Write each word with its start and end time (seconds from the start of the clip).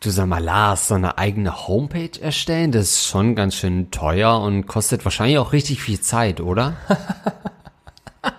Du 0.00 0.10
sag 0.10 0.26
mal, 0.26 0.38
Lars, 0.38 0.86
so 0.86 0.94
eine 0.94 1.18
eigene 1.18 1.66
Homepage 1.66 2.20
erstellen, 2.20 2.70
das 2.70 2.82
ist 2.82 3.06
schon 3.08 3.34
ganz 3.34 3.56
schön 3.56 3.90
teuer 3.90 4.40
und 4.40 4.68
kostet 4.68 5.04
wahrscheinlich 5.04 5.38
auch 5.38 5.52
richtig 5.52 5.82
viel 5.82 6.00
Zeit, 6.00 6.40
oder? 6.40 6.76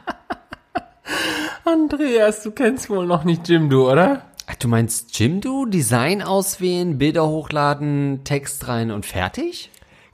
Andreas, 1.66 2.44
du 2.44 2.52
kennst 2.52 2.90
wohl 2.90 3.06
noch 3.06 3.26
nicht 3.26 3.50
Jimdo, 3.50 3.92
oder? 3.92 4.22
Ach, 4.48 4.56
du 4.56 4.70
meinst 4.70 5.20
Jimdo? 5.20 5.66
Design 5.66 6.22
auswählen, 6.22 6.98
Bilder 6.98 7.28
hochladen, 7.28 8.22
Text 8.24 8.70
rein 8.70 8.90
und 8.90 9.06
fertig? 9.06 9.70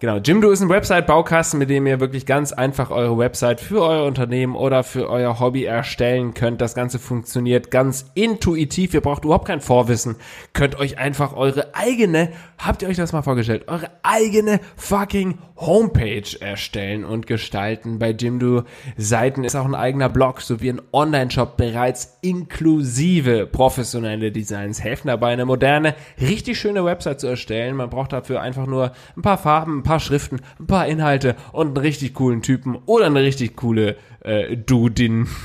Genau, 0.06 0.18
Jimdo 0.18 0.52
ist 0.52 0.62
ein 0.62 0.70
Website-Baukasten, 0.70 1.58
mit 1.58 1.72
dem 1.72 1.88
ihr 1.88 2.00
wirklich 2.00 2.28
ganz 2.28 2.54
einfach 2.54 2.92
eure 2.92 3.18
Website 3.18 3.60
für 3.60 3.82
euer 3.82 4.05
Unternehmen 4.05 4.55
oder 4.55 4.84
für 4.84 5.10
euer 5.10 5.40
Hobby 5.40 5.64
erstellen 5.64 6.36
könnt. 6.36 6.62
Das 6.62 6.76
Ganze 6.76 7.00
funktioniert 7.00 7.72
ganz 7.72 8.12
intuitiv. 8.14 8.94
Ihr 8.94 9.02
braucht 9.02 9.26
überhaupt 9.26 9.48
kein 9.48 9.62
Vorwissen. 9.62 10.18
Könnt 10.54 10.78
euch 10.78 11.00
einfach 11.00 11.36
eure 11.36 11.73
eigene, 11.73 12.30
habt 12.59 12.84
ihr 12.84 12.88
euch 12.88 12.98
das 12.98 13.14
mal 13.14 13.23
vorgestellt, 13.23 13.68
eure 13.68 13.90
eigene 14.04 14.59
fucking 14.76 15.40
Homepage 15.58 16.40
erstellen 16.40 17.06
und 17.06 17.28
gestalten. 17.28 17.98
Bei 17.98 18.12
Jimdo 18.12 18.64
Seiten 18.98 19.44
ist 19.44 19.56
auch 19.56 19.66
ein 19.66 19.73
eigener 19.73 20.09
Blog 20.09 20.42
sowie 20.42 20.70
ein 20.70 20.81
Online-Shop 20.92 21.56
bereits 21.58 22.17
inklusive 22.22 23.48
professionelle 23.48 24.31
Designs 24.31 24.84
helfen 24.84 25.08
dabei, 25.08 25.31
eine 25.34 25.45
moderne, 25.45 25.95
richtig 26.20 26.59
schöne 26.59 26.84
Website 26.84 27.22
zu 27.22 27.28
erstellen. 27.28 27.78
Man 27.78 27.90
braucht 27.90 28.12
dafür 28.14 28.42
einfach 28.42 28.67
nur 28.67 28.92
ein 29.16 29.22
paar 29.22 29.38
Farben, 29.38 29.84
paar 29.84 29.95
Schriften, 29.99 30.41
ein 30.59 30.67
paar 30.67 30.88
Inhalte 30.88 31.35
und 31.52 31.67
einen 31.67 31.77
richtig 31.77 32.13
coolen 32.13 32.41
Typen 32.41 32.77
oder 32.86 33.05
eine 33.05 33.22
richtig 33.22 33.55
coole 33.55 33.98
äh, 34.22 34.58
Dudin. 34.58 35.27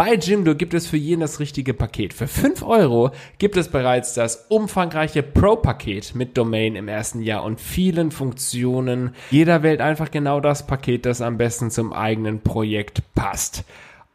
Bei 0.00 0.14
Jimdo 0.14 0.54
gibt 0.54 0.72
es 0.72 0.86
für 0.86 0.96
jeden 0.96 1.20
das 1.20 1.40
richtige 1.40 1.74
Paket. 1.74 2.14
Für 2.14 2.26
5 2.26 2.62
Euro 2.62 3.10
gibt 3.36 3.58
es 3.58 3.68
bereits 3.68 4.14
das 4.14 4.46
umfangreiche 4.48 5.22
Pro-Paket 5.22 6.14
mit 6.14 6.38
Domain 6.38 6.74
im 6.74 6.88
ersten 6.88 7.20
Jahr 7.20 7.44
und 7.44 7.60
vielen 7.60 8.10
Funktionen. 8.10 9.14
Jeder 9.30 9.62
wählt 9.62 9.82
einfach 9.82 10.10
genau 10.10 10.40
das 10.40 10.66
Paket, 10.66 11.04
das 11.04 11.20
am 11.20 11.36
besten 11.36 11.70
zum 11.70 11.92
eigenen 11.92 12.40
Projekt 12.40 13.02
passt. 13.14 13.64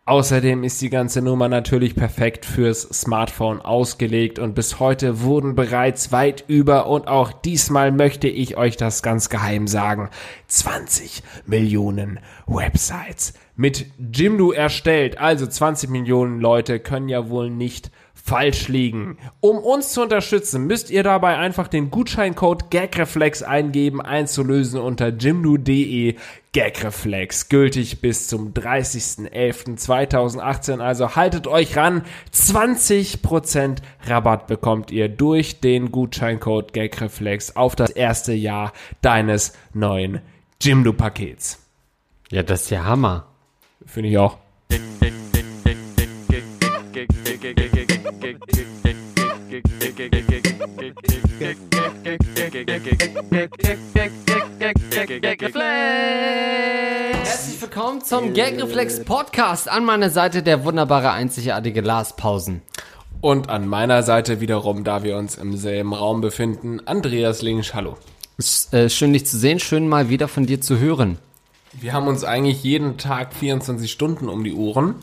Außerdem 0.08 0.64
ist 0.64 0.84
die 0.84 0.92
ganze 0.92 1.24
Nummer 1.24 1.50
natürlich 1.50 1.96
perfekt 1.96 2.46
fürs 2.46 2.82
Smartphone 2.82 3.60
ausgelegt 3.60 4.38
und 4.38 4.54
bis 4.54 4.80
heute 4.80 5.22
wurden 5.22 5.56
bereits 5.56 6.12
weit 6.12 6.44
über 6.48 6.86
und 6.86 7.08
auch 7.08 7.32
diesmal 7.32 7.92
möchte 7.92 8.28
ich 8.28 8.56
euch 8.56 8.78
das 8.78 9.02
ganz 9.02 9.30
geheim 9.30 9.66
sagen, 9.68 10.12
20 10.46 11.24
Millionen 11.48 12.20
Websites 12.46 13.34
mit 13.56 13.88
Jimdo 13.98 14.52
erstellt. 14.52 15.18
Also 15.18 15.48
20 15.48 15.90
Millionen 15.90 16.40
Leute 16.40 16.80
können 16.80 17.10
ja 17.10 17.30
wohl 17.32 17.50
nicht 17.50 17.90
falsch 18.26 18.68
liegen. 18.70 19.20
Um 19.40 19.60
uns 19.60 19.94
zu 19.94 20.02
unterstützen, 20.02 20.66
müsst 20.66 20.90
ihr 20.90 21.04
dabei 21.04 21.38
einfach 21.38 21.68
den 21.68 21.92
Gutscheincode 21.92 22.72
GAGREFLEX 22.72 23.44
eingeben, 23.44 24.02
einzulösen 24.02 24.82
unter 24.82 25.10
jimdo.de 25.10 26.16
GAGREFLEX, 26.52 27.50
gültig 27.50 28.02
bis 28.02 28.28
zum 28.28 28.52
30.11.2018. 28.54 30.80
Also 30.80 31.16
haltet 31.16 31.46
euch 31.46 31.78
ran, 31.78 32.02
20% 32.34 33.78
Rabatt 34.08 34.48
bekommt 34.48 34.90
ihr 34.90 35.08
durch 35.08 35.60
den 35.60 35.92
Gutscheincode 35.92 36.74
GAGREFLEX 36.74 37.56
auf 37.56 37.76
das 37.76 37.92
erste 37.92 38.34
Jahr 38.34 38.74
deines 39.04 39.54
neuen 39.74 40.22
Jimdo-Pakets. 40.62 41.60
Ja, 42.32 42.42
das 42.42 42.64
ist 42.64 42.72
ja 42.72 42.86
Hammer. 42.86 43.28
Finde 43.86 44.10
ich 44.10 44.18
auch. 44.18 44.40
Herzlich 52.56 52.72
willkommen 57.62 58.02
zum 58.02 58.34
Gagreflex 58.34 59.04
Podcast. 59.04 59.68
An 59.68 59.84
meiner 59.84 60.10
Seite 60.10 60.42
der 60.42 60.64
wunderbare, 60.64 61.12
einzigartige 61.12 61.82
Lars 61.82 62.16
Pausen. 62.16 62.62
Und 63.20 63.50
an 63.50 63.68
meiner 63.68 64.04
Seite 64.04 64.40
wiederum, 64.40 64.86
da 64.86 65.04
wir 65.04 65.18
uns 65.18 65.36
im 65.36 65.58
selben 65.58 65.94
Raum 65.94 66.22
befinden, 66.22 66.80
Andreas 66.86 67.42
Linsch, 67.42 67.74
hallo. 67.74 67.98
Äh, 68.72 68.88
schön 68.88 69.12
dich 69.12 69.26
zu 69.26 69.38
sehen, 69.38 69.60
schön 69.60 69.90
mal 69.90 70.08
wieder 70.08 70.30
von 70.30 70.46
dir 70.46 70.62
zu 70.62 70.80
hören. 70.80 71.18
Wir 71.74 71.92
haben 71.92 72.08
uns 72.08 72.24
eigentlich 72.24 72.64
jeden 72.64 72.98
Tag 72.98 73.34
24 73.34 73.92
Stunden 73.92 74.30
um 74.30 74.46
die 74.46 74.54
Ohren. 74.54 74.96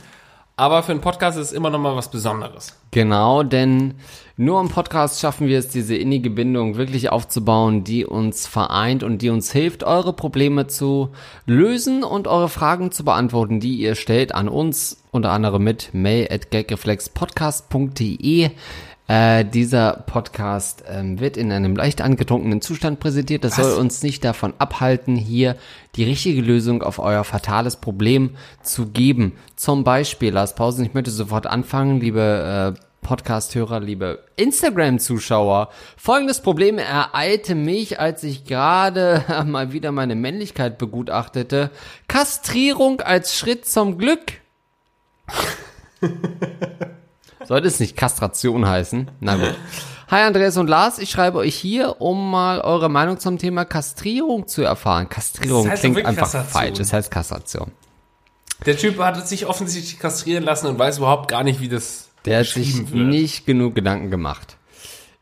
Aber 0.56 0.82
für 0.82 0.92
einen 0.92 1.00
Podcast 1.00 1.38
ist 1.38 1.48
es 1.48 1.52
immer 1.52 1.70
noch 1.70 1.78
mal 1.78 1.96
was 1.96 2.10
Besonderes. 2.10 2.78
Genau, 2.90 3.42
denn 3.42 3.94
nur 4.36 4.60
im 4.60 4.68
Podcast 4.68 5.20
schaffen 5.20 5.46
wir 5.46 5.58
es, 5.58 5.68
diese 5.68 5.96
innige 5.96 6.28
Bindung 6.28 6.76
wirklich 6.76 7.10
aufzubauen, 7.10 7.84
die 7.84 8.04
uns 8.04 8.46
vereint 8.46 9.02
und 9.02 9.22
die 9.22 9.30
uns 9.30 9.50
hilft, 9.50 9.82
eure 9.82 10.12
Probleme 10.12 10.66
zu 10.66 11.08
lösen 11.46 12.04
und 12.04 12.28
eure 12.28 12.50
Fragen 12.50 12.92
zu 12.92 13.02
beantworten, 13.04 13.60
die 13.60 13.76
ihr 13.76 13.94
stellt 13.94 14.34
an 14.34 14.48
uns, 14.48 15.02
unter 15.10 15.30
anderem 15.30 15.64
mit 15.64 15.94
mail 15.94 16.28
at 16.30 16.50
gagreflexpodcast.de. 16.50 18.50
Äh, 19.08 19.44
dieser 19.44 20.04
Podcast 20.06 20.84
ähm, 20.88 21.18
wird 21.18 21.36
in 21.36 21.50
einem 21.50 21.74
leicht 21.74 22.00
angetrunkenen 22.00 22.60
Zustand 22.60 23.00
präsentiert. 23.00 23.42
Das 23.44 23.58
Was? 23.58 23.66
soll 23.66 23.80
uns 23.80 24.02
nicht 24.02 24.24
davon 24.24 24.54
abhalten, 24.58 25.16
hier 25.16 25.56
die 25.96 26.04
richtige 26.04 26.40
Lösung 26.40 26.82
auf 26.82 26.98
euer 26.98 27.24
fatales 27.24 27.76
Problem 27.76 28.30
zu 28.62 28.86
geben. 28.86 29.32
Zum 29.56 29.82
Beispiel, 29.82 30.32
Lars 30.32 30.54
Pausen, 30.54 30.84
ich 30.84 30.94
möchte 30.94 31.10
sofort 31.10 31.46
anfangen, 31.46 32.00
liebe 32.00 32.76
äh, 32.78 32.80
Podcast-Hörer, 33.02 33.80
liebe 33.80 34.24
Instagram-Zuschauer. 34.36 35.70
Folgendes 35.96 36.40
Problem 36.40 36.78
ereilte 36.78 37.56
mich, 37.56 37.98
als 37.98 38.22
ich 38.22 38.44
gerade 38.44 39.24
mal 39.46 39.72
wieder 39.72 39.90
meine 39.90 40.14
Männlichkeit 40.14 40.78
begutachtete. 40.78 41.70
Kastrierung 42.06 43.00
als 43.00 43.36
Schritt 43.36 43.66
zum 43.66 43.98
Glück. 43.98 44.20
Sollte 47.52 47.68
es 47.68 47.80
nicht 47.80 47.98
Kastration 47.98 48.66
heißen? 48.66 49.10
Na 49.20 49.36
gut. 49.36 49.54
Hi 50.10 50.22
Andreas 50.22 50.56
und 50.56 50.68
Lars, 50.68 50.98
ich 50.98 51.10
schreibe 51.10 51.36
euch 51.36 51.54
hier, 51.54 52.00
um 52.00 52.30
mal 52.30 52.62
eure 52.62 52.88
Meinung 52.88 53.18
zum 53.18 53.36
Thema 53.36 53.66
Kastrierung 53.66 54.48
zu 54.48 54.62
erfahren. 54.62 55.10
Kastrierung 55.10 55.64
Das 55.64 55.72
heißt 55.72 55.82
klingt 55.82 55.98
einfach 56.06 56.22
Kastration. 56.32 56.50
falsch, 56.50 56.80
es 56.80 56.94
heißt 56.94 57.10
Kastration. 57.10 57.72
Der 58.64 58.78
Typ 58.78 58.98
hat 59.00 59.28
sich 59.28 59.44
offensichtlich 59.44 59.98
kastrieren 59.98 60.44
lassen 60.44 60.68
und 60.68 60.78
weiß 60.78 60.96
überhaupt 60.96 61.28
gar 61.28 61.44
nicht, 61.44 61.60
wie 61.60 61.68
das 61.68 62.08
Der 62.24 62.38
hat 62.38 62.46
sich 62.46 62.90
wird. 62.90 62.94
nicht 62.94 63.44
genug 63.44 63.74
Gedanken 63.74 64.10
gemacht. 64.10 64.56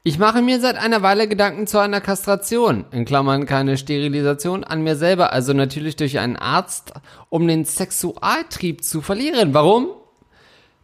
Ich 0.05 0.21
mache 0.21 0.41
mir 0.41 0.61
seit 0.61 0.77
einer 0.77 1.03
Weile 1.03 1.27
Gedanken 1.27 1.67
zu 1.67 1.81
einer 1.81 2.01
Kastration, 2.01 2.85
in 2.93 3.07
Klammern 3.07 3.45
keine 3.45 3.77
Sterilisation, 3.77 4.62
an 4.62 4.85
mir 4.85 4.95
selber, 4.95 5.33
also 5.33 5.53
natürlich 5.53 5.97
durch 5.97 6.21
einen 6.21 6.37
Arzt, 6.37 6.93
um 7.29 7.49
den 7.49 7.65
Sexualtrieb 7.65 8.85
zu 8.85 9.03
verlieren. 9.03 9.53
Warum? 9.53 9.89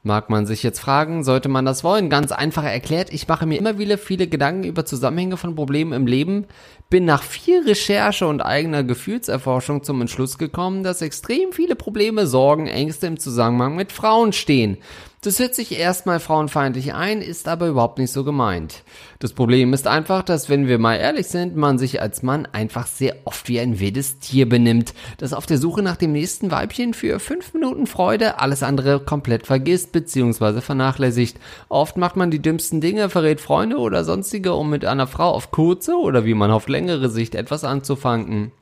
Mag 0.07 0.31
man 0.31 0.47
sich 0.47 0.63
jetzt 0.63 0.79
fragen, 0.79 1.25
sollte 1.25 1.49
man 1.49 1.65
das 1.65 1.83
wollen? 1.83 2.09
Ganz 2.09 2.31
einfach 2.31 2.63
erklärt, 2.63 3.13
ich 3.13 3.27
mache 3.27 3.45
mir 3.45 3.59
immer 3.59 3.77
wieder 3.77 3.99
viele 3.99 4.29
Gedanken 4.29 4.63
über 4.63 4.85
Zusammenhänge 4.85 5.37
von 5.37 5.57
Problemen 5.57 5.93
im 5.93 6.07
Leben, 6.07 6.47
bin 6.89 7.05
nach 7.05 7.25
viel 7.25 7.65
Recherche 7.65 8.29
und 8.29 8.41
eigener 8.41 8.85
Gefühlserforschung 8.85 9.83
zum 9.83 10.01
Entschluss 10.01 10.39
gekommen, 10.39 10.85
dass 10.85 11.03
extrem 11.03 11.51
viele 11.51 11.75
Probleme, 11.75 12.29
Sorgen, 12.29 12.69
Ängste 12.69 13.09
im 13.09 13.19
Zusammenhang 13.19 13.75
mit 13.75 13.91
Frauen 13.91 14.33
stehen. 14.33 14.79
Das 15.27 15.41
hört 15.41 15.57
sich 15.57 15.77
erstmal 15.77 16.21
frauenfeindlich 16.21 16.95
ein, 16.95 17.21
ist 17.21 17.49
aber 17.49 17.67
überhaupt 17.67 17.99
nicht 17.99 18.13
so 18.13 18.23
gemeint. 18.23 18.85
Das 19.19 19.33
Problem 19.33 19.73
ist 19.73 19.89
einfach, 19.89 20.23
dass 20.23 20.49
wenn 20.49 20.69
wir 20.69 20.79
mal 20.79 20.95
ehrlich 20.95 21.27
sind, 21.27 21.57
man 21.57 21.79
sich 21.79 22.01
als 22.01 22.23
Mann 22.23 22.47
einfach 22.47 22.87
sehr 22.87 23.17
oft 23.25 23.49
wie 23.49 23.59
ein 23.59 23.81
wildes 23.81 24.21
Tier 24.21 24.49
benimmt, 24.49 24.95
das 25.19 25.33
auf 25.33 25.45
der 25.45 25.59
Suche 25.59 25.83
nach 25.83 25.97
dem 25.97 26.13
nächsten 26.13 26.53
Weibchen 26.53 26.95
für 26.95 27.19
fünf 27.19 27.55
Minuten 27.55 27.89
Freude 27.89 28.39
alles 28.39 28.63
andere 28.63 29.01
komplett 29.01 29.49
vergisst 29.49 29.91
bzw. 29.91 30.61
vernachlässigt. 30.61 31.41
Oft 31.69 31.97
macht 31.97 32.15
man 32.15 32.31
die 32.31 32.41
dümmsten 32.41 32.81
Dinge, 32.81 33.11
verrät 33.11 33.41
Freunde 33.41 33.79
oder 33.79 34.05
sonstige, 34.05 34.55
um 34.55 34.71
mit 34.71 34.85
einer 34.85 35.09
Frau 35.09 35.31
auf 35.31 35.51
kurze 35.51 35.97
oder 35.97 36.25
wie 36.25 36.35
man 36.35 36.53
auf 36.53 36.69
längere 36.69 37.11
Sicht 37.11 37.35
etwas 37.35 37.65
anzufangen. 37.65 38.53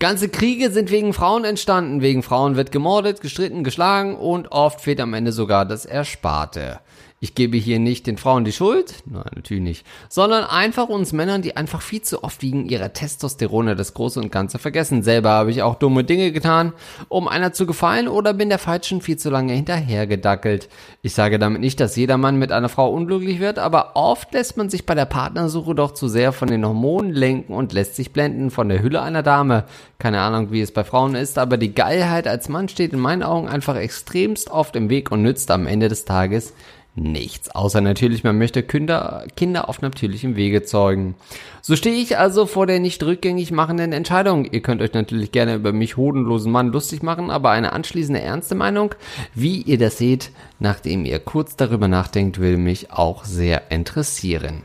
Ganze 0.00 0.30
Kriege 0.30 0.70
sind 0.70 0.90
wegen 0.90 1.12
Frauen 1.12 1.44
entstanden. 1.44 2.00
Wegen 2.00 2.22
Frauen 2.22 2.56
wird 2.56 2.72
gemordet, 2.72 3.20
gestritten, 3.20 3.64
geschlagen 3.64 4.16
und 4.16 4.50
oft 4.50 4.80
fehlt 4.80 4.98
am 4.98 5.12
Ende 5.12 5.30
sogar 5.30 5.66
das 5.66 5.84
Ersparte. 5.84 6.80
Ich 7.22 7.34
gebe 7.34 7.58
hier 7.58 7.78
nicht 7.78 8.06
den 8.06 8.16
Frauen 8.16 8.46
die 8.46 8.52
Schuld, 8.52 8.94
nein, 9.04 9.24
natürlich 9.34 9.62
nicht, 9.62 9.86
sondern 10.08 10.44
einfach 10.44 10.88
uns 10.88 11.12
Männern, 11.12 11.42
die 11.42 11.54
einfach 11.54 11.82
viel 11.82 12.00
zu 12.00 12.24
oft 12.24 12.40
wegen 12.40 12.64
ihrer 12.64 12.94
Testosterone 12.94 13.76
das 13.76 13.92
Große 13.92 14.18
und 14.18 14.32
Ganze 14.32 14.58
vergessen. 14.58 15.02
Selber 15.02 15.28
habe 15.28 15.50
ich 15.50 15.60
auch 15.60 15.74
dumme 15.74 16.02
Dinge 16.02 16.32
getan, 16.32 16.72
um 17.10 17.28
einer 17.28 17.52
zu 17.52 17.66
gefallen 17.66 18.08
oder 18.08 18.32
bin 18.32 18.48
der 18.48 18.58
Falschen 18.58 19.02
viel 19.02 19.18
zu 19.18 19.28
lange 19.28 19.52
hinterhergedackelt. 19.52 20.70
Ich 21.02 21.12
sage 21.12 21.38
damit 21.38 21.60
nicht, 21.60 21.78
dass 21.78 21.94
jeder 21.94 22.16
Mann 22.16 22.38
mit 22.38 22.52
einer 22.52 22.70
Frau 22.70 22.90
unglücklich 22.90 23.38
wird, 23.38 23.58
aber 23.58 23.96
oft 23.96 24.32
lässt 24.32 24.56
man 24.56 24.70
sich 24.70 24.86
bei 24.86 24.94
der 24.94 25.04
Partnersuche 25.04 25.74
doch 25.74 25.92
zu 25.92 26.08
sehr 26.08 26.32
von 26.32 26.48
den 26.48 26.64
Hormonen 26.64 27.12
lenken 27.12 27.52
und 27.52 27.74
lässt 27.74 27.96
sich 27.96 28.14
blenden 28.14 28.50
von 28.50 28.70
der 28.70 28.82
Hülle 28.82 29.02
einer 29.02 29.22
Dame. 29.22 29.64
Keine 29.98 30.22
Ahnung, 30.22 30.52
wie 30.52 30.62
es 30.62 30.72
bei 30.72 30.84
Frauen 30.84 31.14
ist, 31.14 31.36
aber 31.36 31.58
die 31.58 31.74
Geilheit 31.74 32.26
als 32.26 32.48
Mann 32.48 32.70
steht 32.70 32.94
in 32.94 32.98
meinen 32.98 33.22
Augen 33.22 33.46
einfach 33.46 33.76
extremst 33.76 34.48
oft 34.48 34.74
im 34.74 34.88
Weg 34.88 35.12
und 35.12 35.20
nützt 35.20 35.50
am 35.50 35.66
Ende 35.66 35.88
des 35.88 36.06
Tages 36.06 36.54
nichts. 36.94 37.50
Außer 37.50 37.80
natürlich, 37.80 38.24
man 38.24 38.38
möchte 38.38 38.62
Kinder, 38.62 39.26
Kinder 39.36 39.68
auf 39.68 39.80
natürlichem 39.80 40.36
Wege 40.36 40.62
zeugen. 40.62 41.14
So 41.62 41.76
stehe 41.76 42.00
ich 42.00 42.18
also 42.18 42.46
vor 42.46 42.66
der 42.66 42.80
nicht 42.80 43.02
rückgängig 43.02 43.52
machenden 43.52 43.92
Entscheidung. 43.92 44.44
Ihr 44.44 44.60
könnt 44.60 44.82
euch 44.82 44.92
natürlich 44.92 45.32
gerne 45.32 45.54
über 45.54 45.72
mich 45.72 45.96
hodenlosen 45.96 46.50
Mann 46.50 46.68
lustig 46.68 47.02
machen, 47.02 47.30
aber 47.30 47.50
eine 47.50 47.72
anschließende 47.72 48.20
ernste 48.20 48.54
Meinung, 48.54 48.94
wie 49.34 49.62
ihr 49.62 49.78
das 49.78 49.98
seht, 49.98 50.30
nachdem 50.58 51.04
ihr 51.04 51.18
kurz 51.18 51.56
darüber 51.56 51.88
nachdenkt, 51.88 52.40
will 52.40 52.56
mich 52.56 52.90
auch 52.92 53.24
sehr 53.24 53.70
interessieren. 53.70 54.62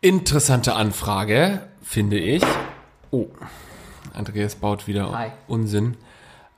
Interessante 0.00 0.74
Anfrage, 0.74 1.60
finde 1.82 2.18
ich. 2.18 2.42
Oh, 3.10 3.28
Andreas 4.12 4.54
baut 4.54 4.86
wieder 4.86 5.12
Hi. 5.12 5.28
Unsinn. 5.48 5.96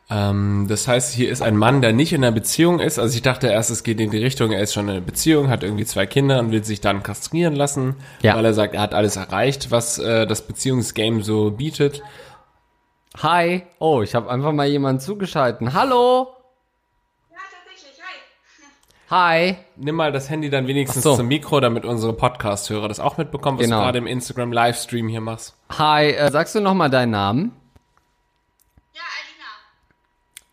Ähm, 0.08 0.67
das 0.69 0.87
heißt, 0.87 1.12
hier 1.14 1.31
ist 1.31 1.43
ein 1.43 1.56
Mann, 1.56 1.82
der 1.82 1.93
nicht 1.93 2.12
in 2.12 2.23
einer 2.23 2.32
Beziehung 2.32 2.79
ist. 2.79 2.99
Also 2.99 3.14
ich 3.17 3.23
dachte 3.23 3.49
erst, 3.49 3.70
es 3.70 3.82
geht 3.82 4.00
in 4.00 4.11
die 4.11 4.19
Richtung, 4.23 4.53
er 4.53 4.61
ist 4.61 4.73
schon 4.73 4.87
in 4.88 4.93
einer 4.97 5.00
Beziehung, 5.05 5.49
hat 5.49 5.64
irgendwie 5.64 5.85
zwei 5.85 6.06
Kinder 6.06 6.38
und 6.38 6.53
will 6.53 6.62
sich 6.62 6.81
dann 6.81 7.03
kastrieren 7.03 7.56
lassen, 7.56 7.97
Ja. 8.23 8.37
weil 8.37 8.44
er 8.44 8.55
sagt, 8.55 8.75
er 8.75 8.82
hat 8.82 8.94
alles 8.94 9.17
erreicht, 9.17 9.70
was 9.73 9.99
äh, 9.99 10.26
das 10.26 10.43
Beziehungsgame 10.43 11.23
so 11.25 11.50
bietet. 11.50 12.03
Hi. 13.20 13.62
Oh, 13.81 14.03
ich 14.03 14.14
habe 14.14 14.31
einfach 14.31 14.53
mal 14.53 14.67
jemanden 14.69 15.00
zugeschalten. 15.00 15.73
Hallo. 15.75 16.29
Ja, 17.31 17.38
tatsächlich. 17.64 17.99
Hi. 19.11 19.49
Hi. 19.49 19.56
Nimm 19.76 19.97
mal 19.97 20.12
das 20.12 20.31
Handy 20.31 20.50
dann 20.50 20.69
wenigstens 20.69 21.02
so. 21.02 21.17
zum 21.17 21.26
Mikro, 21.26 21.59
damit 21.59 21.85
unsere 21.85 22.12
Podcast-Hörer 22.12 22.87
das 22.88 23.00
auch 23.00 23.17
mitbekommen, 23.19 23.59
was 23.59 23.64
Genau. 23.64 23.79
du 23.79 23.85
gerade 23.87 23.99
im 23.99 24.06
Instagram-Livestream 24.06 25.09
hier 25.09 25.20
machst. 25.20 25.56
Hi. 25.76 26.11
Äh, 26.11 26.31
sagst 26.31 26.55
du 26.55 26.61
noch 26.61 26.75
mal 26.75 26.91
deinen 26.91 27.11
Namen? 27.11 27.52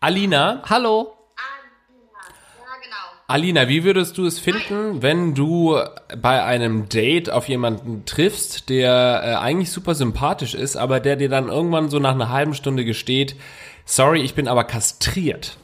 Alina. 0.04 0.62
Hallo. 0.68 1.16
Alina. 1.34 2.18
Ja, 2.58 2.76
genau. 2.82 3.22
Alina, 3.26 3.68
wie 3.68 3.84
würdest 3.84 4.18
du 4.18 4.26
es 4.26 4.38
finden, 4.38 5.00
wenn 5.00 5.34
du 5.34 5.80
bei 6.14 6.44
einem 6.44 6.90
Date 6.90 7.30
auf 7.30 7.48
jemanden 7.48 8.04
triffst, 8.04 8.68
der 8.68 9.22
äh, 9.24 9.34
eigentlich 9.36 9.72
super 9.72 9.94
sympathisch 9.94 10.52
ist, 10.52 10.76
aber 10.76 11.00
der 11.00 11.16
dir 11.16 11.30
dann 11.30 11.48
irgendwann 11.48 11.88
so 11.88 12.00
nach 12.00 12.10
einer 12.10 12.28
halben 12.28 12.52
Stunde 12.52 12.84
gesteht, 12.84 13.34
sorry, 13.86 14.20
ich 14.20 14.34
bin 14.34 14.46
aber 14.46 14.64
kastriert. 14.64 15.56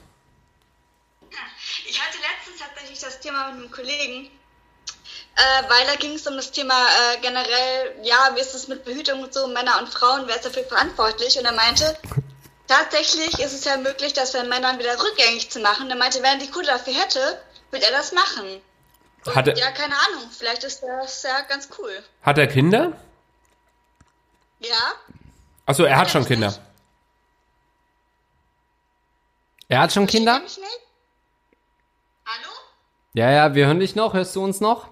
Ich 1.86 2.00
hatte 2.00 2.16
letztens 2.16 2.66
tatsächlich 2.66 2.98
das 2.98 3.20
Thema 3.20 3.50
mit 3.50 3.60
einem 3.60 3.70
Kollegen, 3.70 4.24
äh, 5.36 5.62
weil 5.68 5.86
da 5.86 5.96
ging 5.96 6.14
es 6.14 6.26
um 6.26 6.36
das 6.36 6.50
Thema 6.50 6.72
äh, 6.72 7.20
generell, 7.20 7.94
ja, 8.04 8.30
wie 8.34 8.40
ist 8.40 8.54
es 8.54 8.68
mit 8.68 8.86
Behütung 8.86 9.22
und 9.22 9.34
so, 9.34 9.48
Männer 9.48 9.78
und 9.80 9.90
Frauen, 9.90 10.22
wer 10.28 10.36
ist 10.36 10.46
dafür 10.46 10.64
verantwortlich? 10.64 11.38
Und 11.38 11.44
er 11.44 11.52
meinte, 11.52 11.94
tatsächlich 12.70 13.38
ist 13.40 13.52
es 13.52 13.64
ja 13.64 13.76
möglich, 13.76 14.12
das 14.12 14.32
bei 14.32 14.42
Männern 14.44 14.78
wieder 14.78 14.96
rückgängig 15.02 15.50
zu 15.50 15.58
machen. 15.60 15.90
Er 15.90 15.96
meinte, 15.96 16.18
wenn 16.22 16.38
er 16.38 16.46
die 16.46 16.50
Kohle 16.50 16.66
dafür 16.66 16.94
hätte, 16.94 17.42
würde 17.70 17.84
er 17.86 17.92
das 17.92 18.12
machen. 18.12 18.60
Hat 19.34 19.48
er- 19.48 19.56
ja, 19.56 19.70
keine 19.72 19.94
Ahnung, 19.94 20.30
vielleicht 20.30 20.64
ist 20.64 20.82
das 20.82 21.22
ja 21.22 21.40
ganz 21.42 21.68
cool. 21.78 22.02
Hat 22.22 22.38
er 22.38 22.46
Kinder? 22.46 22.92
Ja? 24.60 24.92
Achso, 25.66 25.84
er 25.84 25.98
hat 25.98 26.10
schon 26.10 26.24
Kinder. 26.24 26.54
Er 29.68 29.80
hat 29.80 29.92
schon 29.92 30.06
Kinder? 30.06 30.40
Versteht 30.40 30.58
ihr 30.58 30.62
mich 30.62 30.72
nicht? 30.72 30.86
Hallo? 32.26 32.50
Ja, 33.14 33.30
ja, 33.30 33.54
wir 33.54 33.66
hören 33.66 33.80
dich 33.80 33.94
noch. 33.94 34.14
Hörst 34.14 34.34
du 34.36 34.42
uns 34.42 34.60
noch? 34.60 34.88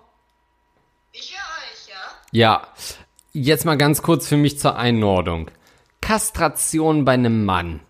Ich 1.13 1.33
höre 1.33 1.39
euch, 1.39 1.89
ja? 1.89 1.97
Ja. 2.33 2.69
Jetzt 3.33 3.65
mal 3.65 3.77
ganz 3.77 4.03
kurz 4.03 4.27
für 4.29 4.37
mich 4.37 4.59
zur 4.59 4.77
Einordnung. 4.77 5.51
Kastration 6.09 7.05
bei 7.05 7.13
einem 7.13 7.45
Mann. 7.45 7.81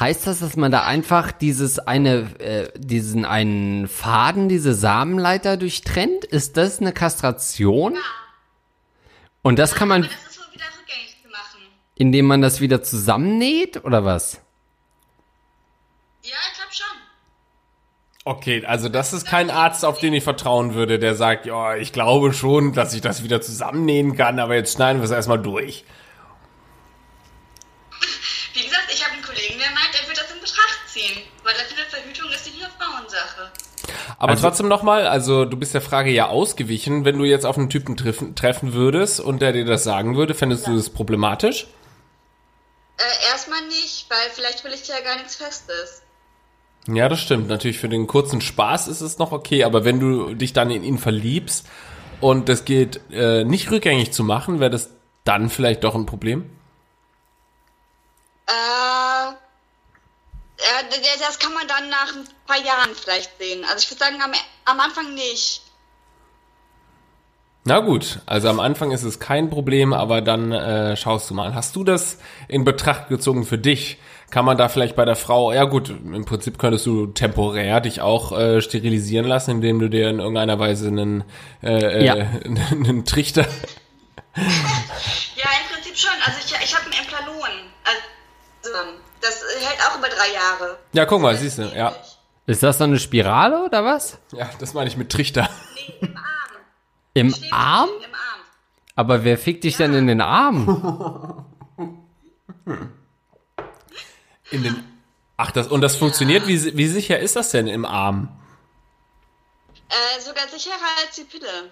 Heißt 0.00 0.26
das, 0.26 0.40
dass 0.40 0.56
man 0.56 0.72
da 0.72 0.84
einfach 0.84 1.32
dieses 1.32 1.78
eine, 1.78 2.40
äh, 2.40 2.70
diesen 2.78 3.26
einen 3.26 3.88
Faden, 3.88 4.48
diese 4.48 4.72
Samenleiter 4.72 5.58
durchtrennt? 5.58 6.24
Ist 6.24 6.56
das 6.56 6.80
eine 6.80 6.92
Kastration? 6.92 7.98
Und 9.42 9.58
das 9.58 9.74
kann 9.74 9.86
man, 9.86 10.04
Aber 10.04 10.10
das 10.14 10.30
ist 10.30 10.38
wohl 10.38 10.54
wieder 10.54 10.64
rückgängig 10.80 11.16
zu 11.22 11.28
machen. 11.28 11.60
indem 11.94 12.24
man 12.24 12.40
das 12.40 12.62
wieder 12.62 12.82
zusammennäht 12.82 13.84
oder 13.84 14.02
was? 14.02 14.40
Ja, 16.24 16.36
ich 16.50 16.56
glaube 16.56 16.72
schon. 16.72 16.96
Okay, 18.24 18.64
also 18.64 18.88
das 18.88 19.12
ist 19.12 19.26
kein 19.26 19.50
Arzt, 19.50 19.84
auf 19.84 19.98
den 19.98 20.14
ich 20.14 20.24
vertrauen 20.24 20.72
würde, 20.72 20.98
der 20.98 21.14
sagt, 21.14 21.44
ja, 21.44 21.76
ich 21.76 21.92
glaube 21.92 22.32
schon, 22.32 22.72
dass 22.72 22.94
ich 22.94 23.02
das 23.02 23.24
wieder 23.24 23.42
zusammennähen 23.42 24.16
kann, 24.16 24.38
aber 24.38 24.54
jetzt 24.54 24.72
schneiden 24.72 25.02
wir 25.02 25.04
es 25.04 25.10
erstmal 25.10 25.42
durch. 25.42 25.84
Wie 28.58 28.64
gesagt, 28.64 28.90
ich 28.92 29.04
habe 29.04 29.14
einen 29.14 29.22
Kollegen, 29.22 29.56
der 29.56 29.70
meint, 29.70 29.94
er 29.94 30.08
wird 30.08 30.18
das 30.18 30.32
in 30.32 30.40
Betracht 30.40 30.80
ziehen. 30.88 31.22
Weil 31.44 31.54
er 31.54 31.64
findet, 31.64 31.86
Verhütung 31.86 32.28
ist 32.30 32.44
nicht 32.44 32.58
nur 32.58 32.68
Frauensache. 32.70 33.52
Aber 34.18 34.30
Also- 34.32 34.48
trotzdem 34.48 34.68
nochmal, 34.68 35.06
also 35.06 35.44
du 35.44 35.56
bist 35.56 35.74
der 35.74 35.80
Frage 35.80 36.10
ja 36.10 36.26
ausgewichen, 36.28 37.04
wenn 37.04 37.18
du 37.18 37.24
jetzt 37.24 37.46
auf 37.46 37.56
einen 37.56 37.70
Typen 37.70 37.96
treffen, 37.96 38.34
treffen 38.34 38.72
würdest 38.72 39.20
und 39.20 39.40
der 39.40 39.52
dir 39.52 39.64
das 39.64 39.84
sagen 39.84 40.16
würde, 40.16 40.34
fändest 40.34 40.66
du 40.66 40.74
das 40.76 40.90
problematisch? 40.90 41.68
Äh, 42.98 43.30
erstmal 43.30 43.64
nicht, 43.68 44.06
weil 44.10 44.28
vielleicht 44.34 44.64
will 44.64 44.72
ich 44.72 44.88
ja 44.88 45.00
gar 45.00 45.16
nichts 45.16 45.36
Festes. 45.36 46.02
Ja, 46.88 47.08
das 47.08 47.20
stimmt. 47.20 47.48
Natürlich 47.48 47.78
für 47.78 47.88
den 47.88 48.08
kurzen 48.08 48.40
Spaß 48.40 48.88
ist 48.88 49.02
es 49.02 49.18
noch 49.18 49.30
okay, 49.30 49.62
aber 49.62 49.84
wenn 49.84 50.00
du 50.00 50.34
dich 50.34 50.52
dann 50.52 50.70
in 50.70 50.82
ihn 50.82 50.98
verliebst 50.98 51.66
und 52.20 52.48
das 52.48 52.64
geht 52.64 53.00
äh, 53.12 53.44
nicht 53.44 53.70
rückgängig 53.70 54.12
zu 54.12 54.24
machen, 54.24 54.58
wäre 54.58 54.70
das 54.70 54.90
dann 55.22 55.48
vielleicht 55.48 55.84
doch 55.84 55.94
ein 55.94 56.06
Problem? 56.06 56.50
Äh, 58.48 59.32
das 61.20 61.38
kann 61.38 61.52
man 61.54 61.66
dann 61.68 61.88
nach 61.88 62.14
ein 62.14 62.28
paar 62.46 62.58
Jahren 62.64 62.90
vielleicht 62.94 63.36
sehen. 63.38 63.64
Also 63.64 63.78
ich 63.78 63.90
würde 63.90 64.04
sagen, 64.04 64.20
am, 64.22 64.32
am 64.64 64.80
Anfang 64.80 65.14
nicht. 65.14 65.62
Na 67.64 67.80
gut, 67.80 68.20
also 68.24 68.48
am 68.48 68.60
Anfang 68.60 68.92
ist 68.92 69.02
es 69.02 69.20
kein 69.20 69.50
Problem, 69.50 69.92
aber 69.92 70.22
dann 70.22 70.52
äh, 70.52 70.96
schaust 70.96 71.28
du 71.28 71.34
mal. 71.34 71.54
Hast 71.54 71.76
du 71.76 71.84
das 71.84 72.18
in 72.48 72.64
Betracht 72.64 73.08
gezogen 73.08 73.44
für 73.44 73.58
dich? 73.58 73.98
Kann 74.30 74.44
man 74.44 74.56
da 74.56 74.68
vielleicht 74.68 74.96
bei 74.96 75.04
der 75.04 75.16
Frau, 75.16 75.52
ja 75.52 75.64
gut, 75.64 75.88
im 75.90 76.24
Prinzip 76.24 76.58
könntest 76.58 76.86
du 76.86 77.06
temporär 77.08 77.80
dich 77.80 78.00
auch 78.00 78.32
äh, 78.32 78.60
sterilisieren 78.62 79.26
lassen, 79.26 79.50
indem 79.52 79.78
du 79.80 79.88
dir 79.88 80.08
in 80.10 80.18
irgendeiner 80.18 80.58
Weise 80.58 80.88
einen, 80.88 81.24
äh, 81.62 82.04
Ja. 82.04 82.14
äh, 82.14 82.26
einen 82.44 83.04
Trichter. 83.04 83.46
Ja, 84.36 85.50
im 85.62 85.74
Prinzip 85.74 85.96
schon. 85.96 86.10
Also 86.24 86.38
ich, 86.44 86.52
ich 86.64 86.76
habe 86.76 86.86
ein 86.86 86.92
Implalon. 86.92 87.48
Also, 87.84 88.78
das 89.20 89.42
hält 89.60 89.80
auch 89.88 89.98
über 89.98 90.08
drei 90.08 90.32
Jahre. 90.32 90.78
Ja, 90.92 91.06
guck 91.06 91.20
mal, 91.20 91.36
siehst 91.36 91.58
du, 91.58 91.62
ja. 91.62 91.94
Ist 92.46 92.62
das 92.62 92.78
so 92.78 92.84
eine 92.84 92.98
Spirale 92.98 93.64
oder 93.64 93.84
was? 93.84 94.18
Ja, 94.32 94.48
das 94.58 94.72
meine 94.72 94.88
ich 94.88 94.96
mit 94.96 95.10
Trichter. 95.12 95.50
Nee, 95.74 95.98
im 96.00 96.16
Arm. 96.16 96.24
Im 97.14 97.34
Arm? 97.52 97.88
Im 98.04 98.14
Arm. 98.14 98.40
Aber 98.94 99.24
wer 99.24 99.38
fickt 99.38 99.64
dich 99.64 99.76
denn 99.76 99.94
in 99.94 100.06
den 100.06 100.20
Arm? 100.20 101.44
In 104.50 104.62
den. 104.62 104.84
Ach, 105.36 105.50
das 105.50 105.68
und 105.68 105.82
das 105.82 105.96
funktioniert. 105.96 106.46
Wie, 106.48 106.76
wie 106.76 106.86
sicher 106.88 107.18
ist 107.18 107.36
das 107.36 107.50
denn 107.50 107.68
im 107.68 107.84
Arm? 107.84 108.28
Äh, 109.88 110.20
sogar 110.20 110.48
sicherer 110.48 110.74
als 111.04 111.16
die 111.16 111.24
Pille. 111.24 111.70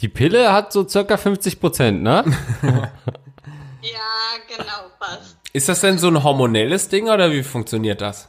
Die 0.00 0.08
Pille 0.08 0.52
hat 0.52 0.72
so 0.72 0.86
circa 0.86 1.16
50 1.16 1.60
Prozent, 1.60 2.02
ne? 2.02 2.24
Ja, 3.92 4.56
genau, 4.56 4.90
passt. 4.98 5.36
Ist 5.52 5.68
das 5.68 5.80
denn 5.80 5.98
so 5.98 6.08
ein 6.08 6.22
hormonelles 6.22 6.88
Ding 6.88 7.08
oder 7.08 7.30
wie 7.30 7.42
funktioniert 7.42 8.00
das? 8.00 8.28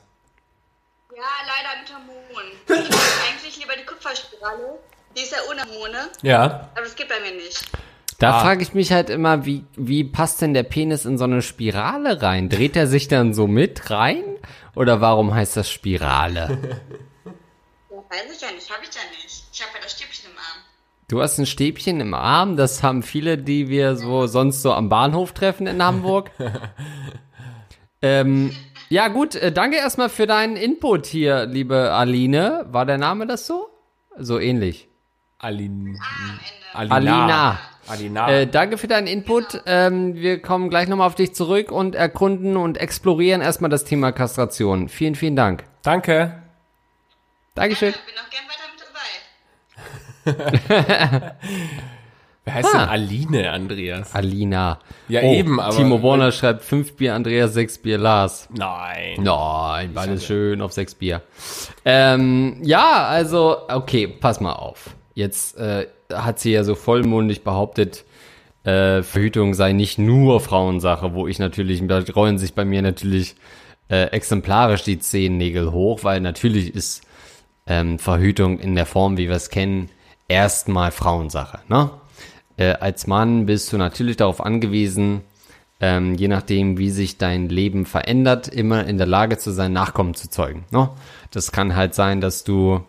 Ja, 1.16 1.24
leider 1.48 1.82
mit 1.82 1.94
Hormonen. 1.94 2.52
Ich 2.68 2.90
mag 2.90 3.10
eigentlich 3.32 3.58
lieber 3.58 3.74
die 3.78 3.86
Kupferspirale. 3.86 4.80
Die 5.16 5.22
ist 5.22 5.32
ja 5.32 5.38
ohne 5.50 5.62
Hormone, 5.64 6.10
Ja. 6.22 6.70
aber 6.74 6.82
das 6.82 6.96
geht 6.96 7.08
bei 7.08 7.20
mir 7.22 7.32
nicht. 7.36 7.64
Da 8.20 8.34
Ah. 8.36 8.42
frage 8.42 8.62
ich 8.64 8.74
mich 8.74 8.92
halt 8.92 9.10
immer, 9.10 9.46
wie, 9.46 9.66
wie 9.76 10.04
passt 10.04 10.42
denn 10.42 10.54
der 10.54 10.64
Penis 10.64 11.06
in 11.06 11.18
so 11.18 11.24
eine 11.26 11.42
Spirale 11.42 12.22
rein? 12.22 12.50
Dreht 12.50 12.76
er 12.76 12.88
sich 12.88 13.08
dann 13.08 13.34
so 13.34 13.48
mit 13.48 13.90
rein? 13.90 14.24
Oder 14.76 15.00
warum 15.02 15.34
heißt 15.34 15.56
das 15.58 15.70
Spirale? 15.70 16.80
Ja, 17.26 17.98
weiß 18.10 18.36
ich 18.36 18.42
ja 18.42 18.52
nicht, 18.52 18.70
habe 18.72 18.84
ich 18.84 18.94
ja 18.96 19.02
nicht. 19.12 19.44
Ich 19.54 19.62
habe 19.62 19.72
ja 19.76 19.84
das 19.84 19.92
Stäbchen. 19.94 20.25
Du 21.08 21.22
hast 21.22 21.38
ein 21.38 21.46
Stäbchen 21.46 22.00
im 22.02 22.16
Arm, 22.16 22.58
das 22.58 22.82
haben 22.82 23.04
viele, 23.04 23.38
die 23.38 23.70
wir 23.70 23.96
so 23.96 24.26
sonst 24.26 24.64
so 24.64 24.74
am 24.74 24.90
Bahnhof 24.90 25.34
treffen 25.34 25.68
in 25.68 25.84
Hamburg. 25.84 26.32
ähm, 28.02 28.52
ja 28.90 29.08
gut, 29.10 29.36
äh, 29.36 29.52
danke 29.52 29.78
erstmal 29.78 30.10
für 30.10 30.26
deinen 30.26 30.56
Input 30.56 31.06
hier, 31.06 31.46
liebe 31.46 31.92
Aline. 31.92 32.66
War 32.70 32.88
der 32.88 32.98
Name 32.98 33.28
das 33.28 33.46
so? 33.46 33.68
So 34.18 34.40
ähnlich. 34.40 34.88
Alin, 35.38 36.00
Am 36.74 36.84
Ende. 36.84 36.96
Alina. 36.96 37.60
Alina. 37.88 38.32
Äh, 38.32 38.48
danke 38.48 38.80
für 38.80 38.88
deinen 38.88 39.06
Input. 39.06 39.62
Ähm, 39.68 40.16
wir 40.16 40.42
kommen 40.42 40.72
gleich 40.72 40.88
nochmal 40.88 41.06
auf 41.06 41.16
dich 41.16 41.36
zurück 41.36 41.72
und 41.72 41.94
erkunden 41.94 42.58
und 42.58 42.78
explorieren 42.78 43.42
erstmal 43.42 43.70
das 43.70 43.84
Thema 43.86 44.12
Kastration. 44.12 44.90
Vielen, 44.90 45.14
vielen 45.14 45.36
Dank. 45.36 45.66
Danke. 45.84 46.42
Dankeschön. 47.54 47.90
Ich 47.90 47.96
bin 47.96 48.16
auch 48.16 48.30
gern 48.32 48.44
dabei. 48.48 48.65
Wer 52.48 52.54
heißt 52.54 52.70
Ah. 52.76 52.80
denn 52.82 52.90
Aline, 52.90 53.52
Andreas? 53.52 54.14
Alina. 54.14 54.80
Ja, 55.08 55.22
oh, 55.24 55.34
eben, 55.34 55.60
aber- 55.60 55.76
Timo 55.76 55.98
Borner 55.98 56.32
schreibt 56.32 56.64
fünf 56.64 56.96
Bier, 56.96 57.16
Andreas 57.16 57.54
sechs 57.54 57.78
Bier, 57.80 57.98
Lars. 57.98 58.48
Nein. 58.56 59.18
Nein, 59.24 59.92
beides 59.94 60.26
schön 60.26 60.62
auf 60.62 60.72
sechs 60.72 60.94
Bier. 60.94 61.22
Ähm, 61.86 62.58
ja, 62.62 63.06
also, 63.08 63.58
okay, 63.68 64.08
pass 64.08 64.40
mal 64.42 64.54
auf. 64.54 64.92
Jetzt 65.16 65.58
äh, 65.58 65.88
hat 66.14 66.40
sie 66.40 66.52
ja 66.52 66.64
so 66.64 66.76
vollmundig 66.76 67.44
behauptet, 67.44 68.06
äh, 68.64 69.02
Verhütung 69.02 69.54
sei 69.56 69.72
nicht 69.74 69.98
nur 69.98 70.40
Frauensache, 70.40 71.14
wo 71.16 71.28
ich 71.28 71.40
natürlich, 71.40 71.82
da 71.88 72.04
rollen 72.16 72.38
sich 72.38 72.54
bei 72.54 72.66
mir 72.66 72.82
natürlich 72.84 73.36
äh, 73.90 74.06
exemplarisch 74.12 74.84
die 74.84 75.00
Zehennägel 75.00 75.72
hoch, 75.72 76.04
weil 76.04 76.20
natürlich 76.22 76.76
ist 76.76 77.04
ähm, 77.68 77.98
Verhütung 77.98 78.60
in 78.60 78.76
der 78.76 78.86
Form, 78.86 79.18
wie 79.18 79.30
wir 79.30 79.36
es 79.36 79.50
kennen, 79.50 79.90
erstmal 80.28 80.92
Frauensache. 80.92 81.60
Ne? 81.68 81.90
Äh, 82.58 82.74
als 82.74 83.08
Mann 83.08 83.46
bist 83.46 83.72
du 83.74 83.78
natürlich 83.78 84.18
darauf 84.18 84.42
angewiesen, 84.42 85.22
ähm, 85.82 86.16
je 86.16 86.28
nachdem, 86.28 86.78
wie 86.78 86.90
sich 86.90 87.18
dein 87.18 87.50
Leben 87.50 87.86
verändert, 87.86 88.48
immer 88.48 88.86
in 88.86 88.98
der 88.98 89.08
Lage 89.08 89.38
zu 89.38 89.52
sein, 89.52 89.74
Nachkommen 89.74 90.14
zu 90.14 90.30
zeugen. 90.30 90.66
Ne? 90.72 90.90
Das 91.32 91.52
kann 91.52 91.76
halt 91.76 91.94
sein, 91.96 92.22
dass 92.22 92.44
du 92.44 92.82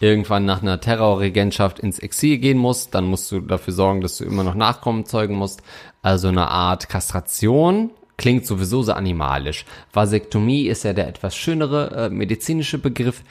irgendwann 0.00 0.44
nach 0.44 0.62
einer 0.62 0.80
Terrorregentschaft 0.80 1.78
ins 1.78 1.98
Exil 1.98 2.38
gehen 2.38 2.58
musst, 2.58 2.94
dann 2.94 3.04
musst 3.04 3.30
du 3.30 3.40
dafür 3.40 3.72
sorgen, 3.72 4.00
dass 4.00 4.18
du 4.18 4.24
immer 4.24 4.44
noch 4.44 4.54
Nachkommen 4.54 5.06
zeugen 5.06 5.36
musst. 5.36 5.62
Also 6.02 6.28
eine 6.28 6.48
Art 6.48 6.88
Kastration 6.88 7.90
klingt 8.16 8.46
sowieso 8.46 8.82
so 8.82 8.92
animalisch. 8.92 9.64
Vasektomie 9.92 10.66
ist 10.66 10.84
ja 10.84 10.92
der 10.92 11.08
etwas 11.08 11.36
schönere 11.36 12.06
äh, 12.06 12.10
medizinische 12.10 12.78
Begriff, 12.78 13.22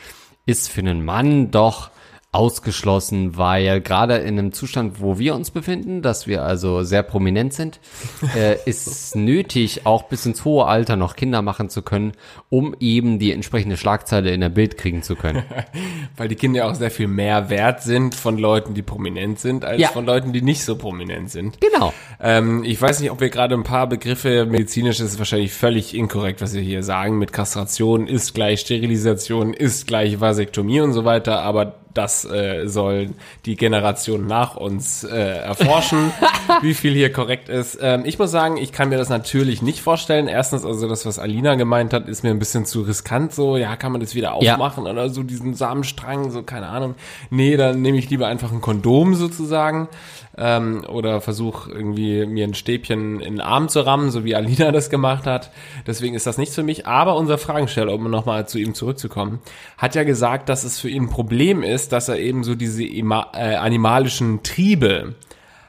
ist 0.45 0.69
für 0.69 0.81
einen 0.81 1.05
Mann 1.05 1.51
doch 1.51 1.89
ausgeschlossen, 2.33 3.37
weil 3.37 3.79
gerade 3.81 4.15
in 4.17 4.39
einem 4.39 4.51
Zustand, 4.51 4.99
wo 5.01 5.19
wir 5.19 5.35
uns 5.35 5.51
befinden, 5.51 6.01
dass 6.01 6.27
wir 6.27 6.43
also 6.43 6.83
sehr 6.83 7.03
prominent 7.03 7.53
sind, 7.53 7.79
äh, 8.35 8.57
ist 8.65 8.87
es 8.87 9.15
nötig, 9.15 9.85
auch 9.85 10.03
bis 10.03 10.25
ins 10.25 10.43
hohe 10.43 10.65
Alter 10.65 10.95
noch 10.95 11.15
Kinder 11.15 11.41
machen 11.41 11.69
zu 11.69 11.81
können, 11.81 12.13
um 12.49 12.75
eben 12.79 13.19
die 13.19 13.31
entsprechende 13.31 13.77
Schlagzeile 13.77 14.31
in 14.33 14.41
der 14.41 14.49
Bild 14.49 14.77
kriegen 14.77 15.03
zu 15.03 15.15
können. 15.15 15.43
Weil 16.17 16.27
die 16.27 16.35
Kinder 16.35 16.67
auch 16.67 16.75
sehr 16.75 16.91
viel 16.91 17.07
mehr 17.07 17.49
wert 17.49 17.83
sind 17.83 18.15
von 18.15 18.37
Leuten, 18.37 18.73
die 18.73 18.81
prominent 18.81 19.39
sind, 19.39 19.63
als 19.63 19.79
Ja. 19.79 19.89
von 19.89 20.05
Leuten, 20.05 20.33
die 20.33 20.41
nicht 20.41 20.63
so 20.63 20.75
prominent 20.75 21.29
sind. 21.29 21.59
Genau. 21.61 21.93
Ähm, 22.19 22.63
ich 22.63 22.81
weiß 22.81 22.99
nicht, 22.99 23.11
ob 23.11 23.19
wir 23.21 23.29
gerade 23.29 23.55
ein 23.55 23.63
paar 23.63 23.87
Begriffe, 23.87 24.45
medizinisch 24.45 24.99
ist 24.99 25.19
wahrscheinlich 25.19 25.53
völlig 25.53 25.95
inkorrekt, 25.95 26.41
was 26.41 26.53
wir 26.53 26.61
hier 26.61 26.83
sagen, 26.83 27.19
mit 27.19 27.31
Kastration 27.31 28.07
ist 28.07 28.33
gleich 28.33 28.61
Sterilisation, 28.61 29.53
ist 29.53 29.87
gleich 29.87 30.19
Vasektomie 30.19 30.81
und 30.81 30.93
so 30.93 31.05
weiter, 31.05 31.41
aber 31.41 31.75
das 31.93 32.25
äh, 32.25 32.67
soll 32.67 33.11
die 33.45 33.55
Generation 33.55 34.27
nach 34.27 34.55
uns 34.55 35.03
äh, 35.03 35.15
erforschen, 35.17 36.11
wie 36.61 36.73
viel 36.73 36.93
hier 36.93 37.11
korrekt 37.11 37.49
ist. 37.49 37.77
Ähm, 37.81 38.03
ich 38.05 38.17
muss 38.19 38.31
sagen, 38.31 38.57
ich 38.57 38.71
kann 38.71 38.89
mir 38.89 38.97
das 38.97 39.09
natürlich 39.09 39.61
nicht 39.61 39.81
vorstellen. 39.81 40.27
Erstens, 40.27 40.65
also 40.65 40.87
das, 40.87 41.05
was 41.05 41.19
Alina 41.19 41.55
gemeint 41.55 41.93
hat, 41.93 42.07
ist 42.07 42.23
mir 42.23 42.31
ein 42.31 42.39
bisschen 42.39 42.65
zu 42.65 42.81
riskant 42.81 43.33
so. 43.33 43.57
Ja, 43.57 43.75
kann 43.75 43.91
man 43.91 44.01
das 44.01 44.15
wieder 44.15 44.35
Ja. 44.41 44.53
aufmachen 44.53 44.87
oder 44.87 45.09
so 45.09 45.23
diesen 45.23 45.53
Samenstrang, 45.53 46.31
so 46.31 46.43
keine 46.43 46.67
Ahnung. 46.67 46.95
Nee, 47.29 47.57
dann 47.57 47.81
nehme 47.81 47.97
ich 47.97 48.09
lieber 48.09 48.27
einfach 48.27 48.51
ein 48.51 48.61
Kondom 48.61 49.15
sozusagen 49.15 49.89
ähm, 50.37 50.83
oder 50.87 51.21
versuche 51.21 51.71
irgendwie 51.71 52.25
mir 52.25 52.45
ein 52.47 52.53
Stäbchen 52.55 53.19
in 53.19 53.33
den 53.35 53.41
Arm 53.41 53.69
zu 53.69 53.81
rammen, 53.81 54.09
so 54.11 54.23
wie 54.23 54.35
Alina 54.35 54.71
das 54.71 54.89
gemacht 54.89 55.25
hat. 55.25 55.51
Deswegen 55.85 56.15
ist 56.15 56.25
das 56.25 56.37
nichts 56.37 56.55
für 56.55 56.63
mich. 56.63 56.87
Aber 56.87 57.15
unser 57.15 57.37
Fragensteller, 57.37 57.93
um 57.93 58.09
nochmal 58.09 58.47
zu 58.47 58.57
ihm 58.57 58.73
zurückzukommen, 58.73 59.39
hat 59.77 59.95
ja 59.95 60.03
gesagt, 60.03 60.49
dass 60.49 60.63
es 60.63 60.79
für 60.79 60.89
ihn 60.89 61.03
ein 61.03 61.09
Problem 61.09 61.61
ist, 61.63 61.82
dass 61.91 62.09
er 62.09 62.19
eben 62.19 62.43
so 62.43 62.55
diese 62.55 62.83
ima 62.83 63.31
äh, 63.33 63.55
animalischen 63.55 64.43
Triebe 64.43 65.15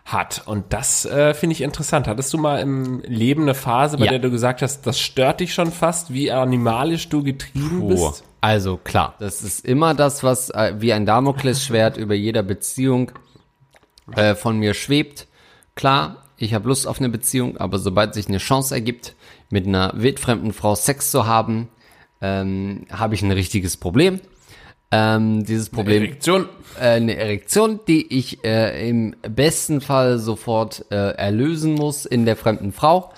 hat. 0.05 0.43
Und 0.47 0.73
das 0.73 1.07
äh, 1.07 1.33
finde 1.35 1.55
ich 1.55 1.63
interessant. 1.63 2.07
Hattest 2.07 2.33
du 2.33 2.39
mal 2.39 2.61
im 2.61 3.01
Leben 3.01 3.43
eine 3.43 3.55
Phase, 3.55 3.97
bei 3.97 4.05
Ja. 4.07 4.11
der 4.11 4.19
du 4.21 4.31
gesagt 4.31 4.61
hast, 4.63 4.87
das 4.87 5.01
stört 5.01 5.41
dich 5.41 5.55
schon 5.55 5.73
fast, 5.73 6.13
wie 6.13 6.31
animalisch 6.31 7.09
du 7.09 7.23
getrieben 7.23 7.81
Puh. 7.81 7.89
bist? 7.89 8.25
Also 8.41 8.77
klar, 8.77 9.15
das 9.19 9.43
ist 9.43 9.65
immer 9.65 9.95
das, 9.95 10.23
was 10.23 10.51
äh, 10.51 10.75
wie 10.79 10.93
ein 10.93 11.07
Damoklesschwert 11.07 11.97
über 11.97 12.15
jeder 12.15 12.43
Beziehung 12.43 13.13
äh, 14.15 14.35
von 14.35 14.59
mir 14.59 14.75
schwebt. 14.75 15.27
Klar, 15.75 16.17
ich 16.37 16.53
habe 16.53 16.69
Lust 16.69 16.87
auf 16.87 16.99
eine 16.99 17.09
Beziehung, 17.09 17.57
aber 17.57 17.79
sobald 17.79 18.13
sich 18.13 18.29
eine 18.29 18.39
Chance 18.39 18.75
ergibt, 18.75 19.15
mit 19.49 19.67
einer 19.67 19.93
wildfremden 19.95 20.53
Frau 20.53 20.75
Sex 20.75 21.11
zu 21.11 21.27
haben, 21.27 21.69
ähm, 22.21 22.87
habe 22.93 23.15
ich 23.15 23.23
ein 23.23 23.33
richtiges 23.33 23.79
Problem. 23.79 24.21
Ähm, 24.95 25.45
dieses 25.45 25.71
Problem 25.71 26.05
Erektion. 26.05 26.49
äh, 26.79 26.89
eine 26.91 27.17
Erektion, 27.17 27.81
die 27.89 28.17
ich 28.17 28.45
äh, 28.45 28.89
im 28.89 29.17
besten 29.29 29.81
Fall 29.81 30.19
sofort 30.19 30.87
äh, 30.91 30.95
erlösen 31.17 31.75
muss 31.75 32.07
in 32.07 32.25
der 32.25 32.37
fremden 32.37 32.73
Frau, 32.73 33.13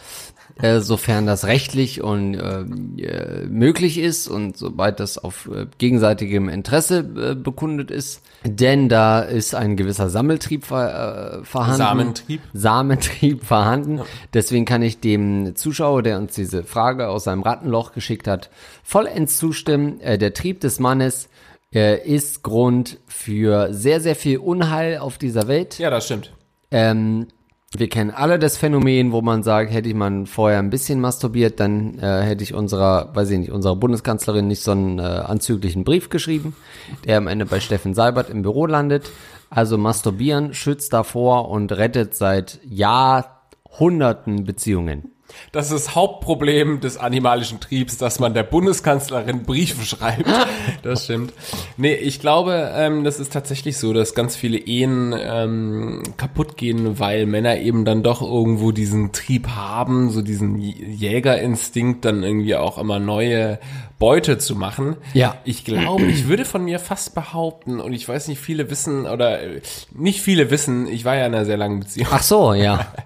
äh, 0.63 0.81
sofern 0.81 1.27
das 1.27 1.45
rechtlich 1.45 2.03
und 2.03 2.35
äh, 2.35 2.61
äh, 3.03 3.47
möglich 3.47 3.99
ist 3.99 4.27
und 4.27 4.57
sobald 4.57 5.01
das 5.01 5.19
auf 5.19 5.51
äh, 5.53 5.67
gegenseitigem 5.77 6.49
Interesse 6.49 7.01
äh, 7.01 7.35
bekundet 7.35 7.91
ist. 7.91 8.23
Denn 8.45 8.89
da 8.89 9.21
ist 9.21 9.55
ein 9.55 9.77
gewisser 9.77 10.09
Sammeltrieb 10.09 10.65
ver, 10.65 11.41
äh, 11.41 11.45
vorhanden. 11.45 11.77
Samentrieb. 11.79 12.41
Samentrieb 12.55 13.45
vorhanden. 13.45 14.01
Deswegen 14.33 14.65
kann 14.65 14.81
ich 14.81 15.01
dem 15.01 15.57
Zuschauer, 15.57 16.03
der 16.03 16.17
uns 16.17 16.35
diese 16.35 16.63
Frage 16.63 17.09
aus 17.09 17.25
seinem 17.25 17.43
Rattenloch 17.43 17.93
geschickt 17.93 18.27
hat, 18.27 18.49
vollends 18.83 19.37
zustimmen. 19.37 20.01
Äh, 20.01 20.17
der 20.17 20.33
Trieb 20.33 20.61
des 20.61 20.81
Mannes 20.81 21.29
äh, 21.75 22.07
ist 22.07 22.43
Grund 22.43 22.99
für 23.07 23.73
sehr, 23.73 24.01
sehr 24.01 24.17
viel 24.17 24.39
Unheil 24.39 24.99
auf 24.99 25.19
dieser 25.19 25.49
Welt. 25.49 25.79
Ja, 25.79 25.91
das 25.91 26.07
stimmt. 26.07 26.33
Ähm, 26.71 27.29
wir 27.77 27.89
kennen 27.89 28.11
alle 28.11 28.39
das 28.39 28.57
Phänomen, 28.57 29.13
wo 29.13 29.23
man 29.23 29.43
sagt, 29.43 29.73
hätte 29.73 29.89
ich 29.89 29.95
mal 29.95 30.25
vorher 30.27 30.59
ein 30.59 30.71
bisschen 30.71 31.01
masturbiert, 31.01 31.61
dann 31.61 31.99
äh, 31.99 32.23
hätte 32.23 32.43
ich 32.43 32.55
unserer, 32.55 33.15
weiß 33.15 33.31
ich 33.31 33.39
nicht, 33.39 33.51
unserer 33.51 33.77
Bundeskanzlerin 33.77 34.47
nicht 34.47 34.63
so 34.63 34.71
einen 34.71 34.99
äh, 34.99 35.03
anzüglichen 35.03 35.85
Brief 35.85 36.09
geschrieben, 36.09 36.57
der 37.05 37.19
am 37.19 37.27
Ende 37.27 37.45
bei 37.45 37.61
Steffen 37.61 37.95
Seibert 37.95 38.31
im 38.31 38.43
Büro 38.43 38.67
landet. 38.67 39.11
Also 39.51 39.79
masturbieren 39.79 40.55
schützt 40.55 40.93
davor 40.93 41.51
und 41.51 41.73
rettet 41.73 42.15
seit 42.15 42.61
Jahrhunderten 42.65 44.45
Beziehungen. 44.45 45.13
Das 45.53 45.67
ist 45.67 45.87
das 45.87 45.95
Hauptproblem 45.95 46.81
des 46.81 46.97
animalischen 46.97 47.61
Triebs, 47.61 47.97
dass 47.99 48.19
man 48.19 48.35
der 48.35 48.43
Bundeskanzlerin 48.43 49.45
Briefe 49.45 49.85
schreibt. 49.85 50.27
Das 50.83 51.05
stimmt. 51.05 51.33
Nee, 51.77 51.95
ich 51.95 52.21
glaube, 52.21 52.71
ähm, 52.75 53.03
das 53.03 53.19
ist 53.19 53.33
tatsächlich 53.33 53.77
so, 53.77 53.93
dass 53.93 54.15
ganz 54.15 54.37
viele 54.37 54.59
Ehen 54.59 55.15
ähm, 55.19 56.03
kaputt 56.17 56.57
gehen, 56.57 56.99
weil 56.99 57.27
Männer 57.27 57.59
eben 57.59 57.85
dann 57.85 58.03
doch 58.03 58.23
irgendwo 58.23 58.73
diesen 58.73 59.13
Trieb 59.13 59.49
haben, 59.49 60.11
so 60.11 60.23
diesen 60.23 60.59
Jägerinstinkt, 60.59 62.05
dann 62.05 62.23
irgendwie 62.23 62.55
auch 62.55 62.79
immer 62.79 62.99
neue 62.99 63.59
Beute 63.99 64.39
zu 64.39 64.57
machen. 64.57 64.97
Ja. 65.15 65.37
Ich 65.45 65.65
glaube, 65.65 66.07
ich 66.07 66.29
würde 66.29 66.45
von 66.45 66.65
mir 66.65 66.79
fast 66.79 67.15
behaupten, 67.15 67.81
und 67.81 67.93
ich 67.93 68.07
weiß 68.07 68.29
nicht, 68.29 68.41
viele 68.41 68.71
wissen, 68.71 69.07
oder 69.07 69.43
äh, 69.43 69.63
nicht 69.95 70.21
viele 70.21 70.51
wissen, 70.51 70.87
ich 70.87 71.05
war 71.05 71.17
ja 71.17 71.27
in 71.27 71.35
einer 71.35 71.47
sehr 71.47 71.57
langen 71.57 71.81
Beziehung. 71.81 72.09
Ach 72.11 72.23
so, 72.23 72.53
ja. 72.53 72.87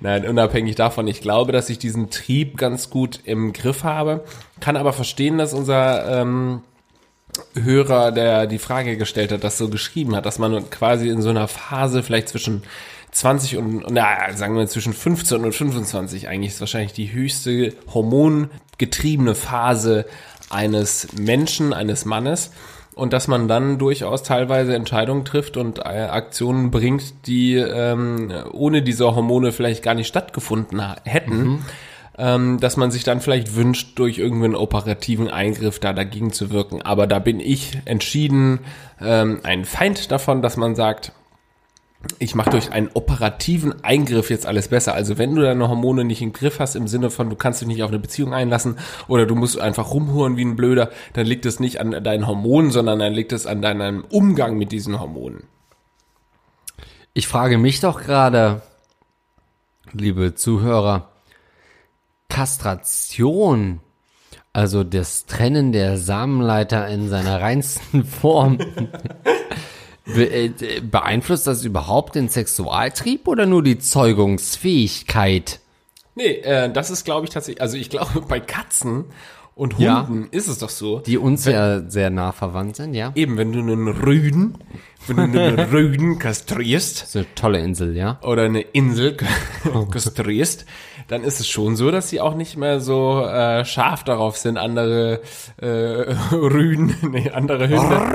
Nein, 0.00 0.26
unabhängig 0.26 0.76
davon, 0.76 1.08
ich 1.08 1.20
glaube, 1.20 1.52
dass 1.52 1.70
ich 1.70 1.78
diesen 1.78 2.10
Trieb 2.10 2.56
ganz 2.56 2.90
gut 2.90 3.20
im 3.24 3.52
Griff 3.52 3.84
habe, 3.84 4.24
kann 4.60 4.76
aber 4.76 4.92
verstehen, 4.92 5.38
dass 5.38 5.54
unser 5.54 6.20
ähm, 6.20 6.62
Hörer, 7.54 8.12
der 8.12 8.46
die 8.46 8.58
Frage 8.58 8.96
gestellt 8.96 9.32
hat, 9.32 9.44
das 9.44 9.58
so 9.58 9.68
geschrieben 9.68 10.14
hat, 10.14 10.26
dass 10.26 10.38
man 10.38 10.70
quasi 10.70 11.08
in 11.08 11.22
so 11.22 11.30
einer 11.30 11.48
Phase 11.48 12.02
vielleicht 12.02 12.28
zwischen 12.28 12.62
20 13.12 13.56
und, 13.56 13.84
na, 13.90 14.32
sagen 14.34 14.56
wir 14.56 14.66
zwischen 14.66 14.92
15 14.92 15.44
und 15.44 15.52
25 15.52 16.28
eigentlich 16.28 16.52
ist 16.52 16.60
wahrscheinlich 16.60 16.92
die 16.92 17.12
höchste 17.12 17.74
hormongetriebene 17.92 19.34
Phase 19.34 20.06
eines 20.50 21.08
Menschen, 21.18 21.72
eines 21.72 22.04
Mannes. 22.04 22.50
Und 22.98 23.12
dass 23.12 23.28
man 23.28 23.46
dann 23.46 23.78
durchaus 23.78 24.24
teilweise 24.24 24.74
Entscheidungen 24.74 25.24
trifft 25.24 25.56
und 25.56 25.78
äh, 25.78 25.82
Aktionen 25.82 26.72
bringt, 26.72 27.28
die 27.28 27.54
ähm, 27.54 28.32
ohne 28.52 28.82
diese 28.82 29.14
Hormone 29.14 29.52
vielleicht 29.52 29.84
gar 29.84 29.94
nicht 29.94 30.08
stattgefunden 30.08 30.82
hätten. 31.04 31.64
Ähm, 32.20 32.58
dass 32.58 32.76
man 32.76 32.90
sich 32.90 33.04
dann 33.04 33.20
vielleicht 33.20 33.54
wünscht, 33.54 33.96
durch 34.00 34.18
irgendwie 34.18 34.46
einen 34.46 34.56
operativen 34.56 35.28
Eingriff 35.28 35.78
da 35.78 35.92
dagegen 35.92 36.32
zu 36.32 36.50
wirken. 36.50 36.82
Aber 36.82 37.06
da 37.06 37.20
bin 37.20 37.38
ich 37.38 37.78
entschieden 37.84 38.58
ähm, 39.00 39.38
ein 39.44 39.64
Feind 39.64 40.10
davon, 40.10 40.42
dass 40.42 40.56
man 40.56 40.74
sagt, 40.74 41.12
ich 42.20 42.34
mache 42.34 42.50
durch 42.50 42.70
einen 42.70 42.90
operativen 42.94 43.84
Eingriff 43.84 44.30
jetzt 44.30 44.46
alles 44.46 44.68
besser. 44.68 44.94
Also 44.94 45.18
wenn 45.18 45.34
du 45.34 45.42
deine 45.42 45.68
Hormone 45.68 46.04
nicht 46.04 46.22
im 46.22 46.32
Griff 46.32 46.60
hast, 46.60 46.76
im 46.76 46.86
Sinne 46.86 47.10
von, 47.10 47.28
du 47.28 47.36
kannst 47.36 47.60
dich 47.60 47.68
nicht 47.68 47.82
auf 47.82 47.90
eine 47.90 47.98
Beziehung 47.98 48.32
einlassen 48.32 48.78
oder 49.08 49.26
du 49.26 49.34
musst 49.34 49.58
einfach 49.58 49.90
rumhuren 49.90 50.36
wie 50.36 50.44
ein 50.44 50.56
Blöder, 50.56 50.90
dann 51.14 51.26
liegt 51.26 51.44
es 51.44 51.58
nicht 51.58 51.80
an 51.80 51.90
deinen 52.04 52.26
Hormonen, 52.26 52.70
sondern 52.70 53.00
dann 53.00 53.12
liegt 53.12 53.32
es 53.32 53.46
an 53.46 53.62
deinem 53.62 54.04
Umgang 54.10 54.56
mit 54.56 54.70
diesen 54.70 55.00
Hormonen. 55.00 55.44
Ich 57.14 57.26
frage 57.26 57.58
mich 57.58 57.80
doch 57.80 58.00
gerade, 58.00 58.62
liebe 59.92 60.36
Zuhörer, 60.36 61.10
Kastration, 62.28 63.80
also 64.52 64.84
das 64.84 65.26
Trennen 65.26 65.72
der 65.72 65.96
Samenleiter 65.98 66.86
in 66.86 67.08
seiner 67.08 67.40
reinsten 67.40 68.04
Form, 68.04 68.58
Be 70.14 70.28
äh, 70.30 70.80
beeinflusst 70.80 71.46
das 71.46 71.64
überhaupt 71.64 72.14
den 72.14 72.28
Sexualtrieb 72.28 73.28
oder 73.28 73.46
nur 73.46 73.62
die 73.62 73.78
Zeugungsfähigkeit? 73.78 75.60
Nee, 76.14 76.38
äh, 76.42 76.72
das 76.72 76.90
ist, 76.90 77.04
glaube 77.04 77.26
ich, 77.26 77.30
tatsächlich, 77.30 77.60
also 77.62 77.76
ich 77.76 77.90
glaube, 77.90 78.22
bei 78.28 78.40
Katzen 78.40 79.04
und 79.54 79.78
Ja. 79.78 80.06
Hunden 80.06 80.28
ist 80.30 80.48
es 80.48 80.58
doch 80.58 80.68
so. 80.70 81.00
Die 81.00 81.18
uns 81.18 81.44
ja 81.44 81.88
sehr 81.88 82.10
nah 82.10 82.32
verwandt 82.32 82.76
sind, 82.76 82.94
ja? 82.94 83.12
Eben, 83.16 83.36
wenn 83.36 83.52
du 83.52 83.58
einen 83.60 83.88
Rüden, 83.88 84.56
wenn 85.08 85.32
du 85.32 85.40
einen 85.42 85.58
Rüden 85.70 86.18
kastrierst, 86.18 87.02
Das 87.02 87.08
ist 87.10 87.16
eine 87.16 87.26
tolle 87.34 87.58
Insel, 87.60 87.96
ja? 87.96 88.18
oder 88.22 88.44
eine 88.44 88.60
Insel 88.60 89.16
kastrierst, 89.90 90.64
dann 91.08 91.24
ist 91.24 91.40
es 91.40 91.48
schon 91.48 91.74
so, 91.76 91.90
dass 91.90 92.08
sie 92.08 92.20
auch 92.20 92.34
nicht 92.34 92.56
mehr 92.56 92.80
so 92.80 93.24
äh, 93.24 93.64
scharf 93.64 94.04
darauf 94.04 94.36
sind, 94.36 94.58
andere 94.58 95.22
äh, 95.60 95.66
Rüden, 96.32 96.94
nee, 97.10 97.30
andere 97.30 97.68
Hunde 97.68 98.12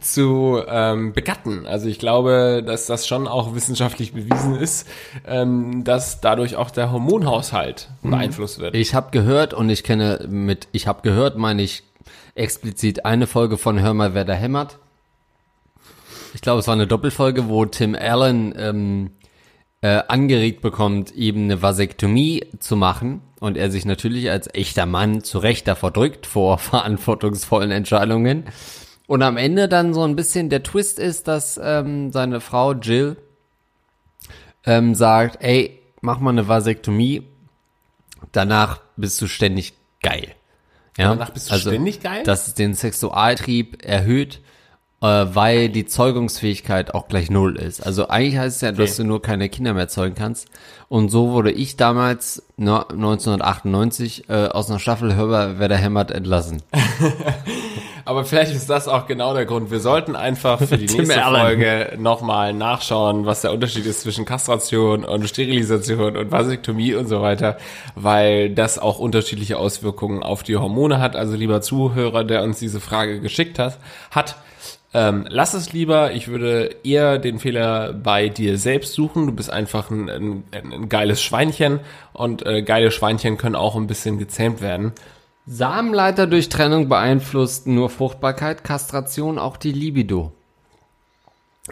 zu 0.00 0.62
ähm, 0.66 1.12
begatten. 1.12 1.66
Also 1.66 1.88
ich 1.88 1.98
glaube, 1.98 2.62
dass 2.66 2.86
das 2.86 3.06
schon 3.06 3.28
auch 3.28 3.54
wissenschaftlich 3.54 4.12
bewiesen 4.12 4.56
ist, 4.56 4.88
ähm, 5.26 5.84
dass 5.84 6.20
dadurch 6.20 6.56
auch 6.56 6.70
der 6.70 6.92
Hormonhaushalt 6.92 7.90
beeinflusst 8.02 8.58
wird. 8.58 8.74
Ich 8.74 8.94
habe 8.94 9.10
gehört 9.10 9.54
und 9.54 9.70
ich 9.70 9.84
kenne 9.84 10.26
mit, 10.28 10.68
ich 10.72 10.86
habe 10.86 11.02
gehört, 11.02 11.36
meine 11.36 11.62
ich 11.62 11.82
explizit 12.34 13.04
eine 13.04 13.26
Folge 13.26 13.58
von 13.58 13.80
Hör 13.80 13.94
mal, 13.94 14.14
wer 14.14 14.24
da 14.24 14.34
hämmert. 14.34 14.78
Ich 16.34 16.40
glaube, 16.40 16.60
es 16.60 16.66
war 16.66 16.74
eine 16.74 16.86
Doppelfolge, 16.86 17.48
wo 17.48 17.64
Tim 17.66 17.94
Allen 17.94 18.54
ähm, 18.56 19.10
äh, 19.82 20.02
angeregt 20.08 20.60
bekommt, 20.60 21.12
eben 21.12 21.44
eine 21.44 21.62
Vasektomie 21.62 22.44
zu 22.58 22.76
machen 22.76 23.22
und 23.40 23.56
er 23.56 23.70
sich 23.70 23.84
natürlich 23.84 24.30
als 24.30 24.52
echter 24.54 24.86
Mann 24.86 25.24
zu 25.24 25.38
Recht 25.38 25.66
davor 25.66 25.90
drückt 25.90 26.26
vor 26.26 26.58
verantwortungsvollen 26.58 27.70
Entscheidungen. 27.70 28.44
Und 29.10 29.22
am 29.22 29.36
Ende 29.36 29.66
dann 29.66 29.92
so 29.92 30.04
ein 30.04 30.14
bisschen 30.14 30.50
der 30.50 30.62
Twist 30.62 31.00
ist, 31.00 31.26
dass 31.26 31.58
ähm, 31.60 32.12
seine 32.12 32.40
Frau 32.40 32.74
Jill 32.74 33.16
ähm, 34.64 34.94
sagt, 34.94 35.42
ey, 35.42 35.82
mach 36.00 36.20
mal 36.20 36.30
eine 36.30 36.46
Vasektomie, 36.46 37.24
danach 38.30 38.80
bist 38.96 39.20
du 39.20 39.26
ständig 39.26 39.72
geil. 40.00 40.32
Ja? 40.96 41.08
Danach 41.08 41.30
bist 41.30 41.50
du 41.50 41.56
ständig 41.56 42.00
geil? 42.00 42.22
Dass 42.22 42.46
es 42.46 42.54
den 42.54 42.74
Sexualtrieb 42.74 43.84
erhöht, 43.84 44.42
weil 45.06 45.68
die 45.70 45.86
Zeugungsfähigkeit 45.86 46.94
auch 46.94 47.08
gleich 47.08 47.30
null 47.30 47.56
ist. 47.56 47.84
Also 47.84 48.08
eigentlich 48.08 48.38
heißt 48.38 48.56
es 48.56 48.60
ja, 48.62 48.72
dass 48.72 48.90
Okay. 48.92 49.02
du 49.02 49.08
nur 49.08 49.22
keine 49.22 49.48
Kinder 49.48 49.72
mehr 49.74 49.88
zeugen 49.88 50.14
kannst. 50.14 50.48
Und 50.88 51.08
so 51.10 51.30
wurde 51.30 51.52
ich 51.52 51.76
damals, 51.76 52.42
ne, 52.56 52.84
1998, 52.90 54.28
äh, 54.28 54.46
aus 54.48 54.68
einer 54.68 54.78
Staffel 54.78 55.14
Hörbar, 55.14 55.58
wer 55.58 55.68
da 55.68 55.76
hämmert, 55.76 56.10
entlassen. 56.10 56.62
Aber 58.04 58.24
vielleicht 58.24 58.52
ist 58.54 58.68
das 58.68 58.88
auch 58.88 59.06
genau 59.06 59.34
der 59.34 59.46
Grund. 59.46 59.70
Wir 59.70 59.78
sollten 59.80 60.16
einfach 60.16 60.58
für 60.58 60.78
die 60.78 60.86
nächste 60.96 61.24
Allen. 61.24 61.40
Folge 61.40 61.96
nochmal 61.98 62.52
nachschauen, 62.52 63.24
was 63.26 63.42
der 63.42 63.52
Unterschied 63.52 63.86
ist 63.86 64.00
zwischen 64.00 64.24
Kastration 64.24 65.04
und 65.04 65.28
Sterilisation 65.28 66.16
und 66.16 66.32
Vasektomie 66.32 66.94
und 66.94 67.06
so 67.06 67.22
weiter, 67.22 67.56
weil 67.94 68.50
das 68.50 68.78
auch 68.78 68.98
unterschiedliche 68.98 69.58
Auswirkungen 69.58 70.22
auf 70.22 70.42
die 70.42 70.56
Hormone 70.56 70.98
hat. 70.98 71.14
Also 71.14 71.36
lieber 71.36 71.60
Zuhörer, 71.60 72.24
der 72.24 72.42
uns 72.42 72.58
diese 72.58 72.80
Frage 72.80 73.20
geschickt 73.20 73.58
hat, 73.58 73.78
hat 74.10 74.36
ähm, 74.92 75.26
lass 75.28 75.54
es 75.54 75.72
lieber. 75.72 76.12
Ich 76.12 76.28
würde 76.28 76.74
eher 76.82 77.18
den 77.18 77.38
Fehler 77.38 77.92
bei 77.92 78.28
dir 78.28 78.58
selbst 78.58 78.92
suchen. 78.94 79.26
Du 79.26 79.32
bist 79.32 79.50
einfach 79.50 79.90
ein, 79.90 80.08
ein, 80.10 80.44
ein 80.52 80.88
geiles 80.88 81.22
Schweinchen 81.22 81.80
und 82.12 82.44
äh, 82.44 82.62
geile 82.62 82.90
Schweinchen 82.90 83.36
können 83.38 83.54
auch 83.54 83.76
ein 83.76 83.86
bisschen 83.86 84.18
gezähmt 84.18 84.60
werden. 84.60 84.92
Samenleiter 85.46 86.26
durch 86.26 86.48
Trennung 86.48 86.88
beeinflusst 86.88 87.66
nur 87.66 87.88
Fruchtbarkeit, 87.90 88.62
Kastration 88.64 89.38
auch 89.38 89.56
die 89.56 89.72
Libido. 89.72 90.32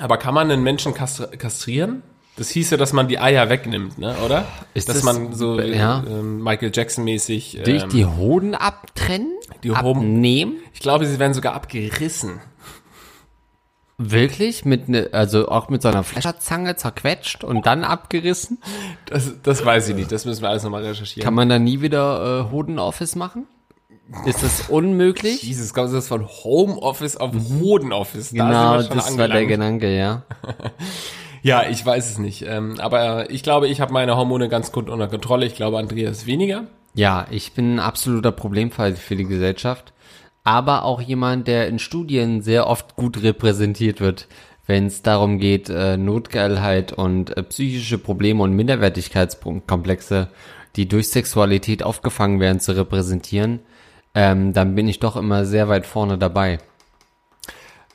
Aber 0.01 0.17
kann 0.17 0.35
man 0.35 0.51
einen 0.51 0.63
Menschen 0.63 0.95
kastr 0.95 1.27
kastrieren? 1.37 2.03
Das 2.37 2.51
hieß 2.51 2.71
ja, 2.71 2.77
dass 2.77 2.93
man 2.93 3.09
die 3.09 3.19
Eier 3.19 3.49
wegnimmt, 3.51 3.99
ne? 3.99 4.15
oder? 4.25 4.47
Ist 4.73 4.89
dass 4.89 4.97
das- 4.97 5.05
man 5.05 5.33
so 5.35 5.61
ja. 5.61 6.05
ähm, 6.09 6.41
Michael 6.43 6.71
Jackson 6.73 7.03
mäßig. 7.05 7.59
Durch 7.65 7.83
Ähm, 7.83 7.89
die 7.89 8.07
Hoden 8.07 8.55
abtrennen? 8.55 9.33
Die 9.65 9.73
Hoden- 9.73 9.99
abnehmen? 9.99 10.55
ich 10.73 10.79
glaube, 10.79 11.05
sie 11.07 11.19
werden 11.19 11.35
sogar 11.35 11.55
abgerissen. 11.55 12.41
Wirklich? 13.99 14.65
Mit 14.65 14.89
ne, 14.89 15.09
also 15.13 15.49
auch 15.49 15.69
mit 15.69 15.83
so 15.83 15.89
einer 15.89 16.05
Flescherzange 16.05 16.77
zerquetscht 16.77 17.43
und 17.43 17.67
dann 17.67 17.83
abgerissen? 17.83 18.59
Das, 19.07 19.33
das 19.43 19.65
weiß 19.65 19.89
ich 19.89 19.97
nicht. 19.97 20.13
Das 20.13 20.25
müssen 20.25 20.43
wir 20.43 20.49
alles 20.49 20.63
nochmal 20.63 20.85
recherchieren. 20.85 21.25
Kann 21.25 21.35
man 21.35 21.49
da 21.49 21.59
nie 21.59 21.81
wieder 21.81 22.47
äh, 22.47 22.53
Hodenoffice 22.53 23.17
machen? 23.17 23.47
Ist 24.25 24.43
das 24.43 24.69
unmöglich? 24.69 25.43
Jesus, 25.43 25.75
kommt 25.75 25.93
das 25.93 26.09
von 26.09 26.27
Homeoffice 26.27 27.17
auf 27.17 27.33
Hodenoffice? 27.61 28.31
Da 28.31 28.47
genau, 28.47 28.77
das 28.77 29.09
schon 29.09 29.19
war 29.19 29.29
der 29.29 29.41
angelangt. 29.41 29.81
Gedanke, 29.81 29.97
ja. 29.97 30.23
Ja, 31.43 31.69
ich 31.69 31.85
weiß 31.85 32.11
es 32.11 32.19
nicht. 32.19 32.43
Ähm, 32.43 32.75
aber 32.79 33.31
ich 33.31 33.43
glaube, 33.43 33.69
ich 33.69 33.81
habe 33.81 33.93
meine 33.93 34.17
Hormone 34.17 34.49
ganz 34.49 34.73
gut 34.73 34.89
unter 34.91 35.09
Kontrolle. 35.09 35.47
Ich 35.47 35.55
glaube, 35.55 35.79
Andreas 35.79 36.27
weniger. 36.27 36.65
Ja, 36.95 37.27
ich 37.31 37.53
bin 37.53 37.77
ein 37.77 37.81
absoluter 37.81 38.33
Problemfall 38.33 38.97
für 38.97 39.15
die 39.15 39.25
Gesellschaft, 39.25 39.93
aber 40.49 40.85
auch 40.85 41.03
jemand, 41.03 41.47
der 41.47 41.69
in 41.69 41.79
Studien 41.79 42.41
sehr 42.41 42.69
oft 42.69 42.97
gut 42.97 43.23
repräsentiert 43.23 44.01
wird, 44.01 44.29
wenn 44.67 44.87
es 44.87 45.03
darum 45.03 45.39
geht, 45.39 45.69
äh, 45.69 45.99
Notgeilheit 45.99 46.91
und 46.91 47.37
äh, 47.37 47.43
psychische 47.43 47.99
Probleme 47.99 48.43
und 48.43 48.55
Minderwertigkeitskomplexe, 48.55 50.29
die 50.75 50.89
durch 50.89 51.11
Sexualität 51.11 51.83
aufgefangen 51.83 52.41
werden, 52.41 52.61
zu 52.61 52.75
repräsentieren, 52.75 53.61
ähm, 54.15 54.55
dann 54.55 54.75
bin 54.75 54.89
ich 54.89 55.01
doch 55.01 55.17
immer 55.17 55.45
sehr 55.45 55.69
weit 55.69 55.85
vorne 55.85 56.17
dabei. 56.17 56.61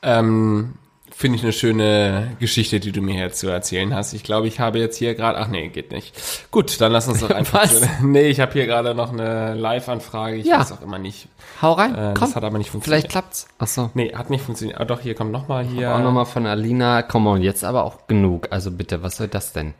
Ähm, 0.03 0.75
Finde 1.15 1.37
ich 1.37 1.43
eine 1.43 1.53
schöne 1.53 2.35
Geschichte, 2.39 2.79
die 2.79 2.91
du 2.91 3.01
mir 3.01 3.15
jetzt 3.19 3.39
zu 3.39 3.47
erzählen 3.47 3.93
hast. 3.95 4.13
Ich 4.13 4.23
glaube, 4.23 4.47
ich 4.47 4.59
habe 4.59 4.79
jetzt 4.79 4.97
hier 4.97 5.15
gerade. 5.15 5.37
Ach 5.37 5.47
nee, 5.47 5.69
geht 5.69 5.91
nicht. 5.91 6.13
Gut, 6.51 6.81
dann 6.81 6.91
lass 6.91 7.07
uns 7.07 7.21
doch 7.21 7.29
einfach. 7.35 7.61
Was? 7.63 7.81
Nee, 8.01 8.27
ich 8.27 8.39
habe 8.39 8.51
hier 8.53 8.65
gerade 8.65 8.93
noch 8.95 9.13
eine 9.13 9.53
Live-Anfrage. 9.53 10.35
Ich 10.37 10.45
Ja. 10.47 10.59
weiß 10.59 10.71
auch 10.73 10.81
immer 10.81 10.99
nicht. 10.99 11.27
Hau 11.61 11.73
rein, 11.73 11.93
Äh, 11.93 12.13
komm. 12.15 12.27
das 12.27 12.35
hat 12.35 12.43
aber 12.43 12.57
nicht 12.57 12.71
funktioniert. 12.71 13.01
Vielleicht 13.03 13.11
klappt's. 13.11 13.47
Achso. 13.57 13.89
Nee, 13.93 14.13
hat 14.13 14.29
nicht 14.29 14.43
funktioniert. 14.43 14.81
Ah, 14.81 14.85
doch, 14.85 14.99
hier 15.01 15.15
kommt 15.15 15.31
nochmal 15.31 15.63
hier. 15.65 15.95
Auch 15.95 15.99
nochmal 15.99 16.25
von 16.25 16.45
Alina. 16.45 17.03
Komm 17.03 17.27
on, 17.27 17.41
jetzt 17.41 17.63
aber 17.63 17.83
auch 17.85 18.07
genug. 18.07 18.47
Also 18.49 18.71
bitte, 18.71 19.01
was 19.03 19.17
soll 19.17 19.27
das 19.29 19.53
denn? 19.53 19.73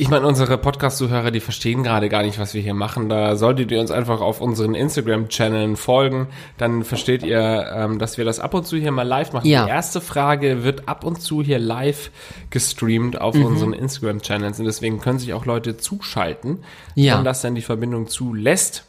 Ich 0.00 0.08
meine, 0.08 0.26
unsere 0.28 0.58
Podcast-Zuhörer, 0.58 1.32
die 1.32 1.40
verstehen 1.40 1.82
gerade 1.82 2.08
gar 2.08 2.22
nicht, 2.22 2.38
was 2.38 2.54
wir 2.54 2.62
hier 2.62 2.72
machen. 2.74 3.08
Da 3.08 3.34
solltet 3.34 3.72
ihr 3.72 3.80
uns 3.80 3.90
einfach 3.90 4.20
auf 4.20 4.40
unseren 4.40 4.76
Instagram-Channeln 4.76 5.74
folgen. 5.76 6.28
Dann 6.56 6.84
versteht 6.84 7.24
ihr, 7.24 7.66
ähm, 7.74 7.98
dass 7.98 8.16
wir 8.16 8.24
das 8.24 8.38
ab 8.38 8.54
und 8.54 8.64
zu 8.64 8.76
hier 8.76 8.92
mal 8.92 9.02
live 9.02 9.32
machen. 9.32 9.48
Ja. 9.48 9.64
Die 9.64 9.70
erste 9.70 10.00
Frage 10.00 10.62
wird 10.62 10.88
ab 10.88 11.02
und 11.04 11.20
zu 11.20 11.42
hier 11.42 11.58
live 11.58 12.12
gestreamt 12.50 13.20
auf 13.20 13.34
Mhm. 13.34 13.44
unseren 13.46 13.72
Instagram-Channels. 13.72 14.60
Und 14.60 14.66
deswegen 14.66 15.00
können 15.00 15.18
sich 15.18 15.34
auch 15.34 15.46
Leute 15.46 15.76
zuschalten, 15.78 16.58
Ja. 16.94 17.18
wenn 17.18 17.24
das 17.24 17.42
dann 17.42 17.56
die 17.56 17.62
Verbindung 17.62 18.06
zulässt. 18.06 18.84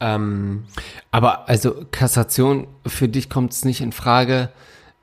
Ähm, 0.00 0.64
Aber 1.12 1.48
also 1.48 1.76
Kassation, 1.92 2.66
für 2.86 3.08
dich 3.08 3.30
kommt 3.30 3.52
es 3.52 3.64
nicht 3.64 3.80
in 3.80 3.92
Frage. 3.92 4.48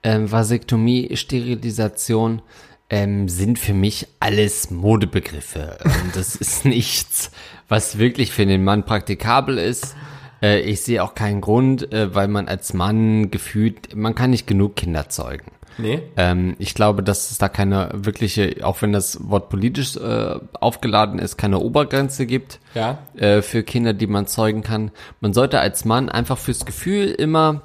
Ähm, 0.03 0.31
Vasektomie, 0.31 1.15
Sterilisation 1.15 2.41
ähm, 2.89 3.29
sind 3.29 3.59
für 3.59 3.73
mich 3.73 4.07
alles 4.19 4.71
Modebegriffe. 4.71 5.77
Ähm, 5.85 5.91
das 6.13 6.35
ist 6.35 6.65
nichts, 6.65 7.31
was 7.67 7.97
wirklich 7.97 8.31
für 8.31 8.45
den 8.45 8.63
Mann 8.63 8.85
praktikabel 8.85 9.57
ist. 9.57 9.95
Äh, 10.41 10.61
ich 10.61 10.81
sehe 10.81 11.03
auch 11.03 11.15
keinen 11.15 11.41
Grund, 11.41 11.91
äh, 11.93 12.13
weil 12.15 12.27
man 12.27 12.47
als 12.47 12.73
Mann 12.73 13.29
gefühlt, 13.31 13.95
man 13.95 14.15
kann 14.15 14.29
nicht 14.31 14.47
genug 14.47 14.75
Kinder 14.75 15.09
zeugen. 15.09 15.51
nee. 15.77 16.01
Ähm, 16.17 16.55
ich 16.59 16.73
glaube, 16.73 17.03
dass 17.03 17.29
es 17.31 17.37
da 17.37 17.47
keine 17.49 17.89
wirkliche, 17.93 18.55
auch 18.63 18.81
wenn 18.81 18.91
das 18.91 19.29
Wort 19.29 19.49
politisch 19.49 19.95
äh, 19.97 20.39
aufgeladen 20.59 21.19
ist, 21.19 21.37
keine 21.37 21.59
Obergrenze 21.59 22.25
gibt 22.25 22.59
Ja. 22.73 22.97
äh, 23.15 23.41
für 23.41 23.63
Kinder, 23.63 23.93
die 23.93 24.07
man 24.07 24.25
zeugen 24.27 24.63
kann. 24.63 24.91
Man 25.21 25.33
sollte 25.33 25.59
als 25.59 25.85
Mann 25.85 26.09
einfach 26.09 26.37
fürs 26.37 26.65
Gefühl 26.65 27.05
immer 27.11 27.61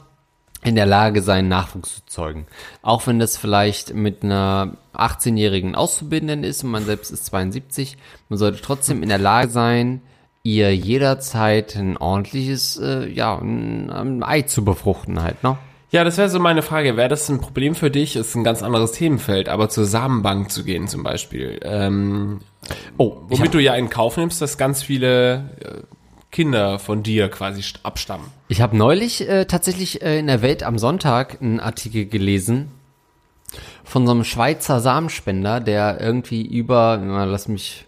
in 0.64 0.74
der 0.74 0.86
Lage 0.86 1.22
sein, 1.22 1.48
Nachwuchs 1.48 1.96
zu 1.96 2.06
zeugen. 2.06 2.46
Auch 2.82 3.06
wenn 3.06 3.18
das 3.18 3.36
vielleicht 3.36 3.94
mit 3.94 4.22
einer 4.22 4.76
18-jährigen 4.94 5.74
Auszubildenden 5.74 6.42
ist 6.42 6.64
und 6.64 6.70
man 6.70 6.84
selbst 6.84 7.10
ist 7.10 7.26
72, 7.26 7.96
man 8.28 8.38
sollte 8.38 8.60
trotzdem 8.60 9.02
in 9.02 9.08
der 9.08 9.18
Lage 9.18 9.50
sein, 9.50 10.00
ihr 10.42 10.74
jederzeit 10.74 11.76
ein 11.76 11.96
ordentliches, 11.96 12.78
äh, 12.78 13.08
ja, 13.08 13.36
ein, 13.38 13.90
ein 13.90 14.22
Ei 14.22 14.42
zu 14.42 14.64
befruchten 14.64 15.22
halt, 15.22 15.42
ne? 15.42 15.56
Ja, 15.90 16.02
das 16.02 16.18
wäre 16.18 16.28
so 16.28 16.40
meine 16.40 16.62
Frage. 16.62 16.96
Wäre 16.96 17.08
das 17.08 17.28
ein 17.28 17.40
Problem 17.40 17.76
für 17.76 17.88
dich? 17.88 18.16
Ist 18.16 18.34
ein 18.34 18.42
ganz 18.42 18.64
anderes 18.64 18.90
Themenfeld, 18.92 19.48
aber 19.48 19.68
zur 19.68 19.84
Samenbank 19.84 20.50
zu 20.50 20.64
gehen 20.64 20.88
zum 20.88 21.04
Beispiel. 21.04 21.60
Ähm, 21.62 22.40
Oh, 22.96 23.16
womit 23.28 23.54
du 23.54 23.58
ja 23.58 23.74
in 23.74 23.90
Kauf 23.90 24.16
nimmst, 24.16 24.40
dass 24.40 24.58
ganz 24.58 24.82
viele 24.82 25.50
äh, 25.60 25.93
Kinder 26.34 26.80
von 26.80 27.04
dir 27.04 27.28
quasi 27.28 27.60
st- 27.60 27.76
abstammen. 27.84 28.26
Ich 28.48 28.60
habe 28.60 28.76
neulich 28.76 29.28
äh, 29.28 29.44
tatsächlich 29.44 30.02
äh, 30.02 30.18
in 30.18 30.26
der 30.26 30.42
Welt 30.42 30.64
am 30.64 30.78
Sonntag 30.78 31.40
einen 31.40 31.60
Artikel 31.60 32.06
gelesen 32.06 32.72
von 33.84 34.04
so 34.04 34.12
einem 34.12 34.24
Schweizer 34.24 34.80
Samenspender, 34.80 35.60
der 35.60 36.00
irgendwie 36.00 36.42
über, 36.42 37.00
na, 37.00 37.24
lass 37.24 37.46
mich 37.46 37.86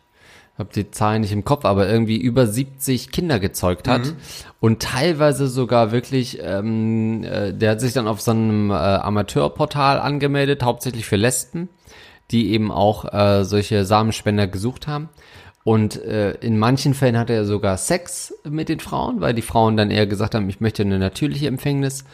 habe 0.57 0.71
die 0.75 0.91
Zahlen 0.91 1.23
nicht 1.23 1.33
im 1.33 1.45
Kopf, 1.45 1.65
aber 1.65 1.89
irgendwie 1.89 2.17
über 2.17 2.47
70 2.47 3.11
Kinder 3.11 3.39
gezeugt 3.41 3.89
hat 3.89 4.15
und 4.61 4.81
teilweise 4.81 5.49
sogar 5.49 5.93
wirklich, 5.93 6.39
ähm, 6.41 7.25
äh, 7.25 7.53
der 7.53 7.73
hat 7.73 7.81
sich 7.81 7.93
dann 7.93 8.07
auf 8.09 8.21
so 8.21 8.31
einem 8.31 8.71
äh, 8.71 8.75
Amateurportal 8.75 9.99
angemeldet, 9.99 10.63
hauptsächlich 10.63 11.05
für 11.05 11.17
Lesben, 11.17 11.69
die 12.31 12.53
eben 12.53 12.71
auch 12.73 13.13
äh, 13.13 13.45
solche 13.45 13.85
Samenspender 13.85 14.47
gesucht 14.47 14.87
haben. 14.87 15.11
Und 15.67 16.01
äh, 16.05 16.35
in 16.35 16.61
manchen 16.61 16.95
Fällen 16.95 17.19
hatte 17.19 17.33
er 17.33 17.45
sogar 17.45 17.77
Sex 17.77 18.33
mit 18.49 18.69
den 18.69 18.79
Frauen, 18.79 19.21
weil 19.21 19.35
die 19.35 19.43
Frauen 19.43 19.77
dann 19.77 19.91
eher 19.91 20.07
gesagt 20.07 20.37
haben, 20.37 20.49
ich 20.49 20.61
möchte 20.61 20.83
eine 20.85 21.01
natürliche 21.01 21.49
Empfängnis. 21.49 22.05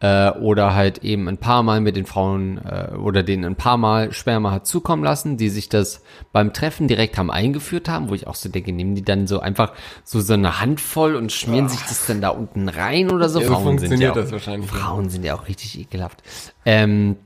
Äh, 0.00 0.30
oder 0.32 0.74
halt 0.74 0.98
eben 0.98 1.26
ein 1.26 1.38
paar 1.38 1.62
Mal 1.62 1.80
mit 1.80 1.96
den 1.96 2.04
Frauen 2.04 2.58
äh, 2.58 2.94
oder 2.94 3.22
denen 3.22 3.46
ein 3.46 3.56
paar 3.56 3.78
Mal 3.78 4.12
Sperma 4.12 4.52
hat 4.52 4.66
zukommen 4.66 5.02
lassen, 5.02 5.38
die 5.38 5.48
sich 5.48 5.70
das 5.70 6.02
beim 6.32 6.52
Treffen 6.52 6.86
direkt 6.86 7.16
haben 7.16 7.30
eingeführt 7.30 7.88
haben, 7.88 8.10
wo 8.10 8.14
ich 8.14 8.26
auch 8.26 8.36
so 8.36 8.50
denke, 8.50 8.72
nehmen 8.72 8.94
die 8.94 9.02
dann 9.02 9.26
so 9.26 9.40
einfach 9.40 9.72
so 10.04 10.20
so 10.20 10.34
eine 10.34 10.60
Handvoll 10.60 11.16
und 11.16 11.32
schmieren 11.32 11.68
sich 11.68 11.80
das 11.80 12.06
dann 12.06 12.20
da 12.20 12.28
unten 12.28 12.68
rein 12.68 13.10
oder 13.10 13.28
so. 13.28 13.40
Ja, 13.40 13.46
so 13.46 13.54
Frauen 13.54 13.78
sind 13.78 13.88
funktioniert 13.88 14.02
ja 14.02 14.10
auch, 14.12 14.24
das 14.24 14.30
wahrscheinlich. 14.30 14.70
Frauen 14.70 15.08
sind 15.08 15.24
ja 15.24 15.34
auch 15.34 15.48
richtig 15.48 15.80
ekelhaft. 15.80 16.22
Ähm, 16.64 17.16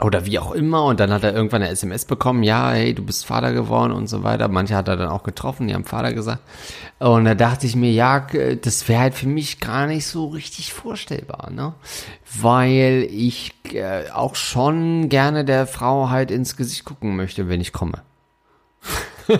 oder 0.00 0.24
wie 0.26 0.38
auch 0.38 0.52
immer. 0.52 0.84
Und 0.84 1.00
dann 1.00 1.12
hat 1.12 1.24
er 1.24 1.34
irgendwann 1.34 1.62
eine 1.62 1.70
SMS 1.70 2.04
bekommen, 2.04 2.42
ja, 2.42 2.70
hey, 2.70 2.94
du 2.94 3.04
bist 3.04 3.26
Vater 3.26 3.52
geworden 3.52 3.92
und 3.92 4.06
so 4.06 4.22
weiter. 4.22 4.48
Manche 4.48 4.76
hat 4.76 4.88
er 4.88 4.96
dann 4.96 5.08
auch 5.08 5.22
getroffen, 5.22 5.68
die 5.68 5.74
haben 5.74 5.84
Vater 5.84 6.12
gesagt. 6.12 6.40
Und 6.98 7.24
da 7.24 7.34
dachte 7.34 7.66
ich 7.66 7.76
mir, 7.76 7.90
ja, 7.90 8.26
das 8.62 8.88
wäre 8.88 9.00
halt 9.00 9.14
für 9.14 9.28
mich 9.28 9.60
gar 9.60 9.86
nicht 9.86 10.06
so 10.06 10.26
richtig 10.28 10.72
vorstellbar, 10.72 11.50
ne? 11.50 11.74
Weil 12.40 13.08
ich 13.10 13.54
äh, 13.72 14.10
auch 14.10 14.34
schon 14.34 15.08
gerne 15.08 15.44
der 15.44 15.66
Frau 15.66 16.10
halt 16.10 16.30
ins 16.30 16.56
Gesicht 16.56 16.84
gucken 16.84 17.16
möchte, 17.16 17.48
wenn 17.48 17.60
ich 17.60 17.72
komme. 17.72 18.02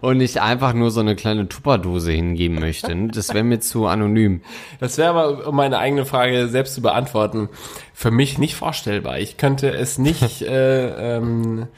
Und 0.00 0.18
nicht 0.18 0.40
einfach 0.40 0.72
nur 0.72 0.90
so 0.90 1.00
eine 1.00 1.14
kleine 1.14 1.48
Tupperdose 1.48 2.12
hingeben 2.12 2.58
möchte. 2.58 2.94
Das 3.08 3.32
wäre 3.34 3.44
mir 3.44 3.60
zu 3.60 3.86
anonym. 3.86 4.40
Das 4.80 4.98
wäre 4.98 5.10
aber, 5.10 5.46
um 5.46 5.54
meine 5.54 5.78
eigene 5.78 6.04
Frage 6.04 6.48
selbst 6.48 6.74
zu 6.74 6.82
beantworten, 6.82 7.48
für 7.94 8.10
mich 8.10 8.38
nicht 8.38 8.56
vorstellbar. 8.56 9.18
Ich 9.18 9.36
könnte 9.36 9.70
es 9.70 9.98
nicht, 9.98 10.42
äh, 10.42 11.16
ähm, 11.16 11.68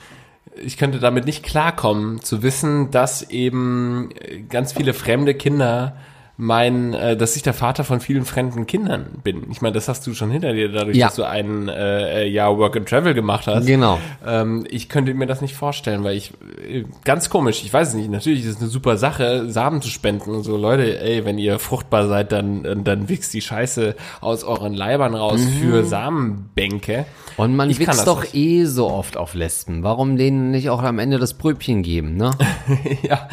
ich 0.63 0.77
könnte 0.77 1.01
damit 1.01 1.27
nicht 1.27 1.43
klarkommen, 1.43 2.23
zu 2.23 2.43
wissen, 2.43 2.91
dass 2.91 3.29
eben 3.31 4.11
äh, 4.21 4.41
ganz 4.41 4.73
viele 4.73 4.95
fremde 4.95 5.35
Kinder 5.35 5.97
meinen, 6.37 6.95
äh, 6.95 7.17
dass 7.17 7.37
ich 7.37 7.43
der 7.43 7.55
Vater 7.55 7.85
von 7.85 8.01
vielen 8.01 8.25
fremden 8.25 8.67
Kindern 8.67 9.07
bin. 9.23 9.43
Ich 9.53 9.63
meine, 9.63 9.73
das 9.73 9.87
hast 9.89 10.05
du 10.07 10.15
schon 10.15 10.31
hinter 10.33 10.53
dir, 10.53 10.69
dadurch, 10.73 10.97
Ja. 10.97 11.07
dass 11.07 11.15
du 11.17 11.23
ein 11.23 11.69
äh, 11.69 12.27
Jahr 12.27 12.59
Work 12.59 12.77
and 12.77 12.89
Travel 12.89 13.15
gemacht 13.15 13.47
hast. 13.47 13.67
Genau. 13.67 14.01
Ähm, 14.27 14.67
ich 14.69 14.89
könnte 14.89 15.15
mir 15.15 15.27
das 15.27 15.41
nicht 15.43 15.55
vorstellen, 15.55 16.03
weil 16.03 16.17
ich 16.17 16.33
äh, 16.69 16.85
ganz 17.05 17.31
komisch, 17.31 17.63
ich 17.65 17.73
weiß 17.73 17.89
es 17.91 17.95
nicht, 17.95 18.11
natürlich 18.11 18.41
ist 18.45 18.57
es 18.57 18.61
eine 18.61 18.69
super 18.69 18.97
Sache, 18.97 19.49
Samen 19.49 19.81
zu 19.81 19.89
spenden 19.91 20.31
und 20.31 20.43
so, 20.43 20.57
Leute, 20.57 21.01
ey, 21.01 21.25
wenn 21.25 21.39
ihr 21.39 21.61
fruchtbar 21.61 22.09
seid, 22.09 22.33
dann, 22.33 22.65
äh, 22.65 22.75
dann 22.83 23.09
wichst 23.09 23.33
die 23.33 23.41
Scheiße 23.41 23.95
aus 24.21 24.43
euren 24.43 24.75
Leibern 24.75 25.15
raus 25.15 25.41
für 25.61 25.85
Samenbänke. 25.85 27.05
Und 27.37 27.55
man 27.57 27.71
Ich 27.71 27.79
wächst 27.79 28.07
doch 28.07 28.23
nicht. 28.23 28.35
eh 28.35 28.65
so 28.65 28.91
oft 28.91 29.17
auf 29.17 29.35
Lesben. 29.35 29.83
Warum 29.83 30.17
denen 30.17 30.51
nicht 30.51 30.69
auch 30.71 30.83
am 30.83 30.99
Ende 30.99 31.19
das 31.19 31.35
Brötchen 31.35 31.83
geben, 31.83 32.17
ne? 32.17 32.33
ja, 33.03 33.29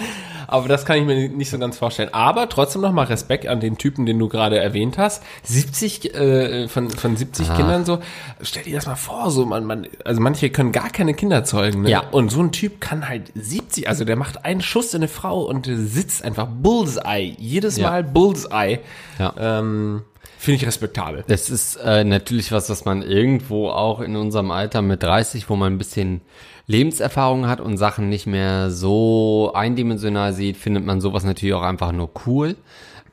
aber 0.51 0.67
das 0.67 0.85
kann 0.85 0.97
ich 0.97 1.05
mir 1.05 1.29
nicht 1.29 1.49
so 1.49 1.57
ganz 1.57 1.77
vorstellen. 1.77 2.09
Aber 2.13 2.49
trotzdem 2.49 2.81
nochmal 2.81 3.05
Respekt 3.07 3.47
an 3.47 3.59
den 3.59 3.77
Typen, 3.77 4.05
den 4.05 4.19
du 4.19 4.27
gerade 4.27 4.59
erwähnt 4.59 4.97
hast. 4.97 5.23
70 5.43 6.13
äh, 6.13 6.67
von, 6.67 6.89
von 6.89 7.15
70 7.15 7.49
Ah. 7.49 7.55
Kindern 7.55 7.85
so. 7.85 7.99
Stell 8.41 8.63
dir 8.63 8.75
das 8.75 8.85
mal 8.85 8.95
vor, 8.95 9.31
so 9.31 9.45
man, 9.45 9.65
man, 9.65 9.87
also 10.05 10.21
manche 10.21 10.49
können 10.49 10.71
gar 10.71 10.89
keine 10.89 11.13
Kinder 11.13 11.43
zeugen. 11.43 11.81
Ne? 11.83 11.89
Ja. 11.89 12.03
Und 12.11 12.29
so 12.31 12.41
ein 12.41 12.51
Typ 12.51 12.79
kann 12.81 13.07
halt 13.07 13.31
70, 13.35 13.87
also 13.89 14.05
der 14.05 14.15
macht 14.15 14.45
einen 14.45 14.61
Schuss 14.61 14.93
in 14.93 14.99
eine 14.99 15.07
Frau 15.07 15.41
und 15.43 15.65
sitzt 15.69 16.23
einfach 16.23 16.47
Bullseye. 16.47 17.35
Jedes 17.37 17.77
Ja. 17.77 17.89
Mal 17.89 18.03
Bullseye. 18.03 18.79
Ja. 19.19 19.33
Ähm, 19.39 20.03
Finde 20.37 20.55
ich 20.57 20.65
respektabel. 20.65 21.23
Das 21.27 21.49
ist 21.51 21.75
äh, 21.75 22.03
natürlich 22.03 22.51
was, 22.51 22.69
was 22.69 22.83
man 22.85 23.03
irgendwo 23.03 23.69
auch 23.69 23.99
in 24.01 24.15
unserem 24.15 24.49
Alter 24.49 24.81
mit 24.81 25.03
30, 25.03 25.49
wo 25.49 25.55
man 25.55 25.73
ein 25.73 25.77
bisschen 25.77 26.21
Lebenserfahrung 26.67 27.47
hat 27.47 27.61
und 27.61 27.77
Sachen 27.77 28.09
nicht 28.09 28.27
mehr 28.27 28.69
so 28.71 29.51
eindimensional 29.53 30.33
sieht, 30.33 30.57
findet 30.57 30.85
man 30.85 31.01
sowas 31.01 31.23
natürlich 31.23 31.55
auch 31.55 31.63
einfach 31.63 31.91
nur 31.91 32.11
cool. 32.25 32.55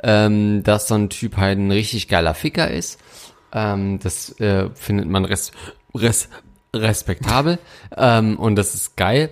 Ähm, 0.00 0.62
dass 0.62 0.86
so 0.86 0.94
ein 0.94 1.08
Typ 1.10 1.36
halt 1.38 1.58
ein 1.58 1.72
richtig 1.72 2.06
geiler 2.06 2.34
Ficker 2.34 2.70
ist. 2.70 3.00
Ähm, 3.52 3.98
das 4.00 4.38
äh, 4.38 4.70
findet 4.74 5.08
man 5.08 5.24
res 5.24 5.50
res 5.92 6.28
respektabel. 6.74 7.58
ähm, 7.96 8.38
und 8.38 8.54
das 8.54 8.74
ist 8.74 8.96
geil 8.96 9.30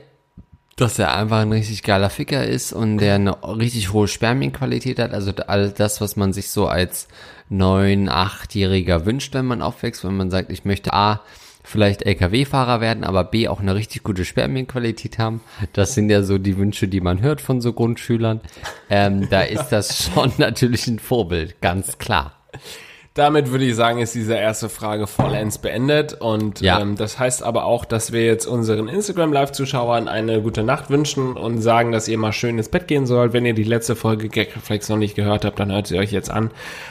dass 0.77 0.99
er 0.99 1.17
einfach 1.17 1.39
ein 1.39 1.53
richtig 1.53 1.83
geiler 1.83 2.11
Ficker 2.11 2.45
ist 2.45 2.75
und 2.75 2.99
der 2.99 3.15
eine 3.15 3.43
richtig 3.43 3.93
hohe 3.95 4.09
Spermienqualität 4.09 4.99
hat. 4.99 5.15
Also 5.15 5.33
all 5.47 5.71
das, 5.71 6.03
was 6.03 6.17
man 6.17 6.35
sich 6.35 6.51
so 6.51 6.69
als 6.69 7.09
neun, 7.49 8.11
achtjähriger 8.11 9.07
wünscht, 9.07 9.33
wenn 9.33 9.47
man 9.47 9.63
aufwächst, 9.63 10.05
wenn 10.05 10.17
man 10.17 10.31
sagt, 10.31 10.53
ich 10.53 10.67
möchte 10.67 10.93
A, 10.93 11.23
vielleicht 11.67 12.05
LKW-Fahrer 12.05 12.81
werden, 12.81 13.05
aber 13.05 13.25
B, 13.25 13.49
auch 13.49 13.61
eine 13.61 13.75
richtig 13.75 14.03
gute 14.03 14.25
Spermienqualität 14.25 15.19
haben. 15.19 15.41
Das 15.73 15.95
sind 15.95 16.09
ja 16.09 16.23
so 16.23 16.39
die 16.39 16.57
Wünsche, 16.57 16.89
die 16.89 17.01
man 17.01 17.21
hört 17.21 17.41
von 17.41 17.61
so 17.61 17.73
Grundschülern. 17.73 18.41
Ähm, 18.89 19.29
da 19.29 19.43
ist 19.43 19.69
das 19.71 20.05
schon 20.05 20.33
natürlich 20.39 20.87
ein 20.87 20.99
Vorbild, 20.99 21.61
ganz 21.61 21.99
klar. 21.99 22.33
Damit 23.17 23.51
würde 23.51 23.65
ich 23.65 23.75
sagen, 23.75 23.99
ist 23.99 24.15
diese 24.15 24.35
erste 24.35 24.69
Frage 24.69 25.07
vollends 25.07 25.57
beendet. 25.57 26.13
Und 26.21 26.61
Ja. 26.61 26.81
ähm, 26.81 26.97
das 26.97 27.19
heißt 27.19 27.43
aber 27.43 27.65
auch, 27.65 27.87
dass 27.87 28.13
wir 28.13 28.25
jetzt 28.27 28.45
unseren 28.47 28.89
Instagram-Live-Zuschauern 28.89 30.07
eine 30.07 30.43
gute 30.43 30.63
Nacht 30.63 30.91
wünschen 30.91 31.33
und 31.33 31.63
sagen, 31.63 31.93
dass 31.93 32.09
ihr 32.09 32.19
mal 32.19 32.33
schön 32.33 32.59
ins 32.59 32.69
Bett 32.69 32.87
gehen 32.89 33.07
sollt. 33.07 33.33
Wenn 33.33 33.47
ihr 33.47 33.55
die 33.55 33.65
letzte 33.65 33.97
Folge 33.97 34.29
Gagreflex 34.29 34.91
noch 34.91 34.99
nicht 34.99 35.15
gehört 35.17 35.47
habt, 35.47 35.59
dann 35.59 35.73
hört 35.73 35.87
sie 35.87 35.99
euch 35.99 36.13
jetzt 36.13 36.31
an. 36.31 36.51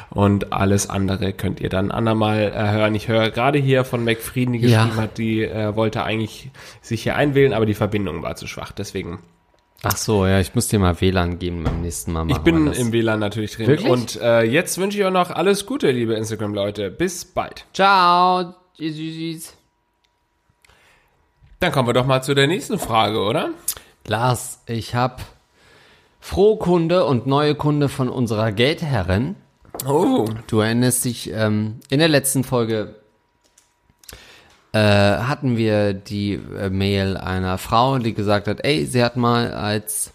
Und 0.09 0.51
alles 0.51 0.89
andere 0.89 1.31
könnt 1.31 1.59
ihr 1.59 1.69
dann 1.69 1.91
andermal 1.91 2.51
äh, 2.55 2.71
hören. 2.71 2.95
Ich 2.95 3.07
höre 3.07 3.29
gerade 3.29 3.59
hier 3.59 3.83
von 3.85 4.03
McFrieden, 4.03 4.53
die 4.53 4.59
Ja. 4.67 4.83
geschrieben 4.85 5.01
hat, 5.01 5.17
die 5.19 5.43
äh, 5.43 5.75
wollte 5.75 6.03
eigentlich 6.03 6.49
sich 6.81 7.03
hier 7.03 7.15
einwählen, 7.15 7.53
aber 7.53 7.67
die 7.67 7.75
Verbindung 7.75 8.23
war 8.23 8.35
zu 8.35 8.47
schwach. 8.47 8.71
Deswegen 8.71 9.19
Ach 9.83 9.97
so, 9.97 10.25
ja, 10.25 10.39
ich 10.39 10.55
muss 10.55 10.67
dir 10.67 10.79
mal 10.79 10.99
WLAN 10.99 11.37
geben 11.37 11.63
beim 11.63 11.81
nächsten 11.81 12.11
Mal. 12.11 12.29
Ich 12.31 12.39
bin 12.39 12.71
im 12.71 12.91
WLAN 12.91 13.19
natürlich 13.19 13.55
drin. 13.55 13.67
Wirklich? 13.67 13.89
Und 13.89 14.19
äh, 14.19 14.41
jetzt 14.43 14.77
wünsche 14.77 14.97
ich 14.97 15.05
euch 15.05 15.11
noch 15.11 15.29
alles 15.29 15.65
Gute, 15.65 15.91
liebe 15.91 16.15
Instagram-Leute. 16.15 16.89
Bis 16.89 17.23
bald. 17.25 17.65
Ciao, 17.73 18.55
tschüss, 18.75 18.95
tschüss. 18.95 19.53
Dann 21.59 21.71
kommen 21.71 21.87
wir 21.87 21.93
doch 21.93 22.05
mal 22.05 22.21
zu 22.21 22.33
der 22.33 22.47
nächsten 22.47 22.79
Frage, 22.79 23.19
oder? 23.19 23.51
Lars, 24.07 24.61
ich 24.65 24.95
habe 24.95 25.23
frohe 26.19 26.57
Kunde 26.57 27.05
und 27.05 27.27
neue 27.27 27.55
Kunde 27.55 27.89
von 27.89 28.09
unserer 28.09 28.51
Geldherrin. 28.51 29.35
Oh. 29.87 30.25
Du 30.47 30.59
erinnerst 30.59 31.05
dich, 31.05 31.31
ähm, 31.31 31.79
in 31.89 31.99
der 31.99 32.07
letzten 32.07 32.43
Folge 32.43 32.95
äh, 34.75 34.77
hatten 34.77 35.55
wir 35.55 35.93
die 35.93 36.33
äh, 36.33 36.69
Mail 36.69 37.15
einer 37.15 37.57
Frau, 37.57 37.97
die 37.97 38.13
gesagt 38.13 38.49
hat, 38.49 38.65
ey, 38.65 38.85
sie 38.85 39.01
hat 39.01 39.15
mal 39.15 39.53
als 39.53 40.11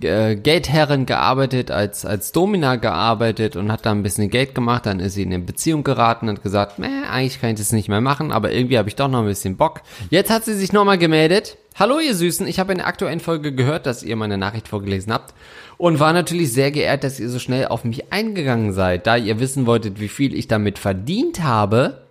äh, 0.00 0.34
Geldherrin 0.34 1.04
gearbeitet, 1.04 1.70
als, 1.70 2.06
als 2.06 2.32
Domina 2.32 2.76
gearbeitet 2.76 3.54
und 3.54 3.70
hat 3.70 3.84
da 3.84 3.90
ein 3.90 4.02
bisschen 4.02 4.30
Geld 4.30 4.54
gemacht, 4.54 4.86
dann 4.86 4.98
ist 4.98 5.12
sie 5.12 5.24
in 5.24 5.34
eine 5.34 5.44
Beziehung 5.44 5.84
geraten 5.84 6.30
und 6.30 6.36
hat 6.36 6.42
gesagt, 6.42 6.78
meh, 6.78 6.86
eigentlich 7.10 7.38
kann 7.38 7.50
ich 7.50 7.58
das 7.58 7.72
nicht 7.72 7.90
mehr 7.90 8.00
machen, 8.00 8.32
aber 8.32 8.50
irgendwie 8.50 8.78
habe 8.78 8.88
ich 8.88 8.96
doch 8.96 9.08
noch 9.08 9.18
ein 9.18 9.26
bisschen 9.26 9.58
Bock. 9.58 9.82
Jetzt 10.08 10.30
hat 10.30 10.46
sie 10.46 10.54
sich 10.54 10.72
nochmal 10.72 10.96
gemeldet. 10.96 11.58
Hallo 11.78 11.98
ihr 11.98 12.14
Süßen, 12.14 12.46
ich 12.46 12.58
habe 12.58 12.72
in 12.72 12.78
der 12.78 12.86
aktuellen 12.86 13.20
Folge 13.20 13.52
gehört, 13.52 13.84
dass 13.84 14.02
ihr 14.02 14.16
meine 14.16 14.38
Nachricht 14.38 14.68
vorgelesen 14.68 15.12
habt 15.12 15.34
und 15.76 16.00
war 16.00 16.14
natürlich 16.14 16.50
sehr 16.50 16.70
geehrt, 16.70 17.04
dass 17.04 17.20
ihr 17.20 17.28
so 17.28 17.38
schnell 17.38 17.66
auf 17.66 17.84
mich 17.84 18.10
eingegangen 18.10 18.72
seid. 18.72 19.06
Da 19.06 19.16
ihr 19.16 19.38
wissen 19.38 19.66
wolltet, 19.66 20.00
wie 20.00 20.08
viel 20.08 20.34
ich 20.34 20.48
damit 20.48 20.78
verdient 20.78 21.42
habe, 21.42 22.06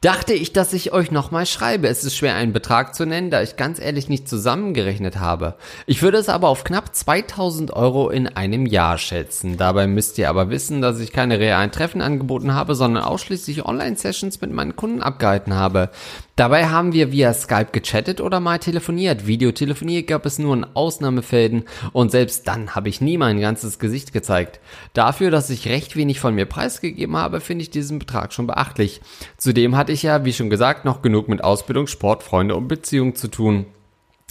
dachte 0.00 0.34
ich, 0.34 0.52
dass 0.52 0.72
ich 0.72 0.92
euch 0.92 1.10
nochmal 1.10 1.46
schreibe. 1.46 1.88
Es 1.88 2.04
ist 2.04 2.16
schwer, 2.16 2.34
einen 2.34 2.52
Betrag 2.52 2.94
zu 2.94 3.06
nennen, 3.06 3.30
da 3.30 3.42
ich 3.42 3.56
ganz 3.56 3.80
ehrlich 3.80 4.08
nicht 4.08 4.28
zusammengerechnet 4.28 5.18
habe. 5.18 5.54
Ich 5.86 6.02
würde 6.02 6.18
es 6.18 6.28
aber 6.28 6.48
auf 6.48 6.64
knapp 6.64 6.94
2000 6.94 7.72
Euro 7.72 8.10
in 8.10 8.26
einem 8.26 8.66
Jahr 8.66 8.98
schätzen. 8.98 9.56
Dabei 9.56 9.86
müsst 9.86 10.18
ihr 10.18 10.28
aber 10.28 10.50
wissen, 10.50 10.82
dass 10.82 11.00
ich 11.00 11.12
keine 11.12 11.38
realen 11.38 11.72
Treffen 11.72 12.00
angeboten 12.00 12.54
habe, 12.54 12.74
sondern 12.74 13.04
ausschließlich 13.04 13.64
Online-Sessions 13.64 14.40
mit 14.40 14.52
meinen 14.52 14.76
Kunden 14.76 15.02
abgehalten 15.02 15.54
habe. 15.54 15.90
Dabei 16.36 16.66
haben 16.66 16.92
wir 16.92 17.12
via 17.12 17.32
Skype 17.32 17.68
gechattet 17.72 18.20
oder 18.20 18.40
mal 18.40 18.58
telefoniert. 18.58 19.26
Videotelefonie 19.26 20.02
gab 20.02 20.26
es 20.26 20.38
nur 20.38 20.54
in 20.54 20.66
Ausnahmefällen 20.74 21.64
und 21.94 22.10
selbst 22.10 22.46
dann 22.46 22.74
habe 22.74 22.90
ich 22.90 23.00
nie 23.00 23.16
mein 23.16 23.40
ganzes 23.40 23.78
Gesicht 23.78 24.12
gezeigt. 24.12 24.60
Dafür, 24.92 25.30
dass 25.30 25.48
ich 25.48 25.66
recht 25.66 25.96
wenig 25.96 26.20
von 26.20 26.34
mir 26.34 26.44
preisgegeben 26.44 27.16
habe, 27.16 27.40
finde 27.40 27.62
ich 27.62 27.70
diesen 27.70 27.98
Betrag 27.98 28.34
schon 28.34 28.46
beachtlich. 28.46 29.00
Zudem 29.38 29.76
hatte 29.86 29.92
ich 29.92 30.02
ja, 30.02 30.24
wie 30.24 30.32
schon 30.32 30.50
gesagt, 30.50 30.84
noch 30.84 31.00
genug 31.00 31.28
mit 31.28 31.44
Ausbildung, 31.44 31.86
Sport, 31.86 32.24
Freunde 32.24 32.56
und 32.56 32.66
Beziehung 32.66 33.14
zu 33.14 33.28
tun. 33.28 33.66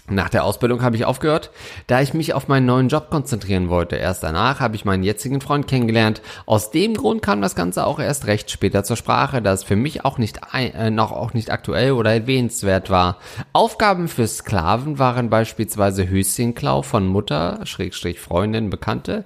Nach 0.10 0.28
der 0.28 0.44
Ausbildung 0.44 0.84
habe 0.84 0.98
ich 0.98 1.06
aufgehört, 1.06 1.50
da 1.88 2.02
ich 2.02 2.14
mich 2.14 2.34
auf 2.34 2.50
meinen 2.50 2.66
neuen 2.66 2.90
Job 2.90 3.10
konzentrieren 3.10 3.70
wollte. 3.70 3.96
Erst 3.96 4.22
danach 4.22 4.60
habe 4.60 4.76
ich 4.76 4.84
meinen 4.84 5.02
jetzigen 5.02 5.40
Freund 5.40 5.66
kennengelernt. 5.66 6.22
Aus 6.46 6.72
dem 6.72 6.96
Grund 6.96 7.22
kam 7.22 7.42
das 7.42 7.56
Ganze 7.56 7.88
auch 7.88 8.00
erst 8.00 8.28
recht 8.28 8.52
später 8.52 8.84
zur 8.84 8.98
Sprache, 8.98 9.42
da 9.42 9.54
es 9.54 9.64
für 9.64 9.78
mich 9.78 10.04
auch 10.04 10.18
nicht 10.18 10.42
äh, 10.54 10.90
noch 10.90 11.14
auch 11.14 11.34
nicht 11.34 11.50
aktuell 11.50 11.94
oder 11.94 12.12
erwähnenswert 12.12 12.90
war. 12.90 13.20
Aufgaben 13.54 14.10
für 14.10 14.28
Sklaven 14.28 15.00
waren 15.00 15.30
beispielsweise 15.30 16.10
Höschenklau 16.10 16.82
von 16.82 17.08
Mutter, 17.08 17.62
Schrägstrich 17.64 18.20
Freundin, 18.20 18.70
Bekannte, 18.70 19.24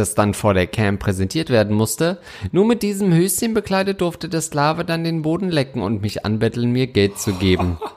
das 0.00 0.14
dann 0.14 0.34
vor 0.34 0.54
der 0.54 0.66
Cam 0.66 0.98
präsentiert 0.98 1.50
werden 1.50 1.76
musste. 1.76 2.18
Nur 2.50 2.66
mit 2.66 2.82
diesem 2.82 3.14
Höschen 3.14 3.54
bekleidet 3.54 4.00
durfte 4.00 4.28
der 4.28 4.40
Sklave 4.40 4.84
dann 4.84 5.04
den 5.04 5.22
Boden 5.22 5.50
lecken 5.50 5.82
und 5.82 6.02
mich 6.02 6.24
anbetteln, 6.24 6.72
mir 6.72 6.88
Geld 6.88 7.18
zu 7.18 7.34
geben. 7.34 7.78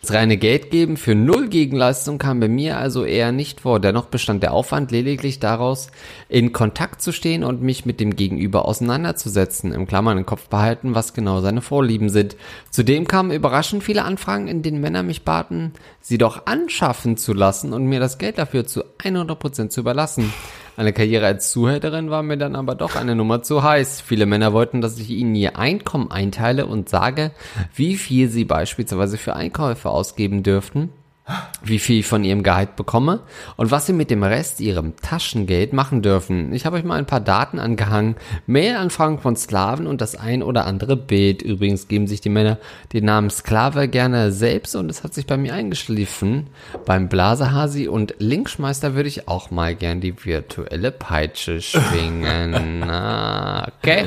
Das 0.00 0.12
reine 0.12 0.36
Geld 0.36 0.70
geben 0.70 0.96
für 0.96 1.14
null 1.14 1.48
Gegenleistung 1.48 2.18
kam 2.18 2.38
bei 2.38 2.48
mir 2.48 2.78
also 2.78 3.04
eher 3.04 3.32
nicht 3.32 3.62
vor. 3.62 3.80
Dennoch 3.80 4.06
bestand 4.06 4.42
der 4.42 4.52
Aufwand 4.52 4.92
lediglich 4.92 5.40
daraus, 5.40 5.88
in 6.28 6.52
Kontakt 6.52 7.02
zu 7.02 7.12
stehen 7.12 7.42
und 7.42 7.62
mich 7.62 7.84
mit 7.86 7.98
dem 7.98 8.14
Gegenüber 8.14 8.66
auseinanderzusetzen. 8.66 9.72
Im 9.72 9.86
Klammern 9.86 10.18
im 10.18 10.26
Kopf 10.26 10.48
behalten, 10.48 10.94
was 10.94 11.14
genau 11.14 11.40
seine 11.40 11.62
Vorlieben 11.62 12.08
sind. 12.08 12.36
Zudem 12.70 13.08
kamen 13.08 13.32
überraschend 13.32 13.82
viele 13.82 14.04
Anfragen, 14.04 14.46
in 14.46 14.62
denen 14.62 14.80
Männer 14.80 15.02
mich 15.02 15.24
baten, 15.24 15.72
sie 16.00 16.18
doch 16.18 16.46
anschaffen 16.46 17.16
zu 17.16 17.32
lassen 17.32 17.72
und 17.72 17.86
mir 17.86 17.98
das 17.98 18.18
Geld 18.18 18.38
dafür 18.38 18.66
zu 18.66 18.84
100% 19.02 19.70
zu 19.70 19.80
überlassen. 19.80 20.32
Eine 20.76 20.92
Karriere 20.92 21.26
als 21.26 21.50
Zuhälterin 21.50 22.10
war 22.10 22.22
mir 22.22 22.36
dann 22.36 22.54
aber 22.54 22.74
doch 22.74 22.96
eine 22.96 23.14
Nummer 23.14 23.42
zu 23.42 23.62
heiß. 23.62 24.02
Viele 24.02 24.26
Männer 24.26 24.52
wollten, 24.52 24.82
dass 24.82 24.98
ich 24.98 25.08
ihnen 25.10 25.34
ihr 25.34 25.58
Einkommen 25.58 26.10
einteile 26.10 26.66
und 26.66 26.88
sage, 26.90 27.30
wie 27.74 27.96
viel 27.96 28.28
sie 28.28 28.44
beispielsweise 28.44 29.16
für 29.16 29.34
Einkäufe 29.34 29.88
ausgeben 29.88 30.42
dürften 30.42 30.90
wie 31.64 31.80
viel 31.80 32.00
ich 32.00 32.06
von 32.06 32.22
ihrem 32.22 32.44
Gehalt 32.44 32.76
bekomme 32.76 33.20
und 33.56 33.72
was 33.72 33.86
sie 33.86 33.92
mit 33.92 34.10
dem 34.10 34.22
Rest 34.22 34.60
ihrem 34.60 34.94
Taschengeld 34.96 35.72
machen 35.72 36.00
dürfen. 36.00 36.52
Ich 36.52 36.64
habe 36.64 36.76
euch 36.76 36.84
mal 36.84 36.98
ein 36.98 37.06
paar 37.06 37.20
Daten 37.20 37.58
angehangen, 37.58 38.14
Mailanfragen 38.46 39.18
von 39.18 39.34
Sklaven 39.34 39.88
und 39.88 40.00
das 40.00 40.14
ein 40.14 40.44
oder 40.44 40.66
andere 40.66 40.96
Bild. 40.96 41.42
Übrigens 41.42 41.88
geben 41.88 42.06
sich 42.06 42.20
die 42.20 42.28
Männer 42.28 42.58
den 42.92 43.06
Namen 43.06 43.30
Sklave 43.30 43.88
gerne 43.88 44.30
selbst 44.30 44.76
und 44.76 44.88
es 44.88 45.02
hat 45.02 45.14
sich 45.14 45.26
bei 45.26 45.36
mir 45.36 45.54
eingeschliffen. 45.54 46.46
Beim 46.84 47.08
Blasehasi 47.08 47.88
und 47.88 48.14
Linkschmeister 48.18 48.94
würde 48.94 49.08
ich 49.08 49.26
auch 49.26 49.50
mal 49.50 49.74
gern 49.74 50.00
die 50.00 50.24
virtuelle 50.24 50.92
Peitsche 50.92 51.60
schwingen. 51.60 52.84
ah, 52.88 53.72
okay. 53.78 54.04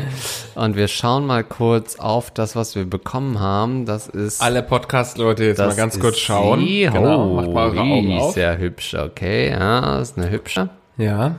Und 0.56 0.78
wir 0.78 0.88
schauen 0.88 1.26
mal 1.26 1.44
kurz 1.44 1.98
auf 1.98 2.32
das, 2.32 2.56
was 2.56 2.76
wir 2.76 2.86
bekommen 2.86 3.40
haben. 3.42 3.86
Das 3.86 4.08
ist 4.08 4.42
Alle 4.42 4.64
Podcast-Leute 4.64 5.44
jetzt 5.44 5.58
mal 5.58 5.76
ganz 5.76 6.00
kurz 6.00 6.18
schauen. 6.18 6.62
Sie. 6.62 6.84
Genau, 6.84 7.09
Oh, 7.16 7.34
macht 7.36 7.50
mal 7.52 7.70
eure 7.70 7.82
Augen 7.82 8.18
auf. 8.20 8.34
sehr 8.34 8.58
hübsch, 8.58 8.94
okay. 8.96 9.50
Ja, 9.52 10.00
ist 10.00 10.18
eine 10.18 10.30
hübsche. 10.30 10.70
Ja. 10.98 11.36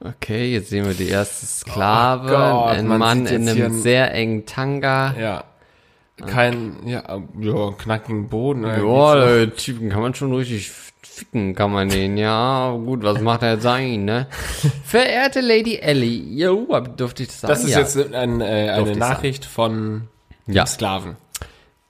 Okay, 0.00 0.52
jetzt 0.52 0.70
sehen 0.70 0.84
wir 0.86 0.94
die 0.94 1.08
erste 1.08 1.46
Sklave. 1.46 2.26
Oh 2.26 2.30
Gott, 2.64 2.76
ein 2.76 2.86
man 2.86 2.98
Mann 2.98 3.26
in 3.26 3.48
einem 3.48 3.64
ein- 3.66 3.72
sehr 3.72 4.12
engen 4.14 4.44
Tanga. 4.46 5.14
Ja. 5.18 5.44
Kein, 6.26 6.76
ja, 6.86 7.02
ja, 7.40 7.70
knackigen 7.76 8.28
Boden. 8.28 8.64
Ja, 8.64 9.14
der 9.16 9.54
Typen 9.54 9.90
kann 9.90 10.00
man 10.00 10.14
schon 10.14 10.32
richtig 10.34 10.70
ficken, 11.02 11.54
kann 11.54 11.72
man 11.72 11.88
den. 11.90 12.16
Ja, 12.16 12.70
gut, 12.72 13.02
was 13.02 13.20
macht 13.20 13.42
er 13.42 13.54
jetzt 13.54 13.66
eigentlich, 13.66 13.98
ne? 13.98 14.26
Verehrte 14.84 15.40
Lady 15.40 15.76
Ellie, 15.76 16.22
jo, 16.42 16.66
durfte 16.96 17.22
ich 17.22 17.28
das 17.28 17.40
sagen? 17.42 17.52
Das 17.52 17.64
ist 17.64 17.70
ja. 17.70 17.80
jetzt 17.80 18.14
ein, 18.14 18.40
äh, 18.40 18.70
eine 18.70 18.96
Nachricht 18.96 19.44
von 19.44 20.08
Ja. 20.46 20.64
Sklaven. 20.66 21.16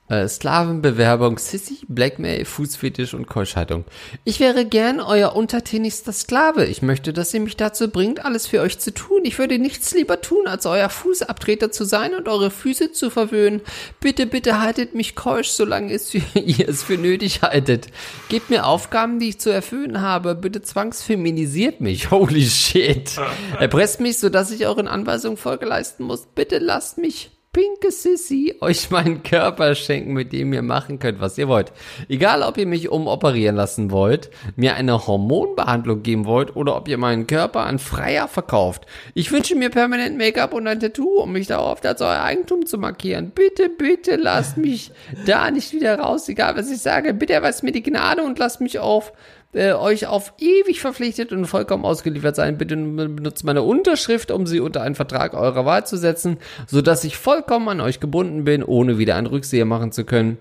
Äh, 0.09 0.29
Sklavenbewerbung, 0.29 1.37
Sissy, 1.38 1.81
Blackmail, 1.88 2.45
Fußfetisch 2.45 3.12
und 3.12 3.27
Keuschhaltung. 3.27 3.85
Ich 4.25 4.38
wäre 4.38 4.64
gern 4.64 5.01
euer 5.01 5.35
untertänigster 5.35 6.12
Sklave. 6.12 6.64
Ich 6.66 6.81
möchte, 6.81 7.12
dass 7.12 7.35
ihr 7.35 7.40
mich 7.40 7.57
dazu 7.57 7.90
bringt, 7.90 8.25
alles 8.25 8.47
für 8.47 8.61
euch 8.61 8.79
zu 8.79 8.95
tun. 8.95 9.23
Ich 9.25 9.40
würde 9.40 9.59
nichts 9.59 9.92
lieber 9.95 10.21
tun, 10.21 10.47
als 10.47 10.64
euer 10.64 10.90
Fußabtreter 10.90 11.73
zu 11.73 11.85
sein 11.85 12.14
und 12.14 12.29
eure 12.29 12.53
Füße 12.53 12.92
zu 12.92 13.11
verwöhnen. 13.11 13.62
Bitte, 13.99 14.27
bitte 14.27 14.61
haltet 14.61 14.95
mich 14.95 15.16
keusch, 15.16 15.49
solange 15.49 15.92
es 15.92 16.11
für, 16.11 16.19
ihr 16.38 16.69
es 16.69 16.85
für 16.85 16.99
nötig 16.99 17.42
haltet. 17.42 17.88
Gebt 18.29 18.49
mir 18.49 18.66
Aufgaben, 18.66 19.19
die 19.19 19.31
ich 19.31 19.40
zu 19.40 19.51
erfüllen 19.51 20.03
habe. 20.03 20.37
Bitte 20.37 20.62
zwangsfeminisiert 20.62 21.81
mich. 21.81 22.11
Holy 22.12 22.47
shit. 22.47 23.19
Erpresst 23.59 23.99
mich, 23.99 24.19
sodass 24.19 24.53
ich 24.53 24.66
euren 24.66 24.87
Anweisungen 24.87 25.37
Folge 25.37 25.66
leisten 25.66 26.05
muss. 26.05 26.27
Bitte 26.33 26.59
lasst 26.59 26.99
mich 26.99 27.31
pinke 27.57 27.90
Sissy 27.90 28.55
euch 28.61 28.90
meinen 28.90 29.23
Körper 29.23 29.75
schenken, 29.75 30.12
mit 30.12 30.31
dem 30.35 30.53
ihr 30.53 30.61
machen 30.61 30.99
könnt, 30.99 31.21
was 31.21 31.38
ihr 31.38 31.49
wollt. 31.49 31.73
Egal, 32.07 32.42
ob 32.42 32.59
ihr 32.59 32.66
mich 32.66 32.90
umoperieren 32.90 33.57
lassen 33.57 33.90
wollt, 33.90 34.29
mir 34.57 34.75
eine 34.75 35.07
Hormonbehandlung 35.07 36.03
geben 36.03 36.27
wollt 36.27 36.55
oder 36.55 36.77
ob 36.77 36.87
ihr 36.87 36.99
meinen 36.99 37.27
Körper 37.27 37.61
an 37.61 37.79
Freier 37.79 38.29
verkauft. 38.29 38.85
Ich 39.14 39.33
wünsche 39.33 39.57
mir 39.57 39.71
permanent 39.71 40.19
Make-up 40.19 40.53
und 40.53 40.66
ein 40.66 40.81
Tattoo, 40.81 41.23
um 41.23 41.33
mich 41.33 41.47
darauf 41.47 41.83
als 41.83 42.03
euer 42.03 42.21
Eigentum 42.21 42.66
zu 42.66 42.77
markieren. 42.77 43.31
Bitte, 43.31 43.71
bitte 43.71 44.16
lasst 44.16 44.59
mich 44.59 44.90
da 45.25 45.51
nicht 45.51 45.73
wieder 45.73 45.99
raus, 45.99 46.29
egal 46.29 46.57
was 46.57 46.71
ich 46.71 46.83
sage. 46.83 47.14
Bitte 47.14 47.33
erweist 47.33 47.62
mir 47.62 47.73
die 47.73 47.83
Gnade 47.83 48.23
und 48.23 48.38
lasst 48.38 48.61
mich 48.61 48.79
auf 48.81 49.14
äh, 49.53 49.73
euch 49.73 50.07
auf 50.07 50.33
ewig 50.39 50.81
verpflichtet 50.81 51.33
und 51.33 51.47
vollkommen 51.47 51.85
ausgeliefert 51.85 52.37
sein. 52.37 52.59
Bitte 52.59 52.77
benutzt 52.77 53.45
meine 53.45 53.63
Unterschrift, 53.63 54.31
um 54.31 54.47
sie 54.47 54.61
unter 54.61 54.83
einen 54.83 54.95
Vertrag 54.95 55.35
eurer 55.35 55.65
Wahl 55.65 55.87
zu 55.87 55.97
setzen, 55.97 56.39
sodass 56.67 57.05
ich 57.05 57.17
vollkommen 57.17 57.69
an 57.69 57.81
euch 57.81 58.01
gebunden 58.01 58.45
bin, 58.45 58.63
ohne 58.63 58.99
wieder 58.99 59.17
einen 59.17 59.27
Rückseher 59.27 59.65
machen 59.65 59.93
zu 59.93 60.05
können. 60.05 60.39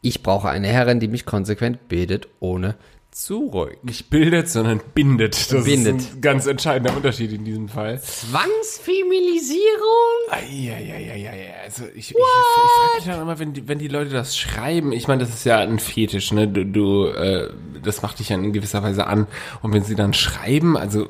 Ich 0.00 0.22
brauche 0.22 0.48
eine 0.48 0.68
Herrin, 0.68 0.98
die 0.98 1.08
mich 1.08 1.26
konsequent 1.26 1.88
bildet, 1.88 2.28
ohne 2.40 2.74
zurück. 3.12 3.78
Nicht 3.84 4.10
bildet, 4.10 4.48
sondern 4.48 4.80
bindet. 4.94 5.52
Das 5.52 5.64
Bindet. 5.64 6.00
ist 6.00 6.14
ein 6.14 6.20
ganz 6.22 6.46
entscheidender 6.46 6.96
Unterschied 6.96 7.32
in 7.32 7.44
diesem 7.44 7.68
Fall. 7.68 8.00
Zwangsfeminisierung? 8.00 9.60
Eieieiei, 10.30 11.54
also 11.62 11.84
ich, 11.94 12.10
ich, 12.10 12.10
ich 12.10 12.16
frage 12.16 12.96
mich 12.96 13.04
dann 13.04 13.20
immer, 13.20 13.38
wenn 13.38 13.52
die, 13.52 13.68
wenn 13.68 13.78
die 13.78 13.88
Leute 13.88 14.10
das 14.10 14.36
schreiben, 14.36 14.92
ich 14.92 15.08
meine, 15.08 15.22
das 15.24 15.34
ist 15.34 15.44
ja 15.44 15.58
ein 15.58 15.78
Fetisch, 15.78 16.32
ne? 16.32 16.48
Du, 16.48 16.64
du 16.64 17.06
äh, 17.06 17.50
das 17.82 18.02
macht 18.02 18.18
dich 18.18 18.30
ja 18.30 18.36
in 18.36 18.52
gewisser 18.52 18.82
Weise 18.82 19.06
an. 19.06 19.26
Und 19.60 19.72
wenn 19.72 19.82
sie 19.82 19.94
dann 19.94 20.14
schreiben, 20.14 20.76
also 20.76 21.08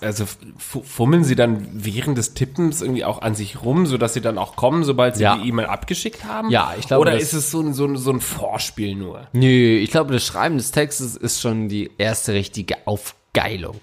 also 0.00 0.24
fu- 0.58 0.82
fummeln 0.82 1.24
sie 1.24 1.34
dann 1.34 1.66
während 1.72 2.16
des 2.18 2.34
Tippens 2.34 2.80
irgendwie 2.82 3.04
auch 3.04 3.22
an 3.22 3.34
sich 3.34 3.62
rum, 3.62 3.86
sodass 3.86 4.14
sie 4.14 4.20
dann 4.20 4.38
auch 4.38 4.56
kommen, 4.56 4.84
sobald 4.84 5.16
sie 5.16 5.22
Ja. 5.24 5.36
die 5.36 5.48
E-Mail 5.48 5.66
abgeschickt 5.66 6.24
haben? 6.24 6.50
Ja, 6.50 6.74
ich 6.78 6.86
glaube, 6.86 7.02
Oder 7.02 7.16
ist 7.18 7.32
es 7.32 7.50
so 7.50 7.60
ein, 7.60 7.74
so 7.74 7.86
ein, 7.86 7.96
so 7.96 8.10
ein 8.10 8.20
Vorspiel 8.20 8.94
nur? 8.94 9.26
Nö, 9.32 9.76
ich 9.78 9.90
glaube, 9.90 10.12
das 10.12 10.24
Schreiben 10.24 10.56
des 10.56 10.70
Textes 10.70 11.16
ist 11.16 11.40
schon 11.40 11.68
die 11.68 11.90
erste 11.98 12.32
richtige 12.34 12.86
Aufgeilung. 12.86 13.76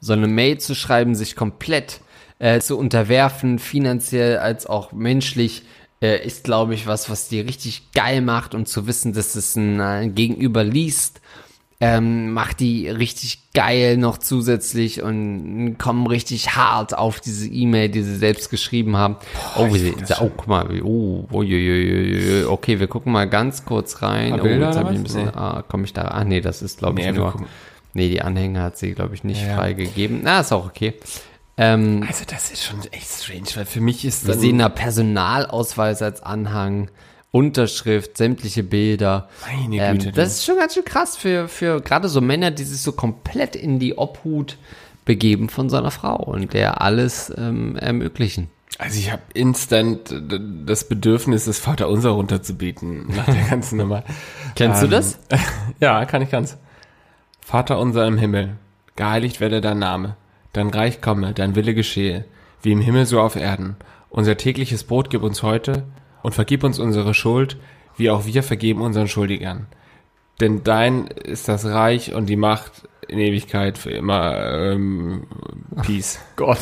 So 0.00 0.12
eine 0.12 0.28
Mail 0.28 0.58
zu 0.58 0.74
schreiben, 0.74 1.14
sich 1.14 1.36
komplett 1.36 2.00
äh, 2.38 2.60
zu 2.60 2.78
unterwerfen, 2.78 3.58
finanziell 3.58 4.38
als 4.38 4.66
auch 4.66 4.92
menschlich, 4.92 5.62
äh, 6.02 6.24
ist, 6.26 6.44
glaube 6.44 6.72
ich, 6.74 6.86
was, 6.86 7.10
was 7.10 7.28
dir 7.28 7.46
richtig 7.46 7.92
geil 7.92 8.22
macht 8.22 8.54
und 8.54 8.66
zu 8.68 8.86
wissen, 8.86 9.12
dass 9.12 9.34
es 9.36 9.56
ein 9.56 9.78
äh, 9.80 10.08
Gegenüber 10.08 10.64
liest, 10.64 11.20
ähm, 11.82 12.32
macht 12.32 12.60
die 12.60 12.88
richtig 12.88 13.52
geil 13.54 13.96
noch 13.96 14.18
zusätzlich 14.18 15.02
und 15.02 15.76
kommen 15.78 16.06
richtig 16.06 16.54
hart 16.54 16.96
auf 16.96 17.20
diese 17.20 17.48
E-Mail, 17.48 17.88
die 17.88 18.02
sie 18.02 18.16
selbst 18.16 18.50
geschrieben 18.50 18.96
haben. 18.98 19.16
oh, 19.56 19.72
wie 19.72 19.78
sie, 19.78 19.94
oh, 20.20 20.30
guck 20.36 20.46
mal, 20.46 20.68
wie- 20.70 20.82
oh, 20.82 21.26
uiuiuiui. 21.32 22.44
okay, 22.44 22.80
wir 22.80 22.86
gucken 22.86 23.12
mal 23.12 23.28
ganz 23.28 23.64
kurz 23.64 24.02
rein. 24.02 24.34
Oh, 24.34 24.42
Bilder 24.42 24.66
jetzt 24.66 24.76
oder 24.76 24.84
habe 24.84 24.92
ich 24.92 24.98
ein 25.00 25.02
bisschen, 25.04 25.24
Nee. 25.26 25.32
ah, 25.34 25.62
komme 25.66 25.84
ich 25.84 25.92
da, 25.94 26.02
ah, 26.02 26.22
nee, 26.24 26.40
das 26.42 26.60
ist, 26.62 26.78
glaube 26.80 27.00
ich, 27.00 27.06
Nee, 27.06 27.12
wir 27.14 27.18
nur, 27.20 27.34
nee, 27.94 28.08
die 28.10 28.20
Anhänge 28.20 28.60
hat 28.62 28.76
sie, 28.76 28.92
glaube 28.92 29.14
ich, 29.14 29.24
nicht 29.24 29.42
Ja, 29.46 29.56
freigegeben. 29.56 30.20
Na, 30.22 30.40
ist 30.40 30.52
auch 30.52 30.66
okay. 30.66 30.94
Ähm, 31.56 32.04
Also 32.06 32.24
das 32.26 32.50
ist 32.50 32.62
schon 32.64 32.80
echt 32.92 33.08
strange, 33.10 33.46
weil 33.54 33.64
für 33.66 33.80
mich 33.80 34.04
ist 34.04 34.26
wir 34.26 34.34
sehen 34.34 34.58
da 34.58 34.68
Personalausweis 34.68 36.02
als 36.02 36.22
Anhang, 36.22 36.90
Unterschrift, 37.32 38.16
sämtliche 38.16 38.64
Bilder. 38.64 39.28
Meine 39.46 39.76
Ähm, 39.76 39.98
Güte, 39.98 40.12
das 40.12 40.36
ist 40.36 40.44
schon 40.44 40.56
ganz 40.56 40.74
schön 40.74 40.84
krass 40.84 41.16
für, 41.16 41.46
für 41.48 41.80
gerade 41.80 42.08
so 42.08 42.20
Männer, 42.20 42.50
die 42.50 42.64
sich 42.64 42.80
so 42.80 42.92
komplett 42.92 43.54
in 43.54 43.78
die 43.78 43.96
Obhut 43.96 44.58
begeben 45.04 45.48
von 45.48 45.70
seiner 45.70 45.90
Frau 45.90 46.16
und 46.16 46.52
der 46.52 46.80
alles 46.80 47.32
ähm, 47.36 47.76
ermöglichen. 47.76 48.48
Also 48.78 48.98
ich 48.98 49.12
habe 49.12 49.22
instant 49.34 50.14
das 50.66 50.88
Bedürfnis, 50.88 51.44
das 51.44 51.58
Vaterunser 51.58 52.10
runterzubeten 52.10 53.08
nach 53.14 53.26
der 53.26 53.48
ganzen 53.48 53.78
Nummer. 53.78 54.04
Kennst 54.54 54.82
du 54.82 54.88
das? 54.88 55.18
Ja, 55.80 56.04
kann 56.04 56.22
ich 56.22 56.30
ganz. 56.30 56.58
Vater 57.40 57.78
unser 57.78 58.06
im 58.06 58.18
Himmel, 58.18 58.56
geheiligt 58.96 59.40
werde 59.40 59.60
dein 59.60 59.78
Name, 59.78 60.16
dein 60.52 60.68
Reich 60.68 61.00
komme, 61.00 61.32
dein 61.32 61.54
Wille 61.54 61.74
geschehe, 61.74 62.24
wie 62.62 62.72
im 62.72 62.80
Himmel 62.80 63.06
so 63.06 63.20
auf 63.20 63.36
Erden. 63.36 63.76
Unser 64.08 64.36
tägliches 64.36 64.84
Brot 64.84 65.10
gib 65.10 65.22
uns 65.22 65.42
heute 65.42 65.84
und 66.22 66.34
vergib 66.34 66.64
uns 66.64 66.78
unsere 66.78 67.14
Schuld, 67.14 67.56
wie 67.96 68.10
auch 68.10 68.26
wir 68.26 68.42
vergeben 68.42 68.82
unseren 68.82 69.08
Schuldigern. 69.08 69.66
Denn 70.40 70.64
dein 70.64 71.06
ist 71.06 71.48
das 71.48 71.66
Reich 71.66 72.14
und 72.14 72.26
die 72.26 72.36
Macht 72.36 72.88
in 73.10 73.18
Ewigkeit 73.18 73.76
für 73.78 73.90
immer. 73.90 74.36
Ähm, 74.72 75.24
Peace. 75.82 76.18
Gott. 76.36 76.58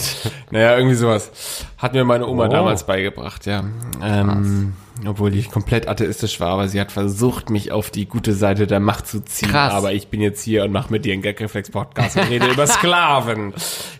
Naja, 0.50 0.76
irgendwie 0.76 0.96
sowas. 0.96 1.64
Hat 1.78 1.92
mir 1.92 2.04
meine 2.04 2.26
Oma 2.26 2.46
Oh. 2.46 2.48
damals 2.48 2.84
beigebracht, 2.84 3.46
ja. 3.46 3.64
Ähm, 4.02 4.72
Obwohl 5.06 5.32
ich 5.36 5.50
komplett 5.50 5.86
atheistisch 5.86 6.40
war, 6.40 6.48
aber 6.50 6.66
sie 6.68 6.80
hat 6.80 6.90
versucht, 6.90 7.50
mich 7.50 7.70
auf 7.70 7.90
die 7.90 8.06
gute 8.06 8.32
Seite 8.34 8.66
der 8.66 8.80
Macht 8.80 9.06
zu 9.06 9.24
ziehen. 9.24 9.50
Krass. 9.50 9.72
Aber 9.72 9.92
ich 9.92 10.08
bin 10.08 10.20
jetzt 10.20 10.42
hier 10.42 10.64
und 10.64 10.72
mache 10.72 10.90
mit 10.90 11.04
dir 11.04 11.12
einen 11.12 11.22
Gagreflex-Podcast 11.22 12.16
und 12.16 12.28
rede 12.28 12.46
über 12.48 12.66
Sklaven. 12.66 13.52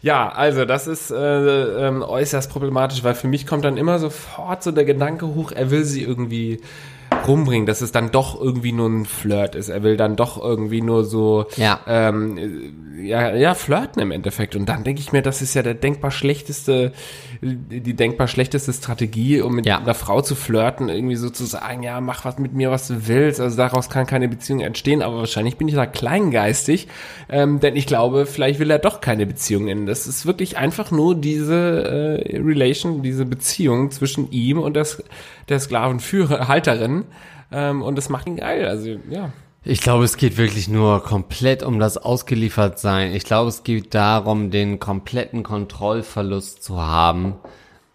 Ja, 0.03 0.29
also 0.31 0.65
das 0.65 0.89
ist 0.89 1.13
äh, 1.13 1.87
ähm, 1.87 2.03
äußerst 2.03 2.51
problematisch, 2.51 3.05
weil 3.05 3.15
für 3.15 3.29
mich 3.29 3.47
kommt 3.47 3.65
dann 3.65 3.77
immer 3.77 4.01
sofort 4.01 4.63
so 4.65 4.73
der 4.73 4.85
Gedanke 4.85 5.27
hoch, 5.29 5.53
er 5.53 5.71
will 5.71 5.85
sie 5.85 6.03
irgendwie 6.03 6.61
rumbringen, 7.29 7.67
dass 7.67 7.81
es 7.83 7.93
dann 7.93 8.11
doch 8.11 8.41
irgendwie 8.41 8.73
nur 8.73 8.89
ein 8.89 9.05
Flirt 9.05 9.55
ist. 9.55 9.69
Er 9.69 9.83
will 9.83 9.97
dann 9.97 10.17
doch 10.17 10.43
irgendwie 10.43 10.81
nur 10.81 11.05
so 11.05 11.47
Ja. 11.57 11.81
ähm, 11.87 12.39
ja, 13.01 13.33
ja, 13.37 13.55
flirten 13.55 14.03
im 14.03 14.11
Endeffekt. 14.11 14.57
Und 14.57 14.67
dann 14.69 14.83
denke 14.83 15.01
ich 15.01 15.13
mir, 15.13 15.23
das 15.23 15.41
ist 15.41 15.55
ja 15.55 15.63
der 15.63 15.75
denkbar 15.75 16.11
schlechteste, 16.11 16.93
die 17.41 17.95
denkbar 17.95 18.27
schlechteste 18.27 18.73
Strategie, 18.73 19.41
um 19.41 19.55
mit 19.55 19.67
Ja. 19.67 19.79
einer 19.79 19.95
Frau 19.95 20.21
zu 20.21 20.35
flirten, 20.35 20.89
irgendwie 20.89 21.15
so 21.15 21.31
zu 21.31 21.45
sagen, 21.45 21.85
ja, 21.85 22.01
mach 22.01 22.25
was 22.25 22.39
mit 22.39 22.55
mir, 22.55 22.73
was 22.73 22.89
du 22.89 23.07
willst. 23.07 23.41
Also 23.41 23.57
daraus 23.57 23.89
kann 23.89 24.07
keine 24.07 24.29
Beziehung 24.29 24.61
entstehen, 24.61 25.03
aber 25.03 25.19
wahrscheinlich 25.19 25.57
bin 25.57 25.69
ich 25.69 25.75
da 25.75 25.87
kleingeistig, 25.87 26.89
ähm, 27.29 27.61
denn 27.61 27.77
ich 27.77 27.87
glaube, 27.87 28.27
vielleicht 28.27 28.59
will 28.59 28.71
er 28.71 28.81
doch 28.81 29.01
keine 29.01 29.27
Beziehung 29.27 29.69
enden. 29.69 29.87
Das 29.87 30.09
ist 30.09 30.27
wirklich 30.27 30.57
einfach 30.59 30.91
nur 30.91 31.15
diese 31.15 32.25
äh, 32.25 32.37
Relation, 32.41 33.03
diese 33.03 33.25
Beziehung 33.27 33.93
zwischen 33.93 34.31
ihm 34.33 34.59
und 34.59 34.75
der, 34.75 34.83
S- 34.83 35.03
der 35.49 35.61
Sklavenführer, 35.61 36.49
Halterin. 36.49 37.05
Ähm, 37.51 37.83
und 37.83 37.97
das 37.97 38.09
macht 38.09 38.27
ihn 38.27 38.37
geil. 38.37 38.67
Also, 38.67 38.97
ja. 39.11 39.33
Ich 39.65 39.81
glaube, 39.81 40.05
es 40.05 40.17
geht 40.17 40.39
wirklich 40.39 40.69
nur 40.69 41.03
komplett 41.03 41.63
um 41.63 41.79
das 41.79 41.99
Ausgeliefertsein. 41.99 43.13
Ich 43.15 43.25
glaube, 43.25 43.49
es 43.49 43.65
geht 43.65 43.95
darum, 43.95 44.51
den 44.51 44.79
kompletten 44.79 45.43
Kontrollverlust 45.43 46.63
zu 46.63 46.81
haben. 46.81 47.35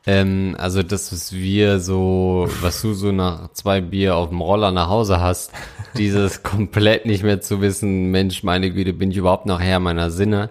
Ähm, 0.06 0.56
also 0.60 0.84
das, 0.84 1.13
was 1.13 1.34
wir 1.34 1.80
so, 1.80 2.48
was 2.62 2.82
du 2.82 2.94
so 2.94 3.12
nach 3.12 3.52
zwei 3.54 3.80
Bier 3.80 4.16
auf 4.16 4.30
dem 4.30 4.42
Roller 4.42 4.72
nach 4.72 4.89
Hause 4.89 5.22
hast, 5.22 5.52
dieses 5.98 6.44
komplett 6.44 7.06
nicht 7.06 7.24
mehr 7.24 7.42
zu 7.42 7.62
wissen, 7.62 8.12
Mensch, 8.12 8.44
meine 8.44 8.72
Güte, 8.72 8.94
bin 8.94 9.12
ich 9.12 9.18
überhaupt 9.18 9.46
noch 9.46 9.62
Herr 9.62 9.80
meiner 9.80 10.12
Sinne. 10.12 10.50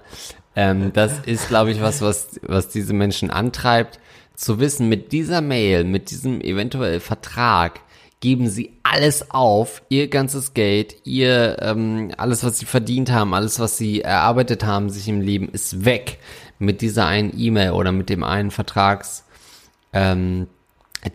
Ähm, 0.57 0.93
das 0.93 1.21
ist, 1.27 1.49
glaube 1.49 1.71
ich, 1.71 1.81
was, 1.81 2.01
was, 2.01 2.41
was 2.43 2.69
diese 2.69 2.95
Menschen 2.95 3.31
antreibt, 3.31 4.01
zu 4.35 4.59
wissen, 4.59 4.89
mit 4.89 5.13
dieser 5.13 5.41
Mail, 5.41 5.85
mit 5.85 6.11
diesem 6.11 6.41
eventuell 6.41 7.01
Vertrag, 7.01 7.81
geben 8.23 8.49
sie 8.49 8.71
alles 8.85 9.31
auf, 9.33 9.83
ihr 9.89 10.09
ganzes 10.09 10.55
Geld, 10.55 10.95
ihr 11.05 11.57
ähm, 11.61 12.13
alles, 12.17 12.45
was 12.45 12.59
sie 12.59 12.67
verdient 12.67 13.11
haben, 13.11 13.35
alles, 13.35 13.59
was 13.59 13.77
sie 13.77 14.01
erarbeitet 14.01 14.65
haben, 14.65 14.89
sich 14.89 15.09
im 15.09 15.21
Leben, 15.21 15.49
ist 15.49 15.85
weg 15.85 16.19
mit 16.61 16.81
dieser 16.81 17.07
einen 17.07 17.37
E-Mail 17.37 17.73
oder 17.73 17.91
mit 17.91 18.09
dem 18.09 18.23
einen 18.23 18.53
Vertrags 18.53 19.25
ähm, 19.93 20.47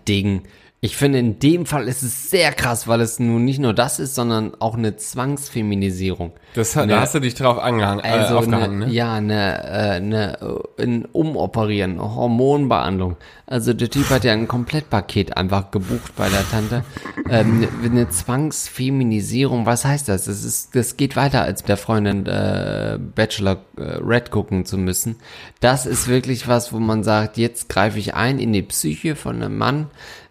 Ding. 0.07 0.43
Ich 0.79 0.95
finde, 0.95 1.17
in 1.17 1.39
dem 1.39 1.65
Fall 1.65 1.87
ist 1.87 2.03
es 2.03 2.29
sehr 2.29 2.51
krass, 2.51 2.87
weil 2.87 3.01
es 3.01 3.17
nun 3.19 3.43
nicht 3.43 3.57
nur 3.59 3.73
das 3.73 3.97
ist, 3.99 4.13
sondern 4.13 4.53
auch 4.59 4.75
eine 4.77 4.95
Zwangsfeminisierung. 4.95 6.33
Das, 6.53 6.75
hat- 6.75 6.85
Ne. 6.85 6.93
da 6.93 7.01
hast 7.01 7.15
du 7.15 7.19
dich 7.19 7.33
drauf 7.33 7.57
angehangen, 7.57 8.01
Also 8.01 8.35
äh, 8.35 8.37
aufgehangen, 8.37 8.83
eine, 8.83 8.85
ne? 8.87 8.93
ja, 8.93 9.13
eine, 9.15 9.63
äh, 9.63 9.95
eine, 9.95 10.37
äh, 10.77 10.83
ein 10.83 11.05
Umoperieren, 11.11 11.93
eine 11.99 12.15
Hormonbehandlung. 12.15 13.17
Also 13.47 13.73
der 13.73 13.89
Typ 13.89 14.07
hat 14.11 14.23
ja 14.23 14.33
ein 14.33 14.47
Komplettpaket 14.47 15.35
einfach 15.35 15.71
gebucht 15.71 16.11
bei 16.15 16.29
der 16.29 16.47
Tante. 16.51 16.83
Ähm, 17.29 17.67
eine 17.83 18.09
Zwangsfeminisierung, 18.09 19.65
was 19.65 19.85
heißt 19.85 20.07
das? 20.09 20.25
Das 20.25 20.43
ist, 20.43 20.75
das 20.75 20.97
geht 20.97 21.15
weiter 21.15 21.41
als 21.41 21.63
der 21.63 21.77
Freundin 21.77 22.25
äh, 22.25 22.99
Bachelor 23.15 23.57
äh, 23.77 23.81
Red 24.03 24.31
gucken 24.31 24.65
zu 24.65 24.77
müssen. 24.77 25.15
Das 25.59 25.85
ist 25.85 26.07
wirklich 26.07 26.47
was, 26.47 26.71
wo 26.73 26.79
man 26.79 27.03
sagt, 27.03 27.37
jetzt 27.37 27.69
greife 27.69 27.97
ich 27.99 28.13
ein 28.13 28.37
in 28.39 28.53
die 28.53 28.61
Psyche 28.63 29.15
von 29.15 29.37
einem 29.41 29.57
Mann 29.57 29.87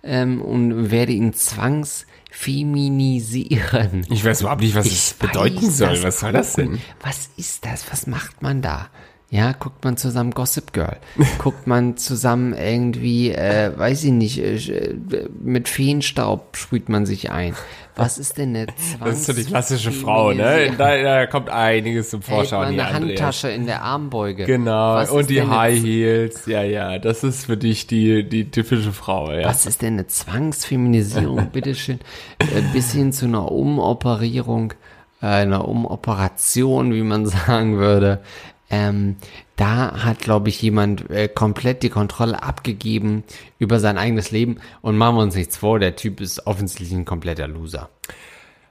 ähm, 0.06 0.40
und 0.40 0.90
werde 0.90 1.12
ihn 1.12 1.34
zwangsfeminisieren. 1.34 4.06
Ich 4.10 4.24
weiß 4.24 4.40
überhaupt 4.40 4.62
nicht, 4.62 4.74
was 4.74 4.86
Ich 4.86 4.94
es 4.94 5.12
bedeuten 5.14 5.70
soll. 5.70 6.02
Was 6.02 6.20
soll 6.20 6.32
das 6.32 6.54
denn? 6.54 6.80
Was 7.02 7.28
ist 7.36 7.66
das? 7.66 7.84
Was 7.90 8.06
macht 8.06 8.40
man 8.42 8.62
da? 8.62 8.88
Ja, 9.28 9.50
guckt 9.52 9.84
man 9.84 9.96
zusammen 9.96 10.30
Gossip 10.30 10.72
Girl. 10.72 10.98
guckt 11.38 11.66
man 11.66 11.96
zusammen 11.96 12.54
irgendwie, 12.54 13.32
äh, 13.32 13.76
weiß 13.76 14.04
ich 14.04 14.12
nicht, 14.12 14.38
äh, 14.38 14.94
mit 15.42 15.68
Feenstaub 15.68 16.56
sprüht 16.56 16.88
man 16.88 17.06
sich 17.06 17.32
ein. 17.32 17.56
Was 17.96 18.18
ist 18.18 18.36
denn 18.36 18.54
eine 18.54 18.66
Das 19.02 19.20
ist 19.20 19.24
so 19.24 19.32
die 19.32 19.44
klassische 19.44 19.90
Frau, 19.90 20.32
ne? 20.32 20.70
Da, 20.76 21.02
da 21.02 21.26
kommt 21.26 21.48
einiges 21.48 22.10
zum 22.10 22.20
Vorschein 22.20 22.74
hier, 22.74 22.86
eine. 22.86 22.94
Handtasche 22.94 23.48
in 23.48 23.64
der 23.64 23.82
Armbeuge. 23.82 24.44
Genau, 24.44 24.96
Was 24.96 25.10
und 25.10 25.30
die 25.30 25.42
High 25.42 25.82
Heels. 25.82 26.44
Ja, 26.44 26.62
ja, 26.62 26.98
das 26.98 27.24
ist 27.24 27.46
für 27.46 27.56
dich 27.56 27.86
die, 27.86 28.28
die 28.28 28.50
typische 28.50 28.92
Frau, 28.92 29.32
ja. 29.32 29.48
Was 29.48 29.64
ist 29.64 29.80
denn 29.80 29.94
eine 29.94 30.06
Zwangsfeminisierung, 30.06 31.46
bitteschön? 31.52 32.00
Äh, 32.38 32.60
bis 32.74 32.92
hin 32.92 33.14
zu 33.14 33.24
einer 33.24 33.50
Umoperierung, 33.50 34.74
äh, 35.22 35.26
einer 35.26 35.66
Umoperation, 35.66 36.92
wie 36.92 37.02
man 37.02 37.24
sagen 37.46 37.78
würde. 37.78 38.20
Ähm, 38.68 39.16
da 39.56 40.04
hat, 40.04 40.18
glaube 40.18 40.48
ich, 40.48 40.60
jemand 40.60 41.08
äh, 41.10 41.28
komplett 41.28 41.82
die 41.82 41.88
Kontrolle 41.88 42.42
abgegeben 42.42 43.24
über 43.58 43.78
sein 43.78 43.98
eigenes 43.98 44.30
Leben. 44.30 44.58
Und 44.82 44.96
machen 44.96 45.16
wir 45.16 45.22
uns 45.22 45.36
nichts 45.36 45.56
vor, 45.56 45.78
der 45.78 45.96
Typ 45.96 46.20
ist 46.20 46.46
offensichtlich 46.46 46.92
ein 46.92 47.04
kompletter 47.04 47.48
Loser. 47.48 47.88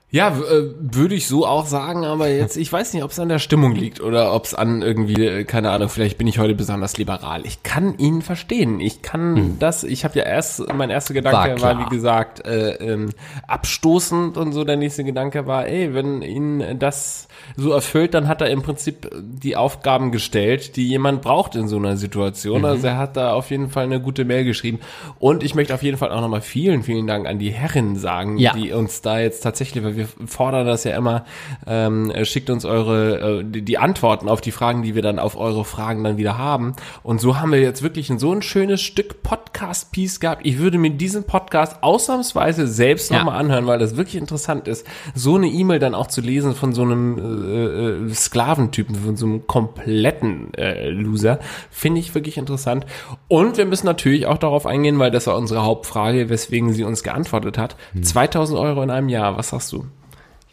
Ja, 0.08 0.28
äh, 0.28 0.70
würde 0.78 1.16
ich 1.16 1.26
so 1.26 1.44
auch 1.46 1.66
sagen, 1.66 2.04
aber 2.04 2.28
jetzt, 2.28 2.56
ich 2.56 2.72
weiß 2.72 2.94
nicht, 2.94 3.02
ob 3.02 3.10
es 3.10 3.18
an 3.18 3.28
der 3.28 3.40
Stimmung 3.40 3.74
liegt 3.74 4.00
oder 4.00 4.32
ob 4.34 4.44
es 4.44 4.54
an 4.54 4.80
irgendwie, 4.80 5.26
äh, 5.26 5.44
keine 5.44 5.70
Ahnung, 5.72 5.88
vielleicht 5.88 6.16
bin 6.16 6.28
ich 6.28 6.38
heute 6.38 6.54
besonders 6.54 6.96
liberal. 6.96 7.44
Ich 7.44 7.64
kann 7.64 7.98
ihn 7.98 8.22
verstehen. 8.22 8.78
Ich 8.78 9.02
kann 9.02 9.56
das, 9.58 9.82
ich 9.82 10.04
habe 10.04 10.16
ja 10.16 10.24
erst, 10.24 10.72
mein 10.72 10.90
erster 10.90 11.12
Gedanke 11.12 11.60
War 11.60 11.76
war, 11.76 11.84
wie 11.84 11.94
gesagt, 11.94 12.46
äh, 12.46 12.74
ähm, 12.74 13.10
abstoßend 13.48 14.36
und 14.36 14.52
so. 14.52 14.62
Der 14.62 14.76
nächste 14.76 15.02
Gedanke 15.02 15.48
war, 15.48 15.66
ey, 15.66 15.92
wenn 15.92 16.22
ihn 16.22 16.78
das 16.78 17.26
so 17.56 17.72
erfüllt, 17.72 18.14
dann 18.14 18.28
hat 18.28 18.40
er 18.40 18.48
im 18.50 18.62
Prinzip 18.62 19.10
die 19.20 19.56
Aufgaben 19.56 20.12
gestellt, 20.12 20.76
die 20.76 20.86
jemand 20.86 21.20
braucht 21.20 21.56
in 21.56 21.66
so 21.66 21.78
einer 21.78 21.96
Situation. 21.96 22.64
Also 22.64 22.86
er 22.86 22.98
hat 22.98 23.16
da 23.16 23.32
auf 23.32 23.50
jeden 23.50 23.70
Fall 23.70 23.84
eine 23.84 24.00
gute 24.00 24.24
Mail 24.24 24.44
geschrieben. 24.44 24.78
Und 25.18 25.42
ich 25.42 25.56
möchte 25.56 25.74
auf 25.74 25.82
jeden 25.82 25.98
Fall 25.98 26.12
auch 26.12 26.20
nochmal 26.20 26.42
vielen, 26.42 26.84
vielen 26.84 27.08
Dank 27.08 27.26
an 27.26 27.40
die 27.40 27.50
Herren 27.50 27.96
sagen, 27.96 28.38
Ja. 28.38 28.52
die 28.52 28.70
uns 28.72 29.02
da 29.02 29.18
jetzt 29.18 29.40
tatsächlich, 29.40 29.95
wir 29.96 30.08
fordern 30.26 30.66
das 30.66 30.84
ja 30.84 30.96
immer, 30.96 31.24
ähm, 31.66 32.10
äh, 32.10 32.24
schickt 32.24 32.50
uns 32.50 32.64
eure, 32.64 33.40
äh, 33.40 33.44
die, 33.44 33.78
Antworten 33.78 34.28
auf 34.28 34.40
die 34.40 34.52
Fragen, 34.52 34.82
die 34.82 34.94
wir 34.94 35.02
dann 35.02 35.18
auf 35.18 35.36
eure 35.36 35.64
Fragen 35.64 36.04
dann 36.04 36.16
wieder 36.16 36.38
haben. 36.38 36.74
Und 37.02 37.20
so 37.20 37.38
haben 37.38 37.52
wir 37.52 37.60
jetzt 37.60 37.82
wirklich 37.82 38.10
ein, 38.10 38.18
so 38.18 38.32
ein 38.32 38.42
schönes 38.42 38.80
Stück 38.80 39.22
Podcast-Piece 39.22 40.20
gehabt. 40.20 40.42
Ich 40.44 40.58
würde 40.58 40.78
mir 40.78 40.90
diesen 40.90 41.24
Podcast 41.24 41.82
ausnahmsweise 41.82 42.66
selbst 42.66 43.10
Ja. 43.10 43.18
nochmal 43.18 43.38
anhören, 43.38 43.66
weil 43.66 43.78
das 43.78 43.96
wirklich 43.96 44.16
interessant 44.16 44.68
ist, 44.68 44.86
so 45.14 45.36
eine 45.36 45.48
E-Mail 45.48 45.78
dann 45.78 45.94
auch 45.94 46.06
zu 46.06 46.20
lesen 46.20 46.54
von 46.54 46.72
so 46.72 46.82
einem 46.82 47.18
äh, 47.18 48.06
äh, 48.10 48.14
Sklaventypen, 48.14 48.94
von 48.94 49.16
so 49.16 49.26
einem 49.26 49.46
kompletten 49.46 50.52
äh, 50.54 50.90
Loser, 50.90 51.38
finde 51.70 52.00
ich 52.00 52.14
wirklich 52.14 52.36
interessant. 52.38 52.86
Und 53.28 53.56
wir 53.56 53.66
müssen 53.66 53.86
natürlich 53.86 54.26
auch 54.26 54.38
darauf 54.38 54.66
eingehen, 54.66 54.98
weil 54.98 55.10
das 55.10 55.26
war 55.26 55.36
unsere 55.36 55.64
Hauptfrage, 55.64 56.28
weswegen 56.28 56.72
sie 56.72 56.84
uns 56.84 57.02
geantwortet 57.02 57.58
hat. 57.58 57.76
2000 58.00 58.58
Euro 58.58 58.82
in 58.82 58.90
einem 58.90 59.08
Jahr, 59.08 59.36
was 59.36 59.50
sagst 59.50 59.72
du? 59.72 59.85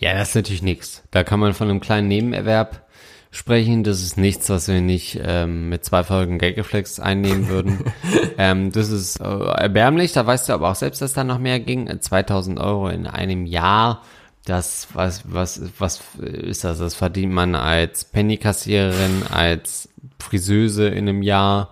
Ja, 0.03 0.15
das 0.15 0.29
ist 0.29 0.35
natürlich 0.35 0.61
nichts. 0.61 1.01
Da 1.11 1.23
kann 1.23 1.39
man 1.39 1.53
von 1.53 1.69
einem 1.69 1.79
kleinen 1.79 2.09
Nebenerwerb 2.09 2.85
sprechen. 3.31 3.85
Das 3.85 4.01
ist 4.01 4.17
nichts, 4.17 4.49
was 4.49 4.67
wir 4.67 4.81
nicht 4.81 5.17
ähm, 5.23 5.69
mit 5.69 5.85
zwei 5.85 6.03
Folgen 6.03 6.39
Gagreflex 6.39 6.99
einnehmen 6.99 7.47
würden. 7.47 7.85
ähm, 8.37 8.73
das 8.73 8.89
ist 8.89 9.21
äh, 9.21 9.23
erbärmlich. 9.23 10.11
Da 10.11 10.25
weißt 10.25 10.49
du 10.49 10.53
aber 10.55 10.71
auch 10.71 10.75
selbst, 10.75 11.01
dass 11.01 11.13
da 11.13 11.23
noch 11.23 11.39
mehr 11.39 11.61
ging. 11.61 11.87
Äh, 11.87 12.01
2000 12.01 12.59
Euro 12.59 12.89
in 12.89 13.07
einem 13.07 13.45
Jahr. 13.45 14.01
Das, 14.43 14.89
was, 14.91 15.23
was, 15.23 15.61
was 15.79 16.01
ist 16.19 16.65
das? 16.65 16.79
Das 16.79 16.95
verdient 16.95 17.31
man 17.31 17.55
als 17.55 18.03
Pennykassiererin, 18.03 19.23
als 19.31 19.87
Friseuse 20.19 20.89
in 20.89 21.07
einem 21.07 21.21
Jahr. 21.21 21.69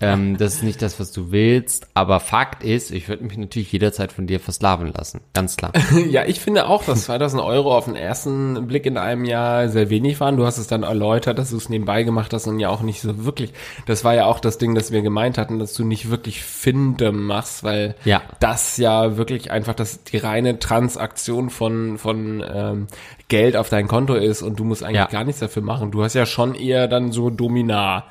Ähm, 0.00 0.36
das 0.36 0.54
ist 0.54 0.62
nicht 0.62 0.80
das, 0.80 1.00
was 1.00 1.10
du 1.12 1.32
willst. 1.32 1.88
Aber 1.94 2.20
Fakt 2.20 2.62
ist, 2.62 2.90
ich 2.92 3.08
würde 3.08 3.24
mich 3.24 3.36
natürlich 3.36 3.72
jederzeit 3.72 4.12
von 4.12 4.26
dir 4.26 4.38
versklaven 4.40 4.92
lassen. 4.92 5.20
Ganz 5.34 5.56
klar. 5.56 5.72
Ja, 6.10 6.24
ich 6.24 6.38
finde 6.40 6.66
auch, 6.68 6.84
dass 6.84 7.04
2000 7.04 7.42
Euro 7.42 7.76
auf 7.76 7.86
den 7.86 7.96
ersten 7.96 8.66
Blick 8.66 8.86
in 8.86 8.96
einem 8.96 9.24
Jahr 9.24 9.68
sehr 9.68 9.90
wenig 9.90 10.20
waren. 10.20 10.36
Du 10.36 10.46
hast 10.46 10.58
es 10.58 10.66
dann 10.68 10.82
erläutert, 10.84 11.38
dass 11.38 11.50
du 11.50 11.56
es 11.56 11.68
nebenbei 11.68 12.02
gemacht 12.04 12.32
hast 12.32 12.46
und 12.46 12.60
ja 12.60 12.68
auch 12.68 12.82
nicht 12.82 13.00
so 13.00 13.24
wirklich. 13.24 13.52
Das 13.86 14.04
war 14.04 14.14
ja 14.14 14.26
auch 14.26 14.38
das 14.40 14.58
Ding, 14.58 14.74
das 14.74 14.92
wir 14.92 15.02
gemeint 15.02 15.36
hatten, 15.38 15.58
dass 15.58 15.74
du 15.74 15.84
nicht 15.84 16.10
wirklich 16.10 16.42
Finde 16.42 17.10
machst, 17.12 17.64
weil 17.64 17.94
Ja. 18.04 18.22
das 18.40 18.76
ja 18.76 19.16
wirklich 19.16 19.50
einfach 19.50 19.74
das, 19.74 20.04
die 20.04 20.18
reine 20.18 20.58
Transaktion 20.58 21.50
von, 21.50 21.98
von 21.98 22.44
ähm, 22.54 22.86
Geld 23.28 23.56
auf 23.56 23.68
dein 23.68 23.88
Konto 23.88 24.14
ist 24.14 24.42
und 24.42 24.58
du 24.60 24.64
musst 24.64 24.82
eigentlich 24.84 24.96
Ja. 24.96 25.06
gar 25.06 25.24
nichts 25.24 25.40
dafür 25.40 25.62
machen. 25.62 25.90
Du 25.90 26.02
hast 26.02 26.14
ja 26.14 26.24
schon 26.26 26.54
eher 26.54 26.86
dann 26.88 27.12
so 27.12 27.30
Dominar. 27.30 28.04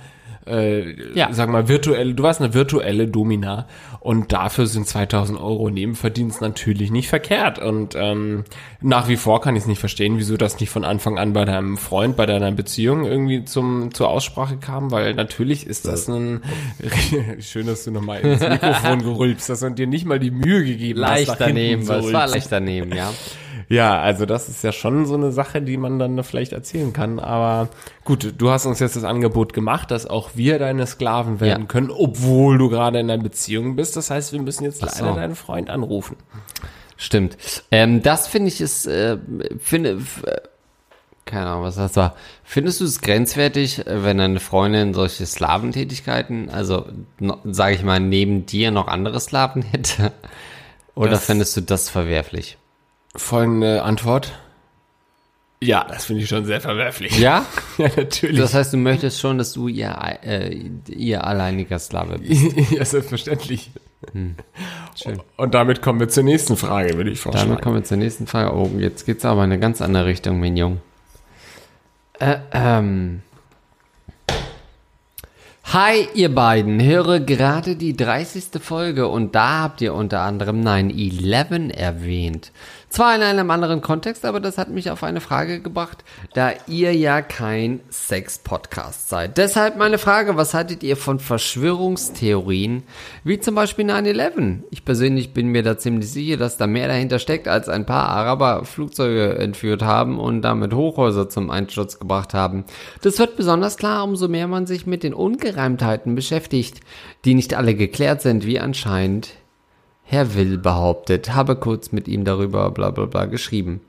Äh, 0.47 0.95
Ja. 1.13 1.29
sag 1.31 1.49
mal, 1.49 1.67
virtuelle, 1.67 2.13
du 2.13 2.23
warst 2.23 2.41
eine 2.41 2.53
virtuelle 2.53 3.07
Domina 3.07 3.67
und 3.99 4.31
dafür 4.31 4.67
sind 4.67 4.88
2000 4.88 5.39
Euro 5.39 5.69
Nebenverdienst 5.69 6.41
natürlich 6.41 6.91
nicht 6.91 7.10
verkehrt 7.10 7.60
und 7.60 7.95
ähm, 7.95 8.43
nach 8.81 9.07
wie 9.07 9.17
vor 9.17 9.41
kann 9.41 9.55
ich 9.55 9.63
es 9.63 9.67
nicht 9.67 9.79
verstehen, 9.79 10.17
wieso 10.17 10.38
das 10.38 10.60
nicht 10.60 10.69
von 10.69 10.86
Anfang 10.86 11.17
an 11.17 11.33
bei 11.33 11.45
deinem 11.45 11.77
Freund, 11.77 12.15
bei 12.15 12.25
deiner 12.25 12.51
Beziehung 12.51 13.05
irgendwie 13.05 13.43
zum 13.45 13.93
zur 13.93 14.10
Aussprache 14.10 14.58
kam, 14.58 14.91
weil 14.91 15.13
natürlich 15.13 15.67
ist 15.67 15.87
das 15.87 16.08
ein 16.08 16.41
schön, 17.39 17.67
dass 17.67 17.83
du 17.83 17.91
nochmal 17.91 18.21
ins 18.21 18.41
Mikrofon 18.41 19.04
gerülpst 19.04 19.50
hast 19.50 19.63
und 19.63 19.77
dir 19.77 19.87
nicht 19.87 20.06
mal 20.06 20.19
die 20.19 20.31
Mühe 20.31 20.63
gegeben 20.63 21.00
Leicht 21.00 21.29
hast, 21.29 21.37
hinten 21.39 21.56
daneben, 21.56 21.87
was 21.87 22.13
war 22.13 22.27
leicht 22.27 22.52
daneben, 22.52 22.95
ja. 22.95 23.12
Ja, 23.69 23.99
also 24.01 24.25
das 24.25 24.49
ist 24.49 24.63
ja 24.63 24.71
schon 24.71 25.05
so 25.05 25.15
eine 25.15 25.31
Sache, 25.31 25.62
die 25.62 25.77
man 25.77 25.99
dann 25.99 26.23
vielleicht 26.23 26.53
erzählen 26.53 26.93
kann. 26.93 27.19
Aber 27.19 27.69
gut, 28.05 28.33
du 28.37 28.49
hast 28.49 28.65
uns 28.65 28.79
jetzt 28.79 28.95
das 28.95 29.03
Angebot 29.03 29.53
gemacht, 29.53 29.91
dass 29.91 30.05
auch 30.08 30.31
wir 30.35 30.60
deine 30.60 30.85
Sklaven 30.87 31.39
werden 31.39 31.62
Ja. 31.63 31.67
können, 31.67 31.91
obwohl 31.91 32.58
du 32.58 32.69
gerade 32.69 32.99
in 32.99 33.10
einer 33.10 33.21
Beziehung 33.21 33.75
bist. 33.75 33.95
Das 33.95 34.10
heißt, 34.10 34.33
wir 34.33 34.41
müssen 34.41 34.63
jetzt 34.63 34.83
Ach 34.83 34.89
so. 34.89 35.05
leider 35.05 35.15
deinen 35.21 35.35
Freund 35.35 35.69
anrufen. 35.69 36.15
Stimmt. 36.97 37.37
Ähm, 37.71 38.01
das 38.01 38.27
finde 38.27 38.47
ich 38.49 38.60
ist, 38.62 38.87
äh, 38.87 39.17
finde, 39.60 39.99
äh, 40.25 40.37
keine 41.25 41.47
Ahnung, 41.47 41.63
was 41.63 41.75
das 41.75 41.95
war. 41.95 42.15
Findest 42.43 42.79
du 42.79 42.85
es 42.85 43.01
grenzwertig, 43.01 43.85
äh, 43.85 44.03
wenn 44.03 44.19
eine 44.19 44.39
Freundin 44.39 44.93
solche 44.93 45.25
Slaventätigkeiten, 45.25 46.49
also 46.49 46.85
sage 47.43 47.75
ich 47.75 47.83
mal, 47.83 47.99
neben 47.99 48.45
dir 48.45 48.71
noch 48.71 48.87
andere 48.87 49.19
Slaven 49.19 49.62
hätte? 49.62 50.12
Oder 50.95 51.12
Das- 51.12 51.25
findest 51.25 51.55
du 51.58 51.62
das 51.62 51.89
verwerflich? 51.89 52.58
Folgende 53.17 53.83
Antwort. 53.83 54.33
Ja, 55.59 55.85
das 55.89 56.05
finde 56.05 56.21
ich 56.21 56.29
schon 56.29 56.45
sehr 56.45 56.61
verwerflich. 56.61 57.17
Ja? 57.17 57.45
ja 57.77 57.89
natürlich. 57.95 58.39
Das 58.39 58.53
heißt, 58.53 58.73
du 58.73 58.77
möchtest 58.77 59.19
schon, 59.19 59.39
dass 59.39 59.53
du 59.53 59.67
ihr, 59.67 59.95
äh, 60.23 60.55
ihr 60.87 61.25
alleiniger 61.25 61.79
Slave 61.79 62.19
bist. 62.19 62.71
ja, 62.71 62.85
selbstverständlich. 62.85 63.71
Schön. 64.95 65.19
Und 65.35 65.55
damit 65.55 65.81
kommen 65.81 65.99
wir 65.99 66.09
zur 66.09 66.23
nächsten 66.23 66.55
Frage, 66.55 66.95
würde 66.95 67.09
ich 67.09 67.19
vorschlagen. 67.19 67.49
Damit 67.49 67.63
kommen 67.63 67.75
wir 67.77 67.83
zur 67.83 67.97
nächsten 67.97 68.27
Frage. 68.27 68.55
Oh, 68.55 68.69
jetzt 68.77 69.05
geht's 69.07 69.25
aber 69.25 69.43
in 69.43 69.51
eine 69.51 69.59
ganz 69.59 69.81
andere 69.81 70.05
Richtung, 70.05 70.39
Mignon. 70.39 70.79
Äh, 72.19 72.37
ähm. 72.51 73.21
Hi, 75.73 76.07
ihr 76.13 76.33
beiden. 76.33 76.81
Höre 76.81 77.19
gerade 77.19 77.75
die 77.75 77.97
30. 77.97 78.61
Folge 78.61 79.07
und 79.07 79.35
da 79.35 79.63
habt 79.63 79.81
ihr 79.81 79.93
unter 79.93 80.21
anderem 80.21 80.61
9-11 80.61 81.73
erwähnt. 81.73 82.51
Zwar 82.90 83.15
in 83.15 83.21
einem 83.21 83.52
anderen 83.52 83.81
Kontext, 83.81 84.23
aber 84.23 84.40
das 84.40 84.58
hat 84.58 84.69
mich 84.69 84.90
auf 84.90 85.04
eine 85.04 85.19
Frage 85.19 85.60
gebracht, 85.62 86.06
da 86.33 86.52
ihr 86.67 86.96
ja 86.96 87.21
kein 87.21 87.81
Sex-Podcast 87.90 89.10
seid. 89.10 89.38
Deshalb 89.38 89.77
meine 89.77 89.98
Frage, 89.98 90.38
was 90.38 90.54
haltet 90.54 90.83
ihr 90.83 90.96
von 90.96 91.19
Verschwörungstheorien, 91.19 92.83
wie 93.25 93.40
zum 93.40 93.56
Beispiel 93.56 93.85
9-11? 93.85 94.60
Ich 94.71 94.85
persönlich 94.85 95.33
bin 95.33 95.48
mir 95.48 95.63
da 95.63 95.77
ziemlich 95.77 96.10
sicher, 96.10 96.38
dass 96.38 96.58
da 96.58 96.65
mehr 96.65 96.88
dahinter 96.88 97.19
steckt, 97.19 97.48
als 97.50 97.67
ein 97.67 97.85
paar 97.85 98.08
Araber 98.08 98.63
Flugzeuge 98.63 99.38
entführt 99.38 99.83
haben 99.83 100.17
und 100.17 100.42
damit 100.42 100.73
Hochhäuser 100.73 101.29
zum 101.29 101.52
Einsturz 101.52 102.00
gebracht 102.00 102.33
haben. 102.33 102.63
Das 103.02 103.19
wird 103.19 103.35
besonders 103.35 103.75
klar, 103.75 104.06
umso 104.06 104.29
mehr 104.29 104.48
man 104.48 104.65
sich 104.65 104.88
mit 104.88 105.04
den 105.04 105.13
Ungereimtheiten 105.13 106.15
beschäftigt, 106.15 106.79
die 107.25 107.33
nicht 107.33 107.54
alle 107.54 107.75
geklärt 107.75 108.21
sind, 108.21 108.46
wie 108.46 108.60
anscheinend 108.60 109.33
Herr 110.10 110.35
Will 110.35 110.58
behauptet, 110.58 111.35
habe 111.35 111.58
kurz 111.58 111.91
mit 111.91 112.08
ihm 112.08 112.23
darüber 112.23 112.71
bla 112.71 112.91
bla 112.91 113.05
bla 113.05 113.25
geschrieben. 113.25 113.81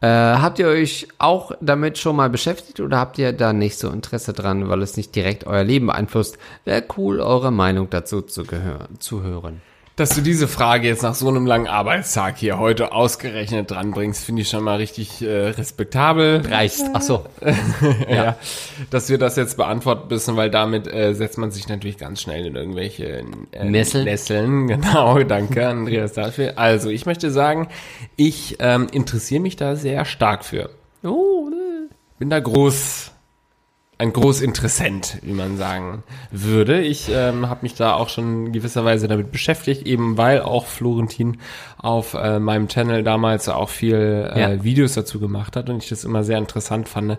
Äh, 0.00 0.06
habt 0.08 0.58
ihr 0.58 0.68
euch 0.68 1.08
auch 1.18 1.52
damit 1.60 1.98
schon 1.98 2.16
mal 2.16 2.30
beschäftigt 2.30 2.80
oder 2.80 2.96
habt 2.96 3.18
ihr 3.18 3.34
da 3.34 3.52
nicht 3.52 3.78
so 3.78 3.90
Interesse 3.90 4.32
dran, 4.32 4.70
weil 4.70 4.80
es 4.80 4.96
nicht 4.96 5.14
direkt 5.14 5.46
euer 5.46 5.62
Leben 5.62 5.88
beeinflusst? 5.88 6.38
Wäre 6.64 6.82
cool, 6.96 7.20
eure 7.20 7.52
Meinung 7.52 7.90
dazu 7.90 8.22
zu, 8.22 8.44
zu 8.98 9.22
hören. 9.22 9.60
Dass 9.96 10.10
du 10.10 10.22
diese 10.22 10.48
Frage 10.48 10.88
jetzt 10.88 11.02
nach 11.02 11.14
so 11.14 11.28
einem 11.28 11.44
langen 11.44 11.66
Arbeitstag 11.66 12.38
hier 12.38 12.58
heute 12.58 12.92
ausgerechnet 12.92 13.70
dranbringst, 13.70 14.24
finde 14.24 14.42
ich 14.42 14.48
schon 14.48 14.64
mal 14.64 14.76
richtig 14.76 15.20
äh, 15.20 15.48
respektabel. 15.48 16.42
Reicht. 16.48 16.80
Ach 16.94 17.02
so. 17.02 17.26
ja. 18.08 18.36
dass 18.90 19.10
wir 19.10 19.18
das 19.18 19.36
jetzt 19.36 19.56
beantworten 19.56 20.08
müssen, 20.08 20.36
weil 20.36 20.50
damit 20.50 20.86
äh, 20.86 21.12
setzt 21.14 21.36
man 21.36 21.50
sich 21.50 21.68
natürlich 21.68 21.98
ganz 21.98 22.22
schnell 22.22 22.46
in 22.46 22.56
irgendwelche 22.56 23.24
äh, 23.52 23.64
Nesseln. 23.64 24.04
Nesseln. 24.04 24.68
Genau, 24.80 25.22
danke 25.24 25.68
Andreas 25.68 26.14
dafür. 26.14 26.58
Also 26.58 26.88
ich 26.88 27.04
möchte 27.04 27.30
sagen, 27.30 27.68
ich 28.16 28.56
ähm, 28.60 28.86
interessiere 28.92 29.40
mich 29.40 29.56
da 29.56 29.76
sehr 29.76 30.04
stark 30.04 30.44
für. 30.44 30.70
Oh, 31.02 31.48
ne. 31.50 31.88
Bin 32.18 32.30
da 32.30 32.40
groß, 32.40 33.12
ein 34.00 34.14
Großinteressent, 34.14 35.18
wie 35.20 35.34
man 35.34 35.58
sagen 35.58 36.02
würde. 36.30 36.80
Ich 36.80 37.10
ähm, 37.12 37.50
habe 37.50 37.60
mich 37.62 37.74
da 37.74 37.92
auch 37.94 38.08
schon 38.08 38.46
in 38.46 38.52
gewisser 38.52 38.82
Weise 38.82 39.08
damit 39.08 39.30
beschäftigt, 39.30 39.86
eben 39.86 40.16
weil 40.16 40.40
auch 40.40 40.66
Florentin 40.66 41.36
auf 41.76 42.14
äh, 42.14 42.38
meinem 42.38 42.68
Channel 42.68 43.02
damals 43.02 43.50
auch 43.50 43.68
viel 43.68 44.30
äh, 44.34 44.40
Ja. 44.40 44.64
Videos 44.64 44.94
dazu 44.94 45.20
gemacht 45.20 45.54
hat 45.54 45.68
und 45.68 45.82
ich 45.82 45.90
das 45.90 46.04
immer 46.04 46.24
sehr 46.24 46.38
interessant 46.38 46.88
fand. 46.88 47.18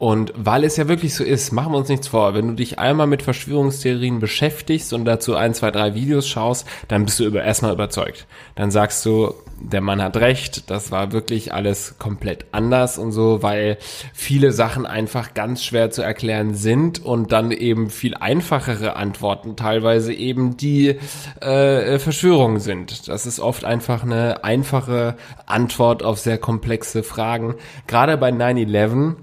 Und 0.00 0.32
weil 0.34 0.64
es 0.64 0.78
ja 0.78 0.88
wirklich 0.88 1.14
so 1.14 1.22
ist, 1.22 1.52
machen 1.52 1.74
wir 1.74 1.76
uns 1.76 1.90
nichts 1.90 2.08
vor, 2.08 2.32
wenn 2.32 2.48
du 2.48 2.54
dich 2.54 2.78
einmal 2.78 3.06
mit 3.06 3.22
Verschwörungstheorien 3.22 4.18
beschäftigst 4.18 4.94
und 4.94 5.04
dazu 5.04 5.36
ein, 5.36 5.52
zwei, 5.52 5.70
drei 5.70 5.94
Videos 5.94 6.26
schaust, 6.26 6.66
dann 6.88 7.04
bist 7.04 7.20
du 7.20 7.24
über, 7.24 7.44
erstmal 7.44 7.74
überzeugt. 7.74 8.26
Dann 8.54 8.70
sagst 8.70 9.04
du, 9.04 9.34
der 9.60 9.82
Mann 9.82 10.02
hat 10.02 10.16
recht, 10.16 10.70
das 10.70 10.90
war 10.90 11.12
wirklich 11.12 11.52
alles 11.52 11.98
komplett 11.98 12.46
anders 12.52 12.96
und 12.96 13.12
so, 13.12 13.42
weil 13.42 13.76
viele 14.14 14.52
Sachen 14.52 14.86
einfach 14.86 15.34
ganz 15.34 15.62
schwer 15.62 15.90
zu 15.90 16.00
erklären 16.00 16.54
sind 16.54 17.04
und 17.04 17.30
dann 17.30 17.50
eben 17.50 17.90
viel 17.90 18.14
einfachere 18.14 18.96
Antworten 18.96 19.54
teilweise 19.54 20.14
eben 20.14 20.56
die 20.56 20.96
äh, 21.42 21.98
Verschwörungen 21.98 22.60
sind. 22.60 23.06
Das 23.08 23.26
ist 23.26 23.38
oft 23.38 23.66
einfach 23.66 24.02
eine 24.02 24.44
einfache 24.44 25.16
Antwort 25.44 26.02
auf 26.02 26.18
sehr 26.18 26.38
komplexe 26.38 27.02
Fragen. 27.02 27.56
Gerade 27.86 28.16
bei 28.16 28.30
9-11 28.30 29.16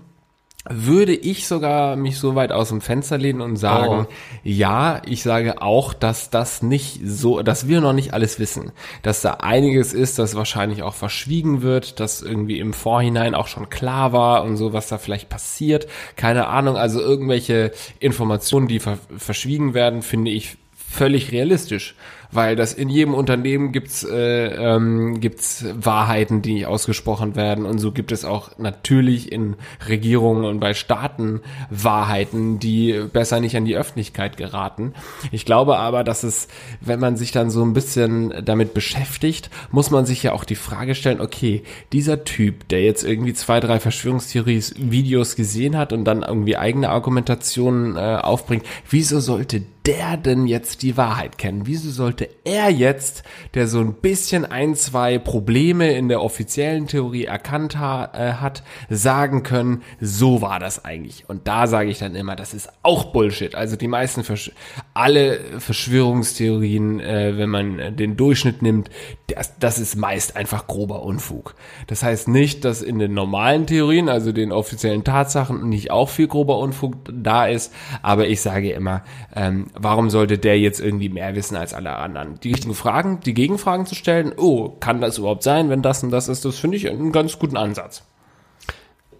würde 0.69 1.13
ich 1.13 1.47
sogar 1.47 1.95
mich 1.95 2.17
so 2.19 2.35
weit 2.35 2.51
aus 2.51 2.69
dem 2.69 2.81
Fenster 2.81 3.17
lehnen 3.17 3.41
und 3.41 3.55
sagen, 3.55 4.07
Oh. 4.09 4.13
ja, 4.43 5.01
ich 5.05 5.23
sage 5.23 5.61
auch, 5.61 5.93
dass 5.93 6.29
das 6.29 6.61
nicht 6.61 6.99
so, 7.03 7.41
dass 7.41 7.67
wir 7.67 7.81
noch 7.81 7.93
nicht 7.93 8.13
alles 8.13 8.39
wissen, 8.39 8.71
dass 9.01 9.21
da 9.21 9.33
einiges 9.35 9.93
ist, 9.93 10.19
das 10.19 10.35
wahrscheinlich 10.35 10.83
auch 10.83 10.93
verschwiegen 10.93 11.61
wird, 11.61 11.99
dass 11.99 12.21
irgendwie 12.21 12.59
im 12.59 12.73
Vorhinein 12.73 13.35
auch 13.35 13.47
schon 13.47 13.69
klar 13.69 14.13
war 14.13 14.43
und 14.43 14.57
so, 14.57 14.73
was 14.73 14.87
da 14.87 14.97
vielleicht 14.97 15.29
passiert, 15.29 15.87
keine 16.15 16.47
Ahnung, 16.47 16.75
also 16.77 16.99
irgendwelche 16.99 17.71
Informationen, 17.99 18.67
die 18.67 18.79
ver 18.79 18.97
verschwiegen 19.17 19.73
werden, 19.73 20.01
finde 20.01 20.31
ich 20.31 20.57
völlig 20.89 21.31
realistisch, 21.31 21.95
weil 22.31 22.55
das 22.55 22.73
in 22.73 22.89
jedem 22.89 23.13
Unternehmen 23.13 23.71
gibt's 23.71 24.03
äh, 24.03 24.47
ähm, 24.47 25.19
gibt's 25.19 25.65
Wahrheiten, 25.73 26.41
die 26.41 26.53
nicht 26.53 26.65
ausgesprochen 26.65 27.35
werden 27.35 27.65
und 27.65 27.79
so 27.79 27.91
gibt 27.91 28.11
es 28.11 28.25
auch 28.25 28.57
natürlich 28.57 29.31
in 29.31 29.55
Regierungen 29.87 30.45
und 30.45 30.59
bei 30.59 30.73
Staaten 30.73 31.41
Wahrheiten, 31.69 32.59
die 32.59 33.05
besser 33.11 33.39
nicht 33.39 33.55
an 33.55 33.65
die 33.65 33.75
Öffentlichkeit 33.75 34.37
geraten. 34.37 34.93
Ich 35.31 35.45
glaube 35.45 35.77
aber, 35.77 36.03
dass 36.03 36.23
es, 36.23 36.47
wenn 36.81 36.99
man 36.99 37.17
sich 37.17 37.31
dann 37.31 37.49
so 37.49 37.63
ein 37.63 37.73
bisschen 37.73 38.33
damit 38.43 38.73
beschäftigt, 38.73 39.49
muss 39.71 39.91
man 39.91 40.05
sich 40.05 40.23
ja 40.23 40.33
auch 40.33 40.43
die 40.43 40.55
Frage 40.55 40.95
stellen, 40.95 41.21
okay, 41.21 41.63
dieser 41.93 42.23
Typ, 42.23 42.67
der 42.69 42.83
jetzt 42.83 43.03
irgendwie 43.03 43.33
zwei, 43.33 43.59
drei 43.59 43.79
Verschwörungstheories-Videos 43.79 45.35
gesehen 45.35 45.77
hat 45.77 45.93
und 45.93 46.05
dann 46.05 46.23
irgendwie 46.23 46.57
eigene 46.57 46.89
Argumentationen 46.89 47.95
äh, 47.95 48.19
aufbringt, 48.21 48.65
wieso 48.89 49.19
sollte 49.19 49.63
der 49.87 50.17
denn 50.17 50.47
jetzt 50.47 50.81
die 50.81 50.97
Wahrheit 50.97 51.37
kennen? 51.37 51.61
Wieso 51.65 51.89
sollte 51.89 52.29
er 52.43 52.69
jetzt, 52.69 53.23
der 53.53 53.67
so 53.67 53.79
ein 53.79 53.93
bisschen 53.93 54.45
ein, 54.45 54.75
zwei 54.75 55.17
Probleme 55.17 55.93
in 55.93 56.09
der 56.09 56.21
offiziellen 56.21 56.87
Theorie 56.87 57.23
erkannt 57.23 57.79
ha 57.79 58.11
äh, 58.13 58.33
hat, 58.33 58.63
sagen 58.89 59.43
können, 59.43 59.83
so 60.01 60.41
war 60.41 60.59
das 60.59 60.83
eigentlich? 60.83 61.29
Und 61.29 61.47
da 61.47 61.67
sage 61.67 61.89
ich 61.89 61.99
dann 61.99 62.15
immer, 62.15 62.35
das 62.35 62.53
ist 62.53 62.69
auch 62.83 63.05
Bullshit. 63.05 63.55
Also 63.55 63.77
die 63.77 63.87
meisten, 63.87 64.25
Versch 64.25 64.51
alle 64.93 65.39
Verschwörungstheorien, 65.59 66.99
äh, 66.99 67.37
wenn 67.37 67.49
man 67.49 67.95
den 67.95 68.17
Durchschnitt 68.17 68.61
nimmt, 68.61 68.89
das, 69.27 69.57
das 69.57 69.79
ist 69.79 69.95
meist 69.95 70.35
einfach 70.35 70.67
grober 70.67 71.03
Unfug. 71.03 71.55
Das 71.87 72.03
heißt 72.03 72.27
nicht, 72.27 72.65
dass 72.65 72.81
in 72.81 72.99
den 72.99 73.13
normalen 73.13 73.67
Theorien, 73.67 74.09
also 74.09 74.33
den 74.33 74.51
offiziellen 74.51 75.05
Tatsachen, 75.05 75.69
nicht 75.69 75.91
auch 75.91 76.09
viel 76.09 76.27
grober 76.27 76.57
Unfug 76.57 76.95
da 77.09 77.47
ist, 77.47 77.73
aber 78.01 78.27
ich 78.27 78.41
sage 78.41 78.71
immer, 78.71 79.03
ähm, 79.33 79.67
warum 79.79 80.09
sollte 80.09 80.37
der 80.37 80.59
jetzt 80.59 80.79
irgendwie 80.79 81.09
mehr 81.09 81.35
wissen 81.35 81.55
als 81.55 81.73
alle 81.73 81.95
anderen? 81.95 82.39
Die 82.41 82.51
richtigen 82.51 82.73
Fragen, 82.73 83.19
die 83.21 83.33
Gegenfragen 83.33 83.85
zu 83.85 83.95
stellen, 83.95 84.33
oh, 84.37 84.69
kann 84.79 85.01
das 85.01 85.17
überhaupt 85.17 85.43
sein, 85.43 85.69
wenn 85.69 85.81
das 85.81 86.03
und 86.03 86.11
das 86.11 86.27
ist, 86.27 86.45
das 86.45 86.57
finde 86.57 86.77
ich 86.77 86.89
einen 86.89 87.11
ganz 87.11 87.39
guten 87.39 87.57
Ansatz. 87.57 88.03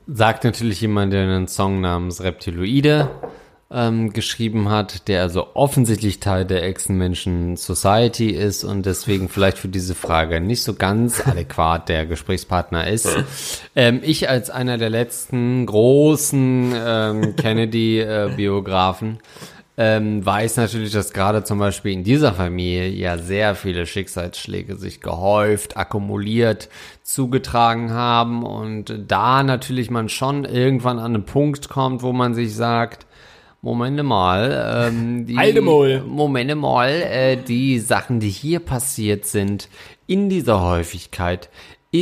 Sagt 0.07 0.43
natürlich 0.43 0.81
jemand, 0.81 1.13
der 1.13 1.23
einen 1.23 1.47
Song 1.47 1.81
namens 1.81 2.23
Reptiloide 2.23 3.09
ähm, 3.69 4.13
geschrieben 4.13 4.69
hat, 4.69 5.07
der 5.09 5.21
also 5.21 5.47
offensichtlich 5.53 6.19
Teil 6.19 6.45
der 6.45 6.63
Echsenmenschen 6.63 7.57
Society 7.57 8.29
ist 8.29 8.63
und 8.63 8.85
deswegen 8.85 9.27
vielleicht 9.27 9.57
für 9.57 9.67
diese 9.67 9.95
Frage 9.95 10.39
nicht 10.39 10.63
so 10.63 10.73
ganz 10.73 11.21
adäquat 11.27 11.89
der 11.89 12.05
Gesprächspartner 12.05 12.87
ist. 12.87 13.09
Ähm, 13.75 13.99
ich 14.03 14.29
als 14.29 14.49
einer 14.49 14.77
der 14.77 14.89
letzten 14.89 15.65
großen 15.65 16.73
ähm, 16.75 17.35
Kennedy-Biografen 17.35 19.19
ähm, 19.79 20.25
weiß 20.25 20.57
natürlich, 20.57 20.91
dass 20.91 21.13
gerade 21.13 21.43
zum 21.43 21.59
Beispiel 21.59 21.91
in 21.91 22.03
dieser 22.03 22.33
Familie 22.33 22.89
ja 22.89 23.19
sehr 23.19 23.53
viele 23.53 23.85
Schicksalsschläge 23.85 24.75
sich 24.75 25.01
gehäuft, 25.01 25.77
akkumuliert, 25.77 26.69
zugetragen 27.03 27.91
haben 27.91 28.43
und 28.43 29.03
da 29.07 29.43
natürlich 29.43 29.91
man 29.91 30.09
schon 30.09 30.45
irgendwann 30.45 30.97
an 30.97 31.13
einen 31.13 31.25
Punkt 31.25 31.69
kommt, 31.69 32.01
wo 32.01 32.11
man 32.11 32.33
sich 32.33 32.55
sagt, 32.55 33.05
Momente 33.61 34.01
mal, 34.01 34.87
ähm, 34.89 35.25
die, 35.25 35.37
Alte 35.37 35.61
Maul. 35.61 36.03
Momente 36.07 36.55
mal, 36.55 36.89
äh, 36.89 37.37
die 37.37 37.79
Sachen, 37.79 38.19
die 38.19 38.29
hier 38.29 38.59
passiert 38.59 39.25
sind, 39.25 39.69
in 40.07 40.29
dieser 40.29 40.61
Häufigkeit, 40.61 41.49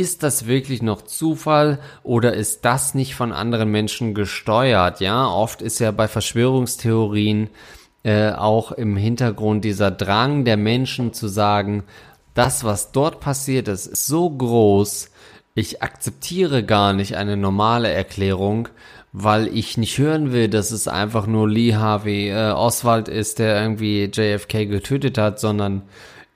ist 0.00 0.22
das 0.22 0.46
wirklich 0.46 0.82
noch 0.82 1.02
Zufall 1.02 1.78
oder 2.02 2.34
ist 2.34 2.64
das 2.64 2.94
nicht 2.94 3.14
von 3.14 3.32
anderen 3.32 3.70
Menschen 3.70 4.14
gesteuert? 4.14 5.00
Ja, 5.00 5.28
oft 5.28 5.62
ist 5.62 5.78
ja 5.78 5.90
bei 5.90 6.08
Verschwörungstheorien 6.08 7.50
äh, 8.02 8.30
auch 8.30 8.72
im 8.72 8.96
Hintergrund 8.96 9.64
dieser 9.64 9.90
Drang 9.90 10.44
der 10.44 10.56
Menschen 10.56 11.12
zu 11.12 11.28
sagen, 11.28 11.84
das, 12.34 12.64
was 12.64 12.92
dort 12.92 13.20
passiert 13.20 13.68
ist, 13.68 13.86
ist 13.86 14.06
so 14.06 14.30
groß, 14.30 15.10
ich 15.54 15.82
akzeptiere 15.82 16.62
gar 16.62 16.92
nicht 16.92 17.16
eine 17.16 17.36
normale 17.36 17.90
Erklärung, 17.90 18.68
weil 19.12 19.48
ich 19.48 19.78
nicht 19.78 19.96
hören 19.96 20.32
will, 20.32 20.48
dass 20.48 20.70
es 20.70 20.86
einfach 20.86 21.26
nur 21.26 21.48
Lee 21.48 21.74
Harvey 21.74 22.28
äh, 22.28 22.50
Oswald 22.50 23.08
ist, 23.08 23.38
der 23.38 23.62
irgendwie 23.62 24.10
JFK 24.12 24.66
getötet 24.66 25.16
hat, 25.16 25.40
sondern 25.40 25.82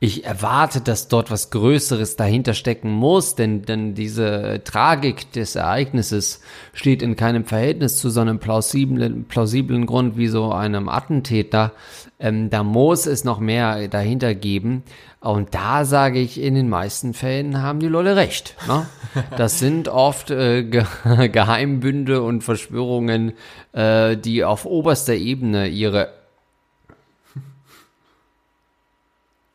ich 0.03 0.25
erwarte, 0.25 0.81
dass 0.81 1.09
dort 1.09 1.31
was 1.31 1.51
Größeres 1.51 2.17
dahinter 2.17 2.55
stecken 2.55 2.91
muss, 2.91 3.35
denn, 3.35 3.63
denn 3.63 3.95
diese 3.95 4.63
Tragik 4.65 5.31
des 5.33 5.57
Ereignisses 5.57 6.41
steht 6.73 7.03
in 7.03 7.17
keinem 7.17 7.45
Verhältnis 7.45 7.99
zu 7.99 8.09
so 8.09 8.21
einem 8.23 8.39
plausiblen, 8.39 9.25
plausiblen 9.25 9.85
Grund 9.85 10.17
wie 10.17 10.29
so 10.29 10.53
einem 10.53 10.89
Attentäter. 10.89 11.73
Ähm, 12.19 12.49
da 12.49 12.65
muss 12.65 13.05
es 13.05 13.25
noch 13.25 13.41
mehr 13.41 13.89
dahinter 13.89 14.35
geben. 14.35 14.85
Und 15.21 15.55
da 15.55 15.85
sage 15.85 16.19
ich, 16.19 16.41
in 16.41 16.55
den 16.55 16.71
meisten 16.71 17.13
Fällen 17.13 17.61
haben 17.61 17.79
die 17.79 17.89
Leute 17.89 18.17
recht. 18.17 18.57
Ne? 18.67 18.87
Das 19.37 19.59
sind 19.59 19.89
oft 19.89 20.31
äh, 20.31 20.63
Ge 20.63 20.85
Geheimbünde 21.29 22.23
und 22.23 22.43
Verschwörungen, 22.43 23.35
äh, 23.73 24.17
die 24.17 24.45
auf 24.45 24.65
oberster 24.65 25.15
Ebene 25.15 25.69
ihre 25.69 26.20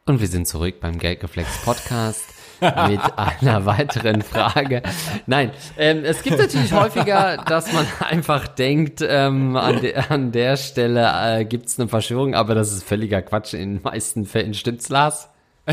Und 0.07 0.21
wir 0.21 0.27
sind 0.27 0.47
zurück 0.47 0.75
beim 0.81 0.99
Geldgeflex 0.99 1.63
Podcast 1.65 2.25
mit 2.61 2.99
einer 3.15 3.65
weiteren 3.65 4.21
Frage. 4.21 4.83
Nein, 5.25 5.49
ähm, 5.79 6.03
es 6.03 6.21
gibt 6.21 6.37
natürlich 6.37 6.71
häufiger, 6.73 7.37
dass 7.37 7.73
man 7.73 7.87
einfach 8.01 8.47
denkt, 8.47 9.03
ähm, 9.07 9.55
an, 9.55 9.81
de 9.81 9.95
an 9.95 10.31
der 10.31 10.57
Stelle 10.57 11.09
äh, 11.39 11.45
gibt 11.45 11.65
es 11.69 11.79
eine 11.79 11.87
Verschwörung, 11.87 12.35
aber 12.35 12.53
das 12.53 12.71
ist 12.71 12.83
völliger 12.83 13.23
Quatsch. 13.23 13.55
In 13.55 13.77
den 13.77 13.81
meisten 13.81 14.25
Fällen 14.25 14.53
stimmt's, 14.53 14.89
Lars. 14.89 15.29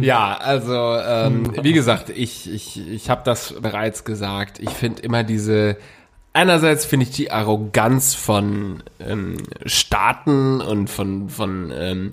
Ja, 0.00 0.38
also 0.38 0.96
ähm, 0.96 1.52
wie 1.62 1.74
gesagt, 1.74 2.08
ich, 2.08 2.50
ich, 2.50 2.88
ich 2.88 3.10
habe 3.10 3.20
das 3.22 3.52
bereits 3.60 4.04
gesagt. 4.04 4.58
Ich 4.58 4.70
finde 4.70 5.02
immer 5.02 5.24
diese 5.24 5.76
einerseits 6.34 6.84
finde 6.84 7.04
ich 7.04 7.12
die 7.12 7.30
Arroganz 7.30 8.14
von 8.14 8.82
ähm, 9.00 9.38
Staaten 9.64 10.60
und 10.60 10.90
von, 10.90 11.30
von 11.30 11.72
ähm, 11.74 12.12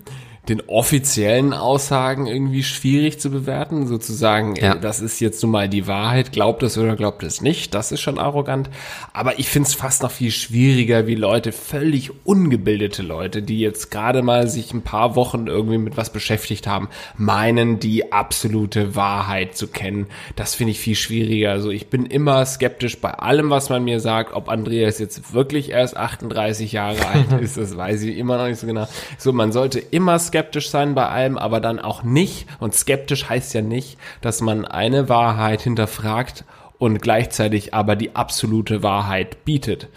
den 0.51 0.61
offiziellen 0.67 1.53
Aussagen 1.53 2.27
irgendwie 2.27 2.63
schwierig 2.63 3.19
zu 3.19 3.29
bewerten, 3.31 3.87
sozusagen, 3.87 4.55
Ja. 4.55 4.73
äh, 4.75 4.79
das 4.79 4.99
ist 4.99 5.19
jetzt 5.19 5.41
nun 5.41 5.51
mal 5.51 5.69
die 5.69 5.87
Wahrheit, 5.87 6.31
glaubt 6.31 6.61
es 6.63 6.77
oder 6.77 6.95
glaubt 6.95 7.23
es 7.23 7.41
nicht, 7.41 7.73
das 7.73 7.91
ist 7.91 8.01
schon 8.01 8.19
arrogant. 8.19 8.69
Aber 9.13 9.39
ich 9.39 9.47
finde 9.49 9.67
es 9.67 9.73
fast 9.73 10.03
noch 10.03 10.11
viel 10.11 10.31
schwieriger, 10.31 11.07
wie 11.07 11.15
Leute, 11.15 11.51
völlig 11.51 12.11
ungebildete 12.25 13.01
Leute, 13.01 13.41
die 13.41 13.59
jetzt 13.59 13.91
gerade 13.91 14.21
mal 14.21 14.47
sich 14.47 14.73
ein 14.73 14.81
paar 14.81 15.15
Wochen 15.15 15.47
irgendwie 15.47 15.77
mit 15.77 15.97
was 15.97 16.11
beschäftigt 16.11 16.67
haben, 16.67 16.89
meinen, 17.17 17.79
die 17.79 18.11
absolute 18.11 18.95
Wahrheit 18.95 19.55
zu 19.55 19.67
kennen. 19.67 20.07
Das 20.35 20.55
finde 20.55 20.71
ich 20.71 20.79
viel 20.79 20.95
schwieriger. 20.95 21.51
Also 21.51 21.69
ich 21.71 21.87
bin 21.87 22.05
immer 22.05 22.45
skeptisch 22.45 22.99
bei 22.99 23.11
allem, 23.11 23.49
was 23.49 23.69
man 23.69 23.83
mir 23.83 23.99
sagt, 23.99 24.33
ob 24.33 24.49
Andreas 24.49 24.99
jetzt 24.99 25.33
wirklich 25.33 25.69
erst 25.71 25.95
38 25.95 26.71
Jahre 26.73 27.05
alt 27.07 27.31
ist, 27.41 27.57
das 27.57 27.77
weiß 27.77 28.01
ich 28.03 28.17
immer 28.17 28.37
noch 28.37 28.47
nicht 28.47 28.59
so 28.59 28.67
genau. 28.67 28.87
So, 29.17 29.31
man 29.31 29.51
sollte 29.51 29.79
immer 29.79 30.19
skeptisch 30.19 30.40
sein 30.69 30.95
bei 30.95 31.07
allem, 31.07 31.37
aber 31.37 31.59
dann 31.59 31.79
auch 31.79 32.03
nicht. 32.03 32.47
Und 32.59 32.73
skeptisch 32.73 33.29
heißt 33.29 33.53
ja 33.53 33.61
nicht, 33.61 33.97
dass 34.21 34.41
man 34.41 34.65
eine 34.65 35.09
Wahrheit 35.09 35.61
hinterfragt 35.61 36.45
und 36.77 37.01
gleichzeitig 37.01 37.73
aber 37.73 37.95
die 37.95 38.15
absolute 38.15 38.83
Wahrheit 38.83 39.45
bietet. 39.45 39.87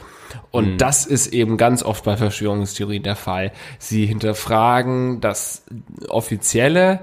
Und 0.51 0.78
das 0.78 1.07
ist 1.07 1.28
eben 1.28 1.57
ganz 1.57 1.82
oft 1.82 2.05
bei 2.05 2.16
Verschwörungstheorien 2.16 3.03
der 3.03 3.16
Fall. 3.16 3.53
Sie 3.78 4.07
hinterfragen 4.07 5.20
das 5.20 5.64
Offizielle, 6.09 7.01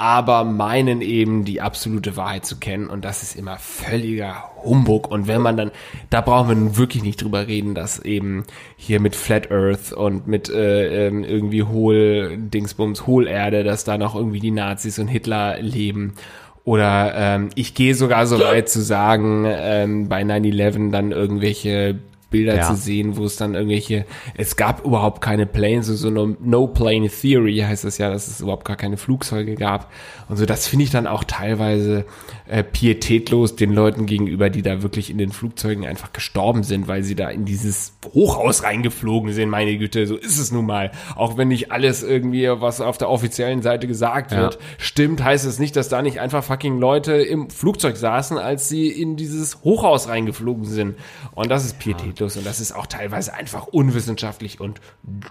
aber 0.00 0.44
meinen 0.44 1.00
eben 1.00 1.44
die 1.44 1.60
absolute 1.60 2.16
Wahrheit 2.16 2.46
zu 2.46 2.58
kennen. 2.58 2.86
Und 2.88 3.04
das 3.04 3.24
ist 3.24 3.34
immer 3.34 3.58
völliger 3.58 4.44
Humbug. 4.62 5.10
Und 5.10 5.26
wenn 5.26 5.42
man 5.42 5.56
dann, 5.56 5.72
da 6.08 6.20
brauchen 6.20 6.48
wir 6.48 6.54
nun 6.54 6.76
wirklich 6.76 7.02
nicht 7.02 7.20
drüber 7.20 7.48
reden, 7.48 7.74
dass 7.74 7.98
eben 7.98 8.44
hier 8.76 9.00
mit 9.00 9.16
Flat 9.16 9.50
Earth 9.50 9.92
und 9.92 10.28
mit 10.28 10.48
äh, 10.50 11.08
ähm, 11.08 11.24
irgendwie 11.24 11.64
Hohl, 11.64 12.38
Dingsbums, 12.38 13.08
Hohlerde, 13.08 13.64
dass 13.64 13.82
da 13.82 13.98
noch 13.98 14.14
irgendwie 14.14 14.38
die 14.38 14.52
Nazis 14.52 15.00
und 15.00 15.08
Hitler 15.08 15.60
leben. 15.60 16.14
Oder 16.62 17.14
ähm, 17.16 17.48
ich 17.56 17.74
gehe 17.74 17.96
sogar 17.96 18.28
so 18.28 18.38
weit 18.38 18.68
zu 18.68 18.80
sagen, 18.80 19.46
ähm, 19.48 20.08
bei 20.08 20.22
9-11 20.22 20.92
dann 20.92 21.10
irgendwelche 21.10 21.98
Bilder 22.30 22.56
Ja. 22.56 22.62
zu 22.68 22.74
sehen, 22.76 23.16
wo 23.16 23.24
es 23.24 23.36
dann 23.36 23.54
irgendwelche, 23.54 24.04
es 24.36 24.56
gab 24.56 24.84
überhaupt 24.84 25.20
keine 25.22 25.46
Planes, 25.46 25.86
so 25.86 25.94
so 25.94 26.08
eine 26.08 26.36
No-Plane 26.40 27.08
Theory 27.08 27.58
heißt 27.66 27.84
das 27.84 27.96
ja, 27.98 28.10
dass 28.10 28.28
es 28.28 28.40
überhaupt 28.40 28.66
gar 28.66 28.76
keine 28.76 28.96
Flugzeuge 28.98 29.54
gab. 29.54 29.90
Und 30.28 30.36
so, 30.36 30.44
das 30.44 30.66
finde 30.66 30.84
ich 30.84 30.90
dann 30.90 31.06
auch 31.06 31.24
teilweise 31.24 32.04
äh, 32.46 32.62
pietätlos 32.62 33.56
den 33.56 33.72
Leuten 33.72 34.04
gegenüber, 34.06 34.50
die 34.50 34.60
da 34.62 34.82
wirklich 34.82 35.08
in 35.10 35.16
den 35.18 35.32
Flugzeugen 35.32 35.86
einfach 35.86 36.12
gestorben 36.12 36.62
sind, 36.64 36.86
weil 36.86 37.02
sie 37.02 37.14
da 37.14 37.30
in 37.30 37.44
dieses 37.46 37.94
Hochhaus 38.12 38.62
reingeflogen 38.62 39.32
sind, 39.32 39.48
meine 39.48 39.76
Güte, 39.78 40.06
so 40.06 40.16
ist 40.16 40.38
es 40.38 40.52
nun 40.52 40.66
mal. 40.66 40.90
Auch 41.16 41.38
wenn 41.38 41.48
nicht 41.48 41.72
alles 41.72 42.02
irgendwie, 42.02 42.46
was 42.48 42.80
auf 42.82 42.98
der 42.98 43.08
offiziellen 43.08 43.62
Seite 43.62 43.86
gesagt 43.86 44.32
Ja. 44.32 44.38
wird, 44.42 44.58
stimmt, 44.76 45.24
heißt 45.24 45.46
es 45.46 45.58
nicht, 45.58 45.76
dass 45.76 45.88
da 45.88 46.02
nicht 46.02 46.20
einfach 46.20 46.44
fucking 46.44 46.78
Leute 46.78 47.12
im 47.14 47.48
Flugzeug 47.48 47.96
saßen, 47.96 48.36
als 48.36 48.68
sie 48.68 48.88
in 48.88 49.16
dieses 49.16 49.62
Hochhaus 49.64 50.08
reingeflogen 50.08 50.64
sind. 50.66 50.96
Und 51.34 51.50
das 51.50 51.64
ist 51.64 51.78
pietätlos 51.78 52.17
und 52.20 52.46
das 52.46 52.60
ist 52.60 52.74
auch 52.74 52.86
teilweise 52.86 53.34
einfach 53.34 53.66
unwissenschaftlich 53.66 54.60
und 54.60 54.80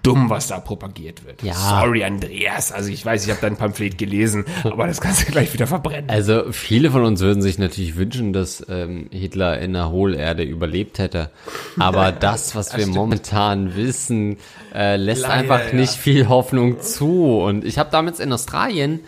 dumm, 0.04 0.30
was 0.30 0.48
da 0.48 0.60
propagiert 0.60 1.26
wird. 1.26 1.44
Ja. 1.44 1.54
Sorry, 1.54 2.04
Andreas. 2.04 2.72
Also 2.72 2.90
ich 2.90 3.06
weiß, 3.06 3.26
ich 3.26 3.30
habe 3.30 3.42
dein 3.42 3.58
Pamphlet 3.58 3.98
gelesen, 3.98 4.46
aber 4.64 4.88
das 4.88 5.02
kannst 5.02 5.28
du 5.28 5.32
gleich 5.32 5.54
wieder 5.54 5.68
verbrennen. 5.68 6.10
Also 6.10 6.52
viele 6.52 6.92
von 6.92 7.04
uns 7.04 7.22
würden 7.22 7.42
sich 7.42 7.58
natürlich 7.58 7.96
wünschen, 7.96 8.34
dass 8.34 8.66
ähm, 8.70 9.08
Hitler 9.12 9.60
in 9.60 9.74
der 9.74 9.90
Hohlerde 9.90 10.44
überlebt 10.44 11.00
hätte. 11.00 11.32
Aber 11.80 12.12
das, 12.20 12.56
was 12.56 12.76
wir 12.78 12.88
momentan 12.88 13.76
wissen, 13.76 14.38
äh, 14.74 14.96
lässt 14.96 15.24
Leider, 15.24 15.34
einfach 15.34 15.68
ja. 15.68 15.74
nicht 15.74 15.94
viel 15.94 16.28
Hoffnung 16.28 16.82
zu. 16.82 17.40
Und 17.40 17.66
ich 17.66 17.78
habe 17.78 17.90
damals 17.92 18.20
in 18.20 18.32
Australien, 18.32 19.02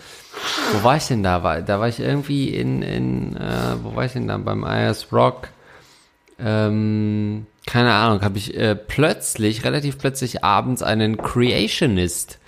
wo 0.74 0.84
war 0.84 0.98
ich 0.98 1.08
denn 1.08 1.24
da? 1.24 1.44
War, 1.44 1.62
da 1.62 1.80
war 1.80 1.88
ich 1.88 2.00
irgendwie 2.00 2.50
in, 2.50 2.82
in 2.82 3.36
äh, 3.36 3.76
wo 3.84 3.96
war 3.96 4.06
ich 4.06 4.14
denn 4.14 4.28
da? 4.28 4.38
Beim 4.38 4.64
IS 4.64 5.12
Rock. 5.12 5.50
Ähm, 6.40 7.46
keine 7.70 7.94
Ahnung, 7.94 8.24
habe 8.24 8.40
ich 8.40 8.58
äh, 8.58 8.76
plötzlich, 8.76 9.64
relativ 9.64 10.00
plötzlich 10.00 10.44
abends 10.44 10.82
einen 10.82 11.18
Creationist 11.18 12.40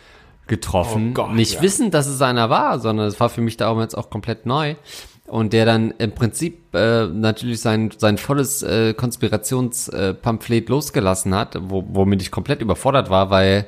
getroffen. 0.48 1.10
Oh 1.12 1.14
Gott, 1.14 1.34
Nicht 1.34 1.54
ja. 1.56 1.62
wissend, 1.62 1.94
dass 1.94 2.08
es 2.08 2.24
einer 2.24 2.50
war, 2.50 2.80
sondern 2.80 3.06
es 3.06 3.20
war 3.20 3.30
für 3.30 3.42
mich 3.42 3.56
damals 3.56 3.94
auch 3.94 4.10
komplett 4.10 4.48
neu. 4.48 4.74
Und 5.28 5.54
der 5.54 5.66
dann 5.66 5.92
im 6.00 6.14
Prinzip 6.14 6.74
äh, 6.74 7.06
natürlich 7.06 7.62
sein, 7.62 7.92
sein 7.96 8.18
volles 8.18 8.64
äh, 8.64 8.96
Konspirationspamphlet 8.96 10.70
losgelassen 10.70 11.36
hat, 11.36 11.56
wo, 11.70 11.86
womit 11.88 12.24
ich 12.24 12.32
komplett 12.32 12.60
überfordert 12.60 13.12
war, 13.12 13.30
weil 13.30 13.68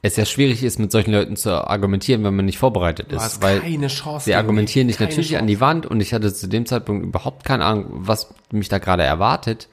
es 0.00 0.14
ja 0.14 0.24
schwierig 0.24 0.62
ist, 0.62 0.78
mit 0.78 0.92
solchen 0.92 1.10
Leuten 1.10 1.34
zu 1.34 1.50
argumentieren, 1.50 2.22
wenn 2.22 2.36
man 2.36 2.44
nicht 2.44 2.58
vorbereitet 2.58 3.10
ist. 3.10 3.20
hast 3.20 3.42
weil 3.42 3.58
keine 3.58 3.88
Chance 3.88 4.26
Sie 4.26 4.36
argumentieren 4.36 4.86
dich 4.86 5.00
natürlich 5.00 5.38
an 5.38 5.48
die 5.48 5.60
Wand 5.60 5.86
und 5.86 6.00
ich 6.00 6.14
hatte 6.14 6.32
zu 6.32 6.46
dem 6.46 6.66
Zeitpunkt 6.66 7.04
überhaupt 7.04 7.44
keine 7.44 7.64
Ahnung, 7.64 7.86
was 7.90 8.32
mich 8.52 8.68
da 8.68 8.78
gerade 8.78 9.02
erwartet. 9.02 9.66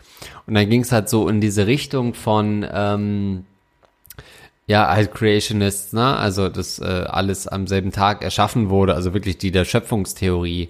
Und 0.48 0.54
dann 0.54 0.70
ging 0.70 0.82
es 0.82 0.92
halt 0.92 1.10
so 1.10 1.28
in 1.28 1.42
diese 1.42 1.68
Richtung 1.68 2.14
von, 2.14 2.66
ähm, 2.72 3.46
ja, 4.68 4.88
halt 4.88 5.14
Creationists, 5.14 5.94
ne? 5.94 6.16
Also, 6.18 6.50
dass 6.50 6.80
äh, 6.80 7.06
alles 7.08 7.48
am 7.48 7.68
selben 7.68 7.92
Tag 7.92 8.24
erschaffen 8.24 8.70
wurde, 8.70 8.94
also 8.94 9.14
wirklich 9.14 9.38
die 9.38 9.52
der 9.52 9.66
Schöpfungstheorie 9.66 10.70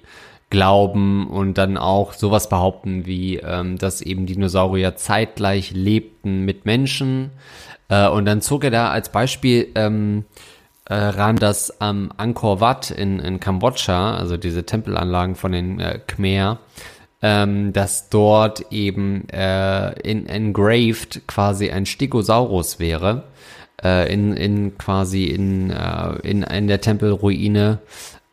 glauben 0.49 1.27
und 1.27 1.57
dann 1.57 1.77
auch 1.77 2.13
sowas 2.13 2.49
behaupten 2.49 3.05
wie, 3.05 3.37
ähm, 3.37 3.77
dass 3.77 4.01
eben 4.01 4.25
Dinosaurier 4.27 4.95
zeitgleich 4.95 5.71
lebten 5.71 6.45
mit 6.45 6.65
Menschen. 6.65 7.31
Äh, 7.89 8.07
und 8.09 8.25
dann 8.25 8.41
zog 8.41 8.63
er 8.65 8.71
da 8.71 8.89
als 8.89 9.09
Beispiel 9.09 9.69
ähm, 9.75 10.25
äh, 10.85 10.93
ran, 10.93 11.37
dass 11.37 11.79
am 11.79 12.11
Angkor 12.17 12.59
Wat 12.59 12.91
in, 12.91 13.19
in 13.19 13.39
Kambodscha, 13.39 14.15
also 14.15 14.35
diese 14.37 14.65
Tempelanlagen 14.65 15.35
von 15.35 15.53
den 15.53 15.79
äh, 15.79 15.99
Khmer, 16.05 16.59
ähm, 17.21 17.73
dass 17.73 18.09
dort 18.09 18.71
eben 18.71 19.29
äh, 19.29 19.99
in, 20.01 20.27
engraved 20.27 21.21
quasi 21.27 21.69
ein 21.69 21.85
Stegosaurus 21.85 22.79
wäre, 22.79 23.23
äh, 23.83 24.11
in, 24.11 24.35
in 24.35 24.77
quasi 24.77 25.25
in, 25.25 25.69
äh, 25.69 26.15
in, 26.23 26.43
in 26.43 26.67
der 26.67 26.81
Tempelruine 26.81 27.79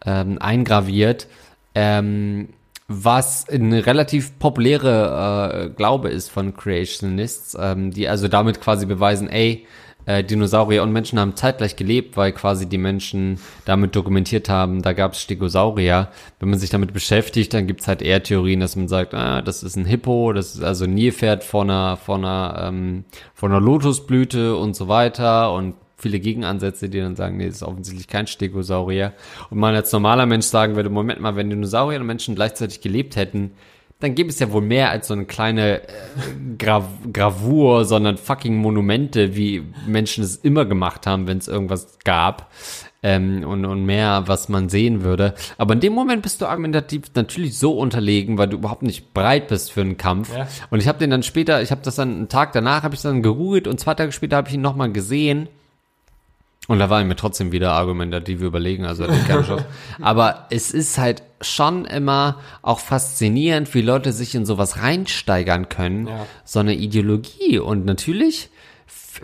ähm, 0.06 0.38
eingraviert. 0.40 1.26
Ähm, 1.74 2.48
was 2.90 3.46
eine 3.50 3.84
relativ 3.84 4.38
populäre 4.38 5.66
äh, 5.66 5.68
Glaube 5.68 6.08
ist 6.08 6.30
von 6.30 6.56
Creationists, 6.56 7.56
ähm, 7.60 7.90
die 7.90 8.08
also 8.08 8.28
damit 8.28 8.62
quasi 8.62 8.86
beweisen, 8.86 9.28
ey, 9.28 9.66
äh, 10.08 10.24
Dinosaurier 10.24 10.82
und 10.82 10.90
Menschen 10.90 11.20
haben 11.20 11.36
zeitgleich 11.36 11.76
gelebt, 11.76 12.16
weil 12.16 12.32
quasi 12.32 12.66
die 12.66 12.78
Menschen 12.78 13.38
damit 13.66 13.94
dokumentiert 13.94 14.48
haben, 14.48 14.80
da 14.80 14.94
gab 14.94 15.12
es 15.12 15.20
Stegosaurier. 15.20 16.08
Wenn 16.40 16.48
man 16.48 16.58
sich 16.58 16.70
damit 16.70 16.94
beschäftigt, 16.94 17.52
dann 17.52 17.66
gibt's 17.66 17.86
halt 17.86 18.00
eher 18.00 18.22
Theorien, 18.22 18.60
dass 18.60 18.74
man 18.74 18.88
sagt, 18.88 19.12
ah, 19.12 19.42
das 19.42 19.62
ist 19.62 19.76
ein 19.76 19.84
Hippo, 19.84 20.32
das 20.32 20.54
ist 20.54 20.62
also 20.62 20.84
ein 20.84 20.94
Nilpferd 20.94 21.44
von 21.44 21.68
einer, 21.68 21.98
von 21.98 22.24
einer, 22.24 22.68
ähm, 22.68 23.04
von 23.34 23.52
einer 23.52 23.60
Lotusblüte 23.60 24.56
und 24.56 24.74
so 24.74 24.88
weiter 24.88 25.52
und 25.52 25.74
viele 25.98 26.20
Gegenansätze, 26.20 26.88
die 26.88 27.00
dann 27.00 27.14
sagen, 27.14 27.36
nee, 27.36 27.46
das 27.46 27.56
ist 27.56 27.62
offensichtlich 27.62 28.08
kein 28.08 28.26
Stegosaurier. 28.26 29.12
Und 29.50 29.58
man 29.58 29.74
als 29.74 29.92
normaler 29.92 30.24
Mensch 30.24 30.46
sagen 30.46 30.74
würde, 30.74 30.88
Moment 30.88 31.20
mal, 31.20 31.36
wenn 31.36 31.50
Dinosaurier 31.50 32.00
und 32.00 32.06
Menschen 32.06 32.34
gleichzeitig 32.34 32.80
gelebt 32.80 33.16
hätten, 33.16 33.50
dann 34.00 34.14
gäbe 34.14 34.30
es 34.30 34.38
ja 34.38 34.52
wohl 34.52 34.62
mehr 34.62 34.90
als 34.90 35.08
so 35.08 35.14
eine 35.14 35.24
kleine 35.24 35.82
äh, 35.82 35.88
Gra 36.56 36.88
Gravur, 37.12 37.84
sondern 37.84 38.16
fucking 38.16 38.56
Monumente, 38.56 39.34
wie 39.34 39.64
Menschen 39.86 40.22
es 40.22 40.36
immer 40.36 40.64
gemacht 40.64 41.06
haben, 41.06 41.26
wenn 41.26 41.38
es 41.38 41.48
irgendwas 41.48 41.98
gab. 42.04 42.50
Ähm, 43.00 43.44
und, 43.44 43.64
und 43.64 43.86
mehr, 43.86 44.24
was 44.26 44.48
man 44.48 44.68
sehen 44.68 45.02
würde. 45.04 45.34
Aber 45.56 45.74
in 45.74 45.78
dem 45.78 45.92
Moment 45.92 46.20
bist 46.20 46.40
du 46.40 46.46
argumentativ 46.46 47.04
natürlich 47.14 47.56
so 47.56 47.78
unterlegen, 47.78 48.38
weil 48.38 48.48
du 48.48 48.56
überhaupt 48.56 48.82
nicht 48.82 49.14
bereit 49.14 49.46
bist 49.46 49.70
für 49.70 49.82
einen 49.82 49.96
Kampf. 49.96 50.36
Ja. 50.36 50.48
Und 50.70 50.80
ich 50.80 50.88
habe 50.88 50.98
den 50.98 51.10
dann 51.10 51.22
später, 51.22 51.62
ich 51.62 51.70
habe 51.70 51.80
das 51.84 51.94
dann 51.94 52.10
einen 52.10 52.28
Tag 52.28 52.52
danach, 52.54 52.82
habe 52.82 52.96
ich 52.96 53.02
dann 53.02 53.22
gegoogelt 53.22 53.68
und 53.68 53.78
zwei 53.78 53.94
Tage 53.94 54.10
später 54.10 54.36
habe 54.36 54.48
ich 54.48 54.54
ihn 54.54 54.62
nochmal 54.62 54.90
gesehen 54.90 55.48
und 56.68 56.78
da 56.78 56.90
war 56.90 57.00
ich 57.00 57.06
mir 57.06 57.16
trotzdem 57.16 57.50
wieder 57.50 57.72
argumentativ 57.72 58.42
überlegen, 58.42 58.84
also 58.84 59.06
Aber 60.02 60.46
es 60.50 60.70
ist 60.70 60.98
halt 60.98 61.22
schon 61.40 61.86
immer 61.86 62.40
auch 62.60 62.78
faszinierend, 62.78 63.72
wie 63.74 63.80
Leute 63.80 64.12
sich 64.12 64.34
in 64.34 64.44
sowas 64.44 64.82
reinsteigern 64.82 65.70
können. 65.70 66.08
Ja. 66.08 66.26
So 66.44 66.60
eine 66.60 66.74
Ideologie. 66.74 67.58
Und 67.58 67.86
natürlich 67.86 68.50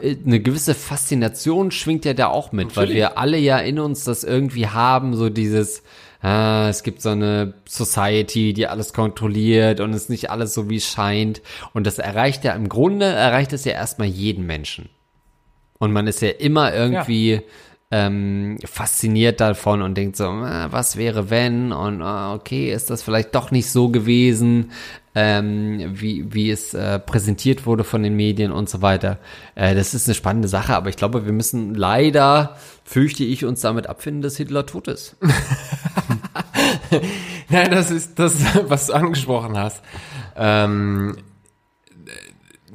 eine 0.02 0.40
gewisse 0.40 0.74
Faszination 0.74 1.70
schwingt 1.70 2.06
ja 2.06 2.14
da 2.14 2.28
auch 2.28 2.50
mit, 2.52 2.68
natürlich. 2.68 2.88
weil 2.88 2.96
wir 2.96 3.18
alle 3.18 3.36
ja 3.36 3.58
in 3.58 3.78
uns 3.78 4.04
das 4.04 4.24
irgendwie 4.24 4.68
haben, 4.68 5.14
so 5.14 5.28
dieses, 5.28 5.82
ah, 6.22 6.68
es 6.70 6.82
gibt 6.82 7.02
so 7.02 7.10
eine 7.10 7.52
Society, 7.68 8.54
die 8.54 8.68
alles 8.68 8.94
kontrolliert 8.94 9.80
und 9.80 9.92
es 9.92 10.08
nicht 10.08 10.30
alles 10.30 10.54
so, 10.54 10.70
wie 10.70 10.76
es 10.76 10.86
scheint. 10.86 11.42
Und 11.74 11.86
das 11.86 11.98
erreicht 11.98 12.42
ja 12.42 12.54
im 12.54 12.70
Grunde, 12.70 13.04
erreicht 13.04 13.52
es 13.52 13.66
ja 13.66 13.72
erstmal 13.72 14.08
jeden 14.08 14.46
Menschen. 14.46 14.88
Und 15.84 15.92
man 15.92 16.06
ist 16.06 16.22
ja 16.22 16.30
immer 16.30 16.74
irgendwie 16.74 17.32
ja. 17.32 17.40
ähm, 17.90 18.56
fasziniert 18.64 19.40
davon 19.40 19.82
und 19.82 19.96
denkt 19.96 20.16
so, 20.16 20.24
äh, 20.24 20.72
was 20.72 20.96
wäre 20.96 21.28
wenn? 21.28 21.72
Und 21.72 22.00
äh, 22.00 22.34
okay, 22.34 22.72
ist 22.72 22.88
das 22.88 23.02
vielleicht 23.02 23.34
doch 23.34 23.50
nicht 23.50 23.70
so 23.70 23.90
gewesen, 23.90 24.72
ähm, 25.14 25.92
wie, 25.92 26.32
wie 26.32 26.50
es 26.50 26.72
äh, 26.74 26.98
präsentiert 26.98 27.66
wurde 27.66 27.84
von 27.84 28.02
den 28.02 28.16
Medien 28.16 28.50
und 28.50 28.68
so 28.68 28.82
weiter. 28.82 29.18
Äh, 29.54 29.74
das 29.74 29.92
ist 29.94 30.08
eine 30.08 30.14
spannende 30.14 30.48
Sache, 30.48 30.74
aber 30.74 30.88
ich 30.88 30.96
glaube, 30.96 31.26
wir 31.26 31.32
müssen 31.32 31.74
leider, 31.74 32.56
fürchte 32.82 33.22
ich, 33.24 33.44
uns 33.44 33.60
damit 33.60 33.86
abfinden, 33.86 34.22
dass 34.22 34.38
Hitler 34.38 34.66
tot 34.66 34.88
ist. 34.88 35.16
Nein, 37.50 37.70
das 37.70 37.90
ist 37.90 38.18
das, 38.18 38.34
was 38.68 38.86
du 38.88 38.94
angesprochen 38.94 39.56
hast. 39.56 39.82
Ähm, 40.36 41.16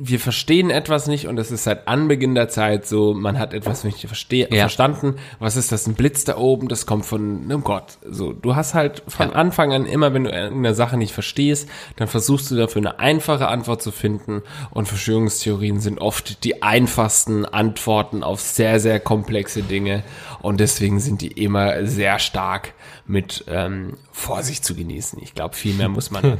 wir 0.01 0.19
verstehen 0.19 0.69
etwas 0.69 1.07
nicht 1.07 1.27
und 1.27 1.37
es 1.37 1.51
ist 1.51 1.65
seit 1.65 1.87
Anbeginn 1.87 2.33
der 2.33 2.47
Zeit 2.47 2.85
so, 2.85 3.13
man 3.13 3.37
hat 3.37 3.53
etwas 3.53 3.83
nicht 3.83 3.99
verste 4.07 4.35
ja. 4.37 4.61
verstanden. 4.61 5.15
Was 5.39 5.57
ist 5.57 5.71
das? 5.71 5.87
Ein 5.87 5.95
Blitz 5.95 6.23
da 6.23 6.37
oben, 6.37 6.69
das 6.69 6.85
kommt 6.85 7.05
von 7.05 7.43
einem 7.43 7.63
Gott. 7.63 7.97
So, 8.03 8.31
du 8.31 8.55
hast 8.55 8.73
halt 8.73 9.03
von 9.07 9.29
ja. 9.29 9.35
Anfang 9.35 9.73
an 9.73 9.85
immer, 9.85 10.13
wenn 10.13 10.23
du 10.23 10.33
eine 10.33 10.73
Sache 10.73 10.97
nicht 10.97 11.13
verstehst, 11.13 11.67
dann 11.97 12.07
versuchst 12.07 12.49
du 12.49 12.55
dafür 12.55 12.81
eine 12.81 12.99
einfache 12.99 13.49
Antwort 13.49 13.81
zu 13.81 13.91
finden 13.91 14.41
und 14.71 14.87
Verschwörungstheorien 14.87 15.81
sind 15.81 15.99
oft 15.99 16.43
die 16.45 16.63
einfachsten 16.63 17.45
Antworten 17.45 18.23
auf 18.23 18.39
sehr, 18.39 18.79
sehr 18.79 18.99
komplexe 18.99 19.63
Dinge 19.63 20.03
und 20.41 20.59
deswegen 20.59 20.99
sind 20.99 21.21
die 21.21 21.31
immer 21.43 21.85
sehr 21.85 22.19
stark 22.19 22.73
mit 23.05 23.43
ähm, 23.47 23.97
Vorsicht 24.11 24.63
zu 24.63 24.75
genießen. 24.75 25.19
Ich 25.21 25.33
glaube, 25.33 25.55
viel 25.55 25.73
mehr 25.73 25.89
muss 25.89 26.11
man 26.11 26.37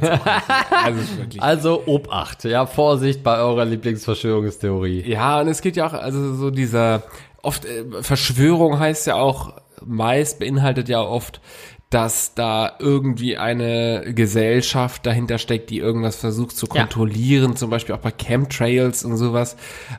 also, 0.70 1.00
also 1.38 1.82
Obacht, 1.86 2.44
ja, 2.44 2.66
Vorsicht 2.66 3.22
bei 3.22 3.38
eurer 3.38 3.64
Lieblingsverschwörungstheorie. 3.64 5.08
Ja, 5.08 5.40
und 5.40 5.48
es 5.48 5.60
geht 5.62 5.76
ja 5.76 5.86
auch, 5.86 5.94
also 5.94 6.34
so 6.34 6.50
dieser, 6.50 7.02
oft, 7.42 7.64
äh, 7.64 8.02
Verschwörung 8.02 8.78
heißt 8.78 9.06
ja 9.06 9.16
auch, 9.16 9.54
meist 9.84 10.38
beinhaltet 10.38 10.88
ja 10.88 11.00
oft 11.00 11.40
dass 11.90 12.34
da 12.34 12.76
irgendwie 12.78 13.36
eine 13.36 14.14
Gesellschaft 14.14 15.04
dahinter 15.06 15.38
steckt, 15.38 15.70
die 15.70 15.78
irgendwas 15.78 16.14
versucht 16.16 16.56
zu 16.56 16.68
kontrollieren, 16.68 17.50
ja. 17.50 17.56
zum 17.56 17.68
Beispiel 17.68 17.96
auch 17.96 18.00
bei 18.00 18.12
Chemtrails 18.12 19.04
und 19.04 19.16
sowas. 19.16 19.56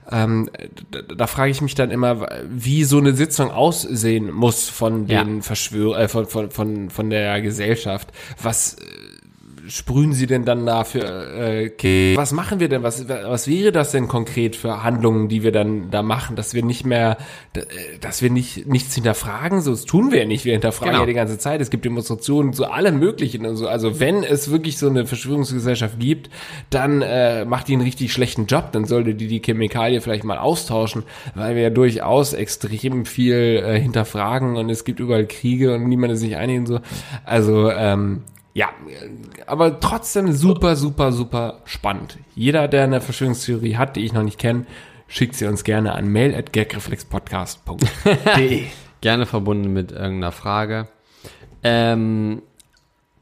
Ähm, 0.10 0.50
da, 0.89 1.02
da 1.02 1.28
frage 1.28 1.52
ich 1.52 1.62
mich 1.62 1.76
dann 1.76 1.92
immer, 1.92 2.30
wie 2.50 2.86
so 2.86 2.98
eine 2.98 3.14
Sitzung 3.14 3.52
aussehen 3.52 4.32
muss 4.32 4.70
von 4.70 5.06
den 5.06 5.36
ja. 5.36 5.42
Verschwör 5.42 6.00
äh, 6.00 6.08
von, 6.08 6.28
von, 6.28 6.50
von, 6.50 6.89
von 6.89 7.10
der 7.10 7.42
Gesellschaft. 7.42 8.08
Was 8.42 8.78
sprühen 9.72 10.14
Sie 10.14 10.28
denn 10.28 10.44
dann 10.44 10.66
da 10.66 10.84
für, 10.84 11.00
äh, 11.02 12.16
was 12.16 12.34
machen 12.34 12.60
wir 12.60 12.68
denn? 12.68 12.84
Was, 12.84 13.08
was 13.08 13.48
wäre 13.48 13.72
das 13.72 13.92
denn 13.92 14.08
konkret 14.08 14.56
für 14.56 14.84
Handlungen, 14.84 15.30
die 15.30 15.44
wir 15.44 15.52
dann 15.52 15.90
da 15.92 16.04
machen, 16.04 16.36
dass 16.36 16.54
wir 16.54 16.64
nicht 16.64 16.86
mehr, 16.86 17.18
dass 18.02 18.22
wir 18.22 18.30
nicht 18.30 18.68
nichts 18.68 18.94
hinterfragen? 18.96 19.62
So, 19.62 19.72
das 19.72 19.86
tun 19.86 20.12
wir 20.12 20.20
ja 20.20 20.26
nicht. 20.26 20.44
Wir 20.44 20.54
hinterfragen 20.54 20.92
genau. 20.92 21.04
ja 21.04 21.08
die 21.08 21.14
ganze 21.14 21.38
Zeit. 21.38 21.62
Es 21.62 21.70
gibt 21.70 21.86
Demonstrationen 21.86 22.54
zu 22.54 22.66
allem 22.66 23.00
Möglichen 23.00 23.46
und 23.46 23.56
so. 23.56 23.68
Also 23.68 24.00
wenn 24.00 24.24
es 24.24 24.52
wirklich 24.52 24.78
so 24.78 24.90
eine 24.90 25.06
Verschwörungsgesellschaft 25.06 26.00
gibt, 26.00 26.30
dann 26.70 27.02
äh, 27.02 27.46
macht 27.46 27.70
die 27.70 27.74
einen 27.74 27.84
richtig 27.84 28.12
schlechten 28.12 28.48
Job. 28.48 28.74
Dann 28.74 28.86
sollte 28.86 29.16
die 29.16 29.28
die 29.28 29.42
Chemikalie 29.42 30.02
vielleicht 30.02 30.26
mal 30.26 30.38
austauschen, 30.38 31.04
weil 31.34 31.56
wir 31.56 31.64
ja 31.64 31.70
durchaus 31.70 32.34
extrem 32.34 33.06
viel 33.06 33.64
äh, 33.66 33.80
hinterfragen 33.80 34.58
und 34.58 34.70
es 34.70 34.84
gibt 34.84 35.00
überall 35.00 35.28
Kriege 35.28 35.76
und 35.76 35.88
niemand 35.88 36.14
ist 36.14 36.20
sich 36.20 36.36
einig 36.36 36.60
und 36.60 36.66
so. 36.66 36.80
Also 37.26 37.72
ähm, 37.72 38.24
ja, 38.54 38.70
aber 39.47 39.80
trotzdem 39.80 40.34
super, 40.34 40.76
super, 40.76 41.12
super 41.12 41.60
spannend. 41.66 42.18
Jeder, 42.36 42.68
der 42.68 42.84
eine 42.84 42.99
Verschwörungstheorie 42.99 43.78
hat, 43.78 43.95
die 43.95 44.06
ich 44.06 44.14
noch 44.14 44.24
nicht 44.24 44.39
kenne, 44.39 44.66
schickt 45.08 45.36
sie 45.36 45.45
uns 45.45 45.64
gerne 45.64 45.93
an 45.93 46.10
mail 46.10 46.36
at 46.36 46.52
gagreflexpodcast.de. 46.52 48.66
gerne 49.02 49.26
verbunden 49.26 49.72
mit 49.72 49.91
irgendeiner 49.91 50.32
Frage. 50.32 50.88
Ähm, 51.64 52.41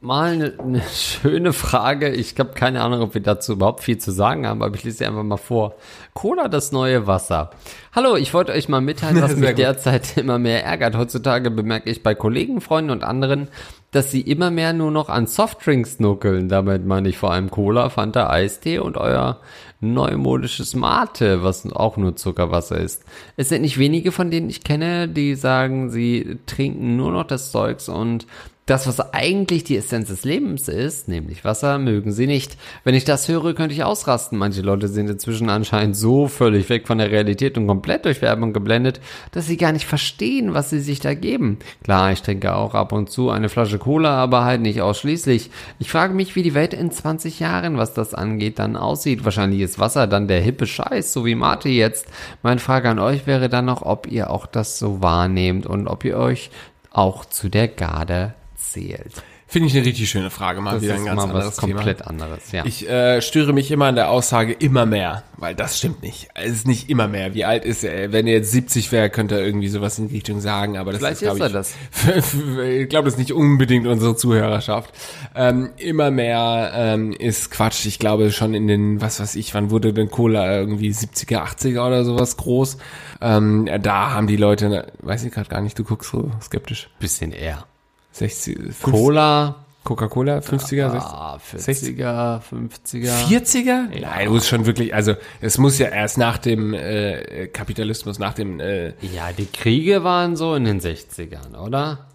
mal 0.02 0.32
eine, 0.32 0.54
eine 0.60 0.82
schöne 0.82 1.54
Frage. 1.54 2.10
Ich 2.10 2.38
habe 2.40 2.54
keine 2.54 2.82
Ahnung, 2.82 3.02
ob 3.02 3.14
wir 3.14 3.22
dazu 3.22 3.54
überhaupt 3.54 3.84
viel 3.84 3.98
zu 3.98 4.12
sagen 4.12 4.48
haben, 4.48 4.64
aber 4.64 4.76
ich 4.76 4.84
lese 4.84 5.00
sie 5.00 5.06
einfach 5.06 5.24
mal 5.24 5.38
vor. 5.38 5.76
Cola, 6.14 6.48
das 6.48 6.72
neue 6.72 7.08
Wasser. 7.08 7.52
Hallo, 7.94 8.16
ich 8.16 8.34
wollte 8.34 8.54
euch 8.54 8.70
mal 8.70 8.82
mitteilen, 8.82 9.22
was 9.22 9.36
mich 9.36 9.56
derzeit 9.56 10.18
immer 10.18 10.40
mehr 10.40 10.64
ärgert. 10.64 10.96
Heutzutage 10.96 11.52
bemerke 11.52 11.90
ich 11.90 12.04
bei 12.04 12.16
Kollegen, 12.16 12.62
Freunden 12.62 12.92
und 12.92 13.04
anderen, 13.04 13.50
dass 13.92 14.12
sie 14.12 14.22
immer 14.22 14.52
mehr 14.52 14.74
nur 14.74 14.92
noch 14.92 15.10
an 15.10 15.28
Softdrinks 15.28 16.00
nuckeln. 16.00 16.50
Damit 16.50 16.86
meine 16.86 17.10
ich 17.10 17.18
vor 17.18 17.32
allem 17.32 17.50
Cola, 17.50 17.90
Fanta, 17.90 18.30
Eistee 18.30 18.80
und 18.80 18.98
euer 18.98 19.40
neumodisches 19.82 20.76
Mate, 20.76 21.44
was 21.44 21.72
auch 21.72 21.98
nur 21.98 22.16
Zuckerwasser 22.16 22.78
ist. 22.78 23.04
Es 23.38 23.50
sind 23.50 23.62
nicht 23.62 23.80
wenige 23.80 24.12
von 24.12 24.30
denen 24.30 24.50
ich 24.50 24.64
kenne, 24.64 25.08
die 25.08 25.36
sagen, 25.36 25.90
sie 25.90 26.38
trinken 26.46 26.98
nur 26.98 27.12
noch 27.12 27.24
das 27.24 27.52
Zeugs 27.52 27.90
und 27.90 28.28
das, 28.70 28.88
was 28.88 29.14
eigentlich 29.14 29.64
die 29.64 29.78
Essenz 29.78 30.10
des 30.10 30.24
Lebens 30.24 30.68
ist, 30.68 31.08
nämlich 31.08 31.44
Wasser, 31.44 31.80
mögen 31.80 32.12
sie 32.12 32.28
nicht. 32.28 32.56
Wenn 32.84 32.94
ich 32.94 33.04
das 33.04 33.28
höre, 33.28 33.56
könnte 33.56 33.74
ich 33.74 33.84
ausrasten. 33.84 34.38
Manche 34.38 34.62
Leute 34.62 34.88
sind 34.88 35.10
inzwischen 35.10 35.50
anscheinend 35.50 35.98
so 35.98 36.28
völlig 36.28 36.70
weg 36.70 36.86
von 36.86 37.00
der 37.00 37.10
Realität 37.10 37.58
und 37.58 37.66
komplett 37.66 38.06
durch 38.06 38.22
Werbung 38.22 38.54
geblendet, 38.54 39.02
dass 39.32 39.48
sie 39.48 39.58
gar 39.58 39.72
nicht 39.72 39.88
verstehen, 39.88 40.54
was 40.54 40.70
sie 40.70 40.82
sich 40.82 41.00
da 41.00 41.16
geben. 41.16 41.58
Klar, 41.84 42.12
ich 42.12 42.22
trinke 42.22 42.54
auch 42.54 42.76
ab 42.76 42.92
und 42.92 43.10
zu 43.10 43.32
eine 43.32 43.50
Flasche 43.50 43.80
Cola, 43.80 44.18
aber 44.18 44.46
halt 44.46 44.62
nicht 44.62 44.82
ausschließlich. 44.82 45.50
Ich 45.80 45.90
frage 45.90 46.14
mich, 46.14 46.36
wie 46.36 46.44
die 46.44 46.54
Welt 46.54 46.76
in 46.76 46.92
20 46.92 47.40
Jahren, 47.40 47.78
was 47.78 47.96
das 47.96 48.14
angeht, 48.14 48.60
dann 48.60 48.76
aussieht. 48.76 49.26
Wahrscheinlich 49.26 49.62
ist 49.62 49.80
Wasser 49.80 50.06
dann 50.06 50.28
der 50.28 50.42
hippe 50.42 50.68
Scheiß, 50.68 51.12
so 51.12 51.26
wie 51.26 51.36
Mate 51.36 51.70
jetzt. 51.70 52.06
Meine 52.44 52.60
Frage 52.60 52.90
an 52.90 53.00
euch 53.00 53.26
wäre 53.26 53.50
dann 53.50 53.66
noch, 53.66 53.82
ob 53.82 54.06
ihr 54.12 54.30
auch 54.30 54.46
das 54.46 54.78
so 54.78 55.02
wahrnehmt 55.02 55.66
und 55.66 55.88
ob 55.88 56.06
ihr 56.06 56.18
euch 56.18 56.52
auch 56.92 57.26
zu 57.26 57.50
der 57.50 57.68
Garde 57.68 58.36
zählt. 58.72 59.24
Finde 59.52 59.68
ich 59.68 59.76
eine 59.76 59.84
richtig 59.84 60.08
schöne 60.12 60.30
Frage, 60.30 60.62
mal 60.62 60.74
Das 60.76 60.84
wieder 60.84 60.94
ist 60.94 61.00
ein 61.00 61.06
ganz 61.08 61.18
mal 61.18 61.24
anderes 61.24 61.48
was 61.48 61.56
Thema. 61.58 61.74
komplett 61.78 62.04
anderes, 62.06 62.52
ja. 62.52 62.64
Ich 62.68 62.88
äh, 62.88 63.20
störe 63.20 63.52
mich 63.52 63.72
immer 63.72 63.86
an 63.88 63.96
der 63.96 64.12
Aussage 64.12 64.54
immer 64.54 64.86
mehr, 64.86 65.24
weil 65.38 65.56
das 65.56 65.80
stimmt 65.80 66.04
nicht. 66.04 66.30
Es 66.36 66.52
ist 66.52 66.68
nicht 66.68 66.88
immer 66.88 67.08
mehr. 67.08 67.34
Wie 67.34 67.46
alt 67.46 67.66
ist 67.66 67.84
er? 67.84 68.12
Wenn 68.12 68.28
er 68.28 68.34
jetzt 68.34 68.52
70 68.52 68.92
wäre, 68.92 69.10
könnte 69.10 69.40
er 69.40 69.44
irgendwie 69.44 69.70
sowas 69.70 69.98
in 69.98 70.08
die 70.08 70.14
Richtung 70.16 70.40
sagen, 70.40 70.78
aber 70.78 70.92
das 70.92 71.00
Vielleicht 71.00 71.24
ist, 71.24 71.40
glaube 71.40 71.40
ist 71.40 71.48
ich, 71.48 72.06
er 72.06 72.20
das. 72.20 72.60
ich 72.64 72.90
glaube, 72.90 73.06
das 73.06 73.16
ist 73.16 73.18
nicht 73.20 73.34
unbedingt 73.34 73.88
unsere 73.88 74.16
Zuhörerschaft. 74.16 74.94
Ähm, 75.34 75.72
immer 75.78 76.12
mehr 76.12 76.72
ähm, 76.76 77.12
ist 77.12 77.50
Quatsch. 77.50 77.88
Ich 77.88 77.98
glaube 77.98 78.32
schon 78.32 78.54
in 78.54 78.68
den, 78.68 79.02
was 79.02 79.20
weiß 79.20 79.36
ich, 79.36 79.56
wann 79.56 79.72
wurde 79.72 79.94
denn 79.94 80.12
Cola 80.12 80.60
irgendwie 80.60 80.92
70er, 80.92 81.40
80er 81.44 81.88
oder 81.88 82.06
sowas 82.06 82.38
groß? 82.38 82.78
Ähm, 83.22 83.68
da 83.82 84.12
haben 84.12 84.28
die 84.28 84.38
Leute, 84.38 84.92
weiß 85.02 85.24
ich 85.24 85.32
gerade 85.34 85.50
gar 85.50 85.62
nicht, 85.62 85.80
du 85.80 85.84
guckst 85.84 86.12
so 86.12 86.30
skeptisch. 86.40 86.92
Bisschen 87.00 87.32
eher. 87.32 87.66
60, 88.12 88.58
50, 88.58 88.82
Cola, 88.82 89.56
Coca-Cola, 89.84 90.40
50er, 90.40 90.92
60er. 90.92 91.00
ah, 91.00 91.40
40er, 91.56 92.42
50er. 92.42 93.28
40er? 93.28 94.00
Nein, 94.02 94.26
du 94.26 94.32
musst 94.34 94.48
schon 94.50 94.66
wirklich, 94.66 94.94
also 94.94 95.16
es 95.42 95.58
muss 95.58 95.80
ja 95.80 95.88
erst 95.88 96.18
nach 96.18 96.38
dem 96.38 96.74
äh, 96.74 97.48
Kapitalismus, 97.48 98.20
nach 98.20 98.34
dem, 98.34 98.60
äh, 98.60 98.90
Ja, 99.14 99.32
die 99.38 99.46
Kriege 99.46 100.04
waren 100.04 100.36
so 100.36 100.54
in 100.56 100.66
den 100.66 100.80
60ern, 100.82 101.56
oder? 101.58 102.06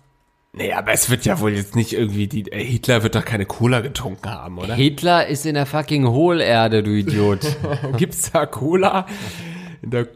nee, 0.57 0.73
aber 0.73 0.93
es 0.93 1.11
wird 1.11 1.25
ja 1.25 1.41
wohl 1.41 1.53
jetzt 1.53 1.75
nicht 1.75 1.93
irgendwie, 1.95 2.29
die, 2.29 2.53
äh, 2.53 2.63
Hitler 2.63 3.03
wird 3.03 3.17
doch 3.17 3.25
keine 3.25 3.45
Cola 3.47 3.81
getrunken 3.81 4.31
haben, 4.31 4.59
oder? 4.59 4.75
Hitler 4.75 5.27
ist 5.27 5.45
in 5.47 5.55
der 5.55 5.67
fucking 5.67 6.07
Hohlerde, 6.07 6.83
du 6.85 6.91
Idiot. 6.93 7.41
Gibt's 7.97 8.31
da 8.31 8.47
Cola? 8.47 9.07
In 9.85 9.91
der 9.91 10.09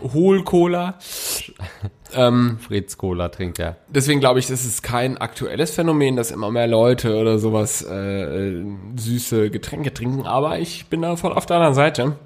Hohl-Cola? 0.00 0.98
ähm, 2.14 2.58
Fritz 2.60 2.96
Cola 2.96 3.28
trinkt 3.28 3.58
er. 3.58 3.76
deswegen 3.88 4.20
glaube 4.20 4.38
ich, 4.38 4.46
das 4.46 4.64
ist 4.64 4.84
kein 4.84 5.18
aktuelles 5.18 5.72
Phänomen, 5.72 6.14
dass 6.14 6.30
immer 6.30 6.52
mehr 6.52 6.68
Leute 6.68 7.16
oder 7.16 7.40
sowas 7.40 7.84
äh, 7.88 8.50
äh, 8.50 8.64
süße 8.96 9.50
Getränke 9.50 9.92
trinken, 9.92 10.26
aber 10.26 10.60
ich 10.60 10.86
bin 10.86 11.02
da 11.02 11.16
voll 11.16 11.32
auf 11.32 11.44
der 11.44 11.56
anderen 11.56 11.74
Seite. 11.74 12.16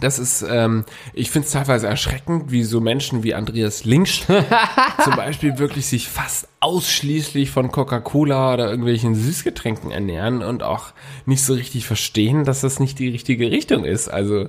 Das 0.00 0.18
ist, 0.18 0.44
ähm, 0.48 0.84
ich 1.12 1.30
finde 1.30 1.46
es 1.46 1.52
teilweise 1.52 1.86
erschreckend, 1.86 2.50
wie 2.50 2.64
so 2.64 2.80
Menschen 2.80 3.22
wie 3.22 3.32
Andreas 3.32 3.84
Linksch 3.84 4.24
zum 5.04 5.16
Beispiel 5.16 5.58
wirklich 5.58 5.86
sich 5.86 6.08
fast 6.08 6.48
ausschließlich 6.60 7.50
von 7.50 7.70
Coca-Cola 7.70 8.54
oder 8.54 8.68
irgendwelchen 8.68 9.14
Süßgetränken 9.14 9.92
ernähren 9.92 10.42
und 10.42 10.64
auch 10.64 10.86
nicht 11.26 11.44
so 11.44 11.54
richtig 11.54 11.86
verstehen, 11.86 12.44
dass 12.44 12.60
das 12.60 12.80
nicht 12.80 12.98
die 12.98 13.08
richtige 13.08 13.50
Richtung 13.52 13.84
ist. 13.84 14.08
Also 14.08 14.48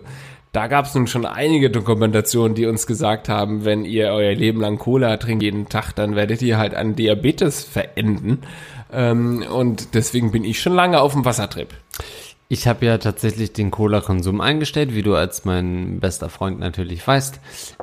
da 0.56 0.68
gab 0.68 0.86
es 0.86 0.96
nun 0.96 1.08
schon 1.08 1.26
einige 1.26 1.70
Dokumentationen, 1.70 2.56
die 2.56 2.66
uns 2.66 2.88
gesagt 2.88 3.28
haben, 3.28 3.66
wenn 3.66 3.84
ihr 3.84 4.08
euer 4.08 4.34
Leben 4.34 4.62
lang 4.62 4.78
Cola 4.78 5.18
trinkt 5.18 5.44
jeden 5.44 5.68
Tag, 5.68 5.92
dann 5.94 6.16
werdet 6.16 6.42
ihr 6.42 6.58
halt 6.58 6.74
an 6.76 6.96
Diabetes 6.96 7.64
verenden. 7.64 8.40
Ähm, 8.92 9.44
und 9.52 9.94
deswegen 9.96 10.32
bin 10.32 10.46
ich 10.46 10.62
schon 10.62 10.74
lange 10.74 11.02
auf 11.02 11.12
dem 11.12 11.26
Wassertrip. 11.26 11.74
Ich 12.48 12.68
habe 12.68 12.86
ja 12.86 13.00
tatsächlich 13.00 13.52
den 13.54 13.72
Cola-Konsum 13.72 14.40
eingestellt, 14.40 14.94
wie 14.96 15.02
du 15.02 15.16
als 15.16 15.46
mein 15.46 16.00
bester 16.00 16.30
Freund 16.30 16.60
natürlich 16.60 17.06
weißt, 17.06 17.40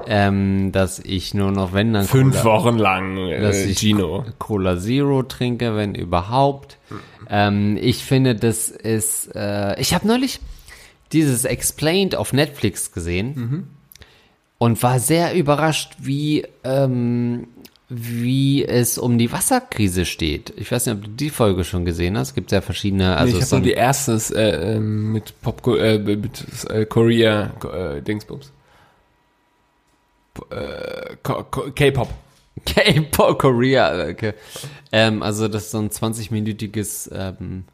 ähm, 0.07 0.71
dass 0.73 1.01
ich 1.01 1.35
nur 1.35 1.51
noch, 1.51 1.73
wenn 1.75 1.93
dann 1.93 2.05
Fünf 2.05 2.41
Cola, 2.41 2.45
Wochen 2.45 2.79
lang 2.79 3.17
dass 3.43 3.57
äh, 3.57 3.71
ich 3.71 3.81
Gino. 3.81 4.25
Cola 4.39 4.79
Zero 4.79 5.25
trinke, 5.25 5.77
wenn 5.77 5.95
überhaupt. 5.95 6.79
Ähm, 7.29 7.77
ich 7.81 8.05
finde, 8.05 8.37
das 8.37 8.69
ist, 8.69 9.35
äh, 9.35 9.79
ich 9.81 9.95
habe 9.95 10.07
neulich 10.07 10.41
dieses 11.13 11.45
Explained 11.45 12.15
auf 12.15 12.33
Netflix 12.33 12.93
gesehen 12.93 13.69
und 14.63 14.81
war 14.83 15.01
sehr 15.01 15.35
überrascht, 15.35 15.95
wie, 15.99 16.47
ähm, 16.63 17.49
wie 17.89 18.65
es 18.65 18.97
um 18.97 19.19
die 19.19 19.33
Wasserkrise 19.33 20.05
steht. 20.05 20.53
Ich 20.57 20.71
weiß 20.71 20.87
nicht, 20.87 20.95
ob 20.95 21.03
du 21.03 21.11
die 21.11 21.31
Folge 21.31 21.65
schon 21.65 21.85
gesehen 21.85 22.17
hast. 22.17 22.29
Es 22.29 22.35
gibt 22.35 22.53
ja 22.53 22.61
verschiedene, 22.61 23.17
also 23.17 23.31
ich 23.31 23.43
habe 23.43 23.47
so 23.47 23.57
nur 23.57 23.65
die 23.65 23.73
erste 23.73 24.13
äh, 24.35 24.77
ähm, 24.77 25.13
mit 25.13 25.35
Pop 25.43 25.67
äh, 25.67 25.99
mit 25.99 26.47
äh, 26.71 26.87
Korea 26.87 27.53
äh, 27.73 28.01
Dingsbums. 28.03 28.53
Äh, 30.51 31.17
K-Pop. 31.23 32.09
K-Pop 32.65 33.39
Korea. 33.39 34.11
Okay. 34.11 34.35
Ähm, 34.93 35.23
also 35.23 35.49
das 35.49 35.65
ist 35.65 35.71
so 35.73 35.79
ein 35.79 35.91
20-minütiges 35.91 37.11
ähm, 37.13 37.65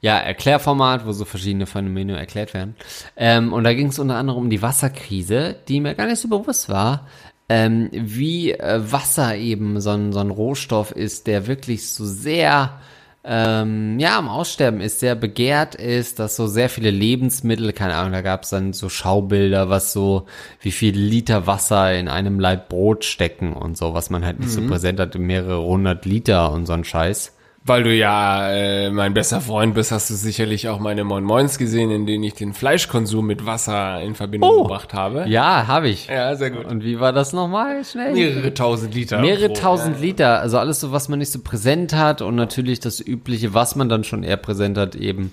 ja, 0.00 0.18
Erklärformat, 0.18 1.06
wo 1.06 1.12
so 1.12 1.24
verschiedene 1.24 1.66
Phänomene 1.66 2.16
erklärt 2.16 2.54
werden. 2.54 2.76
Ähm, 3.16 3.52
und 3.52 3.64
da 3.64 3.74
ging 3.74 3.88
es 3.88 3.98
unter 3.98 4.16
anderem 4.16 4.38
um 4.38 4.50
die 4.50 4.62
Wasserkrise, 4.62 5.56
die 5.68 5.80
mir 5.80 5.94
gar 5.94 6.06
nicht 6.06 6.20
so 6.20 6.28
bewusst 6.28 6.68
war, 6.68 7.08
ähm, 7.48 7.88
wie 7.92 8.52
äh, 8.52 8.80
Wasser 8.92 9.36
eben 9.36 9.80
so 9.80 9.90
ein, 9.90 10.12
so 10.12 10.20
ein 10.20 10.30
Rohstoff 10.30 10.92
ist, 10.92 11.26
der 11.26 11.46
wirklich 11.46 11.88
so 11.88 12.04
sehr 12.04 12.78
ähm, 13.24 13.98
ja, 13.98 14.16
am 14.18 14.28
Aussterben 14.28 14.80
ist, 14.80 15.00
sehr 15.00 15.14
begehrt 15.14 15.74
ist, 15.74 16.18
dass 16.18 16.36
so 16.36 16.46
sehr 16.46 16.68
viele 16.68 16.90
Lebensmittel, 16.90 17.72
keine 17.72 17.96
Ahnung, 17.96 18.12
da 18.12 18.22
gab 18.22 18.44
es 18.44 18.50
dann 18.50 18.72
so 18.72 18.88
Schaubilder, 18.88 19.68
was 19.68 19.92
so, 19.92 20.26
wie 20.60 20.70
viel 20.70 20.96
Liter 20.96 21.46
Wasser 21.46 21.94
in 21.94 22.08
einem 22.08 22.38
Laib 22.38 22.68
Brot 22.68 23.04
stecken 23.04 23.52
und 23.52 23.76
so, 23.76 23.92
was 23.92 24.08
man 24.08 24.24
halt 24.24 24.38
nicht 24.40 24.52
so 24.52 24.66
präsent 24.66 25.00
hat, 25.00 25.14
mehrere 25.16 25.62
hundert 25.62 26.06
Liter 26.06 26.52
und 26.52 26.66
so 26.66 26.72
ein 26.72 26.84
Scheiß. 26.84 27.36
Weil 27.68 27.82
du 27.82 27.94
ja 27.94 28.50
äh, 28.50 28.90
mein 28.90 29.12
bester 29.12 29.40
Freund 29.40 29.74
bist, 29.74 29.92
hast 29.92 30.08
du 30.08 30.14
sicherlich 30.14 30.68
auch 30.68 30.78
meine 30.78 31.04
Moin 31.04 31.22
Moins 31.22 31.58
gesehen, 31.58 31.90
in 31.90 32.06
denen 32.06 32.24
ich 32.24 32.34
den 32.34 32.54
Fleischkonsum 32.54 33.26
mit 33.26 33.44
Wasser 33.44 34.00
in 34.00 34.14
Verbindung 34.14 34.62
gebracht 34.62 34.94
habe. 34.94 35.24
Oh. 35.26 35.28
Ja, 35.28 35.66
habe 35.66 35.88
ich. 35.88 36.06
Ja, 36.06 36.34
sehr 36.34 36.50
gut. 36.50 36.64
Und 36.64 36.82
wie 36.82 36.98
war 36.98 37.12
das 37.12 37.32
nochmal 37.32 37.84
schnell? 37.84 38.14
Mehrere 38.14 38.54
tausend 38.54 38.94
Liter. 38.94 39.20
Mehrere 39.20 39.52
tausend 39.52 40.00
Liter, 40.00 40.40
also 40.40 40.58
alles 40.58 40.80
so, 40.80 40.92
was 40.92 41.08
man 41.08 41.18
nicht 41.18 41.30
so 41.30 41.40
präsent 41.40 41.92
hat 41.92 42.22
und 42.22 42.34
natürlich 42.36 42.80
das 42.80 43.06
Übliche, 43.06 43.52
was 43.52 43.76
man 43.76 43.88
dann 43.88 44.02
schon 44.02 44.22
eher 44.22 44.38
präsent 44.38 44.78
hat, 44.78 44.94
eben 44.94 45.32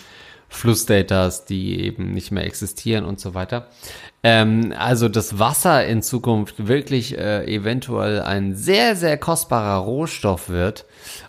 Flussdatas, 0.50 1.46
die 1.46 1.82
eben 1.82 2.14
nicht 2.14 2.32
mehr 2.32 2.46
existieren 2.46 3.06
und 3.06 3.20
so 3.20 3.34
weiter. 3.34 3.68
Ähm, 4.24 4.74
also 4.78 5.10
das 5.10 5.40
Wasser 5.40 5.86
in 5.86 6.02
Zukunft 6.02 6.68
wirklich 6.68 7.18
äh, 7.18 7.46
eventuell 7.46 8.22
ein 8.22 8.56
sehr, 8.56 8.96
sehr 8.96 9.18
kostbarer 9.18 9.78
Rohstoff 9.80 10.50
wird. 10.50 10.86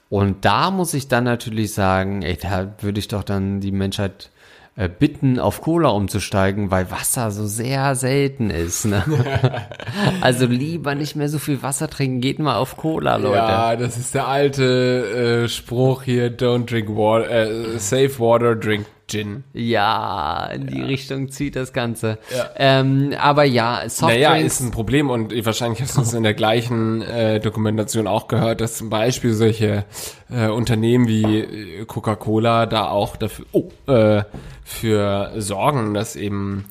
Und 0.08 0.44
da 0.44 0.70
muss 0.70 0.94
ich 0.94 1.08
dann 1.08 1.24
natürlich 1.24 1.74
sagen, 1.74 2.22
ey, 2.22 2.36
da 2.36 2.74
würde 2.80 2.98
ich 2.98 3.08
doch 3.08 3.24
dann 3.24 3.60
die 3.60 3.72
Menschheit 3.72 4.30
äh, 4.76 4.88
bitten, 4.88 5.40
auf 5.40 5.62
Cola 5.62 5.88
umzusteigen, 5.88 6.70
weil 6.70 6.90
Wasser 6.90 7.30
so 7.30 7.46
sehr 7.46 7.94
selten 7.96 8.50
ist. 8.50 8.84
Ne? 8.84 9.02
also 10.20 10.46
lieber 10.46 10.94
nicht 10.94 11.16
mehr 11.16 11.28
so 11.28 11.38
viel 11.38 11.62
Wasser 11.62 11.88
trinken, 11.88 12.20
geht 12.20 12.38
mal 12.38 12.56
auf 12.56 12.76
Cola, 12.76 13.16
Leute. 13.16 13.36
Ja, 13.38 13.74
das 13.74 13.96
ist 13.96 14.14
der 14.14 14.28
alte 14.28 15.44
äh, 15.44 15.48
Spruch 15.48 16.02
hier, 16.02 16.36
don't 16.36 16.66
drink 16.66 16.90
water, 16.90 17.30
äh, 17.30 17.78
save 17.78 18.18
water, 18.18 18.54
drink 18.54 18.86
Gin. 19.08 19.44
Ja, 19.52 20.46
in 20.52 20.66
die 20.66 20.82
Richtung 20.82 21.30
zieht 21.30 21.54
das 21.54 21.72
Ganze. 21.72 22.18
Ja. 22.36 22.50
Ähm, 22.56 23.14
aber 23.18 23.44
ja, 23.44 23.82
Softdrinks. 23.88 24.28
Naja, 24.28 24.36
ist 24.36 24.60
ein 24.60 24.72
Problem 24.72 25.10
und 25.10 25.32
wahrscheinlich 25.46 25.80
hast 25.80 25.96
du 25.96 26.00
es 26.00 26.12
in 26.12 26.24
der 26.24 26.34
gleichen 26.34 27.02
äh, 27.02 27.38
Dokumentation 27.38 28.08
auch 28.08 28.26
gehört, 28.26 28.60
dass 28.60 28.76
zum 28.76 28.90
Beispiel 28.90 29.32
solche 29.34 29.84
äh, 30.28 30.48
Unternehmen 30.48 31.06
wie 31.06 31.40
äh, 31.40 31.84
Coca-Cola 31.84 32.66
da 32.66 32.88
auch 32.88 33.16
dafür, 33.16 33.46
oh, 33.52 33.70
äh, 33.86 34.24
für 34.64 35.32
sorgen, 35.36 35.94
dass 35.94 36.16
eben 36.16 36.64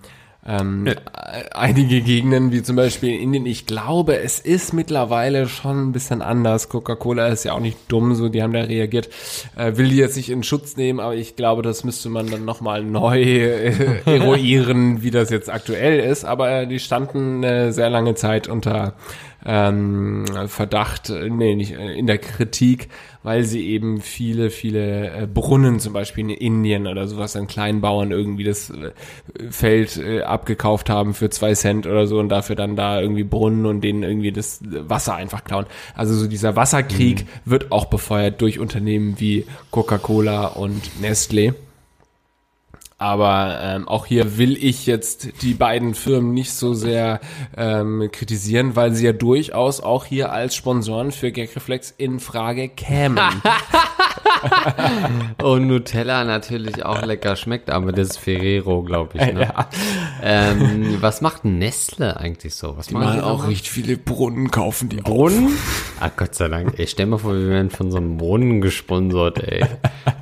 ähm, 0.47 0.85
äh, 0.85 0.95
einige 1.53 2.01
Gegenden, 2.01 2.51
wie 2.51 2.61
zum 2.61 2.75
Beispiel 2.75 3.09
in 3.15 3.21
Indien, 3.21 3.45
ich 3.47 3.65
glaube, 3.65 4.19
es 4.19 4.39
ist 4.39 4.73
mittlerweile 4.73 5.47
schon 5.47 5.89
ein 5.89 5.91
bisschen 5.91 6.21
anders. 6.21 6.69
Coca-Cola 6.69 7.27
ist 7.27 7.45
ja 7.45 7.53
auch 7.53 7.59
nicht 7.59 7.77
dumm, 7.87 8.13
so 8.13 8.29
die 8.29 8.43
haben 8.43 8.53
da 8.53 8.61
reagiert. 8.61 9.09
Äh, 9.55 9.77
will 9.77 9.89
die 9.89 9.97
jetzt 9.97 10.17
nicht 10.17 10.29
in 10.29 10.43
Schutz 10.43 10.77
nehmen, 10.77 10.99
aber 10.99 11.15
ich 11.15 11.35
glaube, 11.35 11.63
das 11.63 11.83
müsste 11.83 12.09
man 12.09 12.29
dann 12.29 12.45
nochmal 12.45 12.83
neu 12.83 13.21
äh, 13.21 14.01
eruieren, 14.05 15.01
wie 15.01 15.11
das 15.11 15.31
jetzt 15.31 15.49
aktuell 15.49 15.99
ist. 15.99 16.25
Aber 16.25 16.51
äh, 16.51 16.67
die 16.67 16.79
standen 16.79 17.43
äh, 17.43 17.71
sehr 17.71 17.89
lange 17.89 18.13
Zeit 18.13 18.47
unter 18.47 18.93
ähm, 19.45 20.25
Verdacht, 20.47 21.09
äh, 21.09 21.29
nee, 21.29 21.55
nicht 21.55 21.73
äh, 21.73 21.93
in 21.93 22.07
der 22.07 22.17
Kritik, 22.17 22.89
weil 23.21 23.43
sie 23.43 23.67
eben 23.67 24.01
viele, 24.01 24.49
viele 24.49 25.11
äh, 25.11 25.27
Brunnen 25.27 25.79
zum 25.79 25.93
Beispiel 25.93 26.23
in 26.23 26.29
Indien 26.31 26.87
oder 26.87 27.07
sowas 27.07 27.35
an 27.35 27.47
Kleinbauern 27.47 28.11
irgendwie 28.11 28.43
das 28.43 28.73
Feld 29.49 30.01
abgekauft 30.23 30.89
haben 30.89 31.13
für 31.13 31.29
zwei 31.29 31.53
Cent 31.53 31.87
oder 31.87 32.07
so 32.07 32.19
und 32.19 32.29
dafür 32.29 32.55
dann 32.55 32.75
da 32.75 32.99
irgendwie 32.99 33.23
Brunnen 33.23 33.65
und 33.65 33.81
denen 33.81 34.03
irgendwie 34.03 34.31
das 34.31 34.59
Wasser 34.63 35.15
einfach 35.15 35.43
klauen. 35.43 35.65
Also 35.95 36.13
so 36.15 36.27
dieser 36.27 36.55
Wasserkrieg 36.55 37.25
wird 37.45 37.71
auch 37.71 37.85
befeuert 37.85 38.41
durch 38.41 38.59
Unternehmen 38.59 39.19
wie 39.19 39.45
Coca-Cola 39.71 40.47
und 40.47 41.01
Nestle. 41.01 41.55
Aber 42.97 43.59
ähm, 43.61 43.87
auch 43.89 44.05
hier 44.05 44.37
will 44.37 44.55
ich 44.55 44.85
jetzt 44.85 45.41
die 45.41 45.53
beiden 45.53 45.95
Firmen 45.95 46.33
nicht 46.33 46.53
so 46.53 46.73
sehr 46.73 47.19
ähm, 47.57 48.09
kritisieren, 48.11 48.77
weil 48.77 48.93
sie 48.93 49.05
ja 49.05 49.11
durchaus 49.11 49.81
auch 49.81 50.05
hier 50.05 50.31
als 50.31 50.55
Sponsoren 50.55 51.11
für 51.11 51.31
Gagreflex 51.33 51.93
in 51.97 52.19
Frage 52.21 52.69
kämen. 52.69 53.19
Und 55.43 55.67
Nutella 55.67 56.23
natürlich 56.23 56.85
auch 56.85 57.01
lecker 57.03 57.35
schmeckt, 57.35 57.69
aber 57.69 57.91
das 57.91 58.09
ist 58.09 58.17
Ferrero, 58.17 58.83
glaube 58.83 59.17
ich. 59.17 59.33
Ne? 59.33 59.41
Ja. 59.41 59.69
Ähm, 60.21 60.97
was 61.01 61.21
macht 61.21 61.45
Nestle 61.45 62.17
eigentlich 62.17 62.55
so? 62.55 62.77
Was 62.77 62.91
machen 62.91 63.15
die 63.15 63.21
nochmal? 63.21 63.47
richtig 63.47 63.71
viele 63.71 63.97
Brunnen 63.97 64.51
kaufen 64.51 64.89
die 64.89 64.97
Brunnen? 64.97 65.57
Ach 65.99 66.11
Gott 66.15 66.35
sei 66.35 66.47
Dank. 66.47 66.79
Ey, 66.79 66.87
stell 66.87 67.05
mal 67.05 67.17
vor, 67.17 67.33
wir 67.33 67.49
wären 67.49 67.69
von 67.69 67.91
so 67.91 67.97
einem 67.97 68.17
Brunnen 68.17 68.61
gesponsert, 68.61 69.39
ey. 69.39 69.65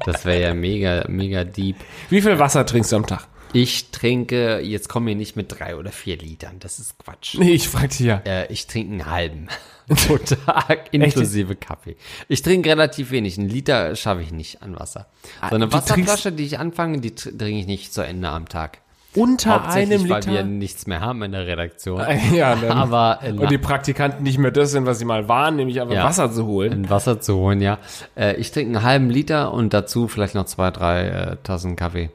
Das 0.05 0.25
wäre 0.25 0.41
ja 0.41 0.53
mega, 0.53 1.05
mega 1.07 1.43
deep. 1.43 1.77
Wie 2.09 2.21
viel 2.21 2.39
Wasser 2.39 2.65
trinkst 2.65 2.91
du 2.91 2.97
am 2.97 3.05
Tag? 3.05 3.27
Ich 3.53 3.91
trinke, 3.91 4.59
jetzt 4.61 4.89
kommen 4.89 5.05
wir 5.05 5.15
nicht 5.15 5.35
mit 5.35 5.59
drei 5.59 5.75
oder 5.75 5.91
vier 5.91 6.17
Litern, 6.17 6.57
das 6.59 6.79
ist 6.79 6.97
Quatsch. 6.97 7.35
Nee, 7.37 7.51
ich 7.51 7.69
frag 7.69 7.91
dich 7.91 7.99
ja. 7.99 8.21
Äh, 8.25 8.51
ich 8.51 8.65
trinke 8.65 8.91
einen 8.91 9.05
halben 9.05 9.47
pro 10.07 10.17
Tag, 10.17 10.89
inklusive 10.91 11.55
Kaffee. 11.55 11.95
Ich 12.27 12.41
trinke 12.41 12.69
relativ 12.69 13.11
wenig, 13.11 13.37
einen 13.37 13.49
Liter 13.49 13.95
schaffe 13.95 14.21
ich 14.21 14.31
nicht 14.31 14.61
an 14.61 14.79
Wasser. 14.79 15.07
So 15.49 15.55
eine 15.55 15.65
Ah, 15.65 15.67
du 15.67 15.73
Wasserflasche, 15.73 16.31
die 16.31 16.45
ich 16.45 16.59
anfange, 16.59 16.99
die 17.01 17.11
tr- 17.11 17.37
trinke 17.37 17.59
ich 17.59 17.67
nicht 17.67 17.93
zu 17.93 18.01
Ende 18.01 18.29
am 18.29 18.47
Tag. 18.47 18.79
Unter 19.15 19.69
einem 19.69 20.09
weil 20.09 20.25
wir 20.25 20.31
Liter? 20.31 20.43
nichts 20.43 20.87
mehr 20.87 20.99
haben 20.99 21.21
in 21.21 21.33
der 21.33 21.45
Redaktion. 21.45 22.01
Ja, 22.33 22.55
dann, 22.55 22.71
Aber 22.71 23.19
äh, 23.21 23.31
und 23.31 23.51
die 23.51 23.59
Praktikanten 23.59 24.23
nicht 24.23 24.39
mehr 24.39 24.49
das 24.49 24.71
sind, 24.71 24.87
was 24.87 24.97
sie 24.97 25.05
mal 25.05 25.29
waren, 25.29 25.55
nämlich 25.55 25.79
einfach 25.79 25.93
Ja. 25.93 26.03
Wasser 26.05 26.31
zu 26.31 26.47
holen. 26.47 26.71
ein 26.73 26.89
Wasser 26.89 27.21
zu 27.21 27.35
holen, 27.37 27.61
ja. 27.61 27.77
Äh, 28.15 28.37
ich 28.37 28.51
trinke 28.51 28.75
einen 28.75 28.83
halben 28.83 29.09
Liter 29.11 29.53
und 29.53 29.71
dazu 29.71 30.07
vielleicht 30.07 30.33
noch 30.33 30.45
zwei, 30.45 30.71
drei 30.71 31.07
äh, 31.09 31.37
Tassen 31.43 31.75
Kaffee. 31.75 32.09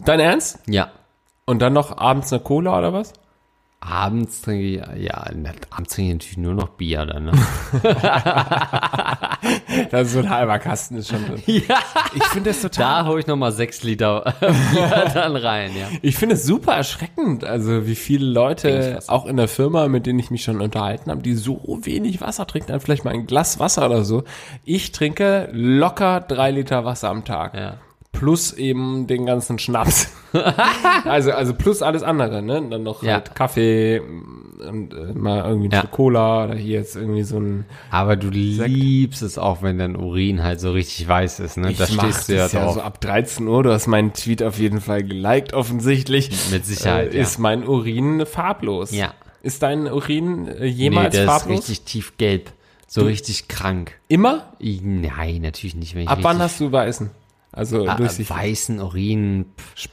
Dein 0.00 0.20
Ernst? 0.20 0.58
Ja. 0.66 0.90
Und 1.46 1.60
dann 1.62 1.72
noch 1.72 1.96
abends 1.96 2.30
eine 2.34 2.42
Cola 2.42 2.76
oder 2.78 2.92
was? 2.92 3.14
Abends 3.80 4.42
trinke 4.42 4.64
ich, 4.64 5.04
ja, 5.04 5.30
na, 5.34 5.50
abends 5.70 5.94
trinke 5.94 6.08
ich 6.08 6.14
natürlich 6.14 6.38
nur 6.38 6.54
noch 6.54 6.70
Bier 6.70 7.06
dann, 7.06 7.26
ne? 7.26 7.32
Das 9.90 10.08
ist 10.08 10.14
so 10.14 10.20
ein 10.20 10.30
halber 10.30 10.58
Kasten 10.58 10.96
ist 10.96 11.08
schon 11.08 11.24
drin. 11.24 11.42
ja. 11.68 11.78
Ich 12.14 12.24
finde 12.24 12.50
das 12.50 12.62
total. 12.62 13.04
Da 13.04 13.08
hole 13.08 13.20
ich 13.20 13.26
nochmal 13.26 13.52
sechs 13.52 13.82
Liter 13.82 14.34
Bier 14.40 15.10
dann 15.12 15.36
rein, 15.36 15.72
ja. 15.78 15.86
Ich 16.02 16.16
finde 16.16 16.34
es 16.34 16.44
super 16.44 16.74
erschreckend, 16.74 17.44
also 17.44 17.86
wie 17.86 17.94
viele 17.94 18.26
Leute, 18.26 18.98
auch 19.06 19.26
in 19.26 19.36
der 19.36 19.48
Firma, 19.48 19.88
mit 19.88 20.06
denen 20.06 20.18
ich 20.18 20.30
mich 20.30 20.42
schon 20.42 20.60
unterhalten 20.60 21.10
habe, 21.10 21.22
die 21.22 21.34
so 21.34 21.60
wenig 21.82 22.20
Wasser 22.20 22.46
trinken, 22.46 22.72
dann 22.72 22.80
vielleicht 22.80 23.04
mal 23.04 23.12
ein 23.12 23.26
Glas 23.26 23.60
Wasser 23.60 23.86
oder 23.86 24.04
so. 24.04 24.24
Ich 24.64 24.92
trinke 24.92 25.48
locker 25.52 26.20
drei 26.20 26.50
Liter 26.50 26.84
Wasser 26.84 27.10
am 27.10 27.24
Tag. 27.24 27.54
Ja. 27.54 27.76
Plus 28.18 28.52
eben 28.52 29.06
den 29.06 29.26
ganzen 29.26 29.58
Schnaps. 29.58 30.08
also, 31.04 31.32
also 31.32 31.54
plus 31.54 31.82
alles 31.82 32.02
andere, 32.02 32.42
ne? 32.42 32.58
Und 32.58 32.70
dann 32.70 32.82
noch 32.82 33.02
Ja. 33.02 33.14
halt 33.14 33.34
Kaffee 33.34 34.00
und 34.00 34.94
äh, 34.94 35.12
mal 35.14 35.44
irgendwie 35.46 35.68
ein 35.68 35.72
Ja. 35.72 35.86
Cola 35.86 36.44
oder 36.46 36.54
hier 36.54 36.78
jetzt 36.78 36.96
irgendwie 36.96 37.22
so 37.22 37.38
ein. 37.38 37.66
Aber 37.90 38.16
du 38.16 38.28
liebst 38.30 39.22
es 39.22 39.36
auch, 39.38 39.62
wenn 39.62 39.78
dein 39.78 39.96
Urin 39.96 40.42
halt 40.42 40.60
so 40.60 40.72
richtig 40.72 41.06
weiß 41.06 41.40
ist, 41.40 41.56
ne? 41.58 41.72
Da 41.76 41.84
Ich 41.84 41.94
mach 41.96 42.04
stehst 42.04 42.28
du 42.28 42.34
ja 42.36 42.46
ja 42.46 42.60
drauf. 42.60 42.74
so 42.74 42.80
ab 42.80 43.00
13 43.00 43.46
Uhr. 43.46 43.62
Du 43.62 43.72
hast 43.72 43.86
meinen 43.86 44.12
Tweet 44.14 44.42
auf 44.42 44.58
jeden 44.58 44.80
Fall 44.80 45.02
geliked, 45.04 45.52
offensichtlich. 45.52 46.30
Mit 46.50 46.64
Sicherheit, 46.64 47.12
äh, 47.12 47.16
ja. 47.18 47.22
Ist 47.22 47.38
mein 47.38 47.66
Urin 47.66 48.24
farblos? 48.26 48.92
Ja. 48.92 49.12
Ist 49.42 49.62
dein 49.62 49.86
Urin 49.86 50.48
äh, 50.48 50.60
nee, 50.60 50.66
jemals 50.68 51.14
der 51.14 51.24
ist 51.24 51.30
farblos? 51.30 51.58
richtig 51.58 51.82
tiefgelb. 51.82 52.50
So 52.88 53.02
richtig 53.02 53.48
krank. 53.48 53.92
Immer? 54.08 54.52
Nein, 54.60 55.42
natürlich 55.42 55.74
nicht. 55.74 55.94
Wenn 55.94 56.02
ich 56.04 56.08
Ab 56.08 56.20
wann 56.22 56.38
hast 56.38 56.60
du 56.60 56.70
weißen? 56.70 57.10
Also 57.56 57.88
Ah, 57.88 57.94
durchsichtig. 57.94 58.30
weißen 58.36 58.80
Urin. 58.80 59.46
Pff, 59.58 59.88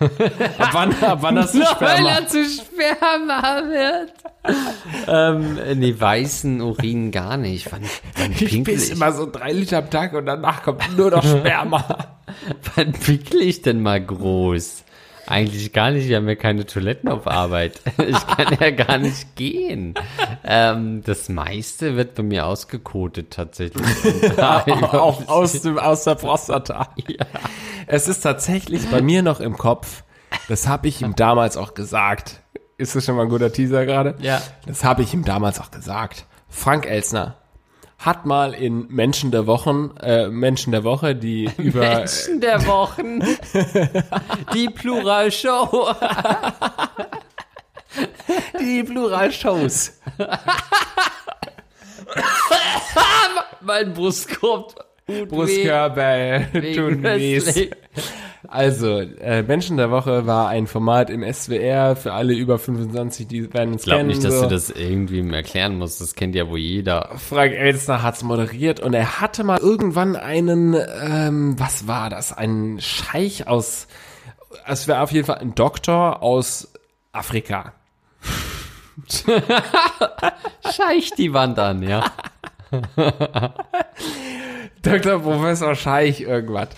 Ab 0.58 0.70
wann, 0.72 0.94
ab 1.04 1.18
wann 1.20 1.38
hast 1.38 1.54
du 1.54 1.62
Sperma? 1.62 2.26
zu 2.26 2.42
Sperma 2.42 3.62
wird. 3.68 4.12
ähm, 5.06 5.58
nee, 5.78 5.94
weißen 5.98 6.62
Urin 6.62 7.10
gar 7.10 7.36
nicht. 7.36 7.70
Wann, 7.70 7.82
wann 8.16 8.32
Ich 8.32 8.64
piss 8.64 8.86
ich, 8.88 8.92
immer 8.96 9.12
so 9.12 9.30
drei 9.30 9.52
Liter 9.52 9.78
am 9.78 9.90
Tag 9.90 10.14
und 10.14 10.24
danach 10.24 10.62
kommt 10.62 10.96
nur 10.96 11.10
noch 11.10 11.22
Sperma. 11.22 11.84
wann 12.74 12.92
pinkel 12.92 13.42
ich 13.42 13.60
denn 13.60 13.82
mal 13.82 14.02
groß? 14.02 14.84
Eigentlich 15.30 15.72
gar 15.72 15.92
nicht, 15.92 16.08
wir 16.08 16.16
haben 16.16 16.28
ja 16.28 16.34
keine 16.34 16.66
Toiletten 16.66 17.08
auf 17.08 17.26
Arbeit. 17.26 17.80
Ich 18.00 18.26
kann 18.26 18.56
ja 18.58 18.70
gar 18.70 18.98
nicht 18.98 19.36
gehen. 19.36 19.94
Ähm, 20.42 21.02
das 21.04 21.28
meiste 21.28 21.96
wird 21.96 22.16
bei 22.16 22.22
mir 22.24 22.46
ausgekotet 22.46 23.30
tatsächlich. 23.30 23.86
auch 24.38 25.28
aus, 25.28 25.62
dem, 25.62 25.78
aus 25.78 26.04
der 26.04 26.16
Prostata. 26.16 26.88
Es 27.86 28.08
ist 28.08 28.22
tatsächlich 28.22 28.88
bei 28.88 29.02
mir 29.02 29.22
noch 29.22 29.38
im 29.38 29.56
Kopf, 29.56 30.02
das 30.48 30.66
habe 30.66 30.88
ich 30.88 31.02
ihm 31.02 31.14
damals 31.14 31.56
auch 31.56 31.74
gesagt. 31.74 32.40
Ist 32.76 32.96
das 32.96 33.04
schon 33.04 33.14
mal 33.14 33.22
ein 33.22 33.28
guter 33.28 33.52
Teaser 33.52 33.86
gerade? 33.86 34.16
Ja. 34.20 34.42
Das 34.66 34.82
habe 34.82 35.02
ich 35.02 35.14
ihm 35.14 35.24
damals 35.24 35.60
auch 35.60 35.70
gesagt. 35.70 36.24
Frank 36.48 36.86
Elsner 36.86 37.36
hat 38.00 38.24
mal 38.24 38.54
in 38.54 38.86
Menschen 38.88 39.30
der 39.30 39.46
Wochen, 39.46 39.94
äh, 40.00 40.28
Menschen 40.28 40.72
der 40.72 40.84
Woche, 40.84 41.14
die 41.14 41.50
über 41.58 41.80
Menschen 41.80 42.40
der 42.40 42.66
Wochen. 42.66 43.20
Die 44.54 44.68
Plural-Show. 44.68 45.88
die 48.58 48.82
Plural-Shows. 48.82 50.00
Mein 53.60 53.92
Brustkorb. 53.92 54.89
Brustkörper 55.28 56.52
tun 56.52 57.02
weh. 57.02 57.40
Also, 58.48 59.00
äh, 59.00 59.42
Menschen 59.42 59.76
der 59.76 59.90
Woche 59.90 60.26
war 60.26 60.48
ein 60.48 60.66
Format 60.66 61.10
im 61.10 61.22
SWR 61.22 61.94
für 61.94 62.12
alle 62.14 62.32
über 62.32 62.58
25, 62.58 63.26
die 63.28 63.52
werden 63.52 63.74
es 63.74 63.82
Ich 63.82 63.84
glaube 63.84 63.98
kennen. 63.98 64.08
nicht, 64.08 64.24
dass 64.24 64.34
so. 64.36 64.42
du 64.44 64.48
das 64.48 64.70
irgendwie 64.70 65.20
erklären 65.34 65.76
musst. 65.76 66.00
Das 66.00 66.14
kennt 66.14 66.34
ja 66.34 66.48
wohl 66.48 66.58
jeder. 66.58 67.10
Frank 67.16 67.52
Elstner 67.52 68.02
hat's 68.02 68.22
moderiert 68.22 68.80
und 68.80 68.94
er 68.94 69.20
hatte 69.20 69.44
mal 69.44 69.58
irgendwann 69.58 70.16
einen, 70.16 70.74
ähm, 71.02 71.58
was 71.58 71.86
war 71.86 72.08
das? 72.08 72.32
Ein 72.32 72.78
Scheich 72.80 73.46
aus, 73.46 73.86
es 74.66 74.88
wäre 74.88 75.00
auf 75.02 75.12
jeden 75.12 75.26
Fall 75.26 75.38
ein 75.38 75.54
Doktor 75.54 76.22
aus 76.22 76.72
Afrika. 77.12 77.74
Scheich 80.76 81.10
die 81.16 81.32
Wand 81.34 81.58
an, 81.58 81.82
ja. 81.82 82.04
Dr. 84.82 85.20
Professor 85.20 85.74
Scheich 85.74 86.22
irgendwas. 86.22 86.68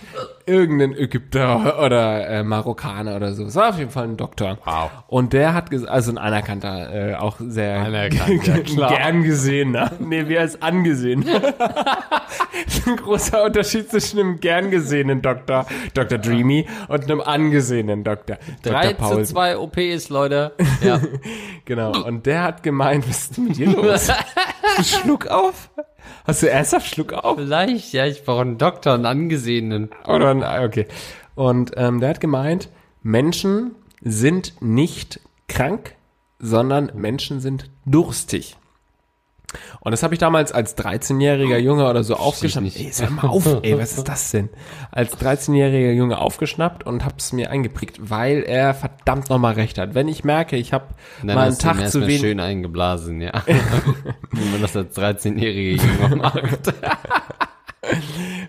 Irgendein 0.45 0.93
Ägypter 0.93 1.81
oder 1.83 2.27
äh, 2.27 2.43
Marokkaner 2.43 3.15
oder 3.15 3.33
so. 3.33 3.45
Es 3.45 3.55
war 3.55 3.69
auf 3.69 3.77
jeden 3.77 3.91
Fall 3.91 4.03
ein 4.05 4.17
Doktor. 4.17 4.57
Wow. 4.65 4.91
Und 5.07 5.31
der 5.31 5.53
hat 5.53 5.73
also 5.87 6.11
ein 6.11 6.17
anerkannter, 6.17 7.11
äh, 7.11 7.15
auch 7.15 7.37
sehr 7.39 7.79
Anerkannt, 7.79 8.45
ja, 8.47 8.57
klar. 8.59 8.89
gern 8.97 9.23
gesehener. 9.23 9.91
Nee, 9.99 10.27
wie 10.27 10.37
als 10.37 10.61
angesehen. 10.61 11.25
ein 12.85 12.95
großer 12.97 13.43
Unterschied 13.45 13.89
zwischen 13.89 14.19
einem 14.19 14.39
gern 14.41 14.69
gesehenen 14.69 15.21
Doktor, 15.21 15.65
Dr. 15.93 16.17
Dreamy, 16.17 16.67
und 16.89 17.03
einem 17.05 17.21
angesehenen 17.21 18.03
Doktor, 18.03 18.37
Drei 18.63 18.93
Dr. 18.93 18.97
zu 18.97 19.13
Paul. 19.15 19.25
zwei 19.25 19.57
OPs, 19.57 20.09
Leute. 20.09 20.51
Ja. 20.81 20.99
Genau. 21.65 22.03
Und 22.03 22.25
der 22.25 22.43
hat 22.43 22.61
gemeint, 22.61 23.07
was 23.07 23.19
ist 23.19 23.37
denn 23.37 23.45
mit 23.45 23.57
dir 23.57 23.69
los? 23.69 24.11
Schluck 24.83 25.27
auf? 25.27 25.69
Hast 26.25 26.43
du 26.43 26.49
ernsthaft 26.49 26.87
Schluck 26.87 27.13
auf? 27.13 27.37
Vielleicht, 27.37 27.93
ja, 27.93 28.05
ich 28.05 28.23
brauche 28.23 28.41
einen 28.41 28.57
Doktor, 28.57 28.93
einen 28.93 29.05
angesehenen. 29.05 29.89
Oder 30.07 30.29
ein, 30.29 30.43
ah, 30.43 30.63
okay. 30.63 30.87
Und 31.35 31.71
ähm, 31.75 31.99
der 31.99 32.09
hat 32.09 32.21
gemeint, 32.21 32.69
Menschen 33.01 33.75
sind 34.01 34.61
nicht 34.61 35.19
krank, 35.47 35.95
sondern 36.39 36.91
Menschen 36.95 37.39
sind 37.39 37.69
durstig. 37.85 38.55
Und 39.79 39.91
das 39.91 40.03
habe 40.03 40.13
ich 40.13 40.19
damals 40.19 40.51
als 40.51 40.77
13-jähriger 40.77 41.57
Junge 41.57 41.89
oder 41.89 42.03
so 42.03 42.15
aufgeschnappt. 42.15 42.75
Ey, 42.75 42.91
hör 42.95 43.09
mal 43.09 43.27
auf, 43.27 43.45
ey, 43.61 43.77
was 43.77 43.97
ist 43.97 44.07
das 44.07 44.31
denn? 44.31 44.49
Als 44.91 45.17
13-jähriger 45.17 45.91
Junge 45.91 46.17
aufgeschnappt 46.17 46.85
und 46.85 47.05
hab's 47.05 47.33
mir 47.33 47.51
eingeprägt, 47.51 47.97
weil 47.99 48.43
er 48.43 48.73
verdammt 48.73 49.29
nochmal 49.29 49.53
recht 49.53 49.77
hat. 49.77 49.95
Wenn 49.95 50.07
ich 50.07 50.23
merke, 50.23 50.55
ich 50.55 50.73
habe 50.73 50.85
mal 51.21 51.37
einen 51.47 51.57
Tag 51.57 51.89
zu 51.89 52.01
wenig... 52.01 52.21
schön 52.21 52.39
eingeblasen, 52.39 53.21
ja. 53.21 53.43
Wie 54.31 54.49
man 54.51 54.61
das 54.61 54.75
als 54.75 54.95
13-jährige 54.95 55.83
Junge 55.83 56.15
macht. 56.21 56.73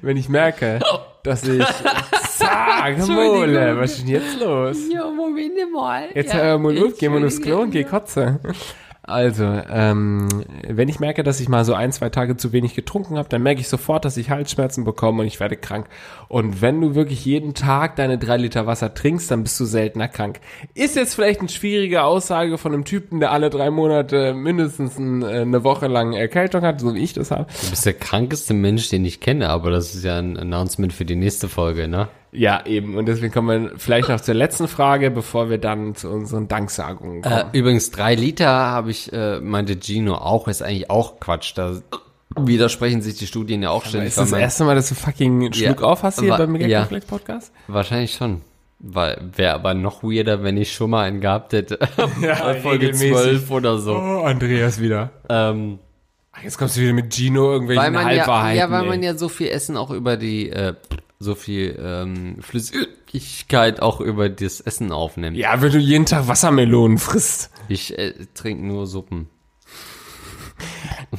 Wenn 0.03 0.17
ich 0.17 0.29
merke, 0.29 0.81
dass 1.23 1.47
ich... 1.47 1.65
Sag, 2.37 2.99
Mole, 3.07 3.79
was 3.79 3.93
ist 3.93 4.01
denn 4.01 4.09
jetzt 4.09 4.41
los? 4.41 4.77
Ja, 4.93 5.09
Moment 5.09 5.55
mal. 5.73 6.09
Jetzt 6.15 6.35
hör 6.35 6.59
mal 6.59 6.77
auf, 6.79 6.99
geh 6.99 7.09
mal 7.09 7.25
aufs 7.25 7.41
Klo 7.41 7.61
und 7.61 7.71
geh 7.71 7.85
kotzen. 7.85 8.41
Also, 9.07 9.45
ähm, 9.45 10.29
wenn 10.67 10.89
ich 10.89 10.99
merke, 10.99 11.23
dass 11.23 11.39
ich 11.39 11.49
mal 11.49 11.67
so 11.67 11.75
ein, 11.75 11.93
zwei 11.93 12.09
Tage 12.09 12.39
zu 12.39 12.53
wenig 12.53 12.75
getrunken 12.75 13.19
habe, 13.19 13.29
dann 13.29 13.43
merke 13.43 13.61
ich 13.61 13.69
sofort, 13.69 14.07
dass 14.07 14.17
ich 14.17 14.31
Halsschmerzen 14.31 14.85
bekomme 14.85 15.21
und 15.21 15.27
ich 15.27 15.41
werde 15.41 15.57
krank. 15.57 15.89
Und 16.29 16.63
wenn 16.63 16.81
du 16.81 16.95
wirklich 16.95 17.23
jeden 17.25 17.53
Tag 17.53 17.97
deine 17.97 18.17
drei 18.17 18.39
Liter 18.39 18.67
Wasser 18.67 18.95
trinkst, 18.95 19.31
dann 19.31 19.43
bist 19.43 19.61
du 19.61 19.67
seltener 19.67 20.09
krank. 20.09 20.41
Ist 20.73 20.97
jetzt 20.97 21.15
vielleicht 21.15 21.41
eine 21.41 21.51
schwierige 21.51 22.03
Aussage 22.03 22.57
von 22.57 22.73
einem 22.73 22.87
Typen, 22.87 23.21
der 23.21 23.31
alle 23.31 23.51
drei 23.51 23.71
Monate 23.71 24.33
mindestens 24.33 24.99
äh, 24.99 25.43
eine 25.43 25.65
Woche 25.65 25.87
lang 25.87 26.15
Erkältung 26.15 26.63
hat, 26.63 26.81
so 26.81 26.95
wie 26.95 27.01
ich 27.01 27.13
das 27.13 27.31
habe. 27.31 27.47
Du 27.63 27.71
bist 27.71 27.85
der 27.85 27.95
krankeste 27.95 28.55
Mensch, 28.55 28.89
den 28.89 29.05
ich 29.05 29.21
kenne, 29.21 29.51
aber 29.51 29.71
das 29.71 29.95
ist 29.95 30.05
ja 30.05 30.19
ein 30.19 30.39
Announcement 30.39 30.95
für 30.95 31.05
die 31.05 31.17
nächste 31.17 31.49
Folge, 31.51 31.89
ne? 31.89 32.09
Ja, 32.35 32.67
eben. 32.67 32.97
Und 32.97 33.07
deswegen 33.07 33.33
kommen 33.33 33.71
wir 33.71 33.79
vielleicht 33.79 34.09
noch 34.09 34.21
zur 34.21 34.35
letzten 34.35 34.67
Frage, 34.67 35.11
bevor 35.11 35.51
wir 35.51 35.59
dann 35.59 35.95
zu 35.95 36.11
unseren 36.11 36.49
Danksagungen 36.49 37.23
kommen. 37.23 37.35
Äh, 37.53 37.59
übrigens, 37.59 37.91
drei 37.93 38.17
Liter 38.17 38.49
habe 38.49 38.91
ich, 38.91 39.13
äh, 39.13 39.41
meinte 39.41 39.79
Gino 39.81 40.17
auch, 40.17 40.49
ist 40.49 40.61
eigentlich 40.61 40.91
auch 40.91 41.21
Quatsch. 41.21 41.53
Da 41.57 41.77
widersprechen 42.37 43.03
sich 43.03 43.15
die 43.17 43.29
Studien 43.29 43.63
ja 43.63 43.71
auch 43.71 43.85
ständig. 43.85 44.09
Ist 44.09 44.19
das 44.19 44.33
man- 44.33 44.41
erste 44.41 44.65
Mal, 44.65 44.75
dass 44.75 44.89
du 44.89 44.97
fucking 44.97 45.53
Schluck 45.53 45.81
Ja, 45.81 45.87
auf 45.87 46.03
hast 46.03 46.21
hier 46.21 46.37
beim 46.37 46.55
ja. 46.57 46.67
Megaflex 46.67 47.07
Podcast? 47.07 47.53
Wahrscheinlich 47.69 48.15
schon. 48.15 48.41
Weil 48.81 49.31
wäre 49.37 49.55
aber 49.55 49.73
noch 49.75 50.03
weirder, 50.03 50.43
wenn 50.43 50.57
ich 50.57 50.73
schon 50.73 50.91
mal 50.91 51.05
einen 51.05 51.21
gehabt 51.21 51.53
hätte. 51.53 51.79
Ja, 52.21 52.35
Folge 52.55 52.89
regelmäßig. 52.89 53.13
12 53.13 53.51
oder 53.51 53.79
so. 53.79 53.95
Oh, 53.95 54.23
Andreas 54.25 54.81
wieder. 54.81 55.11
Ähm, 55.29 55.79
jetzt 56.43 56.59
kommst 56.59 56.77
du 56.77 56.81
wieder 56.81 56.93
mit 56.93 57.15
Gino 57.15 57.53
irgendwelchen 57.53 57.83
weil 57.85 57.91
man 57.93 58.09
ja, 58.09 58.19
Halbwahrheiten. 58.19 58.59
ja, 58.59 58.71
weil 58.71 58.83
ey. 58.83 58.89
man 58.89 59.03
ja 59.03 59.15
so 59.17 59.29
viel 59.29 59.49
Essen 59.49 59.77
auch 59.77 59.91
über 59.91 60.17
die, 60.17 60.51
äh, 60.51 60.75
so 61.19 61.35
viel 61.35 61.79
ähm, 61.83 62.37
Flüssigkeit 62.41 63.81
auch 63.81 64.01
über 64.01 64.29
das 64.29 64.61
Essen 64.61 64.93
aufnimmt. 64.93 65.37
ja, 65.37 65.61
wenn 65.63 65.73
du 65.73 65.79
jeden 65.79 66.07
Tag 66.07 66.29
Wassermelonen 66.29 66.99
frisst. 66.99 67.51
Ich 67.69 67.99
äh, 67.99 68.13
trinke 68.35 68.67
nur 68.67 68.87
Suppen. 68.87 69.29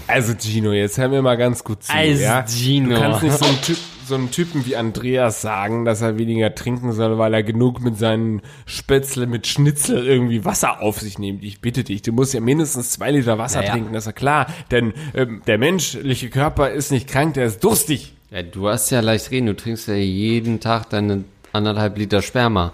Also 0.07 0.33
Gino, 0.37 0.71
jetzt 0.71 0.97
hör 0.97 1.09
mir 1.09 1.21
mal 1.21 1.35
ganz 1.37 1.63
gut 1.63 1.83
zu. 1.83 1.93
Also, 1.93 2.21
ja? 2.21 2.45
Gino. 2.47 2.95
Du 2.95 3.01
kannst 3.01 3.23
nicht 3.23 3.37
so 3.37 3.45
einen, 3.45 3.61
typ, 3.61 3.77
so 4.05 4.15
einen 4.15 4.31
Typen 4.31 4.65
wie 4.65 4.75
Andreas 4.75 5.41
sagen, 5.41 5.85
dass 5.85 6.01
er 6.01 6.17
weniger 6.17 6.53
trinken 6.53 6.91
soll, 6.91 7.17
weil 7.17 7.33
er 7.33 7.43
genug 7.43 7.81
mit 7.81 7.97
seinen 7.97 8.41
Spätzle 8.65 9.25
mit 9.25 9.47
Schnitzel 9.47 10.05
irgendwie 10.05 10.45
Wasser 10.45 10.81
auf 10.81 10.99
sich 10.99 11.17
nimmt. 11.17 11.43
Ich 11.43 11.61
bitte 11.61 11.83
dich, 11.83 12.01
du 12.01 12.11
musst 12.11 12.33
ja 12.33 12.39
mindestens 12.39 12.91
zwei 12.91 13.11
Liter 13.11 13.37
Wasser 13.37 13.59
Naja. 13.59 13.71
trinken, 13.71 13.93
das 13.93 14.03
ist 14.03 14.07
ja 14.07 14.11
klar. 14.13 14.47
Denn 14.71 14.93
ähm, 15.13 15.41
der 15.47 15.57
menschliche 15.57 16.29
Körper 16.29 16.69
ist 16.71 16.91
nicht 16.91 17.07
krank, 17.07 17.33
der 17.35 17.45
ist 17.45 17.63
durstig. 17.63 18.14
Ja, 18.35 18.43
du 18.43 18.67
hast 18.67 18.89
ja 18.89 18.99
leicht 18.99 19.31
reden, 19.31 19.45
du 19.45 19.55
trinkst 19.55 19.87
ja 19.87 19.93
jeden 19.93 20.59
Tag 20.59 20.89
deine 20.89 21.23
anderthalb 21.53 21.97
Liter 21.97 22.21
Sperma. 22.21 22.73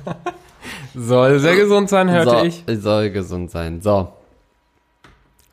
Soll 0.94 1.38
sehr 1.38 1.54
gesund 1.54 1.90
sein, 1.90 2.10
hörte 2.10 2.30
so, 2.30 2.44
ich. 2.44 2.64
Soll 2.80 3.10
gesund 3.10 3.50
sein. 3.50 3.82
So. 3.82 4.10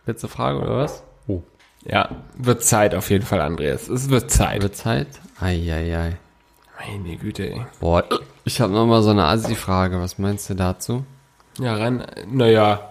Letzte 0.06 0.30
Frage, 0.30 0.60
oder 0.60 0.78
was? 0.78 1.04
Oh. 1.28 1.42
Ja, 1.84 2.24
wird 2.38 2.64
Zeit 2.64 2.96
auf 2.96 3.10
jeden 3.10 3.26
Fall, 3.26 3.42
Andreas. 3.42 3.90
Es 3.90 4.10
wird 4.10 4.32
Zeit. 4.32 4.62
Wird 4.62 4.78
Zeit? 4.78 5.10
Eieiei. 5.42 6.16
Meine 6.80 7.18
Güte, 7.18 7.52
ey. 7.52 7.66
Boah, 7.82 8.06
ich 8.46 8.62
habe 8.62 8.72
noch 8.72 8.86
mal 8.86 9.04
so 9.04 9.10
eine 9.10 9.26
Assi-Frage. 9.26 10.00
Was 10.00 10.18
meinst 10.18 10.50
du 10.50 10.54
dazu? 10.54 11.04
Ja, 11.60 11.74
rein, 11.74 12.06
naja. 12.32 12.90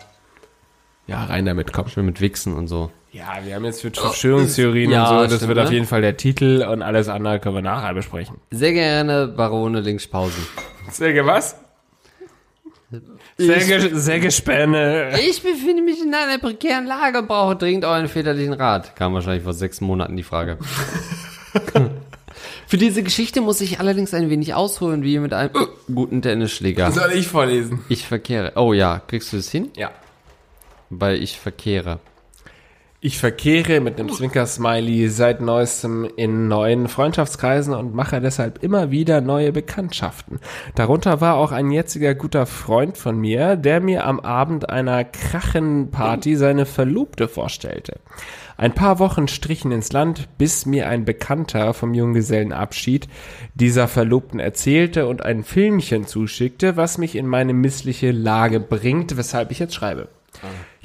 Ja, 1.07 1.25
rein 1.25 1.47
damit, 1.47 1.73
komm. 1.73 1.89
Schön 1.89 2.05
mit 2.05 2.21
Wichsen 2.21 2.53
und 2.53 2.69
so. 2.69 2.91
Ja, 3.17 3.39
wir 3.43 3.55
haben 3.55 3.65
jetzt 3.65 3.81
für 3.81 3.91
Verschwörungstheorien 3.91 4.91
Ja, 4.91 5.09
und 5.09 5.09
so, 5.09 5.23
das 5.23 5.37
stimmt, 5.37 5.49
wird 5.49 5.59
ne? 5.59 5.65
auf 5.65 5.73
jeden 5.73 5.87
Fall 5.87 6.03
der 6.03 6.19
Titel 6.19 6.67
und 6.71 6.83
alles 6.83 7.09
andere 7.09 7.41
können 7.41 7.55
wir 7.55 7.63
nachher 7.63 7.95
besprechen. 7.95 8.37
Sehr 8.51 8.75
gerne 8.75 9.29
Barone 9.29 9.81
Linkspausen. 9.81 10.47
Säge 10.91 11.25
was? 11.25 11.57
Säge, 13.39 13.97
Sägespäne. 13.97 15.19
Ich 15.21 15.43
befinde 15.43 15.83
mich 15.83 16.03
in 16.03 16.15
einer 16.15 16.39
prekären 16.39 16.85
Lage 16.85 17.21
und 17.21 17.29
brauche 17.29 17.57
dringend 17.57 17.87
euren 17.87 18.09
väterlichen 18.09 18.53
Rat. 18.53 18.95
Kam 18.97 19.15
wahrscheinlich 19.15 19.45
vor 19.45 19.55
sechs 19.55 19.81
Monaten 19.81 20.15
die 20.17 20.23
Frage. 20.23 20.59
Für 22.67 22.77
diese 22.77 23.03
Geschichte 23.03 23.41
muss 23.41 23.63
ich 23.63 23.81
allerdings 23.81 24.13
ein 24.13 24.29
wenig 24.29 24.53
ausholen, 24.53 25.03
wie 25.03 25.19
mit 25.21 25.33
einem 25.33 25.53
guten 25.93 26.21
Tennisschläger. 26.21 26.93
Soll 26.93 27.13
ich 27.13 27.29
vorlesen? 27.29 27.83
Ich 27.89 28.07
verkehre. 28.07 28.53
Oh 28.57 28.75
ja, 28.75 29.01
kriegst 29.07 29.33
du 29.33 29.39
das 29.39 29.51
hin? 29.51 29.71
Ja. 29.75 29.91
Weil 30.91 31.23
ich 31.23 31.41
verkehre. 31.41 31.99
Ich 33.07 33.19
verkehre 33.19 33.79
mit 33.79 34.01
einem 34.01 34.11
Zwinker-Smiley 34.11 35.09
seit 35.11 35.41
neuestem 35.41 36.11
in 36.17 36.49
neuen 36.49 36.89
Freundschaftskreisen 36.89 37.73
und 37.73 37.95
mache 37.95 38.21
deshalb 38.21 38.65
immer 38.65 38.91
wieder 38.91 39.21
neue 39.21 39.53
Bekanntschaften. 39.53 40.41
Darunter 40.75 41.21
war 41.21 41.37
auch 41.37 41.53
ein 41.53 41.71
jetziger 41.71 42.17
guter 42.17 42.47
Freund 42.47 42.99
von 42.99 43.17
mir, 43.17 43.55
der 43.55 43.81
mir 43.81 44.07
am 44.07 44.19
Abend 44.19 44.71
einer 44.71 45.05
Krachenparty 45.05 46.35
seine 46.35 46.67
Verlobte 46.67 47.29
vorstellte. 47.29 48.01
Ein 48.57 48.75
paar 48.75 48.99
Wochen 48.99 49.29
strichen 49.29 49.71
ins 49.71 49.93
Land, 49.93 50.27
bis 50.37 50.67
mir 50.67 50.89
ein 50.89 51.05
Bekannter 51.05 51.75
vom 51.75 51.95
Junggesellenabschied 51.95 53.07
dieser 53.55 53.87
Verlobten 53.87 54.41
erzählte 54.41 55.07
und 55.07 55.25
ein 55.25 55.45
Filmchen 55.45 56.09
zuschickte, 56.09 56.77
was 56.77 56.99
mich 56.99 57.15
in 57.15 57.29
meine 57.29 57.53
missliche 57.53 58.11
Lage 58.11 58.59
bringt, 58.59 59.17
weshalb 59.17 59.53
ich 59.53 59.61
jetzt 59.61 59.75
schreibe. 59.75 60.09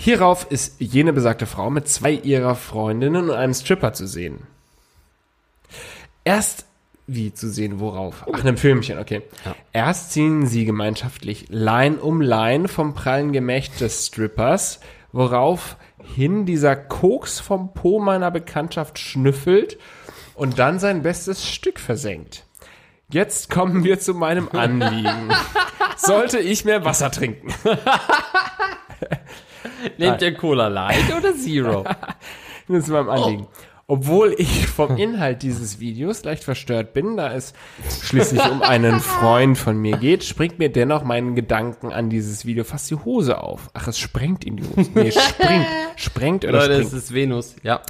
Hierauf 0.03 0.47
ist 0.49 0.77
jene 0.79 1.13
besagte 1.13 1.45
Frau 1.45 1.69
mit 1.69 1.87
zwei 1.87 2.13
ihrer 2.13 2.55
Freundinnen 2.55 3.29
und 3.29 3.35
einem 3.35 3.53
Stripper 3.53 3.93
zu 3.93 4.07
sehen. 4.07 4.47
Erst 6.23 6.65
wie 7.05 7.35
zu 7.35 7.47
sehen, 7.51 7.79
worauf? 7.79 8.25
Ach, 8.33 8.39
einem 8.39 8.57
Filmchen, 8.57 8.97
okay. 8.97 9.21
Erst 9.73 10.11
ziehen 10.11 10.47
sie 10.47 10.65
gemeinschaftlich 10.65 11.45
Line 11.49 11.97
um 11.97 12.19
Line 12.19 12.67
vom 12.67 12.95
prallen 12.95 13.31
Gemächt 13.31 13.79
des 13.79 14.07
Strippers, 14.07 14.79
woraufhin 15.11 16.47
dieser 16.47 16.75
Koks 16.75 17.39
vom 17.39 17.75
Po 17.75 17.99
meiner 17.99 18.31
Bekanntschaft 18.31 18.97
schnüffelt 18.97 19.77
und 20.33 20.57
dann 20.57 20.79
sein 20.79 21.03
bestes 21.03 21.47
Stück 21.47 21.79
versenkt. 21.79 22.47
Jetzt 23.11 23.51
kommen 23.51 23.83
wir 23.83 23.99
zu 23.99 24.15
meinem 24.15 24.49
Anliegen. 24.51 25.29
Sollte 25.95 26.39
ich 26.39 26.65
mehr 26.65 26.85
Wasser 26.85 27.11
trinken? 27.11 27.53
Nehmt 29.97 30.21
ihr 30.21 30.33
Cola 30.33 30.67
Light 30.67 31.13
oder 31.15 31.33
Zero? 31.35 31.83
Das 32.67 32.83
ist 32.83 32.89
meinem 32.89 33.09
Anliegen. 33.09 33.47
Obwohl 33.91 34.33
ich 34.37 34.67
vom 34.67 34.95
Inhalt 34.95 35.43
dieses 35.43 35.81
Videos 35.81 36.23
leicht 36.23 36.45
verstört 36.45 36.93
bin, 36.93 37.17
da 37.17 37.33
es 37.33 37.51
schließlich 38.03 38.41
um 38.49 38.61
einen 38.61 39.01
Freund 39.01 39.57
von 39.57 39.77
mir 39.77 39.97
geht, 39.97 40.23
springt 40.23 40.59
mir 40.59 40.71
dennoch 40.71 41.03
meinen 41.03 41.35
Gedanken 41.35 41.91
an 41.91 42.09
dieses 42.09 42.45
Video 42.45 42.63
fast 42.63 42.89
die 42.89 42.95
Hose 42.95 43.43
auf. 43.43 43.69
Ach, 43.73 43.89
es 43.89 43.99
sprengt 43.99 44.45
in 44.45 44.55
die 44.55 44.63
Hose. 44.63 44.89
Nee, 44.95 45.11
springt. 45.11 45.65
Sprengt 45.97 46.45
oder 46.45 46.53
Leute, 46.53 46.73
springt. 46.75 46.87
es 46.87 46.93
ist 46.93 47.13
Venus. 47.13 47.55
Ja. 47.63 47.81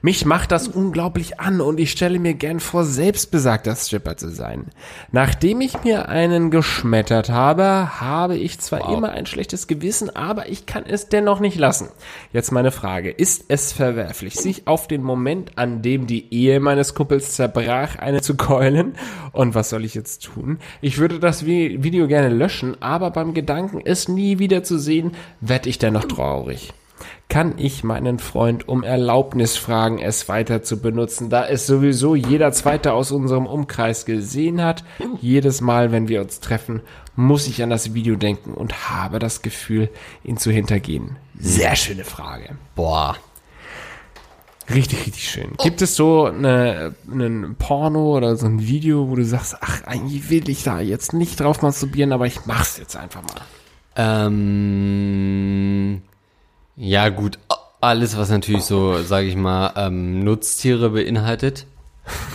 Mich 0.00 0.24
macht 0.24 0.52
das 0.52 0.68
unglaublich 0.68 1.38
an 1.38 1.60
und 1.60 1.78
ich 1.78 1.90
stelle 1.90 2.18
mir 2.18 2.32
gern 2.32 2.58
vor, 2.58 2.84
selbst 2.84 3.30
besagter 3.30 3.76
Stripper 3.76 4.16
zu 4.16 4.30
sein. 4.30 4.70
Nachdem 5.10 5.60
ich 5.60 5.84
mir 5.84 6.08
einen 6.08 6.50
geschmettert 6.50 7.28
habe, 7.28 8.00
habe 8.00 8.38
ich 8.38 8.58
zwar 8.58 8.90
immer 8.90 9.10
ein 9.10 9.26
schlechtes 9.26 9.66
Gewissen, 9.66 10.08
aber 10.16 10.48
ich 10.48 10.64
kann 10.64 10.86
es 10.86 11.10
dennoch 11.10 11.40
nicht 11.40 11.58
lassen. 11.58 11.90
Jetzt 12.32 12.52
meine 12.52 12.70
Frage, 12.70 13.10
ist 13.10 13.44
es 13.48 13.72
verwerflich, 13.72 14.36
sich 14.36 14.66
auf 14.66 14.88
den 14.88 15.02
Moment, 15.02 15.41
an 15.56 15.82
dem 15.82 16.06
die 16.06 16.32
Ehe 16.32 16.60
meines 16.60 16.94
Kumpels 16.94 17.32
zerbrach, 17.34 17.96
eine 17.96 18.20
zu 18.20 18.36
keulen? 18.36 18.94
Und 19.32 19.54
was 19.54 19.70
soll 19.70 19.84
ich 19.84 19.94
jetzt 19.94 20.24
tun? 20.24 20.58
Ich 20.80 20.98
würde 20.98 21.18
das 21.18 21.44
Vi- 21.44 21.82
Video 21.82 22.06
gerne 22.08 22.28
löschen, 22.28 22.76
aber 22.80 23.10
beim 23.10 23.34
Gedanken, 23.34 23.80
es 23.84 24.08
nie 24.08 24.38
wieder 24.38 24.62
zu 24.62 24.78
sehen, 24.78 25.12
werd 25.40 25.66
ich 25.66 25.78
dennoch 25.78 26.04
traurig 26.04 26.72
kann 27.28 27.54
ich 27.56 27.82
meinen 27.82 28.18
Freund 28.18 28.68
um 28.68 28.82
Erlaubnis 28.82 29.56
fragen, 29.56 29.98
es 29.98 30.28
weiter 30.28 30.62
zu 30.62 30.82
benutzen, 30.82 31.30
da 31.30 31.46
es 31.46 31.66
sowieso 31.66 32.14
jeder 32.14 32.52
zweite 32.52 32.92
aus 32.92 33.10
unserem 33.10 33.46
Umkreis 33.46 34.04
gesehen 34.04 34.62
hat. 34.62 34.84
Jedes 35.20 35.62
Mal, 35.62 35.92
wenn 35.92 36.08
wir 36.08 36.20
uns 36.20 36.40
treffen, 36.40 36.82
muss 37.16 37.46
ich 37.48 37.62
an 37.62 37.70
das 37.70 37.94
Video 37.94 38.16
denken 38.16 38.52
und 38.52 38.90
habe 38.90 39.18
das 39.18 39.40
Gefühl, 39.40 39.88
ihn 40.22 40.36
zu 40.36 40.50
hintergehen. 40.50 41.16
Sehr 41.38 41.74
schöne 41.74 42.04
Frage. 42.04 42.50
Boah. 42.74 43.16
Richtig, 44.74 45.06
richtig 45.06 45.28
schön. 45.28 45.52
Gibt 45.62 45.82
es 45.82 45.96
so 45.96 46.26
eine, 46.26 46.94
einen 47.10 47.56
Porno 47.56 48.16
oder 48.16 48.36
so 48.36 48.46
ein 48.46 48.66
Video, 48.66 49.08
wo 49.08 49.16
du 49.16 49.24
sagst, 49.24 49.56
ach, 49.60 49.82
eigentlich 49.84 50.30
will 50.30 50.48
ich 50.48 50.62
da 50.62 50.80
jetzt 50.80 51.12
nicht 51.12 51.40
drauf 51.40 51.62
masturbieren, 51.62 52.12
aber 52.12 52.26
ich 52.26 52.46
mach's 52.46 52.78
jetzt 52.78 52.96
einfach 52.96 53.22
mal. 53.22 53.42
Ähm, 53.96 56.02
ja, 56.76 57.08
gut. 57.08 57.38
Alles, 57.80 58.16
was 58.16 58.30
natürlich 58.30 58.62
so, 58.62 59.02
sage 59.02 59.26
ich 59.26 59.36
mal, 59.36 59.72
ähm, 59.76 60.22
Nutztiere 60.22 60.90
beinhaltet. 60.90 61.66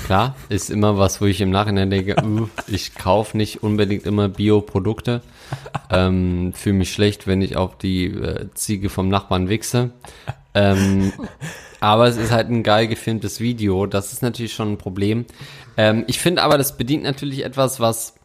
Klar, 0.05 0.35
ist 0.49 0.69
immer 0.69 0.97
was, 0.97 1.19
wo 1.19 1.25
ich 1.25 1.41
im 1.41 1.49
Nachhinein 1.49 1.89
denke, 1.89 2.15
uh, 2.23 2.47
ich 2.67 2.95
kaufe 2.95 3.37
nicht 3.37 3.63
unbedingt 3.63 4.05
immer 4.05 4.29
Bioprodukte. 4.29 5.21
Ähm, 5.89 6.53
Fühle 6.53 6.75
mich 6.75 6.93
schlecht, 6.93 7.27
wenn 7.27 7.41
ich 7.41 7.55
auf 7.55 7.77
die 7.77 8.05
äh, 8.05 8.47
Ziege 8.53 8.89
vom 8.89 9.09
Nachbarn 9.09 9.49
wichse. 9.49 9.91
Ähm, 10.53 11.13
aber 11.79 12.07
es 12.07 12.17
ist 12.17 12.31
halt 12.31 12.49
ein 12.49 12.63
geil 12.63 12.87
gefilmtes 12.87 13.39
Video. 13.39 13.85
Das 13.85 14.13
ist 14.13 14.21
natürlich 14.21 14.53
schon 14.53 14.73
ein 14.73 14.77
Problem. 14.77 15.25
Ähm, 15.77 16.03
ich 16.07 16.19
finde 16.19 16.43
aber, 16.43 16.57
das 16.57 16.77
bedient 16.77 17.03
natürlich 17.03 17.43
etwas, 17.45 17.79
was 17.79 18.15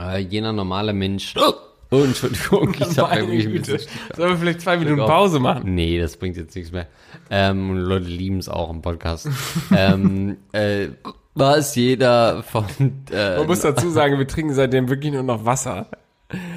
äh, 0.00 0.18
jener 0.18 0.52
normale 0.52 0.92
Mensch. 0.92 1.34
Oh, 1.36 1.54
Entschuldigung, 2.04 2.74
ich 2.78 2.98
habe 2.98 3.16
irgendwie 3.16 3.46
ein 3.46 3.52
bisschen. 3.52 3.80
Sollen 4.16 4.30
wir 4.30 4.38
vielleicht 4.38 4.60
zwei 4.60 4.76
Minuten. 4.76 5.06
Pause 5.06 5.40
machen? 5.40 5.74
Nee, 5.74 6.00
das 6.00 6.16
bringt 6.16 6.36
jetzt 6.36 6.54
nichts 6.54 6.72
mehr. 6.72 6.86
Ähm, 7.30 7.70
und 7.70 7.78
Leute 7.78 8.06
lieben 8.06 8.38
es 8.38 8.48
auch 8.48 8.70
im 8.70 8.82
Podcast. 8.82 9.28
ähm, 9.74 10.36
äh, 10.52 10.88
was 11.34 11.76
jeder 11.76 12.42
von 12.42 12.64
äh, 13.12 13.38
Man 13.38 13.46
muss 13.46 13.60
dazu 13.60 13.90
sagen, 13.90 14.18
wir 14.18 14.26
trinken 14.26 14.54
seitdem 14.54 14.88
wirklich 14.88 15.12
nur 15.12 15.22
noch 15.22 15.44
Wasser. 15.44 15.86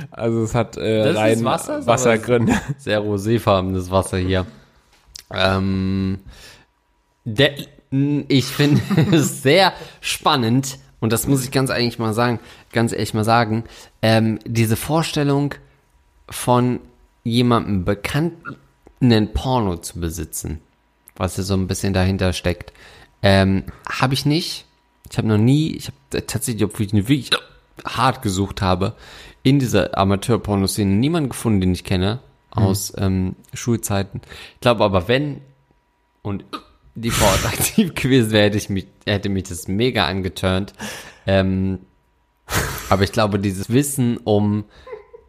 Also 0.09 0.43
es 0.43 0.55
hat 0.55 0.75
äh, 0.75 1.11
rein 1.11 1.45
Wasser, 1.45 1.85
Wassergründe. 1.85 2.53
sehr 2.77 2.99
roséfarbenes 2.99 3.89
Wasser 3.91 4.17
hier. 4.17 4.45
Ähm, 5.33 6.19
der, 7.23 7.53
ich 7.91 8.45
finde 8.45 8.81
es 9.11 9.41
sehr 9.41 9.73
spannend 9.99 10.77
und 10.99 11.11
das 11.11 11.27
muss 11.27 11.43
ich 11.43 11.51
ganz 11.51 11.69
eigentlich 11.69 11.99
mal 11.99 12.13
sagen, 12.13 12.39
ganz 12.71 12.93
ehrlich 12.93 13.13
mal 13.13 13.23
sagen, 13.23 13.63
ähm, 14.01 14.39
diese 14.45 14.75
Vorstellung 14.75 15.55
von 16.29 16.79
jemandem 17.23 17.83
bekannten 17.85 19.33
Porno 19.33 19.77
zu 19.77 19.99
besitzen. 19.99 20.61
was 21.15 21.35
so 21.35 21.53
ein 21.55 21.67
bisschen 21.67 21.93
dahinter 21.93 22.33
steckt. 22.33 22.71
Ähm, 23.21 23.63
habe 23.87 24.13
ich 24.13 24.25
nicht. 24.25 24.65
Ich 25.09 25.17
habe 25.17 25.27
noch 25.27 25.37
nie, 25.37 25.75
ich 25.75 25.87
habe 25.87 26.25
tatsächlich, 26.25 26.63
obwohl 26.63 26.85
ich 26.85 26.93
wirklich 26.93 27.31
hart 27.85 28.21
gesucht 28.21 28.61
habe, 28.61 28.95
in 29.43 29.59
dieser 29.59 29.97
Amateur-Pornoszene 29.97 30.91
niemanden 30.91 31.29
gefunden, 31.29 31.61
den 31.61 31.73
ich 31.73 31.83
kenne, 31.83 32.19
aus 32.51 32.93
ähm, 32.97 33.35
Schulzeiten. 33.53 34.21
Ich 34.55 34.61
glaube 34.61 34.83
aber, 34.83 35.07
wenn 35.07 35.41
und 36.21 36.45
die 36.95 37.11
Frau 37.11 37.27
aktiv 37.47 37.93
gewesen 38.01 38.31
wäre, 38.31 38.45
hätte 38.45 38.57
ich 38.57 38.69
mich, 38.69 38.87
hätte 39.05 39.29
mich 39.29 39.43
das 39.43 39.67
mega 39.67 40.05
angeturnt. 40.05 40.73
Ähm, 41.25 41.79
aber 42.89 43.03
ich 43.03 43.11
glaube, 43.11 43.39
dieses 43.39 43.69
Wissen 43.69 44.17
um, 44.17 44.65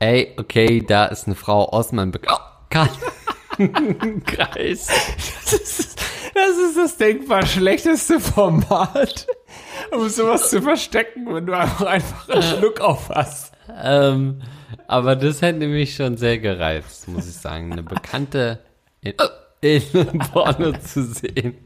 ey, 0.00 0.34
okay, 0.36 0.84
da 0.86 1.06
ist 1.06 1.26
eine 1.26 1.36
Frau 1.36 1.68
aus 1.68 1.92
meinem 1.92 2.12
Bekanntenkreis. 2.12 4.88
Das 5.52 5.60
ist, 5.60 6.00
das 6.34 6.56
ist 6.56 6.78
das 6.78 6.96
denkbar 6.96 7.44
schlechteste 7.44 8.20
Format, 8.20 9.26
um 9.90 10.08
sowas 10.08 10.48
zu 10.48 10.62
verstecken, 10.62 11.26
wenn 11.34 11.44
du 11.44 11.52
einfach, 11.52 11.84
einfach 11.84 12.26
einen 12.30 12.42
Schluck 12.42 12.80
auf 12.80 13.10
hast. 13.10 13.52
Ähm, 13.82 14.40
aber 14.86 15.16
das 15.16 15.42
hätte 15.42 15.66
mich 15.66 15.94
schon 15.94 16.16
sehr 16.16 16.38
gereizt, 16.38 17.08
muss 17.08 17.28
ich 17.28 17.34
sagen. 17.34 17.72
Eine 17.72 17.82
Bekannte 17.82 18.60
in, 19.00 19.14
in 19.60 20.18
Porno 20.18 20.72
zu 20.72 21.04
sehen. 21.04 21.56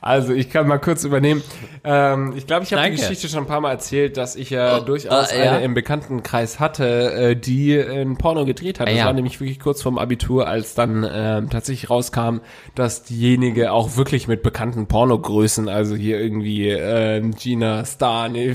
Also, 0.00 0.32
ich 0.32 0.50
kann 0.50 0.66
mal 0.68 0.78
kurz 0.78 1.04
übernehmen. 1.04 1.42
Ähm, 1.84 2.34
ich 2.36 2.46
glaube, 2.46 2.64
ich 2.64 2.72
habe 2.72 2.90
die. 2.90 2.96
Geschichte 2.96 3.28
schon 3.28 3.40
ein 3.40 3.46
paar 3.46 3.60
Mal 3.60 3.72
erzählt, 3.72 4.16
dass 4.16 4.36
ich 4.36 4.50
ja 4.50 4.80
durchaus 4.80 5.30
äh, 5.32 5.44
ja. 5.44 5.52
eine 5.52 5.64
im 5.64 5.74
Bekanntenkreis 5.74 6.58
hatte, 6.60 7.12
äh, 7.12 7.36
die 7.36 7.78
ein 7.78 8.16
Porno 8.16 8.44
gedreht 8.44 8.80
hat. 8.80 8.88
Das 8.88 8.96
Ja. 8.96 9.06
war 9.06 9.12
nämlich 9.12 9.40
wirklich 9.40 9.60
kurz 9.60 9.82
vorm 9.82 9.98
Abitur, 9.98 10.48
als 10.48 10.74
dann 10.74 11.06
ähm, 11.10 11.50
tatsächlich 11.50 11.90
rauskam, 11.90 12.38
dass 12.74 13.04
diejenige 13.04 13.72
auch 13.72 13.96
wirklich 13.96 14.28
mit 14.28 14.42
bekannten 14.42 14.86
Pornogrößen, 14.86 15.68
also 15.68 15.94
hier 15.94 16.20
irgendwie 16.20 16.68
äh, 16.70 17.20
Gina 17.38 17.84
Star, 17.84 18.28
nee, 18.28 18.54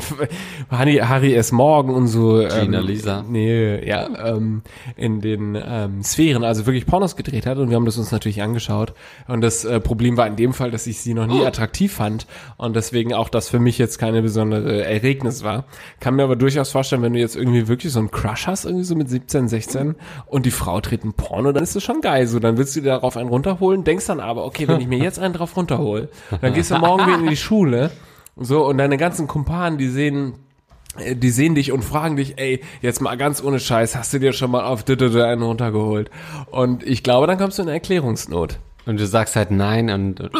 Harry, 0.70 0.98
Harry 0.98 1.34
S. 1.36 1.52
Morgan 1.52 1.94
und 1.94 2.08
so. 2.08 2.38
Gina 2.40 2.80
ähm, 2.80 2.86
Lisa. 2.86 3.24
Nee, 3.28 3.88
ja, 3.88 4.08
ähm, 4.36 4.64
in 4.96 5.22
den 5.22 5.56
ähm, 5.56 6.04
Sphären, 6.04 6.44
also 6.44 6.66
wirklich 6.66 6.86
Pornos 6.86 7.16
gedreht 7.16 7.46
hat 7.46 7.58
und 7.58 7.70
wir 7.70 7.76
haben 7.76 7.86
das 7.86 7.98
uns 7.98 8.12
natürlich 8.12 8.42
angeschaut. 8.42 8.94
Und 9.28 9.42
das 9.42 9.66
äh, 9.66 9.80
Problem 9.80 10.18
war 10.18 10.28
in 10.28 10.36
dem 10.36 10.54
Fall, 10.54 10.72
dass 10.72 10.88
ich 10.88 11.00
sie 11.00 11.14
noch 11.14 11.28
nie 11.32 11.46
attraktiv 11.46 11.94
fand 11.94 12.28
und 12.58 12.76
deswegen 12.76 13.14
auch 13.14 13.30
das 13.30 13.50
für 13.50 13.60
mich 13.60 13.78
jetzt 13.78 13.98
keine 13.98 14.22
besondere 14.22 14.86
Erregnis 14.86 15.44
war. 15.44 15.66
Kann 16.00 16.16
mir 16.16 16.24
aber 16.24 16.36
durchaus 16.36 16.72
vorstellen, 16.72 17.02
wenn 17.02 17.14
du 17.14 17.20
jetzt 17.20 17.36
irgendwie 17.36 17.68
wirklich 17.68 17.92
so 17.92 18.00
einen 18.00 18.12
Crush 18.12 18.48
hast, 18.48 18.66
irgendwie 18.66 18.84
so 18.84 18.96
mit 18.96 19.10
17, 19.10 19.48
16 19.48 19.96
und 20.26 20.46
die 20.46 20.52
Frau 20.52 20.80
dreht 20.82 21.04
ein 21.04 21.14
Porno, 21.14 21.52
dann 21.52 21.64
ist 21.64 21.76
das 21.76 21.84
schon 21.84 22.02
geil. 22.02 22.28
So, 22.28 22.40
dann 22.40 22.58
willst 22.58 22.76
du 22.76 22.82
dir 22.82 22.90
darauf 22.90 23.18
einen 23.18 23.30
runterholen, 23.30 23.84
denkst 23.84 24.08
dann 24.08 24.20
aber, 24.20 24.46
okay, 24.46 24.68
wenn 24.68 24.82
ich 24.82 24.88
mir 24.88 25.00
jetzt 25.00 25.20
einen 25.20 25.34
drauf 25.34 25.56
runterhole, 25.56 26.10
dann 26.42 26.54
gehst 26.54 26.72
du 26.72 26.78
morgen 26.78 27.06
wieder 27.06 27.20
in 27.20 27.28
die 27.28 27.38
Schule 27.38 27.92
so 28.36 28.66
und 28.66 28.78
deine 28.78 28.98
ganzen 28.98 29.28
Kumpanen, 29.28 29.78
die 29.78 29.90
sehen 29.90 30.36
äh, 30.98 31.16
die 31.16 31.30
sehen 31.30 31.56
dich 31.56 31.72
und 31.72 31.84
fragen 31.84 32.16
dich, 32.16 32.38
ey, 32.38 32.62
jetzt 32.82 33.02
mal 33.02 33.16
ganz 33.18 33.44
ohne 33.44 33.60
Scheiß, 33.60 33.96
hast 33.96 34.14
du 34.14 34.20
dir 34.20 34.34
schon 34.34 34.52
mal 34.52 34.64
auf 34.64 34.84
einen 34.88 35.42
runtergeholt? 35.42 36.10
Und 36.50 36.84
ich 36.84 37.04
glaube, 37.04 37.28
dann 37.28 37.38
kommst 37.38 37.60
du 37.60 37.64
in 37.64 37.70
Erklärungsnot. 37.70 38.60
Und 38.86 39.00
du 39.00 39.06
sagst 39.06 39.36
halt 39.36 39.52
nein 39.52 39.90
und, 39.90 40.32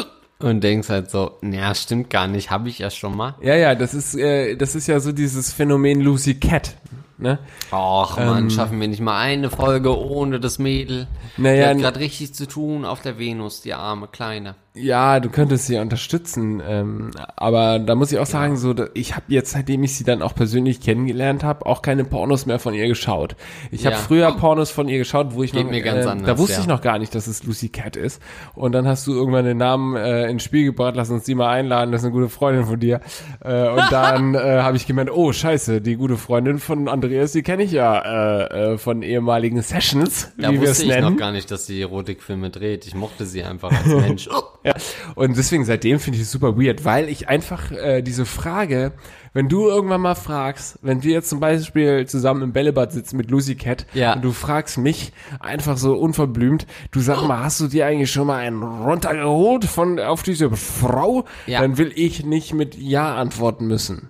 und 0.44 0.64
denkst 0.64 0.90
halt 0.90 1.10
so, 1.10 1.38
ja, 1.42 1.74
stimmt 1.76 2.10
gar 2.10 2.28
nicht, 2.28 2.52
habe 2.52 2.70
ich 2.70 2.80
ja 2.80 2.90
schon 2.90 3.16
mal. 3.16 3.36
Ja, 3.42 3.56
ja, 3.56 3.76
das 3.76 3.94
ist, 3.94 4.16
äh, 4.16 4.56
das 4.56 4.76
ist 4.76 4.88
ja 4.88 5.00
so 5.00 5.12
dieses 5.12 5.52
Phänomen 5.54 6.02
Lucy 6.02 6.36
Cat. 6.36 6.76
Ne? 7.22 7.38
Och 7.72 8.18
man, 8.18 8.50
schaffen 8.50 8.82
wir 8.82 8.88
nicht 8.88 9.00
mal 9.00 9.20
eine 9.20 9.52
Folge 9.52 9.96
ohne 9.96 10.40
das 10.40 10.58
Mädel. 10.58 11.08
Naja, 11.38 11.66
die 11.66 11.70
hat 11.70 11.94
gerade 11.94 12.00
richtig 12.00 12.34
zu 12.34 12.48
tun 12.48 12.84
auf 12.84 13.02
der 13.02 13.20
Venus, 13.20 13.62
die 13.62 13.76
arme 13.76 14.08
Kleine. 14.08 14.56
Ja, 14.74 15.20
du 15.20 15.28
könntest 15.30 15.66
sie 15.68 15.78
unterstützen, 15.80 16.62
ähm, 16.66 17.12
aber 17.36 17.78
da 17.78 17.94
muss 17.94 18.14
ich 18.14 18.20
auch 18.20 18.26
sagen, 18.26 18.56
so, 18.56 18.74
da- 18.74 18.88
ich 18.94 19.16
habe 19.18 19.26
jetzt, 19.28 19.52
seitdem 19.52 19.84
ich 19.84 19.98
sie 19.98 20.06
dann 20.06 20.22
auch 20.22 20.34
persönlich 20.34 20.80
kennengelernt 20.80 21.44
habe, 21.44 21.66
auch 21.66 21.82
keine 21.82 22.06
Pornos 22.06 22.46
mehr 22.46 22.58
von 22.58 22.74
ihr 22.74 22.88
geschaut. 22.88 23.36
Ich 23.72 23.86
habe 23.86 23.96
Ja. 23.98 24.02
früher 24.02 24.32
Pornos 24.32 24.72
von 24.72 24.88
ihr 24.88 24.98
geschaut, 24.98 25.36
wo 25.36 25.44
ich 25.44 25.52
Geht 25.52 25.66
noch, 25.66 25.72
mir 25.72 25.82
ganz 25.82 26.06
äh, 26.06 26.10
anders, 26.10 26.26
da 26.28 26.38
wusste 26.38 26.54
ja. 26.54 26.60
ich 26.62 26.68
noch 26.68 26.80
gar 26.82 27.00
nicht, 27.00 27.14
dass 27.14 27.28
es 27.28 27.44
Lucy 27.44 27.68
Cat 27.68 27.98
ist. 27.98 28.22
Und 28.56 28.72
dann 28.72 28.88
hast 28.88 29.06
du 29.08 29.14
irgendwann 29.14 29.44
den 29.44 29.58
Namen 29.58 29.98
äh, 29.98 30.30
ins 30.30 30.44
Spiel 30.44 30.64
gebracht, 30.64 30.94
lass 30.96 31.10
uns 31.10 31.26
die 31.26 31.36
mal 31.36 31.50
einladen, 31.50 31.92
das 31.92 32.00
ist 32.02 32.06
eine 32.06 32.14
gute 32.14 32.30
Freundin 32.30 32.64
von 32.64 32.80
dir. 32.80 33.02
Äh, 33.44 33.68
und 33.68 33.92
dann 33.92 34.36
äh, 34.36 34.62
habe 34.62 34.78
ich 34.78 34.88
gemeint, 34.88 35.12
oh 35.12 35.34
scheiße, 35.34 35.82
die 35.82 35.98
gute 35.98 36.16
Freundin 36.16 36.60
von 36.60 36.88
Andreas, 36.88 37.34
die 37.34 37.44
kenne 37.44 37.64
ich 37.64 37.74
ja 37.74 38.00
äh, 38.46 38.74
äh, 38.74 38.78
von 38.78 39.02
ehemaligen 39.02 39.62
Sessions, 39.62 40.32
Da 40.38 40.50
wie 40.52 40.62
wir 40.62 40.64
es 40.64 40.70
wusste 40.70 40.84
ich 40.84 40.90
nennen. 40.92 41.12
noch 41.12 41.20
gar 41.20 41.34
nicht, 41.34 41.52
dass 41.52 41.66
sie 41.66 41.82
Erotikfilme 41.82 42.50
dreht. 42.52 42.88
Ich 42.88 42.96
mochte 42.96 43.26
sie 43.26 43.44
einfach 43.44 43.70
als 43.70 43.86
Mensch. 44.08 44.30
Ja, 44.64 44.74
und 45.16 45.36
deswegen 45.38 45.66
seitdem 45.66 46.00
finde 46.00 46.18
ich 46.18 46.24
es 46.24 46.32
super 46.32 46.56
weird, 46.58 46.86
weil 46.86 47.10
ich 47.10 47.28
einfach 47.30 47.72
äh, 47.72 48.02
diese 48.02 48.26
Frage, 48.26 48.94
wenn 49.34 49.50
du 49.50 49.68
irgendwann 49.68 50.02
mal 50.02 50.16
fragst, 50.16 50.78
wenn 50.82 51.04
wir 51.04 51.14
jetzt 51.14 51.30
zum 51.30 51.40
Beispiel 51.40 52.06
zusammen 52.06 52.42
im 52.44 52.54
Bällebad 52.54 52.92
sitzen 52.92 53.18
mit 53.18 53.32
Lucy 53.32 53.56
Cat 53.56 53.86
Ja. 53.94 54.14
und 54.14 54.24
du 54.24 54.32
fragst 54.32 54.78
mich 54.78 55.14
einfach 55.40 55.78
so 55.78 55.96
unverblümt, 55.98 56.68
du 56.92 57.00
sag 57.00 57.24
mal, 57.28 57.44
hast 57.44 57.60
du 57.60 57.68
dir 57.68 57.86
eigentlich 57.88 58.12
schon 58.12 58.28
mal 58.28 58.38
einen 58.38 58.62
runtergeholt 58.62 59.66
von 59.66 60.00
auf 60.00 60.22
diese 60.22 60.52
Frau? 60.52 61.26
Ja. 61.48 61.62
Dann 61.62 61.78
will 61.78 61.92
ich 61.96 62.26
nicht 62.26 62.54
mit 62.54 62.76
Ja 62.78 63.16
antworten 63.16 63.66
müssen. 63.68 64.10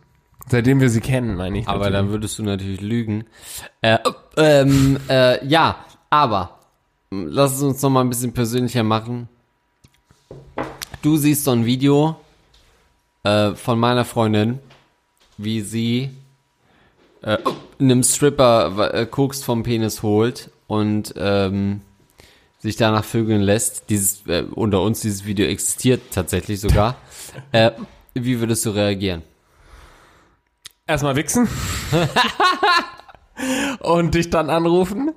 Seitdem 0.50 0.82
wir 0.82 0.90
sie 0.90 1.02
kennen, 1.02 1.36
meine 1.36 1.60
ich. 1.60 1.68
Aber 1.68 1.78
natürlich. 1.80 1.96
dann 1.98 2.10
würdest 2.10 2.40
du 2.40 2.44
natürlich 2.44 2.82
lügen. 2.82 3.24
Äh, 3.82 4.00
ähm, 4.36 4.98
äh, 5.08 5.46
ja, 5.48 5.78
aber 6.10 6.60
lass 7.10 7.56
es 7.56 7.62
uns 7.62 7.82
noch 7.82 7.90
mal 7.90 8.02
ein 8.02 8.10
bisschen 8.10 8.34
persönlicher 8.34 8.84
machen. 8.84 9.30
Du 11.02 11.18
siehst 11.18 11.46
so 11.46 11.52
ein 11.52 11.66
Video 11.66 12.16
äh, 13.24 13.54
von 13.56 13.80
meiner 13.80 14.06
Freundin, 14.06 14.60
wie 15.38 15.62
sie 15.62 16.12
äh, 17.22 17.38
einem 17.80 18.04
Stripper 18.04 18.94
äh, 18.94 19.06
Koks 19.06 19.44
vom 19.44 19.64
Penis 19.64 20.04
holt 20.04 20.52
und 20.68 21.14
ähm, 21.18 21.82
sich 22.60 22.76
danach 22.76 23.04
vögeln 23.04 23.42
lässt. 23.42 23.90
Dieses 23.90 24.26
äh, 24.28 24.44
unter 24.52 24.82
uns 24.82 25.02
dieses 25.02 25.26
Video 25.26 25.48
existiert 25.48 26.02
tatsächlich 26.12 26.60
sogar. 26.60 26.96
äh, 27.52 27.72
wie 28.14 28.40
würdest 28.40 28.66
du 28.66 28.70
reagieren? 28.72 29.24
Erstmal 30.86 31.16
wichsen. 31.16 31.48
und 33.80 34.14
dich 34.14 34.30
dann 34.30 34.50
anrufen. 34.50 35.12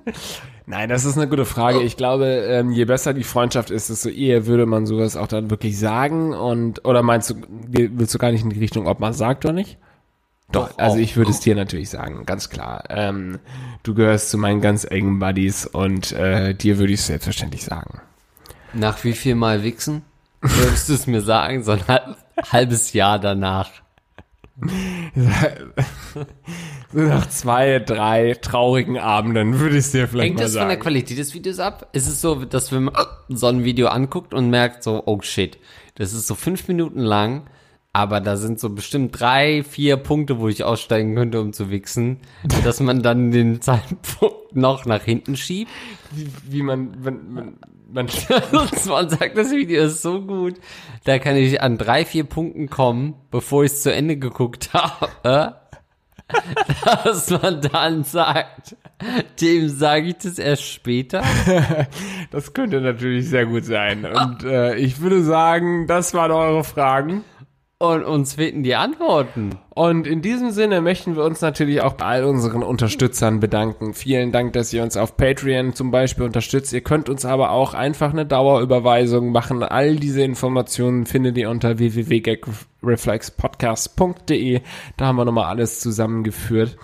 Nein, 0.67 0.89
das 0.89 1.05
ist 1.05 1.15
eine 1.17 1.27
gute 1.27 1.45
Frage. 1.45 1.81
Ich 1.83 1.95
glaube, 1.95 2.25
ähm, 2.25 2.71
je 2.71 2.85
besser 2.85 3.13
die 3.13 3.23
Freundschaft 3.23 3.69
ist, 3.69 3.89
desto 3.89 4.09
eher 4.09 4.47
würde 4.47 4.65
man 4.65 4.87
sowas 4.87 5.15
auch 5.15 5.27
dann 5.27 5.51
wirklich 5.51 5.77
sagen. 5.77 6.33
Und 6.33 6.83
oder 6.85 7.03
meinst 7.03 7.29
du, 7.29 7.35
willst 7.49 8.13
du 8.15 8.17
gar 8.17 8.31
nicht 8.31 8.43
in 8.43 8.49
die 8.49 8.59
Richtung, 8.59 8.87
ob 8.87 8.99
man 8.99 9.13
sagt 9.13 9.45
oder 9.45 9.53
nicht? 9.53 9.77
Doch, 10.51 10.69
Doch, 10.69 10.77
also 10.77 10.97
ich 10.97 11.17
würde 11.17 11.31
es 11.31 11.39
dir 11.39 11.55
natürlich 11.55 11.89
sagen, 11.89 12.25
ganz 12.25 12.49
klar. 12.49 12.83
Ähm, 12.89 13.39
du 13.83 13.93
gehörst 13.93 14.29
zu 14.29 14.37
meinen 14.37 14.61
ganz 14.61 14.85
engen 14.85 15.19
Buddies 15.19 15.65
und 15.65 16.11
äh, 16.13 16.53
dir 16.53 16.77
würde 16.77 16.93
ich 16.93 16.99
es 16.99 17.07
selbstverständlich 17.07 17.63
sagen. 17.63 17.99
Nach 18.73 19.03
wie 19.03 19.13
viel 19.13 19.35
Mal 19.35 19.63
wichsen? 19.63 20.03
Würdest 20.41 20.89
du 20.89 20.93
es 20.93 21.07
mir 21.07 21.21
sagen? 21.21 21.63
So 21.63 21.71
ein 21.71 21.87
halb, 21.87 22.17
halbes 22.51 22.93
Jahr 22.93 23.19
danach. 23.19 23.69
Nach 26.95 27.27
zwei, 27.27 27.79
drei 27.79 28.37
traurigen 28.41 28.97
Abenden 28.97 29.59
würde 29.59 29.77
ich 29.77 29.85
es 29.85 29.91
dir 29.91 30.07
vielleicht 30.07 30.27
Hängt 30.27 30.35
mal 30.37 30.43
das 30.43 30.51
von 30.51 30.59
sagen. 30.59 30.69
der 30.69 30.79
Qualität 30.79 31.17
des 31.17 31.33
Videos 31.33 31.59
ab? 31.59 31.89
Ist 31.91 32.07
es 32.07 32.21
so, 32.21 32.45
dass 32.45 32.71
wenn 32.71 32.85
man 32.85 32.95
so 33.29 33.47
ein 33.47 33.65
Video 33.65 33.87
anguckt 33.87 34.33
und 34.33 34.49
merkt 34.49 34.81
so, 34.81 35.03
oh 35.05 35.19
shit, 35.21 35.57
das 35.95 36.13
ist 36.13 36.25
so 36.25 36.35
fünf 36.35 36.67
Minuten 36.69 37.01
lang, 37.01 37.49
aber 37.91 38.21
da 38.21 38.37
sind 38.37 38.61
so 38.61 38.69
bestimmt 38.69 39.19
drei, 39.19 39.63
vier 39.63 39.97
Punkte, 39.97 40.39
wo 40.39 40.47
ich 40.47 40.63
aussteigen 40.63 41.15
könnte, 41.15 41.41
um 41.41 41.51
zu 41.51 41.69
wichsen, 41.69 42.19
dass 42.63 42.79
man 42.79 43.03
dann 43.03 43.31
den 43.31 43.61
Zeitpunkt 43.61 44.55
noch 44.55 44.85
nach 44.85 45.03
hinten 45.03 45.35
schiebt? 45.35 45.71
wie, 46.11 46.27
wie 46.47 46.61
man, 46.61 47.03
wenn, 47.03 47.33
man, 47.33 47.57
man 47.91 48.07
man 48.87 49.09
sagt, 49.09 49.37
das 49.37 49.51
Video 49.51 49.83
ist 49.83 50.01
so 50.01 50.21
gut, 50.21 50.55
da 51.03 51.19
kann 51.19 51.35
ich 51.35 51.61
an 51.61 51.77
drei, 51.77 52.05
vier 52.05 52.23
Punkten 52.23 52.69
kommen, 52.69 53.15
bevor 53.31 53.63
ich 53.63 53.73
es 53.73 53.81
zu 53.81 53.93
Ende 53.93 54.17
geguckt 54.17 54.69
habe, 54.73 55.55
dass 57.03 57.29
man 57.29 57.61
dann 57.61 58.03
sagt, 58.03 58.75
dem 59.41 59.69
sage 59.69 60.07
ich 60.07 60.17
das 60.17 60.39
erst 60.39 60.63
später. 60.63 61.23
Das 62.31 62.53
könnte 62.53 62.81
natürlich 62.81 63.29
sehr 63.29 63.45
gut 63.45 63.63
sein. 63.63 64.05
Und 64.05 64.43
äh, 64.43 64.75
ich 64.75 64.99
würde 64.99 65.23
sagen, 65.23 65.87
das 65.87 66.13
waren 66.13 66.31
eure 66.31 66.63
Fragen. 66.65 67.23
Und 67.93 68.03
uns 68.03 68.33
fehlten 68.35 68.61
die 68.63 68.75
Antworten. 68.75 69.57
Und 69.69 70.05
in 70.07 70.21
diesem 70.21 70.51
Sinne 70.51 70.79
möchten 70.81 71.15
wir 71.15 71.23
uns 71.23 71.39
natürlich 71.41 71.81
auch 71.81 71.93
bei 71.93 72.05
all 72.05 72.23
unseren 72.23 72.63
Unterstützern 72.63 73.39
bedanken. 73.39 73.93
Vielen 73.93 74.31
Dank, 74.31 74.53
dass 74.53 74.73
ihr 74.73 74.81
uns 74.83 74.97
auf 74.97 75.17
Patreon 75.17 75.73
zum 75.73 75.91
Beispiel 75.91 76.25
unterstützt. 76.25 76.73
Ihr 76.73 76.81
könnt 76.81 77.09
uns 77.09 77.25
aber 77.25 77.51
auch 77.51 77.73
einfach 77.73 78.11
eine 78.11 78.25
Dauerüberweisung 78.25 79.31
machen. 79.31 79.61
All 79.63 79.97
diese 79.97 80.23
Informationen 80.23 81.05
findet 81.05 81.37
ihr 81.37 81.49
unter 81.49 81.77
www.gagreflexpodcast.de. 81.77 84.61
Da 84.97 85.05
haben 85.05 85.17
wir 85.17 85.25
nochmal 85.25 85.45
alles 85.45 85.79
zusammengeführt. 85.79 86.77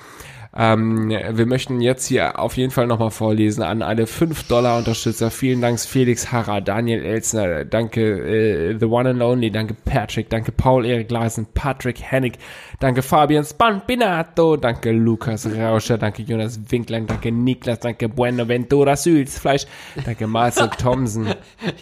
Ähm, 0.54 1.10
wir 1.10 1.46
möchten 1.46 1.80
jetzt 1.80 2.08
hier 2.08 2.38
auf 2.38 2.58
jeden 2.58 2.72
Fall 2.72 2.86
nochmal 2.86 3.12
vorlesen 3.12 3.64
an 3.64 3.82
alle 3.82 4.04
5-Dollar-Unterstützer. 4.04 5.32
Vielen 5.32 5.62
Dank 5.62 5.80
Felix 5.80 6.32
Harrer, 6.32 6.60
Daniel 6.60 7.04
Elsner, 7.06 7.64
danke 7.64 8.02
äh, 8.02 8.78
The 8.78 8.86
One 8.86 9.12
and 9.12 9.22
Only, 9.22 9.50
danke 9.50 9.74
Patrick, 9.74 10.30
danke 10.30 10.52
Paul 10.52 10.86
Erik 10.86 11.10
Larsen, 11.10 11.48
Patrick 11.54 12.02
Hennig, 12.02 12.38
danke 12.82 13.02
Fabian 13.02 13.46
Spampinato, 13.46 14.58
danke 14.58 14.92
Lukas 14.92 15.48
Rauscher, 15.48 15.98
danke 15.98 16.24
Jonas 16.24 16.60
Winkler, 16.70 17.00
danke 17.02 17.32
Niklas, 17.32 17.80
danke 17.80 18.10
Buenaventura 18.10 18.98
Sülzfleisch, 18.98 19.66
danke 20.04 20.28
Marcel 20.28 20.70
Thomsen. 20.78 21.28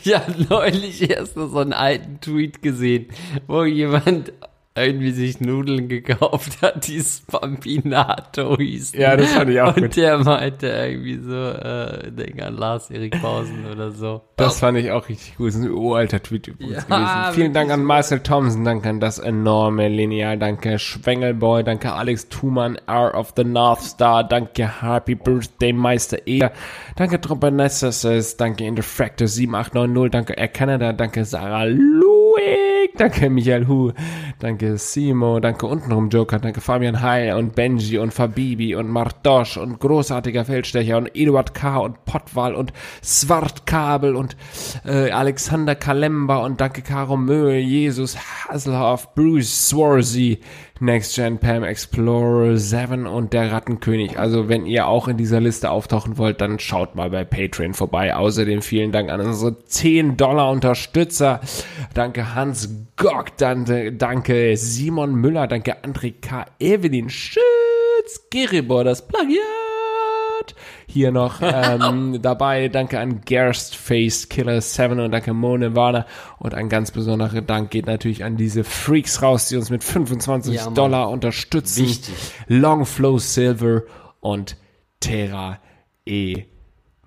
Ja, 0.03 0.21
neulich 0.47 1.09
erst 1.09 1.33
so 1.33 1.57
einen 1.57 1.73
alten 1.73 2.19
Tweet 2.21 2.61
gesehen, 2.61 3.07
wo 3.47 3.63
jemand 3.63 4.31
irgendwie 4.75 5.11
sich 5.11 5.41
Nudeln 5.41 5.89
gekauft 5.89 6.61
hat, 6.61 6.87
die 6.87 7.01
Spampinato 7.01 8.57
hießen. 8.57 8.99
Ja, 8.99 9.17
das 9.17 9.33
fand 9.33 9.49
ich 9.49 9.59
auch 9.59 9.75
Und 9.75 9.83
gut. 9.83 9.95
der 9.97 10.17
meinte 10.19 10.67
irgendwie 10.67 11.17
so, 11.17 11.35
äh, 11.35 12.11
denk 12.11 12.41
an 12.41 12.55
Lars 12.55 12.89
Erik 12.89 13.19
Pausen 13.21 13.65
oder 13.69 13.91
so. 13.91 14.21
Das 14.37 14.59
fand 14.59 14.77
ich 14.77 14.91
auch 14.91 15.09
richtig 15.09 15.35
gut. 15.35 15.49
Das 15.49 15.55
ist 15.55 15.63
ein 15.65 15.71
uralter 15.71 16.23
Tweet 16.23 16.47
übrigens 16.47 16.85
Ja, 16.89 16.97
gewesen. 16.97 17.33
Vielen 17.35 17.53
Dank 17.53 17.71
an 17.71 17.83
Marcel 17.83 18.19
Thompson, 18.21 18.63
danke 18.63 18.87
an 18.89 18.99
das 19.01 19.19
enorme 19.19 19.89
Lineal, 19.89 20.37
danke 20.37 20.79
Schwengelboy, 20.79 21.63
danke 21.63 21.91
Alex 21.91 22.29
Thumann, 22.29 22.77
R 22.87 23.15
of 23.15 23.33
the 23.35 23.43
North 23.43 23.81
Star, 23.81 24.23
danke 24.23 24.81
Happy 24.81 25.15
Birthday 25.15 25.73
Meister 25.73 26.25
E, 26.25 26.39
danke 26.95 27.19
Trompenesses, 27.19 28.37
danke 28.37 28.65
Interfractor 28.65 29.27
7890, 29.27 30.11
danke 30.11 30.37
Air 30.37 30.47
Canada, 30.47 30.93
danke 30.93 31.25
Sarah 31.25 31.65
Luig, 31.65 32.78
danke 32.97 33.29
Michael 33.29 33.67
Hu, 33.67 33.91
danke 34.39 34.77
Simo, 34.77 35.39
danke 35.39 35.65
untenrum 35.65 36.09
Joker, 36.09 36.39
danke 36.39 36.61
Fabian 36.61 37.01
Heil 37.01 37.35
und 37.35 37.55
Benji 37.55 37.97
und 37.97 38.13
Fabibi 38.13 38.75
und 38.75 38.89
Martosch 38.89 39.57
und 39.57 39.79
großartiger 39.79 40.45
Feldstecher 40.45 40.97
und 40.97 41.15
Eduard 41.15 41.53
K. 41.53 41.77
und 41.77 42.05
Pottwal 42.05 42.55
und 42.55 42.73
Swartkabel 43.03 44.15
und 44.15 44.35
äh, 44.85 45.11
Alexander 45.11 45.75
Kalemba 45.75 46.37
und 46.45 46.61
danke 46.61 46.81
Caro 46.81 47.17
Möhe, 47.17 47.59
Jesus 47.59 48.17
Hasselhoff, 48.47 49.13
Bruce 49.13 49.69
Swarzy, 49.69 50.39
Next 50.81 51.15
Gen 51.15 51.39
Pam 51.39 51.63
Explorer 51.63 52.55
7 52.55 53.05
und 53.05 53.33
der 53.33 53.51
Rattenkönig. 53.51 54.17
Also 54.17 54.47
wenn 54.47 54.65
ihr 54.65 54.87
auch 54.87 55.09
in 55.09 55.17
dieser 55.17 55.41
Liste 55.41 55.71
auftauchen 55.71 56.17
wollt, 56.17 56.39
dann 56.39 56.57
schaut 56.57 56.95
mal 56.95 57.09
bei 57.09 57.25
Patreon 57.25 57.73
vorbei. 57.73 58.15
Außerdem 58.15 58.61
vielen 58.61 58.93
Dank 58.93 59.09
an 59.09 59.19
unsere 59.19 59.59
10 59.59 60.15
Dollar 60.15 60.49
Unterstützer. 60.51 61.41
Danke 61.93 62.33
Hans 62.33 62.78
Gock, 62.97 63.37
danke, 63.37 63.93
danke 63.93 64.55
Simon 64.57 65.15
Müller, 65.15 65.47
danke 65.47 65.83
André 65.83 66.13
K. 66.19 66.45
Evelyn 66.59 67.09
Schütz, 67.09 67.41
Geribor, 68.29 68.83
das 68.83 69.07
Plagiat. 69.07 69.39
Hier 70.87 71.11
noch 71.11 71.39
ähm, 71.41 72.21
dabei, 72.21 72.67
danke 72.69 72.99
an 72.99 73.21
Gerst 73.21 73.75
Face 73.75 74.29
Killer 74.29 74.61
7 74.61 74.99
und 74.99 75.11
danke 75.11 75.33
Mo 75.33 75.57
Nirvana 75.57 76.05
und 76.39 76.53
ein 76.53 76.69
ganz 76.69 76.91
besonderer 76.91 77.41
Dank 77.41 77.71
geht 77.71 77.85
natürlich 77.85 78.23
an 78.23 78.37
diese 78.37 78.63
Freaks 78.63 79.21
raus, 79.21 79.47
die 79.47 79.57
uns 79.57 79.69
mit 79.69 79.83
25 79.83 80.55
Ja. 80.55 80.69
Dollar 80.69 81.09
unterstützen. 81.09 81.85
Wichtig. 81.85 82.13
Long 82.47 82.85
Flow 82.85 83.17
Silver 83.17 83.83
und 84.21 84.57
Terra 84.99 85.59
E 86.05 86.45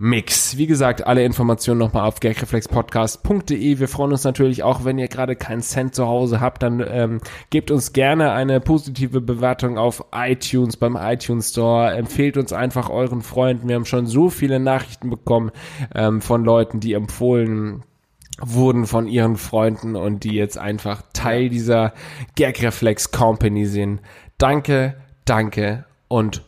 Mix. 0.04 0.56
Wie 0.56 0.66
gesagt, 0.66 1.06
alle 1.06 1.24
Informationen 1.24 1.78
nochmal 1.78 2.08
auf 2.08 2.18
gagreflexpodcast.de. 2.18 3.78
Wir 3.78 3.86
freuen 3.86 4.10
uns 4.10 4.24
natürlich 4.24 4.64
auch, 4.64 4.84
wenn 4.84 4.98
ihr 4.98 5.06
gerade 5.06 5.36
keinen 5.36 5.62
Cent 5.62 5.94
zu 5.94 6.08
Hause 6.08 6.40
habt, 6.40 6.64
dann 6.64 6.84
ähm, 6.84 7.20
gebt 7.50 7.70
uns 7.70 7.92
gerne 7.92 8.32
eine 8.32 8.58
positive 8.58 9.20
Bewertung 9.20 9.78
auf 9.78 10.06
iTunes, 10.12 10.76
beim 10.76 10.96
iTunes 11.00 11.50
Store. 11.50 11.92
Empfehlt 11.92 12.36
uns 12.36 12.52
einfach 12.52 12.90
euren 12.90 13.22
Freunden. 13.22 13.68
Wir 13.68 13.76
haben 13.76 13.84
schon 13.84 14.06
so 14.06 14.28
viele 14.28 14.58
Nachrichten 14.58 15.08
bekommen 15.08 15.52
ähm, 15.94 16.20
von 16.20 16.44
Leuten, 16.44 16.80
die 16.80 16.94
empfohlen 16.94 17.84
wurden 18.40 18.86
von 18.86 19.06
ihren 19.06 19.36
Freunden 19.36 19.94
und 19.94 20.24
die 20.24 20.34
jetzt 20.34 20.58
einfach 20.58 21.02
Teil 21.12 21.48
dieser 21.48 21.92
Gagreflex 22.34 23.12
Company 23.12 23.66
sind. 23.66 24.00
Danke, 24.36 24.96
danke 25.26 25.84
und 26.08 26.42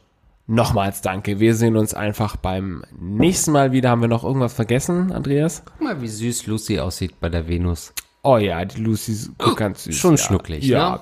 nochmals 0.47 1.01
danke. 1.01 1.41
Wir 1.41 1.55
sehen 1.55 1.77
uns 1.77 1.95
einfach 1.95 2.37
beim 2.37 2.85
nächsten 2.99 3.53
Mal 3.53 3.73
wieder. 3.73 3.91
Haben 3.91 4.01
wir 4.03 4.09
noch 4.09 4.25
irgendwas 4.25 4.53
vergessen, 4.55 5.13
Andreas? 5.13 5.63
Guck 5.65 5.81
mal, 5.81 6.01
wie 6.01 6.09
süß 6.09 6.47
Lucy 6.47 6.79
aussieht 6.81 7.21
bei 7.21 7.29
der 7.29 7.49
Venus. 7.49 7.93
Oh 8.23 8.37
ja, 8.39 8.65
die 8.65 8.81
Lucy 8.83 9.13
ist 9.13 9.31
ganz 9.57 9.85
süß. 9.85 9.95
Schon 9.97 10.13
ja. 10.13 10.19
schnucklig, 10.19 10.65
Ja. 10.65 10.93
ne? 10.93 11.01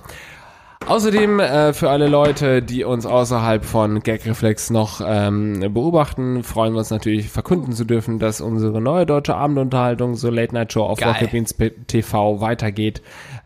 Außerdem 0.88 1.38
äh, 1.38 1.72
für 1.74 1.90
alle 1.90 2.08
Leute, 2.08 2.60
die 2.60 2.82
uns 2.82 3.06
außerhalb 3.06 3.64
von 3.64 4.00
Gagreflex 4.02 4.70
noch 4.70 5.00
ähm, 5.04 5.60
beobachten, 5.72 6.42
freuen 6.42 6.72
wir 6.74 6.80
uns 6.80 6.90
natürlich 6.90 7.28
verkünden 7.28 7.72
zu 7.72 7.84
dürfen, 7.84 8.18
dass 8.18 8.40
unsere 8.40 8.80
neue 8.80 9.06
deutsche 9.06 9.36
Abendunterhaltung, 9.36 10.16
so 10.16 10.28
Late 10.28 10.52
Night 10.52 10.72
Show 10.72 10.82
auf. 10.82 11.00
Rocket 11.00 11.30
Beans 11.30 11.54
TV 11.86 12.40
weitergeht. 12.40 13.00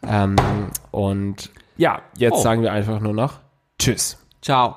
Ähm, 0.09 0.36
und 0.93 1.51
ja, 1.77 2.01
jetzt 2.16 2.36
Oh. 2.39 2.43
sagen 2.43 2.62
wir 2.62 2.73
einfach 2.73 3.01
nur 3.01 3.12
noch 3.12 3.35
Tschüss. 3.78 4.16
Ciao. 4.40 4.77